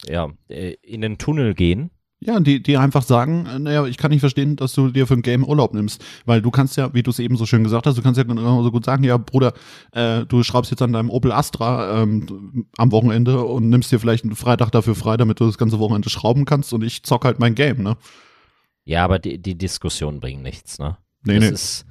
ja, 0.07 0.29
äh, 0.47 0.75
in 0.83 1.01
den 1.01 1.17
Tunnel 1.17 1.53
gehen 1.53 1.91
ja, 2.23 2.39
die, 2.39 2.61
die 2.61 2.77
einfach 2.77 3.01
sagen, 3.01 3.47
äh, 3.47 3.57
naja, 3.57 3.85
ich 3.87 3.97
kann 3.97 4.11
nicht 4.11 4.19
verstehen, 4.19 4.55
dass 4.55 4.73
du 4.73 4.89
dir 4.91 5.07
für 5.07 5.15
ein 5.15 5.23
Game 5.23 5.43
Urlaub 5.43 5.73
nimmst. 5.73 6.03
Weil 6.25 6.41
du 6.41 6.51
kannst 6.51 6.77
ja, 6.77 6.93
wie 6.93 7.01
du 7.01 7.09
es 7.09 7.17
eben 7.17 7.35
so 7.35 7.47
schön 7.47 7.63
gesagt 7.63 7.87
hast, 7.87 7.97
du 7.97 8.03
kannst 8.03 8.19
ja 8.19 8.25
so 8.27 8.71
gut 8.71 8.85
sagen, 8.85 9.03
ja, 9.03 9.17
Bruder, 9.17 9.53
äh, 9.91 10.25
du 10.27 10.43
schraubst 10.43 10.69
jetzt 10.69 10.83
an 10.83 10.93
deinem 10.93 11.09
Opel 11.09 11.31
Astra 11.31 12.01
ähm, 12.01 12.67
am 12.77 12.91
Wochenende 12.91 13.43
und 13.43 13.69
nimmst 13.69 13.91
dir 13.91 13.99
vielleicht 13.99 14.23
einen 14.23 14.35
Freitag 14.35 14.69
dafür 14.71 14.93
frei, 14.93 15.17
damit 15.17 15.39
du 15.39 15.47
das 15.47 15.57
ganze 15.57 15.79
Wochenende 15.79 16.11
schrauben 16.11 16.45
kannst 16.45 16.73
und 16.73 16.83
ich 16.83 17.01
zock 17.03 17.25
halt 17.25 17.39
mein 17.39 17.55
Game, 17.55 17.81
ne? 17.81 17.97
Ja, 18.83 19.03
aber 19.03 19.17
die, 19.17 19.39
die 19.39 19.57
Diskussion 19.57 20.19
bringt 20.19 20.43
nichts, 20.43 20.77
ne? 20.77 20.97
Nee, 21.23 21.39
das 21.39 21.43
nee. 21.43 21.53
Ist, 21.53 21.85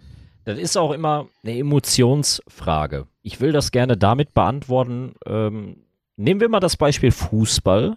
das 0.45 0.59
ist 0.59 0.77
auch 0.77 0.93
immer 0.93 1.29
eine 1.43 1.59
Emotionsfrage. 1.59 3.09
Ich 3.23 3.41
will 3.41 3.51
das 3.51 3.73
gerne 3.73 3.97
damit 3.97 4.33
beantworten. 4.33 5.15
Ähm, 5.27 5.79
nehmen 6.17 6.41
wir 6.41 6.49
mal 6.49 6.61
das 6.61 6.77
Beispiel 6.77 7.11
Fußball 7.11 7.97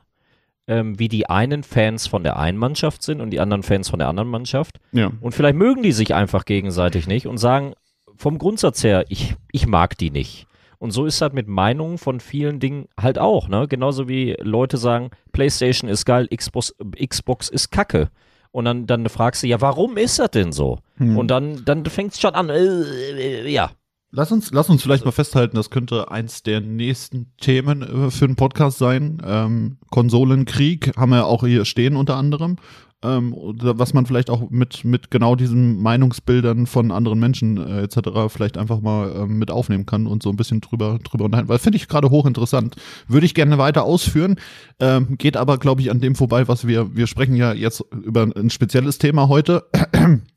ähm, 0.67 0.97
wie 0.97 1.09
die 1.09 1.29
einen 1.29 1.63
Fans 1.63 2.07
von 2.07 2.23
der 2.23 2.37
einen 2.37 2.57
Mannschaft 2.57 3.03
sind 3.03 3.21
und 3.21 3.31
die 3.31 3.39
anderen 3.39 3.63
Fans 3.63 3.89
von 3.89 3.99
der 3.99 4.07
anderen 4.07 4.29
Mannschaft. 4.29 4.79
Ja. 4.91 5.11
Und 5.21 5.33
vielleicht 5.33 5.55
mögen 5.55 5.83
die 5.83 5.91
sich 5.91 6.13
einfach 6.13 6.45
gegenseitig 6.45 7.07
nicht 7.07 7.27
und 7.27 7.37
sagen 7.37 7.73
vom 8.15 8.37
Grundsatz 8.37 8.83
her, 8.83 9.05
ich, 9.09 9.35
ich 9.51 9.67
mag 9.67 9.97
die 9.97 10.11
nicht. 10.11 10.47
Und 10.77 10.91
so 10.91 11.05
ist 11.05 11.21
halt 11.21 11.33
mit 11.33 11.47
Meinungen 11.47 11.97
von 11.97 12.19
vielen 12.19 12.59
Dingen 12.59 12.87
halt 12.99 13.17
auch, 13.17 13.47
ne? 13.47 13.67
Genauso 13.69 14.09
wie 14.09 14.35
Leute 14.41 14.75
sagen, 14.75 15.11
PlayStation 15.31 15.89
ist 15.89 16.05
geil, 16.05 16.27
Xbox, 16.27 16.75
Xbox 17.01 17.47
ist 17.47 17.71
kacke. 17.71 18.09
Und 18.51 18.65
dann, 18.65 18.85
dann 18.85 19.07
fragst 19.07 19.43
du, 19.43 19.47
ja, 19.47 19.61
warum 19.61 19.97
ist 19.97 20.19
das 20.19 20.31
denn 20.31 20.51
so? 20.51 20.79
Hm. 20.97 21.17
Und 21.17 21.29
dann, 21.29 21.63
dann 21.65 21.85
fängt 21.85 22.13
es 22.13 22.19
schon 22.19 22.35
an, 22.35 22.49
äh, 22.49 22.57
äh, 22.57 23.49
ja, 23.49 23.71
Lass 24.15 24.31
uns, 24.31 24.51
lass 24.51 24.69
uns 24.69 24.83
vielleicht 24.83 25.05
mal 25.05 25.11
festhalten, 25.11 25.55
das 25.55 25.71
könnte 25.71 26.11
eins 26.11 26.43
der 26.43 26.61
nächsten 26.61 27.31
Themen 27.41 27.81
äh, 27.81 28.11
für 28.11 28.25
einen 28.25 28.35
Podcast 28.35 28.77
sein. 28.77 29.19
Ähm, 29.25 29.77
Konsolenkrieg 29.89 30.95
haben 30.95 31.09
wir 31.09 31.25
auch 31.25 31.43
hier 31.43 31.65
stehen 31.65 31.95
unter 31.95 32.15
anderem. 32.15 32.57
Ähm, 33.01 33.33
was 33.35 33.95
man 33.95 34.05
vielleicht 34.05 34.29
auch 34.29 34.51
mit, 34.51 34.85
mit 34.85 35.09
genau 35.09 35.35
diesen 35.35 35.81
Meinungsbildern 35.81 36.67
von 36.67 36.91
anderen 36.91 37.19
Menschen 37.19 37.57
äh, 37.57 37.81
etc. 37.81 38.29
vielleicht 38.29 38.59
einfach 38.59 38.81
mal 38.81 39.11
ähm, 39.15 39.39
mit 39.39 39.49
aufnehmen 39.49 39.87
kann 39.87 40.05
und 40.05 40.21
so 40.21 40.29
ein 40.29 40.37
bisschen 40.37 40.61
drüber, 40.61 40.99
drüber 41.03 41.25
unterhalten. 41.25 41.49
Weil 41.49 41.57
finde 41.57 41.77
ich 41.77 41.87
gerade 41.87 42.11
hochinteressant. 42.11 42.75
Würde 43.07 43.25
ich 43.25 43.33
gerne 43.33 43.57
weiter 43.57 43.83
ausführen, 43.83 44.35
ähm, 44.79 45.17
geht 45.17 45.37
aber, 45.37 45.57
glaube 45.57 45.81
ich, 45.81 45.89
an 45.89 46.01
dem 46.01 46.13
vorbei, 46.13 46.47
was 46.47 46.67
wir, 46.67 46.95
wir 46.95 47.07
sprechen 47.07 47.35
ja 47.35 47.51
jetzt 47.51 47.83
über 47.91 48.21
ein 48.23 48.51
spezielles 48.51 48.99
Thema 48.99 49.27
heute 49.27 49.65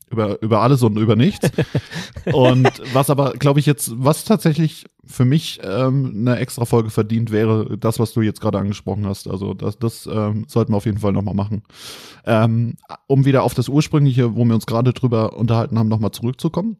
über, 0.09 0.41
über 0.41 0.61
alles 0.61 0.83
und 0.83 0.97
über 0.97 1.15
nichts. 1.15 1.49
und 2.33 2.69
was 2.93 3.09
aber, 3.09 3.33
glaube 3.33 3.59
ich, 3.59 3.65
jetzt, 3.65 3.91
was 3.95 4.23
tatsächlich 4.25 4.85
für 5.05 5.25
mich 5.25 5.59
ähm, 5.63 6.13
eine 6.15 6.37
extra 6.37 6.65
Folge 6.65 6.89
verdient 6.89 7.31
wäre, 7.31 7.77
das, 7.77 7.99
was 7.99 8.13
du 8.13 8.21
jetzt 8.21 8.41
gerade 8.41 8.59
angesprochen 8.59 9.05
hast. 9.05 9.27
Also 9.27 9.53
das, 9.53 9.79
das 9.79 10.07
ähm, 10.11 10.45
sollten 10.47 10.73
wir 10.73 10.77
auf 10.77 10.85
jeden 10.85 10.99
Fall 10.99 11.13
nochmal 11.13 11.33
machen. 11.33 11.63
Ähm, 12.25 12.75
um 13.07 13.25
wieder 13.25 13.43
auf 13.43 13.53
das 13.53 13.69
Ursprüngliche, 13.69 14.35
wo 14.35 14.45
wir 14.45 14.55
uns 14.55 14.65
gerade 14.65 14.93
drüber 14.93 15.37
unterhalten 15.37 15.79
haben, 15.79 15.87
nochmal 15.87 16.11
zurückzukommen. 16.11 16.77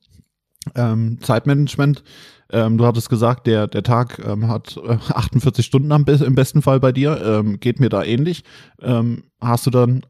Ähm, 0.76 1.20
Zeitmanagement. 1.22 2.04
Ähm, 2.50 2.78
du 2.78 2.86
hattest 2.86 3.10
gesagt, 3.10 3.48
der, 3.48 3.68
der 3.68 3.84
Tag 3.84 4.20
ähm, 4.26 4.48
hat 4.48 4.78
äh, 4.78 4.98
48 5.14 5.66
Stunden 5.66 5.92
am, 5.92 6.06
im 6.06 6.36
besten 6.36 6.62
Fall 6.62 6.80
bei 6.80 6.92
dir. 6.92 7.22
Ähm, 7.22 7.60
geht 7.60 7.80
mir 7.80 7.90
da 7.90 8.04
ähnlich. 8.04 8.44
Ähm, 8.82 9.24
hast 9.42 9.66
du 9.66 9.70
dann 9.70 10.06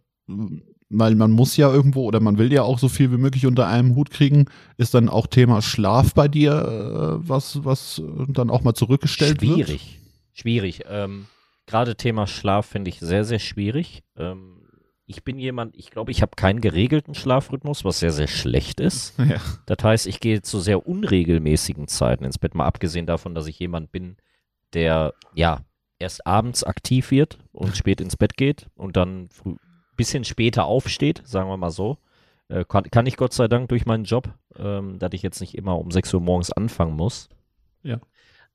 weil 0.89 1.15
man 1.15 1.31
muss 1.31 1.57
ja 1.57 1.71
irgendwo 1.71 2.03
oder 2.03 2.19
man 2.19 2.37
will 2.37 2.51
ja 2.51 2.63
auch 2.63 2.79
so 2.79 2.89
viel 2.89 3.11
wie 3.11 3.17
möglich 3.17 3.45
unter 3.45 3.67
einem 3.67 3.95
Hut 3.95 4.09
kriegen, 4.09 4.45
ist 4.77 4.93
dann 4.93 5.09
auch 5.09 5.27
Thema 5.27 5.61
Schlaf 5.61 6.13
bei 6.13 6.27
dir, 6.27 6.51
äh, 6.51 7.27
was, 7.27 7.63
was 7.65 8.01
dann 8.29 8.49
auch 8.49 8.63
mal 8.63 8.73
zurückgestellt 8.73 9.39
schwierig. 9.39 9.57
wird? 9.57 9.67
Schwierig, 9.67 9.99
schwierig. 10.33 10.81
Ähm, 10.89 11.25
Gerade 11.65 11.97
Thema 11.97 12.27
Schlaf 12.27 12.65
finde 12.65 12.89
ich 12.89 12.99
sehr, 12.99 13.25
sehr 13.25 13.39
schwierig. 13.39 14.03
Ähm, 14.15 14.57
ich 15.05 15.23
bin 15.23 15.37
jemand, 15.39 15.75
ich 15.75 15.89
glaube, 15.89 16.11
ich 16.11 16.21
habe 16.21 16.31
keinen 16.35 16.61
geregelten 16.61 17.13
Schlafrhythmus, 17.13 17.83
was 17.83 17.99
sehr, 17.99 18.11
sehr 18.11 18.27
schlecht 18.27 18.79
ist. 18.79 19.15
Ja. 19.27 19.41
Das 19.65 19.83
heißt, 19.83 20.07
ich 20.07 20.21
gehe 20.21 20.41
zu 20.41 20.59
sehr 20.59 20.87
unregelmäßigen 20.87 21.87
Zeiten 21.87 22.23
ins 22.23 22.37
Bett, 22.37 22.55
mal 22.55 22.65
abgesehen 22.65 23.05
davon, 23.05 23.35
dass 23.35 23.47
ich 23.47 23.59
jemand 23.59 23.91
bin, 23.91 24.15
der 24.73 25.13
ja 25.33 25.65
erst 25.99 26.25
abends 26.25 26.63
aktiv 26.63 27.11
wird 27.11 27.39
und 27.51 27.75
spät 27.75 27.99
ins 27.99 28.15
Bett 28.15 28.37
geht 28.37 28.67
und 28.75 28.95
dann 28.95 29.29
früh, 29.29 29.55
bisschen 29.97 30.23
später 30.23 30.65
aufsteht, 30.65 31.21
sagen 31.25 31.49
wir 31.49 31.57
mal 31.57 31.71
so. 31.71 31.97
Äh, 32.49 32.63
kann, 32.65 32.85
kann 32.85 33.05
ich 33.05 33.17
Gott 33.17 33.33
sei 33.33 33.47
Dank 33.47 33.69
durch 33.69 33.85
meinen 33.85 34.05
Job, 34.05 34.29
ähm, 34.57 34.99
dass 34.99 35.11
ich 35.13 35.21
jetzt 35.21 35.41
nicht 35.41 35.55
immer 35.55 35.77
um 35.77 35.91
6 35.91 36.13
Uhr 36.13 36.21
morgens 36.21 36.51
anfangen 36.51 36.95
muss. 36.95 37.29
Ja. 37.83 37.99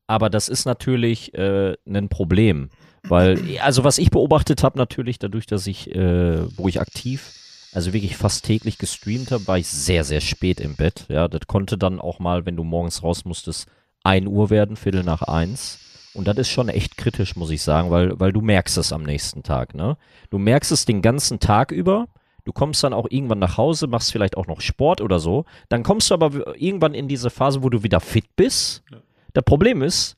Aber 0.07 0.30
das 0.30 0.49
ist 0.49 0.64
natürlich 0.64 1.34
äh, 1.34 1.76
ein 1.86 2.09
Problem, 2.09 2.70
weil, 3.05 3.38
also 3.61 3.84
was 3.84 3.99
ich 3.99 4.11
beobachtet 4.11 4.62
habe, 4.62 4.78
natürlich 4.78 5.18
dadurch, 5.18 5.47
dass 5.47 5.66
ich, 5.66 5.95
äh, 5.95 6.57
wo 6.57 6.68
ich 6.68 6.80
aktiv, 6.80 7.32
also 7.72 7.93
wirklich 7.93 8.16
fast 8.16 8.45
täglich 8.45 8.78
gestreamt 8.78 9.30
habe, 9.30 9.47
war 9.47 9.59
ich 9.59 9.68
sehr, 9.68 10.05
sehr 10.05 10.20
spät 10.20 10.61
im 10.61 10.76
Bett. 10.76 11.07
Ja, 11.09 11.28
das 11.28 11.47
konnte 11.47 11.78
dann 11.78 12.01
auch 12.01 12.18
mal, 12.18 12.47
wenn 12.47 12.57
du 12.57 12.64
morgens 12.64 13.03
raus 13.03 13.24
musstest, 13.24 13.68
1 14.05 14.26
Uhr 14.26 14.51
werden, 14.51 14.76
Viertel 14.76 15.05
nach 15.05 15.22
eins. 15.22 15.78
Und 16.15 16.29
das 16.29 16.37
ist 16.37 16.51
schon 16.51 16.69
echt 16.69 16.97
kritisch, 16.97 17.37
muss 17.37 17.51
ich 17.51 17.63
sagen, 17.63 17.91
weil, 17.91 18.19
weil 18.21 18.33
du 18.33 18.41
merkst 18.41 18.77
es 18.77 18.93
am 18.93 19.03
nächsten 19.03 19.43
Tag, 19.43 19.75
ne? 19.75 19.97
Du 20.31 20.39
merkst 20.39 20.71
es 20.71 20.85
den 20.85 21.01
ganzen 21.01 21.41
Tag 21.41 21.73
über. 21.73 22.09
Du 22.45 22.53
kommst 22.53 22.83
dann 22.83 22.93
auch 22.93 23.07
irgendwann 23.09 23.39
nach 23.39 23.57
Hause, 23.57 23.87
machst 23.87 24.13
vielleicht 24.13 24.37
auch 24.37 24.47
noch 24.47 24.61
Sport 24.61 25.01
oder 25.01 25.21
so. 25.21 25.45
Dann 25.69 25.83
kommst 25.83 26.11
du 26.11 26.15
aber 26.15 26.57
irgendwann 26.61 26.93
in 26.93 27.09
diese 27.09 27.31
Phase, 27.31 27.63
wo 27.63 27.71
du 27.71 27.83
wieder 27.83 28.01
fit 28.01 28.37
bist. 28.37 28.83
Ja. 28.91 28.99
Das 29.33 29.45
Problem 29.45 29.81
ist, 29.81 30.17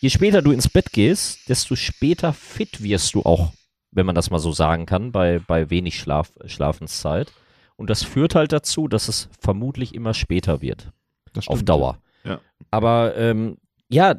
je 0.00 0.10
später 0.10 0.42
du 0.42 0.52
ins 0.52 0.68
Bett 0.68 0.92
gehst, 0.92 1.48
desto 1.48 1.76
später 1.76 2.32
fit 2.32 2.82
wirst 2.82 3.14
du 3.14 3.22
auch, 3.22 3.52
wenn 3.90 4.06
man 4.06 4.14
das 4.14 4.30
mal 4.30 4.38
so 4.38 4.52
sagen 4.52 4.86
kann, 4.86 5.12
bei, 5.12 5.38
bei 5.38 5.70
wenig 5.70 6.00
Schlaf, 6.00 6.32
Schlafenszeit. 6.46 7.32
Und 7.76 7.90
das 7.90 8.02
führt 8.02 8.34
halt 8.34 8.52
dazu, 8.52 8.88
dass 8.88 9.08
es 9.08 9.28
vermutlich 9.38 9.94
immer 9.94 10.14
später 10.14 10.62
wird. 10.62 10.90
Auf 11.46 11.62
Dauer. 11.62 11.98
Ja. 12.24 12.40
Aber 12.70 13.14
ähm, 13.16 13.58
ja, 13.88 14.14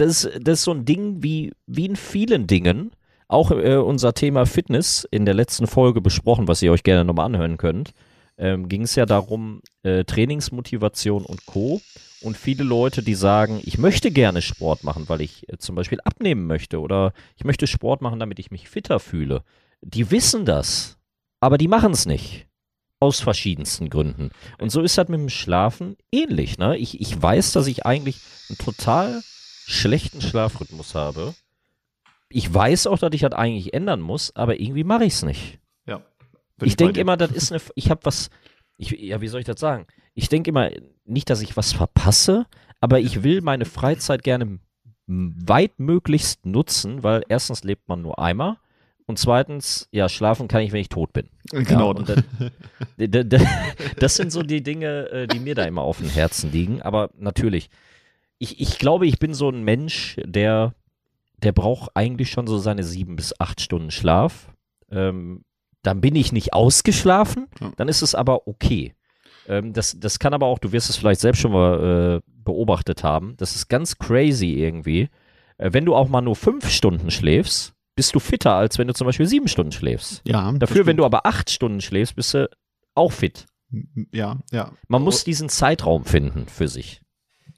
das, 0.00 0.28
das 0.40 0.60
ist 0.60 0.64
so 0.64 0.72
ein 0.72 0.84
Ding 0.84 1.22
wie, 1.22 1.52
wie 1.66 1.86
in 1.86 1.96
vielen 1.96 2.46
Dingen. 2.46 2.92
Auch 3.26 3.50
äh, 3.50 3.76
unser 3.76 4.14
Thema 4.14 4.46
Fitness 4.46 5.06
in 5.10 5.26
der 5.26 5.34
letzten 5.34 5.66
Folge 5.66 6.00
besprochen, 6.00 6.48
was 6.48 6.62
ihr 6.62 6.72
euch 6.72 6.82
gerne 6.82 7.04
nochmal 7.04 7.26
anhören 7.26 7.58
könnt, 7.58 7.92
ähm, 8.38 8.68
ging 8.68 8.82
es 8.82 8.94
ja 8.94 9.04
darum, 9.04 9.60
äh, 9.82 10.04
Trainingsmotivation 10.04 11.24
und 11.24 11.44
Co. 11.44 11.80
Und 12.22 12.36
viele 12.36 12.64
Leute, 12.64 13.02
die 13.02 13.14
sagen, 13.14 13.60
ich 13.64 13.78
möchte 13.78 14.10
gerne 14.10 14.42
Sport 14.42 14.82
machen, 14.82 15.08
weil 15.08 15.20
ich 15.20 15.48
äh, 15.48 15.58
zum 15.58 15.74
Beispiel 15.74 16.00
abnehmen 16.04 16.46
möchte 16.46 16.80
oder 16.80 17.12
ich 17.36 17.44
möchte 17.44 17.66
Sport 17.66 18.00
machen, 18.00 18.18
damit 18.18 18.38
ich 18.38 18.50
mich 18.50 18.68
fitter 18.68 18.98
fühle. 18.98 19.42
Die 19.82 20.10
wissen 20.10 20.44
das, 20.44 20.96
aber 21.40 21.58
die 21.58 21.68
machen 21.68 21.92
es 21.92 22.06
nicht. 22.06 22.46
Aus 23.00 23.20
verschiedensten 23.20 23.90
Gründen. 23.90 24.30
Und 24.58 24.70
so 24.70 24.80
ist 24.80 24.98
das 24.98 25.08
mit 25.08 25.20
dem 25.20 25.28
Schlafen 25.28 25.96
ähnlich. 26.10 26.58
Ne? 26.58 26.76
Ich, 26.78 27.00
ich 27.00 27.20
weiß, 27.20 27.52
dass 27.52 27.68
ich 27.68 27.86
eigentlich 27.86 28.18
einen 28.48 28.58
total 28.58 29.22
schlechten 29.68 30.20
Schlafrhythmus 30.20 30.94
habe. 30.94 31.34
Ich 32.30 32.52
weiß 32.52 32.86
auch, 32.86 32.98
dass 32.98 33.10
ich 33.12 33.20
das 33.22 33.32
eigentlich 33.32 33.72
ändern 33.74 34.00
muss, 34.00 34.34
aber 34.34 34.60
irgendwie 34.60 34.84
mache 34.84 35.04
ich 35.04 35.14
es 35.14 35.22
nicht. 35.22 35.58
Ja. 35.86 36.02
Ich, 36.60 36.68
ich 36.68 36.76
denke 36.76 37.00
immer, 37.00 37.16
das 37.16 37.30
ist 37.32 37.52
eine. 37.52 37.60
Ich 37.74 37.90
habe 37.90 38.00
was. 38.04 38.30
Ich, 38.76 38.90
ja, 38.90 39.20
wie 39.20 39.28
soll 39.28 39.40
ich 39.40 39.46
das 39.46 39.60
sagen? 39.60 39.86
Ich 40.14 40.28
denke 40.28 40.50
immer 40.50 40.70
nicht, 41.04 41.30
dass 41.30 41.40
ich 41.42 41.56
was 41.56 41.72
verpasse, 41.72 42.46
aber 42.80 43.00
ich 43.00 43.22
will 43.22 43.40
meine 43.40 43.64
Freizeit 43.64 44.22
gerne 44.22 44.58
weitmöglichst 45.06 46.44
nutzen, 46.46 47.02
weil 47.02 47.24
erstens 47.28 47.64
lebt 47.64 47.88
man 47.88 48.02
nur 48.02 48.18
einmal 48.18 48.56
und 49.06 49.18
zweitens, 49.18 49.88
ja, 49.90 50.08
schlafen 50.08 50.48
kann 50.48 50.60
ich, 50.62 50.72
wenn 50.72 50.80
ich 50.82 50.90
tot 50.90 51.12
bin. 51.12 51.28
Genau. 51.50 51.92
Ja, 51.92 51.98
und 51.98 52.08
dann, 52.08 52.24
d- 52.98 53.08
d- 53.08 53.24
d- 53.24 53.46
das 53.98 54.16
sind 54.16 54.30
so 54.32 54.42
die 54.42 54.62
Dinge, 54.62 55.08
äh, 55.10 55.26
die 55.26 55.40
mir 55.40 55.54
da 55.54 55.64
immer 55.64 55.82
auf 55.82 55.98
dem 55.98 56.10
Herzen 56.10 56.52
liegen. 56.52 56.82
Aber 56.82 57.10
natürlich, 57.18 57.70
ich, 58.38 58.60
ich 58.60 58.78
glaube, 58.78 59.06
ich 59.06 59.18
bin 59.18 59.34
so 59.34 59.50
ein 59.50 59.62
Mensch, 59.62 60.16
der, 60.24 60.74
der 61.38 61.52
braucht 61.52 61.90
eigentlich 61.94 62.30
schon 62.30 62.46
so 62.46 62.58
seine 62.58 62.84
sieben 62.84 63.16
bis 63.16 63.38
acht 63.38 63.60
Stunden 63.60 63.90
Schlaf. 63.90 64.52
Ähm, 64.90 65.44
dann 65.82 66.00
bin 66.00 66.16
ich 66.16 66.32
nicht 66.32 66.52
ausgeschlafen, 66.52 67.46
dann 67.76 67.88
ist 67.88 68.02
es 68.02 68.14
aber 68.14 68.48
okay. 68.48 68.94
Ähm, 69.46 69.72
das, 69.72 69.98
das 69.98 70.18
kann 70.18 70.34
aber 70.34 70.46
auch, 70.46 70.58
du 70.58 70.72
wirst 70.72 70.90
es 70.90 70.96
vielleicht 70.96 71.20
selbst 71.20 71.40
schon 71.40 71.52
mal 71.52 72.20
äh, 72.20 72.30
beobachtet 72.44 73.04
haben, 73.04 73.34
das 73.36 73.54
ist 73.54 73.68
ganz 73.68 73.98
crazy 73.98 74.54
irgendwie. 74.54 75.08
Äh, 75.56 75.72
wenn 75.72 75.84
du 75.84 75.94
auch 75.94 76.08
mal 76.08 76.20
nur 76.20 76.36
fünf 76.36 76.68
Stunden 76.68 77.10
schläfst, 77.10 77.74
bist 77.94 78.14
du 78.14 78.20
fitter, 78.20 78.54
als 78.54 78.78
wenn 78.78 78.86
du 78.86 78.94
zum 78.94 79.06
Beispiel 79.06 79.26
sieben 79.26 79.48
Stunden 79.48 79.72
schläfst. 79.72 80.22
Ja, 80.26 80.52
Dafür, 80.52 80.86
wenn 80.86 80.96
du 80.96 81.04
aber 81.04 81.26
acht 81.26 81.50
Stunden 81.50 81.80
schläfst, 81.80 82.14
bist 82.14 82.34
du 82.34 82.48
auch 82.94 83.12
fit. 83.12 83.46
Ja, 84.12 84.38
ja. 84.52 84.72
Man 84.86 85.02
muss 85.02 85.24
diesen 85.24 85.48
Zeitraum 85.48 86.04
finden 86.04 86.46
für 86.46 86.68
sich. 86.68 87.02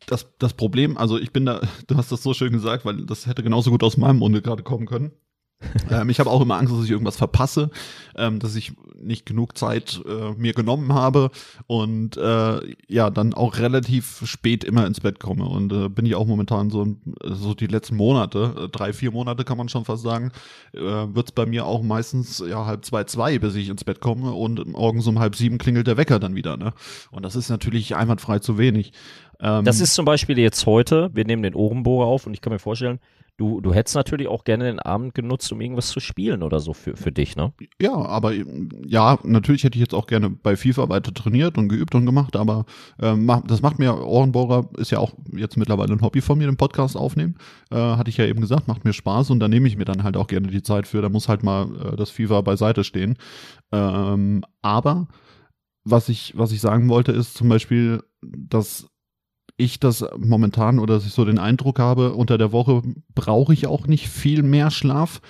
Das, 0.06 0.26
das 0.38 0.54
Problem, 0.54 0.96
also 0.96 1.18
ich 1.18 1.32
bin 1.32 1.46
da, 1.46 1.60
du 1.86 1.96
hast 1.96 2.12
das 2.12 2.22
so 2.22 2.34
schön 2.34 2.52
gesagt, 2.52 2.84
weil 2.84 3.04
das 3.04 3.26
hätte 3.26 3.42
genauso 3.42 3.70
gut 3.70 3.82
aus 3.82 3.96
meinem 3.96 4.18
Munde 4.18 4.42
gerade 4.42 4.62
kommen 4.62 4.86
können. 4.86 5.12
ähm, 5.90 6.08
ich 6.08 6.18
habe 6.20 6.30
auch 6.30 6.40
immer 6.40 6.56
Angst, 6.56 6.72
dass 6.72 6.84
ich 6.84 6.90
irgendwas 6.90 7.16
verpasse, 7.16 7.70
ähm, 8.16 8.38
dass 8.38 8.56
ich 8.56 8.72
nicht 8.98 9.26
genug 9.26 9.58
Zeit 9.58 10.00
äh, 10.08 10.32
mir 10.32 10.54
genommen 10.54 10.94
habe 10.94 11.30
und 11.66 12.16
äh, 12.16 12.60
ja, 12.88 13.10
dann 13.10 13.34
auch 13.34 13.58
relativ 13.58 14.22
spät 14.24 14.64
immer 14.64 14.86
ins 14.86 15.00
Bett 15.00 15.20
komme. 15.20 15.44
Und 15.44 15.72
äh, 15.72 15.88
bin 15.88 16.06
ich 16.06 16.14
auch 16.14 16.26
momentan 16.26 16.70
so, 16.70 16.96
so 17.22 17.54
die 17.54 17.66
letzten 17.66 17.96
Monate, 17.96 18.54
äh, 18.58 18.68
drei, 18.68 18.92
vier 18.92 19.10
Monate 19.10 19.44
kann 19.44 19.58
man 19.58 19.68
schon 19.68 19.84
fast 19.84 20.02
sagen, 20.02 20.32
äh, 20.72 20.80
wird 20.80 21.28
es 21.28 21.32
bei 21.32 21.44
mir 21.44 21.66
auch 21.66 21.82
meistens 21.82 22.42
ja 22.46 22.64
halb 22.64 22.84
zwei, 22.84 23.04
zwei, 23.04 23.38
bis 23.38 23.54
ich 23.54 23.68
ins 23.68 23.84
Bett 23.84 24.00
komme 24.00 24.32
und 24.32 24.66
morgens 24.66 25.06
um 25.06 25.18
halb 25.18 25.36
sieben 25.36 25.58
klingelt 25.58 25.86
der 25.86 25.96
Wecker 25.98 26.18
dann 26.18 26.34
wieder. 26.34 26.56
Ne? 26.56 26.72
Und 27.10 27.22
das 27.24 27.36
ist 27.36 27.50
natürlich 27.50 27.96
einwandfrei 27.96 28.38
zu 28.38 28.56
wenig. 28.56 28.92
Ähm, 29.42 29.64
Das 29.64 29.80
ist 29.80 29.94
zum 29.94 30.04
Beispiel 30.04 30.38
jetzt 30.38 30.66
heute, 30.66 31.10
wir 31.14 31.24
nehmen 31.24 31.42
den 31.42 31.54
Ohrenbohrer 31.54 32.06
auf 32.06 32.26
und 32.26 32.34
ich 32.34 32.40
kann 32.40 32.52
mir 32.52 32.58
vorstellen, 32.58 33.00
du, 33.36 33.62
du 33.62 33.72
hättest 33.72 33.96
natürlich 33.96 34.28
auch 34.28 34.44
gerne 34.44 34.64
den 34.64 34.80
Abend 34.80 35.14
genutzt, 35.14 35.50
um 35.50 35.62
irgendwas 35.62 35.88
zu 35.88 35.98
spielen 35.98 36.42
oder 36.42 36.60
so 36.60 36.74
für, 36.74 36.94
für 36.94 37.10
dich, 37.10 37.36
ne? 37.36 37.54
Ja, 37.80 37.94
aber 37.94 38.34
ja, 38.34 39.18
natürlich 39.22 39.64
hätte 39.64 39.76
ich 39.76 39.80
jetzt 39.80 39.94
auch 39.94 40.06
gerne 40.06 40.28
bei 40.28 40.56
FIFA 40.56 40.90
weiter 40.90 41.14
trainiert 41.14 41.56
und 41.56 41.68
geübt 41.68 41.94
und 41.94 42.04
gemacht, 42.04 42.36
aber 42.36 42.66
mach- 42.98 43.40
das 43.46 43.62
macht 43.62 43.78
mir, 43.78 43.96
Ohrenbohrer 44.06 44.68
ist 44.76 44.90
ja 44.90 44.98
auch 44.98 45.14
jetzt 45.34 45.56
mittlerweile 45.56 45.94
ein 45.94 46.02
Hobby 46.02 46.20
von 46.20 46.36
mir, 46.36 46.48
den 46.48 46.58
Podcast 46.58 46.98
aufnehmen. 46.98 47.36
Äh, 47.70 47.76
hatte 47.76 48.10
ich 48.10 48.18
ja 48.18 48.26
eben 48.26 48.42
gesagt, 48.42 48.68
macht 48.68 48.84
mir 48.84 48.92
Spaß 48.92 49.30
und 49.30 49.40
da 49.40 49.48
nehme 49.48 49.68
ich 49.68 49.78
mir 49.78 49.86
dann 49.86 50.02
halt 50.02 50.18
auch 50.18 50.26
gerne 50.26 50.48
die 50.48 50.62
Zeit 50.62 50.86
für. 50.86 51.00
Da 51.00 51.08
muss 51.08 51.30
halt 51.30 51.42
mal 51.42 51.92
äh, 51.94 51.96
das 51.96 52.10
FIFA 52.10 52.42
beiseite 52.42 52.84
stehen. 52.84 53.16
Ähm, 53.72 54.44
aber 54.60 55.08
was 55.84 56.10
ich, 56.10 56.34
was 56.36 56.52
ich 56.52 56.60
sagen 56.60 56.90
wollte, 56.90 57.12
ist 57.12 57.38
zum 57.38 57.48
Beispiel, 57.48 58.02
dass 58.20 58.89
ich 59.60 59.78
das 59.80 60.04
momentan 60.18 60.78
oder 60.78 60.94
dass 60.94 61.06
ich 61.06 61.12
so 61.12 61.24
den 61.24 61.38
Eindruck 61.38 61.78
habe, 61.78 62.14
unter 62.14 62.38
der 62.38 62.52
Woche 62.52 62.82
brauche 63.14 63.52
ich 63.52 63.66
auch 63.66 63.86
nicht 63.86 64.08
viel 64.08 64.42
mehr 64.42 64.70
Schlaf. 64.70 65.20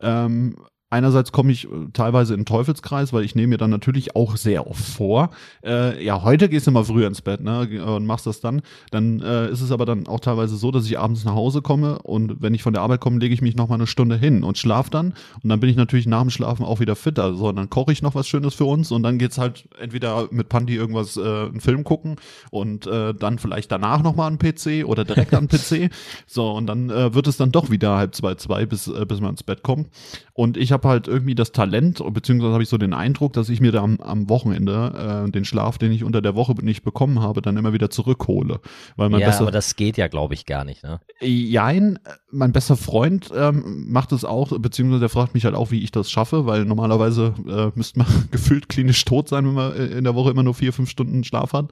Ähm, 0.00 0.56
einerseits 0.94 1.32
komme 1.32 1.52
ich 1.52 1.64
äh, 1.64 1.68
teilweise 1.92 2.34
in 2.34 2.40
den 2.40 2.46
Teufelskreis, 2.46 3.12
weil 3.12 3.24
ich 3.24 3.34
nehme 3.34 3.48
mir 3.48 3.58
dann 3.58 3.70
natürlich 3.70 4.16
auch 4.16 4.36
sehr 4.36 4.68
oft 4.70 4.84
vor, 4.84 5.30
äh, 5.64 6.02
ja, 6.04 6.22
heute 6.22 6.48
gehst 6.48 6.66
du 6.66 6.70
mal 6.70 6.84
früher 6.84 7.08
ins 7.08 7.20
Bett 7.20 7.42
ne, 7.42 7.84
und 7.84 8.06
machst 8.06 8.26
das 8.26 8.40
dann. 8.40 8.62
Dann 8.90 9.20
äh, 9.20 9.50
ist 9.50 9.60
es 9.60 9.72
aber 9.72 9.84
dann 9.84 10.06
auch 10.06 10.20
teilweise 10.20 10.56
so, 10.56 10.70
dass 10.70 10.86
ich 10.86 10.98
abends 10.98 11.24
nach 11.24 11.34
Hause 11.34 11.62
komme 11.62 11.98
und 11.98 12.40
wenn 12.40 12.54
ich 12.54 12.62
von 12.62 12.72
der 12.72 12.82
Arbeit 12.82 13.00
komme, 13.00 13.18
lege 13.18 13.34
ich 13.34 13.42
mich 13.42 13.56
noch 13.56 13.68
mal 13.68 13.74
eine 13.74 13.86
Stunde 13.86 14.16
hin 14.16 14.44
und 14.44 14.56
schlaf 14.56 14.88
dann 14.88 15.14
und 15.42 15.48
dann 15.50 15.60
bin 15.60 15.68
ich 15.68 15.76
natürlich 15.76 16.06
nach 16.06 16.22
dem 16.22 16.30
Schlafen 16.30 16.64
auch 16.64 16.80
wieder 16.80 16.96
fitter. 16.96 17.34
So, 17.34 17.48
und 17.48 17.56
dann 17.56 17.70
koche 17.70 17.92
ich 17.92 18.02
noch 18.02 18.14
was 18.14 18.28
Schönes 18.28 18.54
für 18.54 18.64
uns 18.64 18.92
und 18.92 19.02
dann 19.02 19.18
geht's 19.18 19.38
halt 19.38 19.68
entweder 19.80 20.28
mit 20.30 20.48
Pandi 20.48 20.76
irgendwas, 20.76 21.16
äh, 21.16 21.20
einen 21.20 21.60
Film 21.60 21.82
gucken 21.84 22.16
und 22.50 22.86
äh, 22.86 23.14
dann 23.14 23.38
vielleicht 23.38 23.72
danach 23.72 24.02
noch 24.02 24.14
mal 24.14 24.28
an 24.28 24.38
den 24.38 24.54
PC 24.54 24.86
oder 24.86 25.04
direkt 25.04 25.34
an 25.34 25.48
den 25.48 25.58
PC. 25.58 25.92
So, 26.26 26.52
und 26.52 26.66
dann 26.66 26.90
äh, 26.90 27.14
wird 27.14 27.26
es 27.26 27.36
dann 27.36 27.50
doch 27.50 27.70
wieder 27.70 27.96
halb 27.96 28.14
zwei, 28.14 28.34
zwei, 28.36 28.66
bis, 28.66 28.86
äh, 28.86 29.04
bis 29.06 29.20
man 29.20 29.30
ins 29.30 29.42
Bett 29.42 29.62
kommt. 29.62 29.88
Und 30.32 30.56
ich 30.56 30.72
habe 30.72 30.83
halt 30.84 31.08
irgendwie 31.08 31.34
das 31.34 31.52
Talent, 31.52 32.02
beziehungsweise 32.12 32.52
habe 32.52 32.62
ich 32.62 32.68
so 32.68 32.78
den 32.78 32.94
Eindruck, 32.94 33.32
dass 33.32 33.48
ich 33.48 33.60
mir 33.60 33.72
da 33.72 33.82
am, 33.82 34.00
am 34.00 34.28
Wochenende 34.28 35.24
äh, 35.26 35.30
den 35.30 35.44
Schlaf, 35.44 35.78
den 35.78 35.92
ich 35.92 36.04
unter 36.04 36.22
der 36.22 36.34
Woche 36.34 36.54
nicht 36.62 36.82
bekommen 36.82 37.20
habe, 37.20 37.42
dann 37.42 37.56
immer 37.56 37.72
wieder 37.72 37.90
zurückhole. 37.90 38.60
Weil 38.96 39.10
man 39.10 39.20
ja, 39.20 39.26
besser, 39.26 39.42
aber 39.42 39.50
das 39.50 39.76
geht 39.76 39.96
ja, 39.96 40.08
glaube 40.08 40.34
ich, 40.34 40.46
gar 40.46 40.64
nicht, 40.64 40.82
ne? 40.82 41.00
Jein, 41.20 41.98
mein 42.30 42.52
bester 42.52 42.76
Freund 42.76 43.30
ähm, 43.34 43.86
macht 43.88 44.12
es 44.12 44.24
auch, 44.24 44.58
beziehungsweise 44.58 45.00
der 45.00 45.08
fragt 45.08 45.34
mich 45.34 45.44
halt 45.44 45.54
auch, 45.54 45.70
wie 45.70 45.82
ich 45.82 45.92
das 45.92 46.10
schaffe, 46.10 46.46
weil 46.46 46.64
normalerweise 46.64 47.34
äh, 47.48 47.70
müsste 47.74 48.00
man 48.00 48.08
gefühlt 48.30 48.68
klinisch 48.68 49.04
tot 49.04 49.28
sein, 49.28 49.46
wenn 49.46 49.54
man 49.54 49.72
äh, 49.74 49.86
in 49.86 50.04
der 50.04 50.14
Woche 50.14 50.30
immer 50.30 50.42
nur 50.42 50.54
vier, 50.54 50.72
fünf 50.72 50.90
Stunden 50.90 51.24
Schlaf 51.24 51.52
hat. 51.52 51.70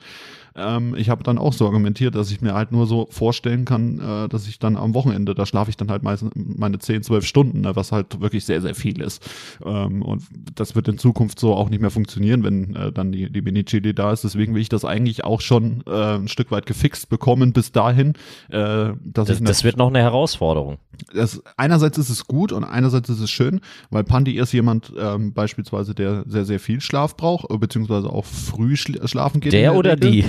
Ähm, 0.55 0.95
ich 0.97 1.09
habe 1.09 1.23
dann 1.23 1.39
auch 1.39 1.53
so 1.53 1.67
argumentiert, 1.67 2.15
dass 2.15 2.31
ich 2.31 2.41
mir 2.41 2.55
halt 2.55 2.73
nur 2.73 2.87
so 2.87 3.07
vorstellen 3.11 3.65
kann, 3.65 3.99
äh, 4.01 4.29
dass 4.29 4.47
ich 4.47 4.59
dann 4.59 4.77
am 4.77 4.95
Wochenende, 4.95 5.35
da 5.35 5.47
schlafe 5.47 5.71
ich 5.71 5.77
dann 5.77 5.91
halt 5.91 6.03
meistens 6.03 6.31
meine 6.35 6.79
10, 6.79 7.03
12 7.03 7.25
Stunden, 7.27 7.61
ne, 7.63 7.75
was 7.77 7.93
halt 7.93 8.21
wirklich 8.21 8.45
sehr, 8.45 8.61
sehr 8.61 8.75
viel 8.75 9.01
ist. 9.01 9.27
Ähm, 9.65 10.03
und 10.03 10.23
das 10.55 10.75
wird 10.75 10.89
in 10.89 10.99
Zukunft 10.99 11.39
so 11.41 11.55
auch 11.55 11.71
nicht 11.71 11.81
mehr 11.81 11.91
funktionieren, 11.91 12.45
wenn 12.45 12.75
äh, 12.77 12.93
dann 12.93 13.13
die, 13.13 13.31
die 13.31 13.41
Mini-Chili 13.43 13.95
da 13.95 14.13
ist. 14.13 14.25
Deswegen 14.25 14.55
will 14.55 14.63
ich 14.63 14.69
das 14.69 14.85
eigentlich 14.85 15.25
auch 15.25 15.41
schon 15.41 15.83
äh, 15.87 16.17
ein 16.17 16.29
Stück 16.29 16.51
weit 16.51 16.67
gefixt 16.67 17.09
bekommen 17.09 17.53
bis 17.53 17.73
dahin, 17.73 18.15
äh, 18.51 18.91
dass 19.05 19.29
Das, 19.29 19.39
ich 19.41 19.45
das 19.45 19.65
wird 19.65 19.77
noch 19.77 19.89
eine 19.89 20.01
Herausforderung. 20.01 20.79
das, 21.15 21.43
einerseits 21.57 21.99
ist 21.99 22.11
es 22.11 22.27
gut 22.27 22.53
und 22.53 22.65
einerseits 22.65 23.09
ist 23.09 23.21
es 23.21 23.31
schön, 23.31 23.61
weil 23.91 24.05
Pandi 24.05 24.39
ist 24.39 24.53
jemand 24.53 24.93
ähm, 24.99 25.33
beispielsweise, 25.33 25.95
der 25.95 26.25
sehr, 26.27 26.45
sehr 26.45 26.61
viel 26.61 26.81
Schlaf 26.81 27.17
braucht, 27.17 27.51
äh, 27.51 27.57
beziehungsweise 27.59 28.11
auch 28.11 28.25
früh 28.25 28.77
schla 28.77 29.07
schlafen 29.09 29.41
geht. 29.41 29.53
Der 29.53 29.75
oder 29.75 29.93
Regel. 29.93 30.11
die? 30.11 30.25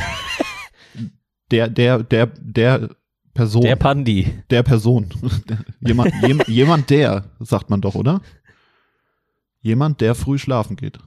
Der, 1.52 1.68
der, 1.70 2.04
der, 2.04 2.28
der 2.28 2.90
Person. 3.34 3.62
Der 3.64 3.76
Pandi. 3.76 4.34
der 4.50 4.64
Person. 4.64 5.10
jemand, 5.82 6.14
jem, 6.22 6.42
jemand, 6.48 6.90
der, 6.90 7.26
sagt 7.40 7.70
man 7.70 7.82
doch, 7.82 7.96
oder? 7.96 8.22
Jemand, 9.62 10.02
der 10.02 10.16
früh 10.16 10.38
schlafen 10.38 10.76
geht. 10.76 11.00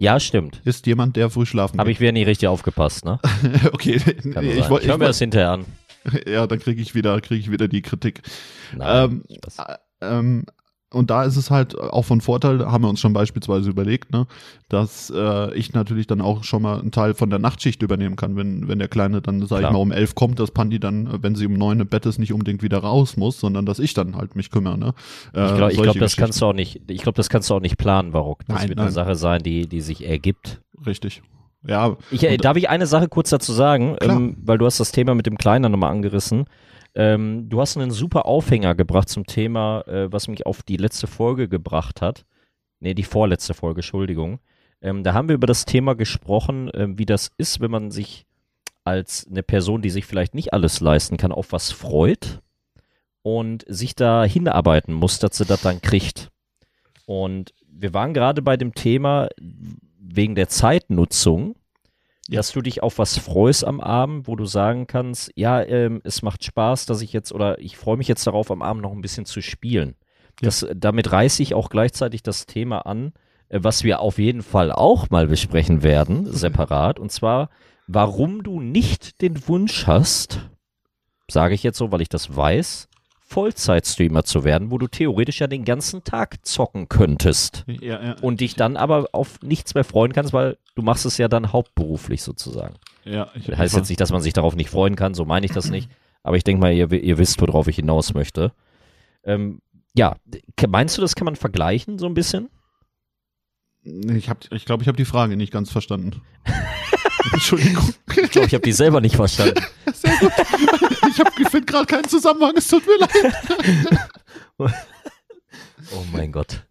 Ja, 0.00 0.18
stimmt. 0.18 0.62
Ist 0.64 0.86
jemand, 0.86 1.16
der 1.16 1.28
früh 1.28 1.44
schlafen 1.44 1.78
Habe 1.78 1.90
geht. 1.90 1.96
ich 1.96 2.00
wieder 2.00 2.12
nicht 2.12 2.26
richtig 2.26 2.48
aufgepasst, 2.48 3.04
ne? 3.04 3.18
okay, 3.72 3.98
Kann 4.32 4.44
ich 4.46 4.56
ich 4.58 4.68
höre 4.68 4.98
mir 4.98 5.06
das 5.06 5.18
hinterher 5.18 5.50
an. 5.50 5.66
ja, 6.26 6.46
dann 6.46 6.58
kriege 6.58 6.80
ich 6.80 6.94
wieder, 6.94 7.20
kriege 7.20 7.40
ich 7.40 7.50
wieder 7.50 7.68
die 7.68 7.82
Kritik. 7.82 8.22
Nein, 8.74 9.04
Ähm, 9.28 9.36
Spaß. 9.36 9.58
Ä- 9.58 9.78
ähm, 10.00 10.46
und 10.94 11.10
da 11.10 11.24
ist 11.24 11.36
es 11.36 11.50
halt 11.50 11.78
auch 11.78 12.04
von 12.04 12.20
Vorteil, 12.20 12.64
haben 12.64 12.84
wir 12.84 12.88
uns 12.88 13.00
schon 13.00 13.12
beispielsweise 13.12 13.68
überlegt, 13.68 14.12
ne, 14.12 14.26
dass 14.68 15.12
äh, 15.14 15.54
ich 15.54 15.72
natürlich 15.72 16.06
dann 16.06 16.20
auch 16.20 16.44
schon 16.44 16.62
mal 16.62 16.80
einen 16.80 16.90
Teil 16.90 17.14
von 17.14 17.30
der 17.30 17.38
Nachtschicht 17.38 17.82
übernehmen 17.82 18.16
kann, 18.16 18.36
wenn, 18.36 18.68
wenn 18.68 18.78
der 18.78 18.88
Kleine 18.88 19.20
dann, 19.20 19.40
sag 19.40 19.56
ich 19.56 19.60
Klar. 19.60 19.72
mal, 19.72 19.78
um 19.78 19.92
elf 19.92 20.14
kommt, 20.14 20.38
dass 20.38 20.50
Pandi 20.50 20.80
dann, 20.80 21.22
wenn 21.22 21.34
sie 21.34 21.46
um 21.46 21.54
neun 21.54 21.80
im 21.80 21.88
Bett 21.88 22.06
ist, 22.06 22.18
nicht 22.18 22.32
unbedingt 22.32 22.62
wieder 22.62 22.78
raus 22.78 23.16
muss, 23.16 23.40
sondern 23.40 23.66
dass 23.66 23.78
ich 23.78 23.94
dann 23.94 24.16
halt 24.16 24.36
mich 24.36 24.50
kümmere. 24.50 24.78
Ne? 24.78 24.94
Äh, 25.34 25.50
ich 25.50 25.56
glaube, 25.56 25.74
glaub, 25.74 25.98
das 25.98 26.16
kannst 26.16 26.40
du 26.40 26.46
auch 26.46 26.52
nicht, 26.52 26.82
ich 26.88 27.02
glaube, 27.02 27.16
das 27.16 27.28
kannst 27.28 27.50
du 27.50 27.54
auch 27.54 27.60
nicht 27.60 27.76
planen, 27.76 28.12
Barock. 28.12 28.40
Das 28.46 28.58
Nein, 28.58 28.68
wird 28.68 28.78
nein. 28.78 28.86
eine 28.86 28.92
Sache 28.92 29.16
sein, 29.16 29.42
die, 29.42 29.66
die 29.66 29.80
sich 29.80 30.06
ergibt. 30.06 30.60
Richtig. 30.86 31.22
Ja, 31.66 31.96
Ich, 32.10 32.22
äh, 32.22 32.36
darf 32.36 32.56
ich 32.56 32.68
eine 32.68 32.86
Sache 32.86 33.08
kurz 33.08 33.30
dazu 33.30 33.52
sagen, 33.52 33.96
ähm, 34.02 34.36
weil 34.44 34.58
du 34.58 34.66
hast 34.66 34.80
das 34.80 34.92
Thema 34.92 35.14
mit 35.14 35.26
dem 35.26 35.38
Kleinen 35.38 35.72
nochmal 35.72 35.92
angerissen. 35.92 36.44
Ähm, 36.94 37.48
du 37.48 37.60
hast 37.60 37.76
einen 37.76 37.90
super 37.90 38.26
Aufhänger 38.26 38.74
gebracht 38.74 39.08
zum 39.08 39.26
Thema, 39.26 39.82
äh, 39.86 40.12
was 40.12 40.28
mich 40.28 40.46
auf 40.46 40.62
die 40.62 40.76
letzte 40.76 41.06
Folge 41.06 41.48
gebracht 41.48 42.00
hat. 42.00 42.24
Nee, 42.80 42.94
die 42.94 43.02
vorletzte 43.02 43.54
Folge, 43.54 43.78
Entschuldigung. 43.78 44.40
Ähm, 44.80 45.02
da 45.02 45.14
haben 45.14 45.28
wir 45.28 45.34
über 45.34 45.46
das 45.46 45.64
Thema 45.64 45.94
gesprochen, 45.94 46.70
ähm, 46.74 46.98
wie 46.98 47.06
das 47.06 47.30
ist, 47.38 47.60
wenn 47.60 47.70
man 47.70 47.90
sich 47.90 48.26
als 48.84 49.26
eine 49.28 49.42
Person, 49.42 49.82
die 49.82 49.90
sich 49.90 50.04
vielleicht 50.04 50.34
nicht 50.34 50.52
alles 50.52 50.80
leisten 50.80 51.16
kann, 51.16 51.32
auf 51.32 51.52
was 51.52 51.72
freut 51.72 52.40
und 53.22 53.64
sich 53.66 53.94
da 53.94 54.24
hinarbeiten 54.24 54.92
muss, 54.92 55.18
dass 55.18 55.38
sie 55.38 55.46
das 55.46 55.62
dann 55.62 55.80
kriegt. 55.80 56.30
Und 57.06 57.54
wir 57.66 57.94
waren 57.94 58.12
gerade 58.14 58.42
bei 58.42 58.56
dem 58.56 58.74
Thema 58.74 59.28
wegen 59.98 60.34
der 60.34 60.48
Zeitnutzung. 60.48 61.56
Dass 62.28 62.52
du 62.52 62.62
dich 62.62 62.82
auf 62.82 62.98
was 62.98 63.18
freust 63.18 63.64
am 63.64 63.80
Abend, 63.80 64.26
wo 64.26 64.36
du 64.36 64.46
sagen 64.46 64.86
kannst, 64.86 65.30
ja, 65.34 65.62
ähm, 65.62 66.00
es 66.04 66.22
macht 66.22 66.44
Spaß, 66.44 66.86
dass 66.86 67.02
ich 67.02 67.12
jetzt 67.12 67.32
oder 67.32 67.58
ich 67.58 67.76
freue 67.76 67.96
mich 67.96 68.08
jetzt 68.08 68.26
darauf, 68.26 68.50
am 68.50 68.62
Abend 68.62 68.82
noch 68.82 68.92
ein 68.92 69.02
bisschen 69.02 69.26
zu 69.26 69.42
spielen. 69.42 69.96
Ja. 70.40 70.46
Das, 70.46 70.66
damit 70.74 71.12
reiße 71.12 71.42
ich 71.42 71.54
auch 71.54 71.68
gleichzeitig 71.68 72.22
das 72.22 72.46
Thema 72.46 72.86
an, 72.86 73.12
äh, 73.48 73.60
was 73.62 73.84
wir 73.84 74.00
auf 74.00 74.18
jeden 74.18 74.42
Fall 74.42 74.72
auch 74.72 75.10
mal 75.10 75.26
besprechen 75.26 75.82
werden, 75.82 76.26
separat, 76.32 76.98
und 76.98 77.12
zwar, 77.12 77.50
warum 77.86 78.42
du 78.42 78.60
nicht 78.60 79.20
den 79.20 79.46
Wunsch 79.46 79.86
hast, 79.86 80.48
sage 81.30 81.54
ich 81.54 81.62
jetzt 81.62 81.78
so, 81.78 81.92
weil 81.92 82.00
ich 82.00 82.08
das 82.08 82.34
weiß, 82.34 82.88
Vollzeitstreamer 83.26 84.24
zu 84.24 84.44
werden, 84.44 84.70
wo 84.70 84.78
du 84.78 84.86
theoretisch 84.86 85.40
ja 85.40 85.46
den 85.46 85.64
ganzen 85.64 86.04
Tag 86.04 86.44
zocken 86.46 86.88
könntest 86.88 87.64
ja, 87.66 88.02
ja, 88.02 88.16
und 88.20 88.40
dich 88.40 88.54
dann 88.54 88.76
aber 88.76 89.08
auf 89.12 89.40
nichts 89.42 89.74
mehr 89.74 89.84
freuen 89.84 90.12
kannst, 90.12 90.32
weil 90.32 90.58
du 90.74 90.82
machst 90.82 91.06
es 91.06 91.16
ja 91.18 91.26
dann 91.28 91.52
hauptberuflich 91.52 92.22
sozusagen. 92.22 92.74
ja, 93.04 93.30
ich, 93.34 93.46
Das 93.46 93.58
heißt 93.58 93.76
jetzt 93.76 93.88
nicht, 93.88 94.00
dass 94.00 94.12
man 94.12 94.20
sich 94.20 94.34
darauf 94.34 94.54
nicht 94.54 94.70
freuen 94.70 94.94
kann, 94.94 95.14
so 95.14 95.24
meine 95.24 95.46
ich 95.46 95.52
das 95.52 95.70
nicht. 95.70 95.88
Aber 96.22 96.36
ich 96.36 96.44
denke 96.44 96.60
mal, 96.60 96.72
ihr, 96.72 96.90
ihr 96.92 97.18
wisst, 97.18 97.40
worauf 97.40 97.66
ich 97.66 97.76
hinaus 97.76 98.14
möchte. 98.14 98.52
Ähm, 99.24 99.60
ja, 99.94 100.16
meinst 100.68 100.96
du, 100.96 101.02
das 101.02 101.14
kann 101.14 101.24
man 101.26 101.36
vergleichen 101.36 101.98
so 101.98 102.06
ein 102.06 102.14
bisschen? 102.14 102.50
Ich 103.82 104.24
glaube, 104.24 104.40
ich, 104.50 104.64
glaub, 104.64 104.80
ich 104.80 104.88
habe 104.88 104.96
die 104.96 105.04
Frage 105.04 105.36
nicht 105.36 105.52
ganz 105.52 105.70
verstanden. 105.70 106.22
Entschuldigung. 107.32 107.90
Ich 108.22 108.30
glaube, 108.30 108.46
ich 108.46 108.54
habe 108.54 108.64
die 108.64 108.72
selber 108.72 109.00
nicht 109.00 109.16
verstanden. 109.16 109.62
Sehr 109.92 110.16
gut. 110.18 110.32
Ich, 111.38 111.48
finde 111.48 111.66
gerade 111.66 111.86
keinen 111.86 112.08
Zusammenhang, 112.08 112.54
es 112.56 112.68
tut 112.68 112.84
mir 112.86 112.98
leid. 112.98 114.74
Oh 115.92 116.02
mein 116.12 116.32
Gott. 116.32 116.64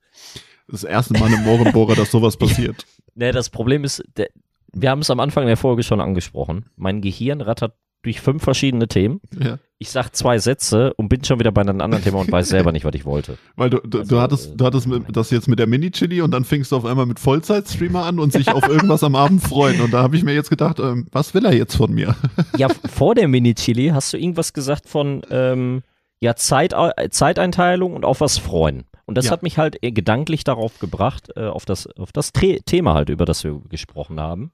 Das 0.68 0.84
erste 0.84 1.14
Mal 1.14 1.32
im 1.32 1.44
Mohrenbohrer, 1.44 1.96
dass 1.96 2.12
sowas 2.12 2.36
passiert. 2.38 2.86
Ne, 3.16 3.32
das 3.32 3.50
Problem 3.50 3.84
ist, 3.84 4.04
der, 4.18 4.30
wir 4.74 4.90
haben 4.90 5.02
es 5.02 5.12
am 5.12 5.20
Anfang 5.20 5.46
der 5.46 5.58
Folge 5.58 5.84
schon 5.84 6.02
angesprochen. 6.02 6.66
Mein 6.76 7.02
Gehirn 7.02 7.42
rattert 7.42 7.76
durch 8.04 8.22
fünf 8.22 8.44
verschiedene 8.44 8.88
Themen. 8.88 9.20
Ja. 9.40 9.58
Ich 9.80 9.90
sag 9.90 10.16
zwei 10.16 10.38
Sätze 10.38 10.94
und 10.94 11.10
bin 11.10 11.24
schon 11.26 11.40
wieder 11.40 11.52
bei 11.52 11.62
einem 11.62 11.82
anderen 11.82 12.04
Thema 12.04 12.20
und 12.20 12.32
weiß 12.32 12.48
selber 12.48 12.72
nicht, 12.72 12.86
was 12.86 12.94
ich 12.96 13.04
wollte. 13.06 13.38
Weil 13.58 13.70
du, 13.70 13.80
du, 13.80 14.00
Also, 14.00 14.16
du 14.16 14.22
hattest, 14.22 14.54
äh, 14.54 14.56
du 14.56 14.66
hattest 14.66 14.88
mit, 14.88 15.04
das 15.16 15.30
jetzt 15.32 15.48
mit 15.50 15.60
der 15.60 15.68
Mini-Chili 15.68 16.22
und 16.22 16.32
dann 16.32 16.46
fingst 16.46 16.72
du 16.72 16.78
auf 16.78 16.86
einmal 16.86 17.06
mit 17.06 17.20
Vollzeit-Streamer 17.20 18.06
an 18.06 18.20
und 18.20 18.32
sich 18.32 18.50
auf 18.50 18.66
irgendwas 18.68 19.04
am 19.04 19.16
Abend 19.16 19.42
freuen. 19.42 19.82
Und 19.82 19.92
da 19.94 20.02
habe 20.04 20.16
ich 20.16 20.24
mir 20.24 20.34
jetzt 20.34 20.50
gedacht, 20.50 20.80
ähm, 20.80 21.08
was 21.12 21.34
will 21.34 21.44
er 21.46 21.54
jetzt 21.54 21.76
von 21.76 21.92
mir? 21.94 22.16
Ja, 22.58 22.68
vor 22.70 23.16
der 23.16 23.28
Mini-Chili 23.28 23.90
hast 23.90 24.14
du 24.14 24.18
irgendwas 24.18 24.54
gesagt 24.54 24.88
von 24.88 25.22
ähm, 25.32 25.82
ja, 26.20 26.36
Zeit, 26.36 26.74
Zeiteinteilung 27.10 27.94
und 27.94 28.06
auf 28.06 28.22
was 28.22 28.38
freuen. 28.38 28.84
Und 29.06 29.18
das 29.18 29.26
Ja. 29.26 29.32
hat 29.32 29.44
mich 29.44 29.58
halt 29.58 29.84
äh, 29.84 29.92
gedanklich 29.92 30.44
darauf 30.44 30.80
gebracht, 30.80 31.30
äh, 31.36 31.46
auf 31.48 31.66
das, 31.66 31.88
auf 31.98 32.12
das 32.14 32.32
Thema 32.32 32.94
halt, 32.94 33.10
über 33.10 33.26
das 33.26 33.44
wir 33.44 33.60
gesprochen 33.70 34.20
haben. 34.20 34.52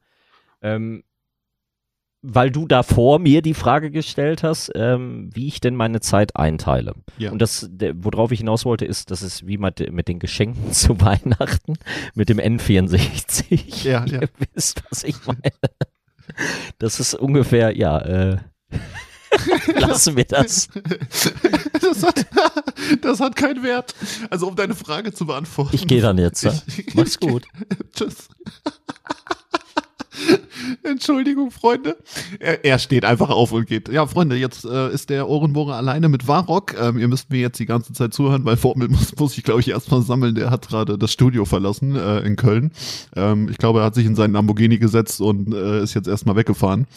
Ähm, 0.62 1.04
weil 2.22 2.52
du 2.52 2.68
davor 2.68 3.18
mir 3.20 3.42
die 3.42 3.54
Frage 3.54 3.92
gestellt 3.92 4.44
hast, 4.44 4.72
ähm, 4.76 5.30
wie 5.34 5.48
ich 5.48 5.62
denn 5.62 5.76
meine 5.76 6.02
Zeit 6.02 6.36
einteile. 6.36 6.94
Ja. 7.18 7.32
Und 7.32 7.40
das, 7.42 7.68
der, 7.72 7.94
worauf 8.04 8.32
ich 8.32 8.40
hinaus 8.40 8.66
wollte, 8.66 8.86
ist, 8.86 9.10
dass 9.12 9.22
es 9.22 9.48
wie 9.48 9.58
mit, 9.58 9.92
mit 9.94 10.08
den 10.08 10.20
Geschenken 10.20 10.74
zu 10.74 11.00
Weihnachten, 11.00 11.76
mit 12.16 12.28
dem 12.30 12.40
N64. 12.40 13.86
Ja, 13.88 14.06
ja. 14.08 14.22
Ihr 14.22 14.30
wisst, 14.54 14.84
was 14.90 15.04
ich 15.04 15.16
meine. 15.26 15.42
Das 16.78 17.00
ist 17.00 17.14
ungefähr, 17.16 17.76
ja, 17.78 18.00
äh, 18.00 18.38
lassen 19.80 20.16
wir 20.18 20.26
das. 20.26 20.68
Das 21.82 22.04
hat, 22.04 22.26
das 23.02 23.20
hat 23.20 23.36
keinen 23.36 23.64
Wert. 23.64 23.96
Also 24.30 24.48
um 24.48 24.56
deine 24.56 24.76
Frage 24.76 25.14
zu 25.14 25.26
beantworten. 25.26 25.76
Ich 25.76 25.88
gehe 25.88 26.02
dann 26.02 26.18
jetzt. 26.18 26.44
Ja? 26.44 26.54
Ich- 26.78 26.94
Mach's 26.96 27.20
gut. 27.20 27.46
Tschüss. 27.96 28.28
Entschuldigung, 30.84 31.52
Freunde. 31.52 31.98
Er, 32.40 32.64
er 32.66 32.80
steht 32.80 33.06
einfach 33.06 33.30
auf 33.30 33.52
und 33.52 33.68
geht. 33.68 33.90
Ja, 33.90 34.06
Freunde, 34.08 34.36
jetzt 34.36 34.66
äh, 34.66 34.92
ist 34.92 35.10
der 35.10 35.28
Ohrenbohrer 35.28 35.76
alleine 35.76 36.10
mit 36.10 36.28
Warrock. 36.28 36.76
Ähm, 36.80 36.98
ihr 36.98 37.08
müsst 37.08 37.30
mir 37.30 37.40
jetzt 37.40 37.60
die 37.60 37.66
ganze 37.66 37.94
Zeit 37.94 38.14
zuhören, 38.14 38.46
weil 38.46 38.58
Formel 38.58 38.88
muss, 38.90 39.16
muss 39.18 39.38
ich, 39.38 39.44
glaube 39.44 39.62
ich, 39.62 39.70
erstmal 39.70 40.02
sammeln. 40.02 40.36
Der 40.36 40.52
hat 40.52 40.68
gerade 40.68 40.98
das 40.98 41.12
Studio 41.12 41.46
verlassen 41.46 41.96
äh, 41.96 42.20
in 42.20 42.36
Köln. 42.36 42.72
Ähm, 43.16 43.50
ich 43.50 43.58
glaube, 43.58 43.80
er 43.80 43.86
hat 43.86 43.96
sich 43.96 44.06
in 44.06 44.16
seinen 44.16 44.34
Lamborghini 44.34 44.78
gesetzt 44.78 45.22
und 45.22 45.54
äh, 45.54 45.84
ist 45.84 45.94
jetzt 45.94 46.08
erstmal 46.08 46.36
weggefahren. 46.36 46.88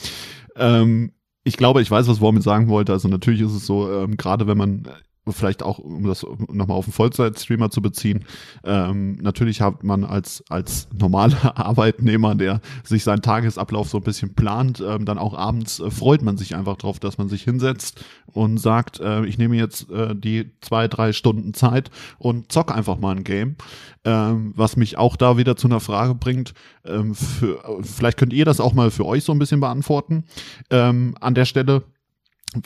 Ähm, 0.56 1.12
ich 1.44 1.56
glaube, 1.56 1.82
ich 1.82 1.90
weiß, 1.90 2.06
was 2.08 2.20
Wormel 2.20 2.42
sagen 2.42 2.68
wollte. 2.68 2.92
Also 2.92 3.08
natürlich 3.08 3.40
ist 3.40 3.52
es 3.52 3.66
so, 3.66 3.90
ähm, 3.90 4.16
gerade 4.16 4.46
wenn 4.46 4.58
man 4.58 4.86
vielleicht 5.28 5.62
auch, 5.62 5.78
um 5.78 6.04
das 6.04 6.26
nochmal 6.48 6.76
auf 6.76 6.86
einen 6.86 6.92
Vollzeit-Streamer 6.92 7.70
zu 7.70 7.80
beziehen, 7.80 8.24
ähm, 8.64 9.16
natürlich 9.16 9.60
hat 9.60 9.84
man 9.84 10.04
als, 10.04 10.42
als 10.48 10.88
normaler 10.92 11.56
Arbeitnehmer, 11.58 12.34
der 12.34 12.60
sich 12.82 13.04
seinen 13.04 13.22
Tagesablauf 13.22 13.88
so 13.88 13.98
ein 13.98 14.02
bisschen 14.02 14.34
plant, 14.34 14.82
ähm, 14.84 15.04
dann 15.04 15.18
auch 15.18 15.34
abends 15.34 15.80
äh, 15.80 15.90
freut 15.90 16.22
man 16.22 16.36
sich 16.36 16.56
einfach 16.56 16.76
drauf, 16.76 16.98
dass 16.98 17.18
man 17.18 17.28
sich 17.28 17.42
hinsetzt 17.42 18.04
und 18.26 18.58
sagt, 18.58 19.00
äh, 19.00 19.24
ich 19.24 19.38
nehme 19.38 19.56
jetzt 19.56 19.90
äh, 19.90 20.14
die 20.16 20.50
zwei, 20.60 20.88
drei 20.88 21.12
Stunden 21.12 21.54
Zeit 21.54 21.90
und 22.18 22.50
zock 22.50 22.74
einfach 22.74 22.98
mal 22.98 23.14
ein 23.14 23.24
Game. 23.24 23.56
Ähm, 24.04 24.52
was 24.56 24.76
mich 24.76 24.98
auch 24.98 25.14
da 25.14 25.36
wieder 25.36 25.54
zu 25.54 25.68
einer 25.68 25.78
Frage 25.78 26.16
bringt, 26.16 26.54
ähm, 26.84 27.14
für, 27.14 27.62
vielleicht 27.82 28.18
könnt 28.18 28.32
ihr 28.32 28.44
das 28.44 28.58
auch 28.58 28.72
mal 28.72 28.90
für 28.90 29.06
euch 29.06 29.22
so 29.22 29.30
ein 29.30 29.38
bisschen 29.38 29.60
beantworten. 29.60 30.24
Ähm, 30.70 31.14
an 31.20 31.36
der 31.36 31.44
Stelle, 31.44 31.84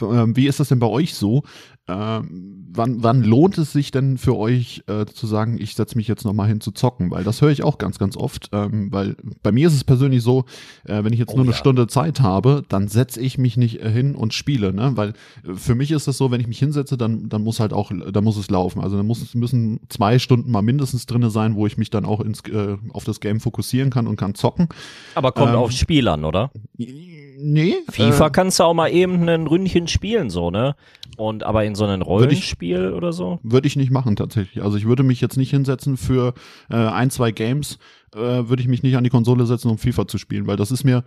ähm, 0.00 0.34
wie 0.36 0.46
ist 0.46 0.60
das 0.60 0.68
denn 0.68 0.78
bei 0.78 0.86
euch 0.86 1.14
so? 1.14 1.42
Ähm, 1.88 2.66
wann, 2.72 3.02
wann 3.02 3.22
lohnt 3.22 3.58
es 3.58 3.72
sich 3.72 3.90
denn 3.90 4.18
für 4.18 4.36
euch 4.36 4.82
äh, 4.88 5.06
zu 5.06 5.26
sagen, 5.26 5.56
ich 5.60 5.74
setze 5.74 5.96
mich 5.96 6.08
jetzt 6.08 6.24
nochmal 6.24 6.48
hin 6.48 6.60
zu 6.60 6.72
zocken? 6.72 7.10
Weil 7.10 7.24
das 7.24 7.40
höre 7.42 7.50
ich 7.50 7.62
auch 7.62 7.78
ganz, 7.78 7.98
ganz 7.98 8.16
oft. 8.16 8.48
Ähm, 8.52 8.92
weil 8.92 9.16
bei 9.42 9.52
mir 9.52 9.68
ist 9.68 9.74
es 9.74 9.84
persönlich 9.84 10.22
so, 10.22 10.44
äh, 10.84 11.04
wenn 11.04 11.12
ich 11.12 11.18
jetzt 11.18 11.32
Oh 11.32 11.36
nur 11.36 11.44
eine 11.44 11.52
ja. 11.52 11.56
Stunde 11.56 11.86
Zeit 11.86 12.20
habe, 12.20 12.64
dann 12.68 12.88
setze 12.88 13.20
ich 13.20 13.38
mich 13.38 13.56
nicht 13.56 13.80
äh, 13.80 13.90
hin 13.90 14.14
und 14.14 14.34
spiele. 14.34 14.72
Ne? 14.72 14.92
Weil 14.96 15.10
äh, 15.44 15.54
für 15.54 15.74
mich 15.74 15.90
ist 15.92 16.08
es 16.08 16.18
so, 16.18 16.30
wenn 16.30 16.40
ich 16.40 16.48
mich 16.48 16.58
hinsetze, 16.58 16.96
dann, 16.96 17.28
dann 17.28 17.42
muss 17.42 17.60
halt 17.60 17.72
auch, 17.72 17.92
dann 18.10 18.24
muss 18.24 18.36
es 18.36 18.50
laufen. 18.50 18.80
Also 18.80 18.96
dann 18.96 19.06
muss, 19.06 19.34
müssen 19.34 19.80
zwei 19.88 20.18
Stunden 20.18 20.50
mal 20.50 20.62
mindestens 20.62 21.06
drinne 21.06 21.30
sein, 21.30 21.54
wo 21.54 21.66
ich 21.66 21.78
mich 21.78 21.90
dann 21.90 22.04
auch 22.04 22.20
ins, 22.20 22.40
äh, 22.48 22.76
auf 22.92 23.04
das 23.04 23.20
Game 23.20 23.40
fokussieren 23.40 23.90
kann 23.90 24.06
und 24.06 24.16
kann 24.16 24.34
zocken. 24.34 24.68
Aber 25.14 25.32
kommt 25.32 25.50
Ähm, 25.52 25.56
auf 25.56 25.70
Spiel 25.70 26.08
an, 26.08 26.24
oder? 26.24 26.50
Nee. 26.76 27.74
FIFA 27.90 28.30
kannst 28.30 28.58
du 28.58 28.64
auch 28.64 28.74
mal 28.74 28.88
eben 28.88 29.28
ein 29.28 29.46
Ründchen 29.46 29.88
spielen, 29.88 30.30
so, 30.30 30.50
ne? 30.50 30.74
Und 31.16 31.44
aber 31.44 31.64
in 31.64 31.74
so 31.77 31.85
einem 31.85 32.03
Rollenspiel 32.03 32.93
oder 32.93 33.12
so? 33.12 33.39
Würde 33.44 33.69
ich 33.69 33.77
nicht 33.77 33.93
machen 33.93 34.16
tatsächlich. 34.16 34.65
Also 34.65 34.77
ich 34.77 34.86
würde 34.86 35.05
mich 35.05 35.20
jetzt 35.20 35.36
nicht 35.36 35.51
hinsetzen 35.51 35.97
für 35.97 36.35
äh, 36.70 36.74
ein, 36.77 37.11
zwei 37.11 37.31
Games, 37.31 37.78
äh, 38.15 38.19
würde 38.19 38.61
ich 38.62 38.69
mich 38.69 38.82
nicht 38.82 38.97
an 38.97 39.05
die 39.05 39.11
Konsole 39.11 39.47
setzen, 39.47 39.70
um 39.70 39.78
FIFA 39.78 40.09
zu 40.09 40.19
spielen, 40.19 40.47
weil 40.48 40.57
das 40.57 40.70
ist 40.73 40.82
mir 40.82 41.05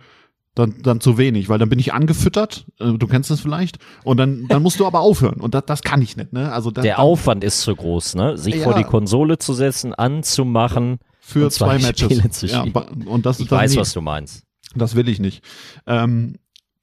dann, 0.54 0.76
dann 0.82 1.00
zu 1.00 1.16
wenig, 1.18 1.48
weil 1.48 1.58
dann 1.58 1.68
bin 1.68 1.78
ich 1.78 1.92
angefüttert, 1.92 2.66
äh, 2.80 2.92
du 2.94 3.06
kennst 3.06 3.30
das 3.30 3.40
vielleicht, 3.40 3.78
und 4.02 4.16
dann, 4.16 4.46
dann 4.48 4.62
musst 4.62 4.80
du 4.80 4.86
aber 4.86 5.00
aufhören. 5.00 5.40
Und 5.40 5.54
das, 5.54 5.64
das 5.66 5.82
kann 5.82 6.02
ich 6.02 6.16
nicht, 6.16 6.32
ne? 6.32 6.50
Also 6.52 6.72
das, 6.72 6.82
Der 6.82 6.98
Aufwand 6.98 7.44
ist 7.44 7.60
zu 7.60 7.74
groß, 7.76 8.16
ne? 8.16 8.36
Sich 8.36 8.56
Ja. 8.56 8.64
vor 8.64 8.74
die 8.74 8.82
Konsole 8.82 9.38
zu 9.38 9.54
setzen, 9.54 9.94
anzumachen. 9.94 10.98
für 11.20 11.48
zwei 11.50 11.78
zwei 11.78 11.86
Matches. 11.86 12.06
Spiele 12.12 12.30
zu 12.30 12.46
ja, 12.46 12.64
und 13.06 13.26
das 13.26 13.38
Ich 13.38 13.46
ist 13.46 13.52
weiß, 13.52 13.72
nie. 13.72 13.76
was 13.78 13.92
du 13.92 14.00
meinst. 14.00 14.42
Das 14.74 14.96
will 14.96 15.08
ich 15.08 15.20
nicht. 15.20 15.44
Ähm, 15.86 16.36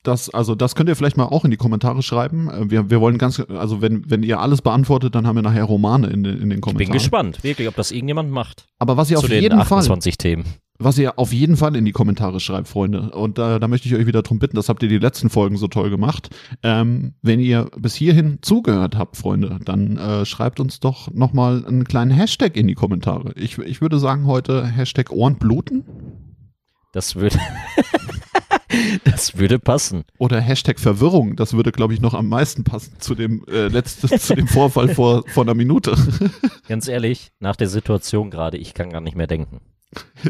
das, 0.07 0.29
also 0.29 0.55
das 0.55 0.73
könnt 0.75 0.89
ihr 0.89 0.95
vielleicht 0.95 1.17
mal 1.17 1.25
auch 1.25 1.45
in 1.45 1.51
die 1.51 1.57
Kommentare 1.57 2.01
schreiben. 2.01 2.49
Äh, 2.49 2.69
Wir, 2.71 2.89
wir 2.89 3.01
wollen 3.01 3.17
ganz, 3.17 3.39
also 3.39 3.81
wenn, 3.81 4.09
wenn 4.09 4.23
ihr 4.23 4.39
alles 4.39 4.61
beantwortet, 4.61 5.13
dann 5.15 5.27
haben 5.27 5.35
wir 5.35 5.43
nachher 5.43 5.63
Romane 5.65 6.07
in, 6.07 6.23
den- 6.23 6.41
in 6.41 6.49
den 6.49 6.59
Ich 6.59 6.61
Kommentaren. 6.61 6.91
bin 6.91 6.93
gespannt, 6.99 7.43
wirklich, 7.43 7.67
ob 7.67 7.75
das 7.75 7.91
irgendjemand 7.91 8.31
macht. 8.31 8.65
Aber 8.79 8.97
was 8.97 9.11
ihr 9.11 9.17
zu 9.17 9.23
auf 9.23 9.29
den 9.29 9.41
jeden 9.43 9.55
Fall 9.57 9.79
28 9.79 10.17
Themen. 10.17 10.45
was 10.79 10.97
ihr 10.99 11.17
auf 11.19 11.33
jeden 11.33 11.57
Fall 11.57 11.75
in 11.75 11.85
die 11.85 11.91
Kommentare 11.91 12.39
schreibt, 12.39 12.67
Freunde. 12.67 13.09
Und 13.11 13.37
da, 13.37 13.57
da 13.59 13.67
möchte 13.67 13.87
ich 13.87 13.95
euch 13.95 14.05
wieder 14.05 14.21
drum 14.21 14.37
bitten, 14.39 14.55
das 14.55 14.69
habt 14.69 14.83
ihr 14.83 14.89
die 14.89 14.99
letzten 14.99 15.29
Folgen 15.29 15.57
so 15.57 15.67
toll 15.67 15.89
gemacht. 15.89 16.29
Ähm, 16.63 17.13
wenn 17.21 17.39
ihr 17.39 17.69
bis 17.77 17.95
hierhin 17.95 18.39
zugehört 18.41 18.95
habt, 18.95 19.17
Freunde, 19.17 19.59
dann 19.65 19.97
äh, 19.97 20.25
schreibt 20.25 20.59
uns 20.59 20.79
doch 20.79 21.11
nochmal 21.11 21.65
einen 21.65 21.83
kleinen 21.83 22.11
Hashtag 22.11 22.55
in 22.55 22.67
die 22.67 22.75
Kommentare. 22.75 23.33
Ich, 23.35 23.57
ich 23.57 23.81
würde 23.81 23.97
sagen 23.99 24.25
heute 24.27 24.65
Hashtag 24.67 25.11
Ohrenbluten 25.11 25.83
Das 26.93 27.15
würde. 27.15 27.37
das 29.05 29.37
würde 29.37 29.59
passen. 29.59 30.03
oder 30.17 30.39
Hashtag 30.41 30.79
Verwirrung. 30.79 31.35
Das 31.35 31.53
würde, 31.53 31.71
glaube 31.71 31.93
ich, 31.93 32.01
noch 32.01 32.13
am 32.13 32.27
meisten 32.29 32.63
passen 32.63 32.95
zu 32.99 33.15
dem, 33.15 33.43
äh, 33.47 33.67
letzten, 33.67 34.07
zu 34.19 34.35
dem 34.35 34.47
Vorfall 34.47 34.89
vor, 34.93 35.23
vor 35.29 35.43
einer 35.43 35.53
Minute. 35.53 35.95
Ganz 36.67 36.87
ehrlich, 36.87 37.31
nach 37.39 37.55
der 37.55 37.67
Situation 37.69 38.29
gerade, 38.31 38.57
ich 38.57 38.73
kann 38.73 38.89
gar 38.89 39.01
nicht 39.01 39.15
mehr 39.15 39.27
denken. 39.27 39.61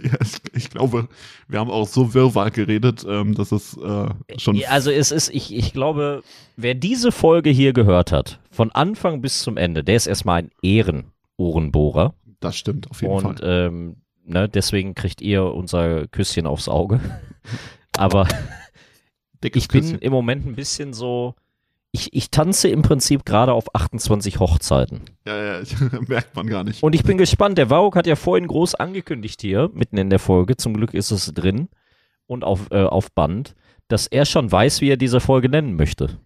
ja, 0.04 0.12
ich, 0.22 0.36
ich 0.54 0.70
glaube, 0.70 1.08
wir 1.48 1.60
haben 1.60 1.72
auch 1.72 1.88
so 1.88 2.14
wirrwarr 2.14 2.52
geredet, 2.52 3.04
ähm, 3.10 3.34
dass 3.34 3.52
es 3.52 3.76
äh, 3.78 4.10
schon 4.38 4.56
Ja, 4.56 4.70
Also 4.70 4.92
es 4.92 5.12
ist, 5.12 5.30
ich, 5.34 5.54
ich 5.56 5.74
glaube, 5.74 6.22
wer 6.56 6.76
diese 6.76 7.12
Folge 7.12 7.50
hier 7.50 7.74
gehört 7.74 8.12
hat, 8.12 8.40
von 8.52 8.72
Anfang 8.72 9.20
bis 9.22 9.42
zum 9.42 9.58
Ende, 9.58 9.84
der 9.84 9.96
ist 9.96 10.06
erstmal 10.06 10.44
ein 10.44 10.52
Ehrenohrenbohrer. 10.62 12.14
das 12.40 12.56
stimmt 12.56 12.90
auf 12.92 13.02
jeden 13.02 13.14
Und 13.16 13.40
Fall. 13.40 13.66
ähm, 13.68 13.96
ne, 14.26 14.48
deswegen 14.48 14.94
kriegt 14.94 15.22
ihr 15.22 15.44
unser 15.46 16.08
Küsschen 16.08 16.46
aufs 16.46 16.70
Auge. 16.70 17.00
Aber 17.98 18.28
ich 19.44 19.68
bin 19.68 19.98
im 20.00 20.12
Moment 20.12 20.46
ein 20.46 20.56
bisschen 20.56 20.94
so. 20.94 21.36
Ich, 21.92 22.14
ich 22.14 22.30
tanze 22.30 22.68
im 22.68 22.82
Prinzip 22.82 23.26
gerade 23.26 23.54
auf 23.54 23.74
28 23.74 24.40
Hochzeiten. 24.40 25.02
Ja, 25.26 25.60
ja, 25.60 25.64
merkt 26.08 26.36
man 26.36 26.48
gar 26.48 26.64
nicht. 26.64 26.84
Und 26.84 26.94
ich 26.94 27.04
bin 27.04 27.18
gespannt. 27.18 27.58
Der 27.58 27.70
Waruk 27.70 27.96
hat 27.96 28.08
ja 28.08 28.16
vorhin 28.16 28.48
groß 28.48 28.76
angekündigt 28.76 29.42
hier, 29.42 29.70
mitten 29.74 29.98
in 29.98 30.10
der 30.10 30.20
Folge. 30.20 30.58
Zum 30.58 30.76
Glück 30.76 30.94
ist 30.94 31.12
es 31.12 31.34
drin 31.34 31.70
und 32.28 32.44
auf, 32.44 32.72
äh, 32.72 32.84
auf 32.84 33.12
Band, 33.14 33.56
dass 33.88 34.06
er 34.06 34.26
schon 34.26 34.52
weiß, 34.52 34.82
wie 34.82 34.90
er 34.90 34.98
diese 34.98 35.20
Folge 35.20 35.50
nennen 35.50 35.76
möchte. 35.76 36.20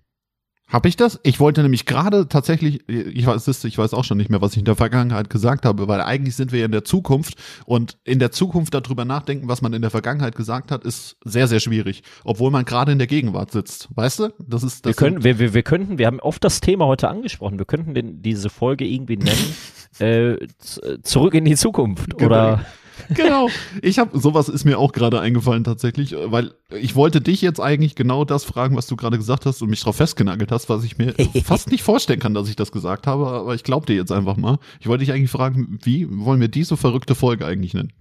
Hab 0.72 0.86
ich 0.86 0.96
das? 0.96 1.20
Ich 1.24 1.40
wollte 1.40 1.62
nämlich 1.64 1.86
gerade 1.86 2.30
tatsächlich, 2.30 2.88
ich 2.88 3.26
weiß, 3.26 3.64
ich 3.66 3.78
weiß 3.78 3.94
auch 3.94 4.06
schon 4.06 4.18
nicht 4.18 4.30
mehr, 4.30 4.42
was 4.42 4.54
ich 4.54 4.60
in 4.60 4.66
der 4.66 4.76
Vergangenheit 4.76 5.30
gesagt 5.30 5.66
habe, 5.66 5.88
weil 5.90 6.02
eigentlich 6.02 6.36
sind 6.36 6.52
wir 6.54 6.60
ja 6.60 6.66
in 6.66 6.72
der 6.72 6.86
Zukunft 6.86 7.36
und 7.66 7.98
in 8.06 8.20
der 8.20 8.32
Zukunft 8.32 8.74
darüber 8.74 9.04
nachdenken, 9.04 9.50
was 9.50 9.62
man 9.62 9.74
in 9.74 9.82
der 9.82 9.92
Vergangenheit 9.92 10.36
gesagt 10.36 10.72
hat, 10.72 10.86
ist 10.86 11.18
sehr, 11.26 11.48
sehr 11.48 11.60
schwierig, 11.60 12.04
obwohl 12.24 12.52
man 12.52 12.64
gerade 12.64 12.94
in 12.94 13.00
der 13.00 13.08
Gegenwart 13.08 13.52
sitzt. 13.52 13.90
Weißt 13.96 14.20
du? 14.20 14.30
Das 14.40 14.64
ist 14.64 14.86
das 14.86 14.92
Wir, 14.92 14.94
können, 14.96 15.24
wir, 15.24 15.40
wir, 15.40 15.54
wir 15.54 15.64
könnten, 15.64 15.98
wir 15.98 16.08
haben 16.08 16.22
oft 16.22 16.44
das 16.44 16.62
Thema 16.62 16.86
heute 16.86 17.10
angesprochen, 17.10 17.58
wir 17.58 17.66
könnten 17.66 17.94
den, 17.94 18.22
diese 18.22 18.50
Folge 18.50 18.86
irgendwie 18.86 19.18
nennen, 19.18 19.56
äh, 20.00 20.38
zurück 21.04 21.34
in 21.34 21.44
die 21.46 21.56
Zukunft 21.56 22.18
Genau. 22.18 22.26
oder 22.26 22.66
genau. 23.14 23.50
Ich 23.82 24.00
habe 24.00 24.18
sowas 24.20 24.50
ist 24.50 24.66
mir 24.66 24.80
auch 24.80 24.92
gerade 24.92 25.20
eingefallen 25.20 25.64
tatsächlich, 25.64 26.16
weil 26.26 26.52
ich 26.70 26.96
wollte 26.96 27.22
dich 27.22 27.42
jetzt 27.42 27.60
eigentlich 27.60 27.96
genau 27.96 28.26
das 28.26 28.44
fragen, 28.44 28.76
was 28.76 28.88
du 28.88 28.96
gerade 28.96 29.18
gesagt 29.18 29.46
hast 29.46 29.62
und 29.62 29.70
mich 29.70 29.80
darauf 29.82 29.96
festgenagelt 29.96 30.52
hast, 30.52 30.70
was 30.70 30.84
ich 30.84 30.98
mir 30.98 31.14
fast 31.44 31.72
nicht 31.72 31.84
vorstellen 31.84 32.20
kann, 32.20 32.34
dass 32.34 32.50
ich 32.50 32.56
das 32.56 32.72
gesagt 32.72 33.08
habe, 33.08 33.28
aber 33.28 33.56
ich 33.56 33.64
glaube 33.64 33.86
dir 33.86 33.96
jetzt 33.96 34.12
einfach 34.12 34.38
mal. 34.38 34.58
Ich 34.80 34.88
wollte 34.88 35.06
dich 35.06 35.14
eigentlich 35.14 35.32
fragen, 35.32 35.80
wie 35.84 36.08
wollen 36.10 36.40
wir 36.40 36.48
diese 36.48 36.78
verrückte 36.78 37.16
Folge 37.16 37.46
eigentlich 37.46 37.74
nennen? 37.74 37.94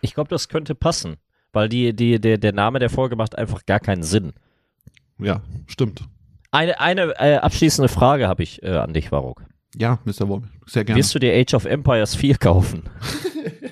Ich 0.00 0.14
glaube, 0.14 0.28
das 0.28 0.48
könnte 0.48 0.74
passen, 0.74 1.16
weil 1.52 1.68
die, 1.68 1.94
die, 1.94 2.20
der, 2.20 2.38
der 2.38 2.52
Name 2.52 2.78
der 2.78 2.90
Folge 2.90 3.16
macht 3.16 3.38
einfach 3.38 3.64
gar 3.66 3.80
keinen 3.80 4.02
Sinn. 4.02 4.32
Ja, 5.18 5.42
stimmt. 5.66 6.04
Eine, 6.50 6.78
eine 6.78 7.14
äh, 7.18 7.36
abschließende 7.36 7.88
Frage 7.88 8.28
habe 8.28 8.42
ich 8.42 8.62
äh, 8.62 8.70
an 8.70 8.92
dich, 8.92 9.10
Warok. 9.10 9.42
Ja, 9.76 9.98
Mr. 10.04 10.28
Wobbel, 10.28 10.48
sehr 10.66 10.84
gerne. 10.84 10.98
Wirst 10.98 11.14
du 11.14 11.18
dir 11.18 11.34
Age 11.34 11.54
of 11.54 11.64
Empires 11.64 12.14
4 12.14 12.36
kaufen? 12.36 12.84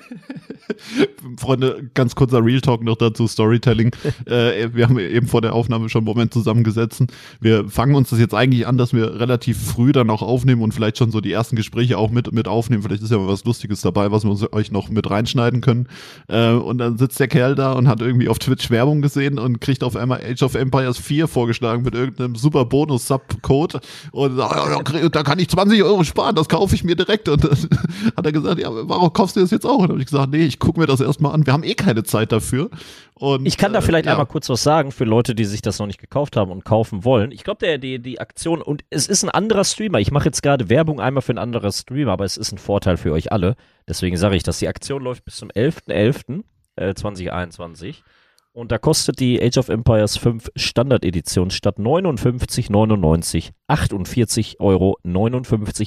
Freunde, 1.37 1.89
ganz 1.93 2.15
kurzer 2.15 2.43
Real 2.43 2.61
Talk 2.61 2.83
noch 2.83 2.95
dazu, 2.95 3.27
Storytelling. 3.27 3.91
äh, 4.25 4.69
wir 4.73 4.87
haben 4.87 4.99
eben 4.99 5.27
vor 5.27 5.41
der 5.41 5.53
Aufnahme 5.53 5.89
schon 5.89 5.99
einen 5.99 6.05
Moment 6.05 6.33
zusammengesetzt. 6.33 7.03
Wir 7.39 7.67
fangen 7.69 7.95
uns 7.95 8.09
das 8.09 8.19
jetzt 8.19 8.33
eigentlich 8.33 8.67
an, 8.67 8.77
dass 8.77 8.93
wir 8.93 9.19
relativ 9.19 9.57
früh 9.57 9.91
dann 9.91 10.09
auch 10.09 10.21
aufnehmen 10.21 10.61
und 10.61 10.73
vielleicht 10.73 10.97
schon 10.97 11.11
so 11.11 11.21
die 11.21 11.31
ersten 11.31 11.55
Gespräche 11.55 11.97
auch 11.97 12.11
mit, 12.11 12.31
mit 12.31 12.47
aufnehmen. 12.47 12.83
Vielleicht 12.83 13.03
ist 13.03 13.11
ja 13.11 13.17
mal 13.17 13.27
was 13.27 13.45
Lustiges 13.45 13.81
dabei, 13.81 14.11
was 14.11 14.23
wir 14.23 14.53
euch 14.53 14.71
noch 14.71 14.89
mit 14.89 15.09
reinschneiden 15.09 15.61
können. 15.61 15.87
Äh, 16.27 16.51
und 16.51 16.77
dann 16.77 16.97
sitzt 16.97 17.19
der 17.19 17.27
Kerl 17.27 17.55
da 17.55 17.73
und 17.73 17.87
hat 17.87 18.01
irgendwie 18.01 18.29
auf 18.29 18.39
Twitch 18.39 18.69
Werbung 18.69 19.01
gesehen 19.01 19.39
und 19.39 19.61
kriegt 19.61 19.83
auf 19.83 19.95
einmal 19.95 20.21
Age 20.23 20.43
of 20.43 20.55
Empires 20.55 20.97
4 20.97 21.27
vorgeschlagen 21.27 21.83
mit 21.83 21.95
irgendeinem 21.95 22.35
super 22.35 22.65
Bonus-Sub-Code. 22.65 23.81
Und 24.11 24.37
da 24.37 25.23
kann 25.23 25.39
ich 25.39 25.49
20 25.49 25.83
Euro 25.83 26.03
sparen, 26.03 26.35
das 26.35 26.49
kaufe 26.49 26.75
ich 26.75 26.83
mir 26.83 26.95
direkt. 26.95 27.29
Und 27.29 27.43
dann 27.43 27.51
hat 28.17 28.25
er 28.25 28.31
gesagt, 28.31 28.59
ja, 28.59 28.69
warum 28.71 29.11
kaufst 29.13 29.35
du 29.35 29.41
das 29.41 29.51
jetzt 29.51 29.65
auch? 29.65 29.77
Und 29.77 29.83
dann 29.83 29.91
habe 29.91 30.01
ich 30.01 30.07
gesagt, 30.07 30.31
nee, 30.31 30.45
ich 30.45 30.52
gucke 30.59 30.79
mir 30.79 30.85
das 30.85 30.99
erstmal 30.99 31.33
an. 31.33 31.45
Wir 31.45 31.53
haben 31.53 31.63
eh 31.63 31.75
keine 31.75 32.03
Zeit 32.03 32.31
dafür. 32.31 32.69
Und, 33.13 33.45
ich 33.45 33.57
kann 33.57 33.73
da 33.73 33.79
äh, 33.79 33.81
vielleicht 33.81 34.05
ja. 34.05 34.11
einmal 34.11 34.25
kurz 34.25 34.49
was 34.49 34.63
sagen 34.63 34.91
für 34.91 35.05
Leute, 35.05 35.35
die 35.35 35.45
sich 35.45 35.61
das 35.61 35.79
noch 35.79 35.87
nicht 35.87 35.99
gekauft 35.99 36.35
haben 36.35 36.51
und 36.51 36.65
kaufen 36.65 37.03
wollen. 37.03 37.31
Ich 37.31 37.43
glaube, 37.43 37.79
die, 37.79 37.99
die 37.99 38.19
Aktion, 38.19 38.61
und 38.61 38.83
es 38.89 39.07
ist 39.07 39.23
ein 39.23 39.29
anderer 39.29 39.63
Streamer. 39.63 39.99
Ich 39.99 40.11
mache 40.11 40.25
jetzt 40.25 40.43
gerade 40.43 40.69
Werbung 40.69 40.99
einmal 40.99 41.21
für 41.21 41.31
einen 41.31 41.39
anderen 41.39 41.71
Streamer, 41.71 42.13
aber 42.13 42.25
es 42.25 42.37
ist 42.37 42.51
ein 42.51 42.57
Vorteil 42.57 42.97
für 42.97 43.11
euch 43.11 43.31
alle. 43.31 43.55
Deswegen 43.87 44.17
sage 44.17 44.35
ich, 44.35 44.43
dass 44.43 44.59
die 44.59 44.67
Aktion 44.67 45.03
läuft 45.03 45.25
bis 45.25 45.37
zum 45.37 45.49
11.11. 45.49 46.43
Äh, 46.75 46.95
2021. 46.95 48.03
Und 48.51 48.71
da 48.71 48.77
kostet 48.77 49.19
die 49.19 49.41
Age 49.41 49.57
of 49.57 49.69
Empires 49.69 50.17
5 50.17 50.51
Standard-Edition 50.55 51.49
statt 51.49 51.77
59,99 51.77 53.51
48,59 53.67 54.59
Euro 54.59 54.97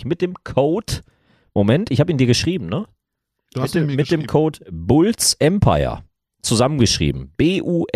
mit 0.04 0.20
dem 0.20 0.34
Code. 0.42 1.02
Moment, 1.54 1.90
ich 1.90 2.00
habe 2.00 2.10
ihn 2.10 2.18
dir 2.18 2.26
geschrieben, 2.26 2.66
ne? 2.66 2.86
Du 3.54 3.62
hast 3.62 3.74
mit, 3.74 4.10
dem. 4.10 4.26
Code 4.26 4.58
Bulls 4.70 5.34
Empire 5.34 6.02
zusammengeschrieben. 6.42 7.32
B-U-L-L-S-E-E-M-P-I-R-E. 7.36 7.86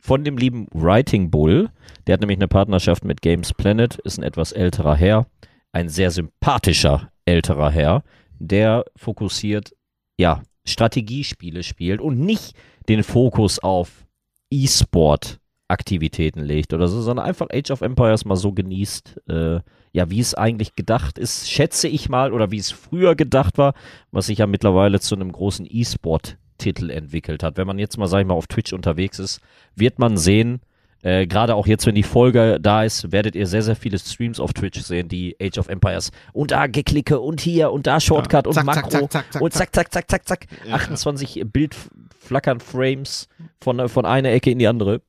Von 0.00 0.24
dem 0.24 0.38
lieben 0.38 0.66
Writing 0.72 1.30
Bull. 1.30 1.70
Der 2.06 2.14
hat 2.14 2.20
nämlich 2.20 2.38
eine 2.38 2.48
Partnerschaft 2.48 3.04
mit 3.04 3.20
Games 3.22 3.52
Planet, 3.52 3.96
ist 4.04 4.18
ein 4.18 4.22
etwas 4.22 4.52
älterer 4.52 4.96
Herr. 4.96 5.26
Ein 5.72 5.88
sehr 5.88 6.10
sympathischer 6.10 7.10
älterer 7.26 7.70
Herr, 7.70 8.02
der 8.38 8.84
fokussiert, 8.96 9.74
ja, 10.18 10.42
Strategiespiele 10.66 11.62
spielt 11.62 12.00
und 12.00 12.18
nicht 12.18 12.54
den 12.88 13.02
Fokus 13.02 13.58
auf 13.58 14.06
E-Sport-Aktivitäten 14.50 16.40
legt 16.40 16.72
oder 16.72 16.88
so, 16.88 17.00
sondern 17.02 17.26
einfach 17.26 17.48
Age 17.52 17.70
of 17.70 17.82
Empires 17.82 18.24
mal 18.24 18.36
so 18.36 18.52
genießt, 18.52 19.20
äh, 19.28 19.60
ja, 19.92 20.10
wie 20.10 20.20
es 20.20 20.34
eigentlich 20.34 20.74
gedacht 20.76 21.18
ist, 21.18 21.50
schätze 21.50 21.88
ich 21.88 22.08
mal, 22.08 22.32
oder 22.32 22.50
wie 22.50 22.58
es 22.58 22.70
früher 22.70 23.14
gedacht 23.14 23.58
war, 23.58 23.74
was 24.10 24.26
sich 24.26 24.38
ja 24.38 24.46
mittlerweile 24.46 25.00
zu 25.00 25.14
einem 25.14 25.32
großen 25.32 25.66
E-Sport-Titel 25.68 26.90
entwickelt 26.90 27.42
hat. 27.42 27.56
Wenn 27.56 27.66
man 27.66 27.78
jetzt 27.78 27.98
mal, 27.98 28.06
sag 28.06 28.20
ich 28.20 28.26
mal, 28.26 28.34
auf 28.34 28.46
Twitch 28.46 28.72
unterwegs 28.72 29.18
ist, 29.18 29.40
wird 29.74 29.98
man 29.98 30.16
sehen, 30.16 30.60
äh, 31.02 31.26
gerade 31.26 31.54
auch 31.54 31.66
jetzt, 31.68 31.86
wenn 31.86 31.94
die 31.94 32.02
Folge 32.02 32.58
da 32.60 32.82
ist, 32.82 33.12
werdet 33.12 33.36
ihr 33.36 33.46
sehr, 33.46 33.62
sehr 33.62 33.76
viele 33.76 33.98
Streams 33.98 34.40
auf 34.40 34.52
Twitch 34.52 34.80
sehen, 34.80 35.08
die 35.08 35.36
Age 35.40 35.58
of 35.58 35.68
Empires 35.68 36.10
und 36.32 36.50
da 36.50 36.66
geklicke 36.66 37.20
und 37.20 37.40
hier 37.40 37.70
und 37.70 37.86
da 37.86 38.00
Shortcut 38.00 38.46
Ja. 38.46 38.48
und 38.48 38.54
Zack, 38.54 38.66
Makro 38.66 38.88
zack, 38.90 39.10
zack, 39.12 39.32
zack, 39.32 39.42
und 39.42 39.52
zack, 39.52 39.74
zack, 39.74 39.92
zack, 39.92 40.10
zack, 40.10 40.26
zack. 40.28 40.46
Ja. 40.66 40.74
28 40.74 41.44
Bildflackern 41.46 42.58
Frames 42.58 43.28
von, 43.60 43.88
von 43.88 44.06
einer 44.06 44.30
Ecke 44.30 44.50
in 44.50 44.58
die 44.58 44.66
andere. 44.66 45.00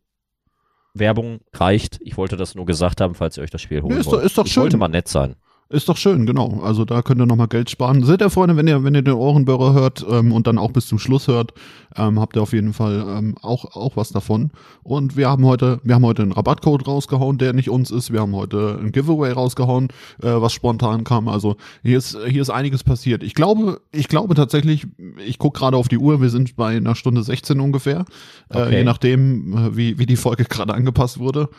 Werbung 0.93 1.39
reicht. 1.53 1.99
Ich 2.01 2.17
wollte 2.17 2.35
das 2.37 2.55
nur 2.55 2.65
gesagt 2.65 3.01
haben, 3.01 3.15
falls 3.15 3.37
ihr 3.37 3.43
euch 3.43 3.49
das 3.51 3.61
Spiel 3.61 3.81
holen 3.81 3.93
Ja, 3.93 3.99
ist 3.99 4.07
doch- 4.07 4.13
wollt. 4.13 4.25
ist 4.25 4.37
doch 4.37 4.45
ich 4.45 4.53
schön. 4.53 4.63
wollte 4.63 4.77
mal 4.77 4.87
nett 4.87 5.07
sein. 5.07 5.35
Ist 5.71 5.87
doch 5.87 5.97
schön, 5.97 6.25
genau. 6.25 6.61
Also 6.63 6.83
da 6.83 7.03
könnt 7.03 7.21
ihr 7.21 7.27
nochmal 7.27 7.47
Geld 7.47 7.69
sparen. 7.69 8.03
Seht 8.03 8.21
ihr, 8.21 8.31
Freunde, 8.31 8.57
wenn 8.57 8.65
ihr, 8.65 8.83
wenn 8.83 8.95
ihr 8.95 9.03
den 9.03 9.13
Ohrenbörer 9.13 9.73
hört 9.73 10.03
ähm, 10.09 10.31
und 10.31 10.47
dann 10.47 10.57
auch 10.57 10.71
bis 10.71 10.87
zum 10.87 10.97
Schluss 10.97 11.27
hört, 11.27 11.53
ähm, 11.95 12.19
habt 12.19 12.35
ihr 12.35 12.41
auf 12.41 12.53
jeden 12.53 12.73
Fall 12.73 13.05
ähm, 13.07 13.35
auch, 13.43 13.75
auch 13.75 13.95
was 13.95 14.09
davon. 14.09 14.49
Und 14.81 15.15
wir 15.15 15.29
haben 15.29 15.45
heute, 15.45 15.79
wir 15.83 15.93
haben 15.93 16.05
heute 16.07 16.23
einen 16.23 16.31
Rabattcode 16.31 16.87
rausgehauen, 16.87 17.37
der 17.37 17.53
nicht 17.53 17.69
uns 17.69 17.91
ist. 17.91 18.11
Wir 18.11 18.21
haben 18.21 18.35
heute 18.35 18.79
ein 18.81 18.91
Giveaway 18.91 19.31
rausgehauen, 19.31 19.89
äh, 20.23 20.29
was 20.41 20.53
spontan 20.53 21.03
kam. 21.03 21.27
Also 21.27 21.55
hier 21.83 21.99
ist, 21.99 22.17
hier 22.27 22.41
ist 22.41 22.49
einiges 22.49 22.83
passiert. 22.83 23.21
Ich 23.21 23.35
glaube, 23.35 23.79
ich 23.91 24.07
glaube 24.07 24.33
tatsächlich, 24.33 24.87
ich 25.23 25.37
gucke 25.37 25.59
gerade 25.59 25.77
auf 25.77 25.87
die 25.87 25.99
Uhr, 25.99 26.19
wir 26.19 26.31
sind 26.31 26.55
bei 26.55 26.77
einer 26.77 26.95
Stunde 26.95 27.21
16 27.21 27.59
ungefähr. 27.59 28.05
Äh, 28.49 28.59
Okay. 28.69 28.77
je 28.79 28.83
nachdem, 28.83 29.53
äh, 29.55 29.77
wie, 29.77 29.99
wie 29.99 30.05
die 30.07 30.15
Folge 30.15 30.43
gerade 30.49 30.73
angepasst 30.73 31.19
wurde. 31.19 31.49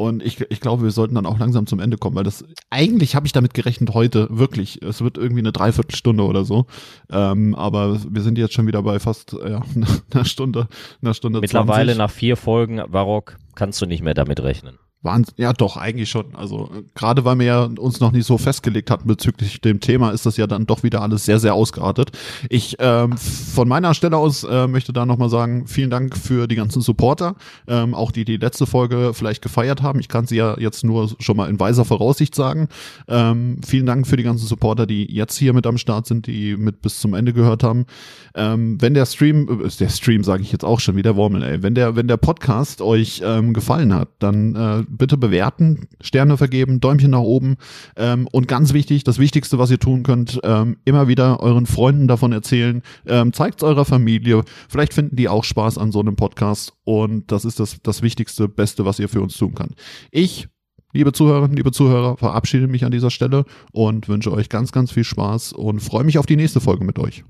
Und 0.00 0.22
ich, 0.22 0.40
ich 0.40 0.60
glaube, 0.60 0.82
wir 0.82 0.92
sollten 0.92 1.14
dann 1.14 1.26
auch 1.26 1.38
langsam 1.38 1.66
zum 1.66 1.78
Ende 1.78 1.98
kommen, 1.98 2.16
weil 2.16 2.24
das 2.24 2.42
eigentlich 2.70 3.14
habe 3.14 3.26
ich 3.26 3.34
damit 3.34 3.52
gerechnet 3.52 3.92
heute, 3.92 4.28
wirklich. 4.30 4.80
Es 4.80 5.02
wird 5.02 5.18
irgendwie 5.18 5.40
eine 5.40 5.52
Dreiviertelstunde 5.52 6.24
oder 6.24 6.46
so. 6.46 6.64
Ähm, 7.10 7.54
aber 7.54 7.98
wir 8.08 8.22
sind 8.22 8.38
jetzt 8.38 8.54
schon 8.54 8.66
wieder 8.66 8.82
bei 8.82 8.98
fast 8.98 9.34
ja, 9.34 9.60
einer 10.14 10.24
Stunde, 10.24 10.68
einer 11.02 11.12
Stunde 11.12 11.40
Mittlerweile 11.40 11.92
20. 11.92 11.98
nach 11.98 12.10
vier 12.10 12.38
Folgen 12.38 12.80
Barock 12.90 13.36
kannst 13.54 13.82
du 13.82 13.84
nicht 13.84 14.02
mehr 14.02 14.14
damit 14.14 14.40
rechnen. 14.42 14.78
Wahnsinn. 15.02 15.34
Ja, 15.38 15.54
doch, 15.54 15.78
eigentlich 15.78 16.10
schon. 16.10 16.34
Also 16.34 16.70
äh, 16.74 16.82
gerade 16.94 17.24
weil 17.24 17.38
wir 17.38 17.46
ja 17.46 17.62
uns 17.62 18.00
noch 18.00 18.12
nicht 18.12 18.26
so 18.26 18.36
festgelegt 18.36 18.90
hatten 18.90 19.08
bezüglich 19.08 19.60
dem 19.62 19.80
Thema, 19.80 20.10
ist 20.10 20.26
das 20.26 20.36
ja 20.36 20.46
dann 20.46 20.66
doch 20.66 20.82
wieder 20.82 21.00
alles 21.00 21.24
sehr, 21.24 21.38
sehr 21.38 21.54
ausgeartet. 21.54 22.10
Ich 22.50 22.76
ähm, 22.80 23.16
von 23.16 23.66
meiner 23.66 23.94
Stelle 23.94 24.18
aus 24.18 24.44
äh, 24.44 24.66
möchte 24.66 24.92
da 24.92 25.06
nochmal 25.06 25.30
sagen, 25.30 25.66
vielen 25.66 25.88
Dank 25.88 26.18
für 26.18 26.46
die 26.46 26.54
ganzen 26.54 26.82
Supporter, 26.82 27.36
ähm, 27.66 27.94
auch 27.94 28.12
die 28.12 28.26
die 28.26 28.36
letzte 28.36 28.66
Folge 28.66 29.12
vielleicht 29.14 29.40
gefeiert 29.40 29.80
haben. 29.80 30.00
Ich 30.00 30.08
kann 30.08 30.26
sie 30.26 30.36
ja 30.36 30.58
jetzt 30.58 30.84
nur 30.84 31.08
schon 31.18 31.36
mal 31.36 31.48
in 31.48 31.58
weiser 31.58 31.86
Voraussicht 31.86 32.34
sagen. 32.34 32.68
Ähm, 33.08 33.62
vielen 33.64 33.86
Dank 33.86 34.06
für 34.06 34.18
die 34.18 34.22
ganzen 34.22 34.46
Supporter, 34.46 34.86
die 34.86 35.10
jetzt 35.10 35.38
hier 35.38 35.54
mit 35.54 35.66
am 35.66 35.78
Start 35.78 36.06
sind, 36.08 36.26
die 36.26 36.56
mit 36.56 36.82
bis 36.82 37.00
zum 37.00 37.14
Ende 37.14 37.32
gehört 37.32 37.62
haben. 37.62 37.86
Ähm, 38.34 38.76
wenn 38.82 38.92
der 38.92 39.06
Stream, 39.06 39.62
äh, 39.64 39.68
der 39.80 39.88
Stream 39.88 40.24
sage 40.24 40.42
ich 40.42 40.52
jetzt 40.52 40.64
auch 40.64 40.80
schon 40.80 40.96
wieder 40.96 41.16
Wormel, 41.16 41.42
ey, 41.42 41.62
wenn 41.62 41.74
der, 41.74 41.96
wenn 41.96 42.06
der 42.06 42.18
Podcast 42.18 42.82
euch 42.82 43.22
ähm, 43.24 43.54
gefallen 43.54 43.94
hat, 43.94 44.10
dann 44.18 44.54
äh, 44.54 44.84
bitte 44.90 45.16
bewerten, 45.16 45.88
Sterne 46.00 46.36
vergeben, 46.36 46.80
Däumchen 46.80 47.12
nach 47.12 47.20
oben 47.20 47.56
ähm, 47.96 48.28
und 48.30 48.48
ganz 48.48 48.72
wichtig, 48.72 49.04
das 49.04 49.18
Wichtigste, 49.18 49.58
was 49.58 49.70
ihr 49.70 49.78
tun 49.78 50.02
könnt, 50.02 50.40
ähm, 50.44 50.76
immer 50.84 51.08
wieder 51.08 51.40
euren 51.40 51.66
Freunden 51.66 52.08
davon 52.08 52.32
erzählen, 52.32 52.82
ähm, 53.06 53.32
zeigt 53.32 53.62
eurer 53.62 53.84
Familie, 53.84 54.42
vielleicht 54.68 54.94
finden 54.94 55.16
die 55.16 55.28
auch 55.28 55.44
Spaß 55.44 55.78
an 55.78 55.92
so 55.92 56.00
einem 56.00 56.16
Podcast 56.16 56.72
und 56.84 57.30
das 57.32 57.44
ist 57.44 57.60
das, 57.60 57.78
das 57.82 58.02
Wichtigste, 58.02 58.48
Beste, 58.48 58.84
was 58.84 58.98
ihr 58.98 59.08
für 59.08 59.22
uns 59.22 59.36
tun 59.36 59.54
kann. 59.54 59.70
Ich 60.10 60.48
Liebe 60.92 61.12
Zuhörerinnen, 61.12 61.56
liebe 61.56 61.70
Zuhörer, 61.70 62.16
verabschiede 62.16 62.66
mich 62.66 62.84
an 62.84 62.90
dieser 62.90 63.10
Stelle 63.10 63.44
und 63.70 64.08
wünsche 64.08 64.32
euch 64.32 64.48
ganz, 64.48 64.72
ganz 64.72 64.90
viel 64.90 65.04
Spaß 65.04 65.52
und 65.52 65.78
freue 65.78 66.02
mich 66.02 66.18
auf 66.18 66.26
die 66.26 66.34
nächste 66.34 66.60
Folge 66.60 66.84
mit 66.84 66.98
euch. 66.98 67.22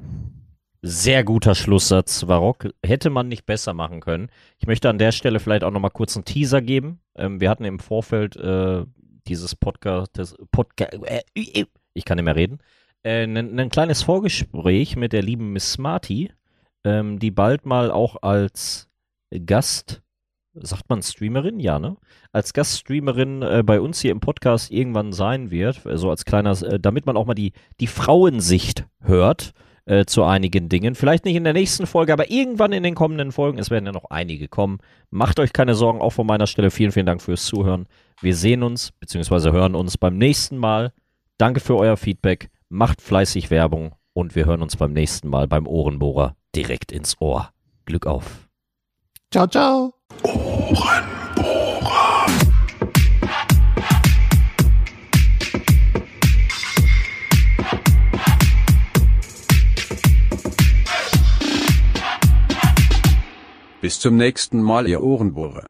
Sehr 0.83 1.25
guter 1.25 1.55
Schlusssatz, 1.55 2.25
Barock. 2.25 2.71
Hätte 2.83 3.11
man 3.11 3.29
nicht 3.29 3.45
besser 3.45 3.75
machen 3.75 4.01
können. 4.01 4.31
Ich 4.59 4.67
möchte 4.67 4.89
an 4.89 4.97
der 4.97 5.13
Stelle 5.13 5.39
vielleicht 5.39 5.63
auch 5.63 5.71
nochmal 5.71 5.91
kurz 5.91 6.17
einen 6.17 6.25
Teaser 6.25 6.63
geben. 6.63 7.01
Ähm, 7.17 7.39
wir 7.39 7.51
hatten 7.51 7.65
im 7.65 7.81
Vorfeld 7.81 8.37
äh, 8.37 8.87
dieses 9.27 9.55
Podcast, 9.55 10.35
Podca 10.51 10.87
äh, 10.87 11.21
ich 11.93 12.05
kann 12.07 12.17
nicht 12.17 12.25
mehr 12.25 12.37
reden, 12.37 12.61
äh, 13.03 13.25
ein, 13.25 13.59
ein 13.59 13.69
kleines 13.69 14.03
Vorgespräch 14.03 14.97
mit 14.97 15.13
der 15.13 15.23
lieben 15.23 15.53
Miss 15.53 15.73
Smarty, 15.73 16.33
ähm, 16.85 17.19
die 17.19 17.31
bald 17.31 17.67
mal 17.67 17.91
auch 17.91 18.23
als 18.23 18.89
Gast, 19.45 20.01
sagt 20.55 20.89
man 20.89 21.03
Streamerin? 21.03 21.61
Ja, 21.61 21.79
ne? 21.79 21.99
Als 22.33 22.55
Gaststreamerin 22.55 23.43
äh, 23.43 23.63
bei 23.65 23.83
uns 23.83 24.01
hier 24.01 24.13
im 24.13 24.21
Podcast 24.21 24.71
irgendwann 24.71 25.13
sein 25.13 25.51
wird. 25.51 25.83
So 25.85 26.09
als 26.09 26.25
kleiner, 26.25 26.53
äh, 26.63 26.81
damit 26.81 27.05
man 27.05 27.19
auch 27.19 27.27
mal 27.27 27.35
die, 27.35 27.53
die 27.81 27.87
Frauensicht 27.87 28.87
hört 29.03 29.53
äh, 29.87 30.05
zu 30.05 30.25
einigen 30.25 30.69
Dingen. 30.69 30.95
Vielleicht 30.95 31.25
nicht 31.25 31.37
in 31.37 31.45
der 31.45 31.53
nächsten 31.53 31.87
Folge, 31.87 32.13
aber 32.13 32.31
irgendwann 32.31 32.73
in 32.73 32.83
den 32.83 32.95
kommenden 32.95 33.33
Folgen. 33.33 33.59
Es 33.59 33.71
werden 33.71 33.87
ja 33.87 33.93
noch 33.93 34.11
einige 34.11 34.49
kommen. 34.49 34.79
Macht 35.11 35.39
euch 35.41 35.53
keine 35.53 35.75
Sorgen, 35.75 36.01
auch 36.01 36.11
von 36.11 36.27
meiner 36.27 36.47
Stelle. 36.47 36.71
Vielen, 36.71 36.93
vielen 36.93 37.07
Dank 37.07 37.23
fürs 37.23 37.45
Zuhören. 37.45 37.87
Wir 38.21 38.35
sehen 38.35 38.63
uns, 38.63 38.93
beziehungsweise 38.93 39.53
hören 39.53 39.75
uns 39.75 39.99
beim 39.99 40.17
nächsten 40.17 40.59
Mal. 40.59 40.93
Danke 41.39 41.61
für 41.61 41.77
euer 41.77 41.97
Feedback. 41.97 42.51
Macht 42.69 43.01
fleißig 43.01 43.51
Werbung 43.51 43.95
und 44.13 44.35
wir 44.37 44.47
hören 44.47 44.63
uns 44.63 44.77
beim 44.77 44.93
nächsten 44.93 45.29
Mal 45.29 45.49
beim 45.49 45.67
Ohrenbohrer 45.67 46.37
direkt 46.55 46.93
ins 46.93 47.21
Ohr. 47.21 47.51
Glück 47.87 48.07
auf. 48.07 48.49
Ciao, 49.33 49.47
ciao. 49.47 49.95
Bis 63.81 63.99
zum 63.99 64.17
nächsten 64.19 64.61
Mal, 64.61 64.87
ihr 64.87 65.03
Ohrenbohrer. 65.03 65.65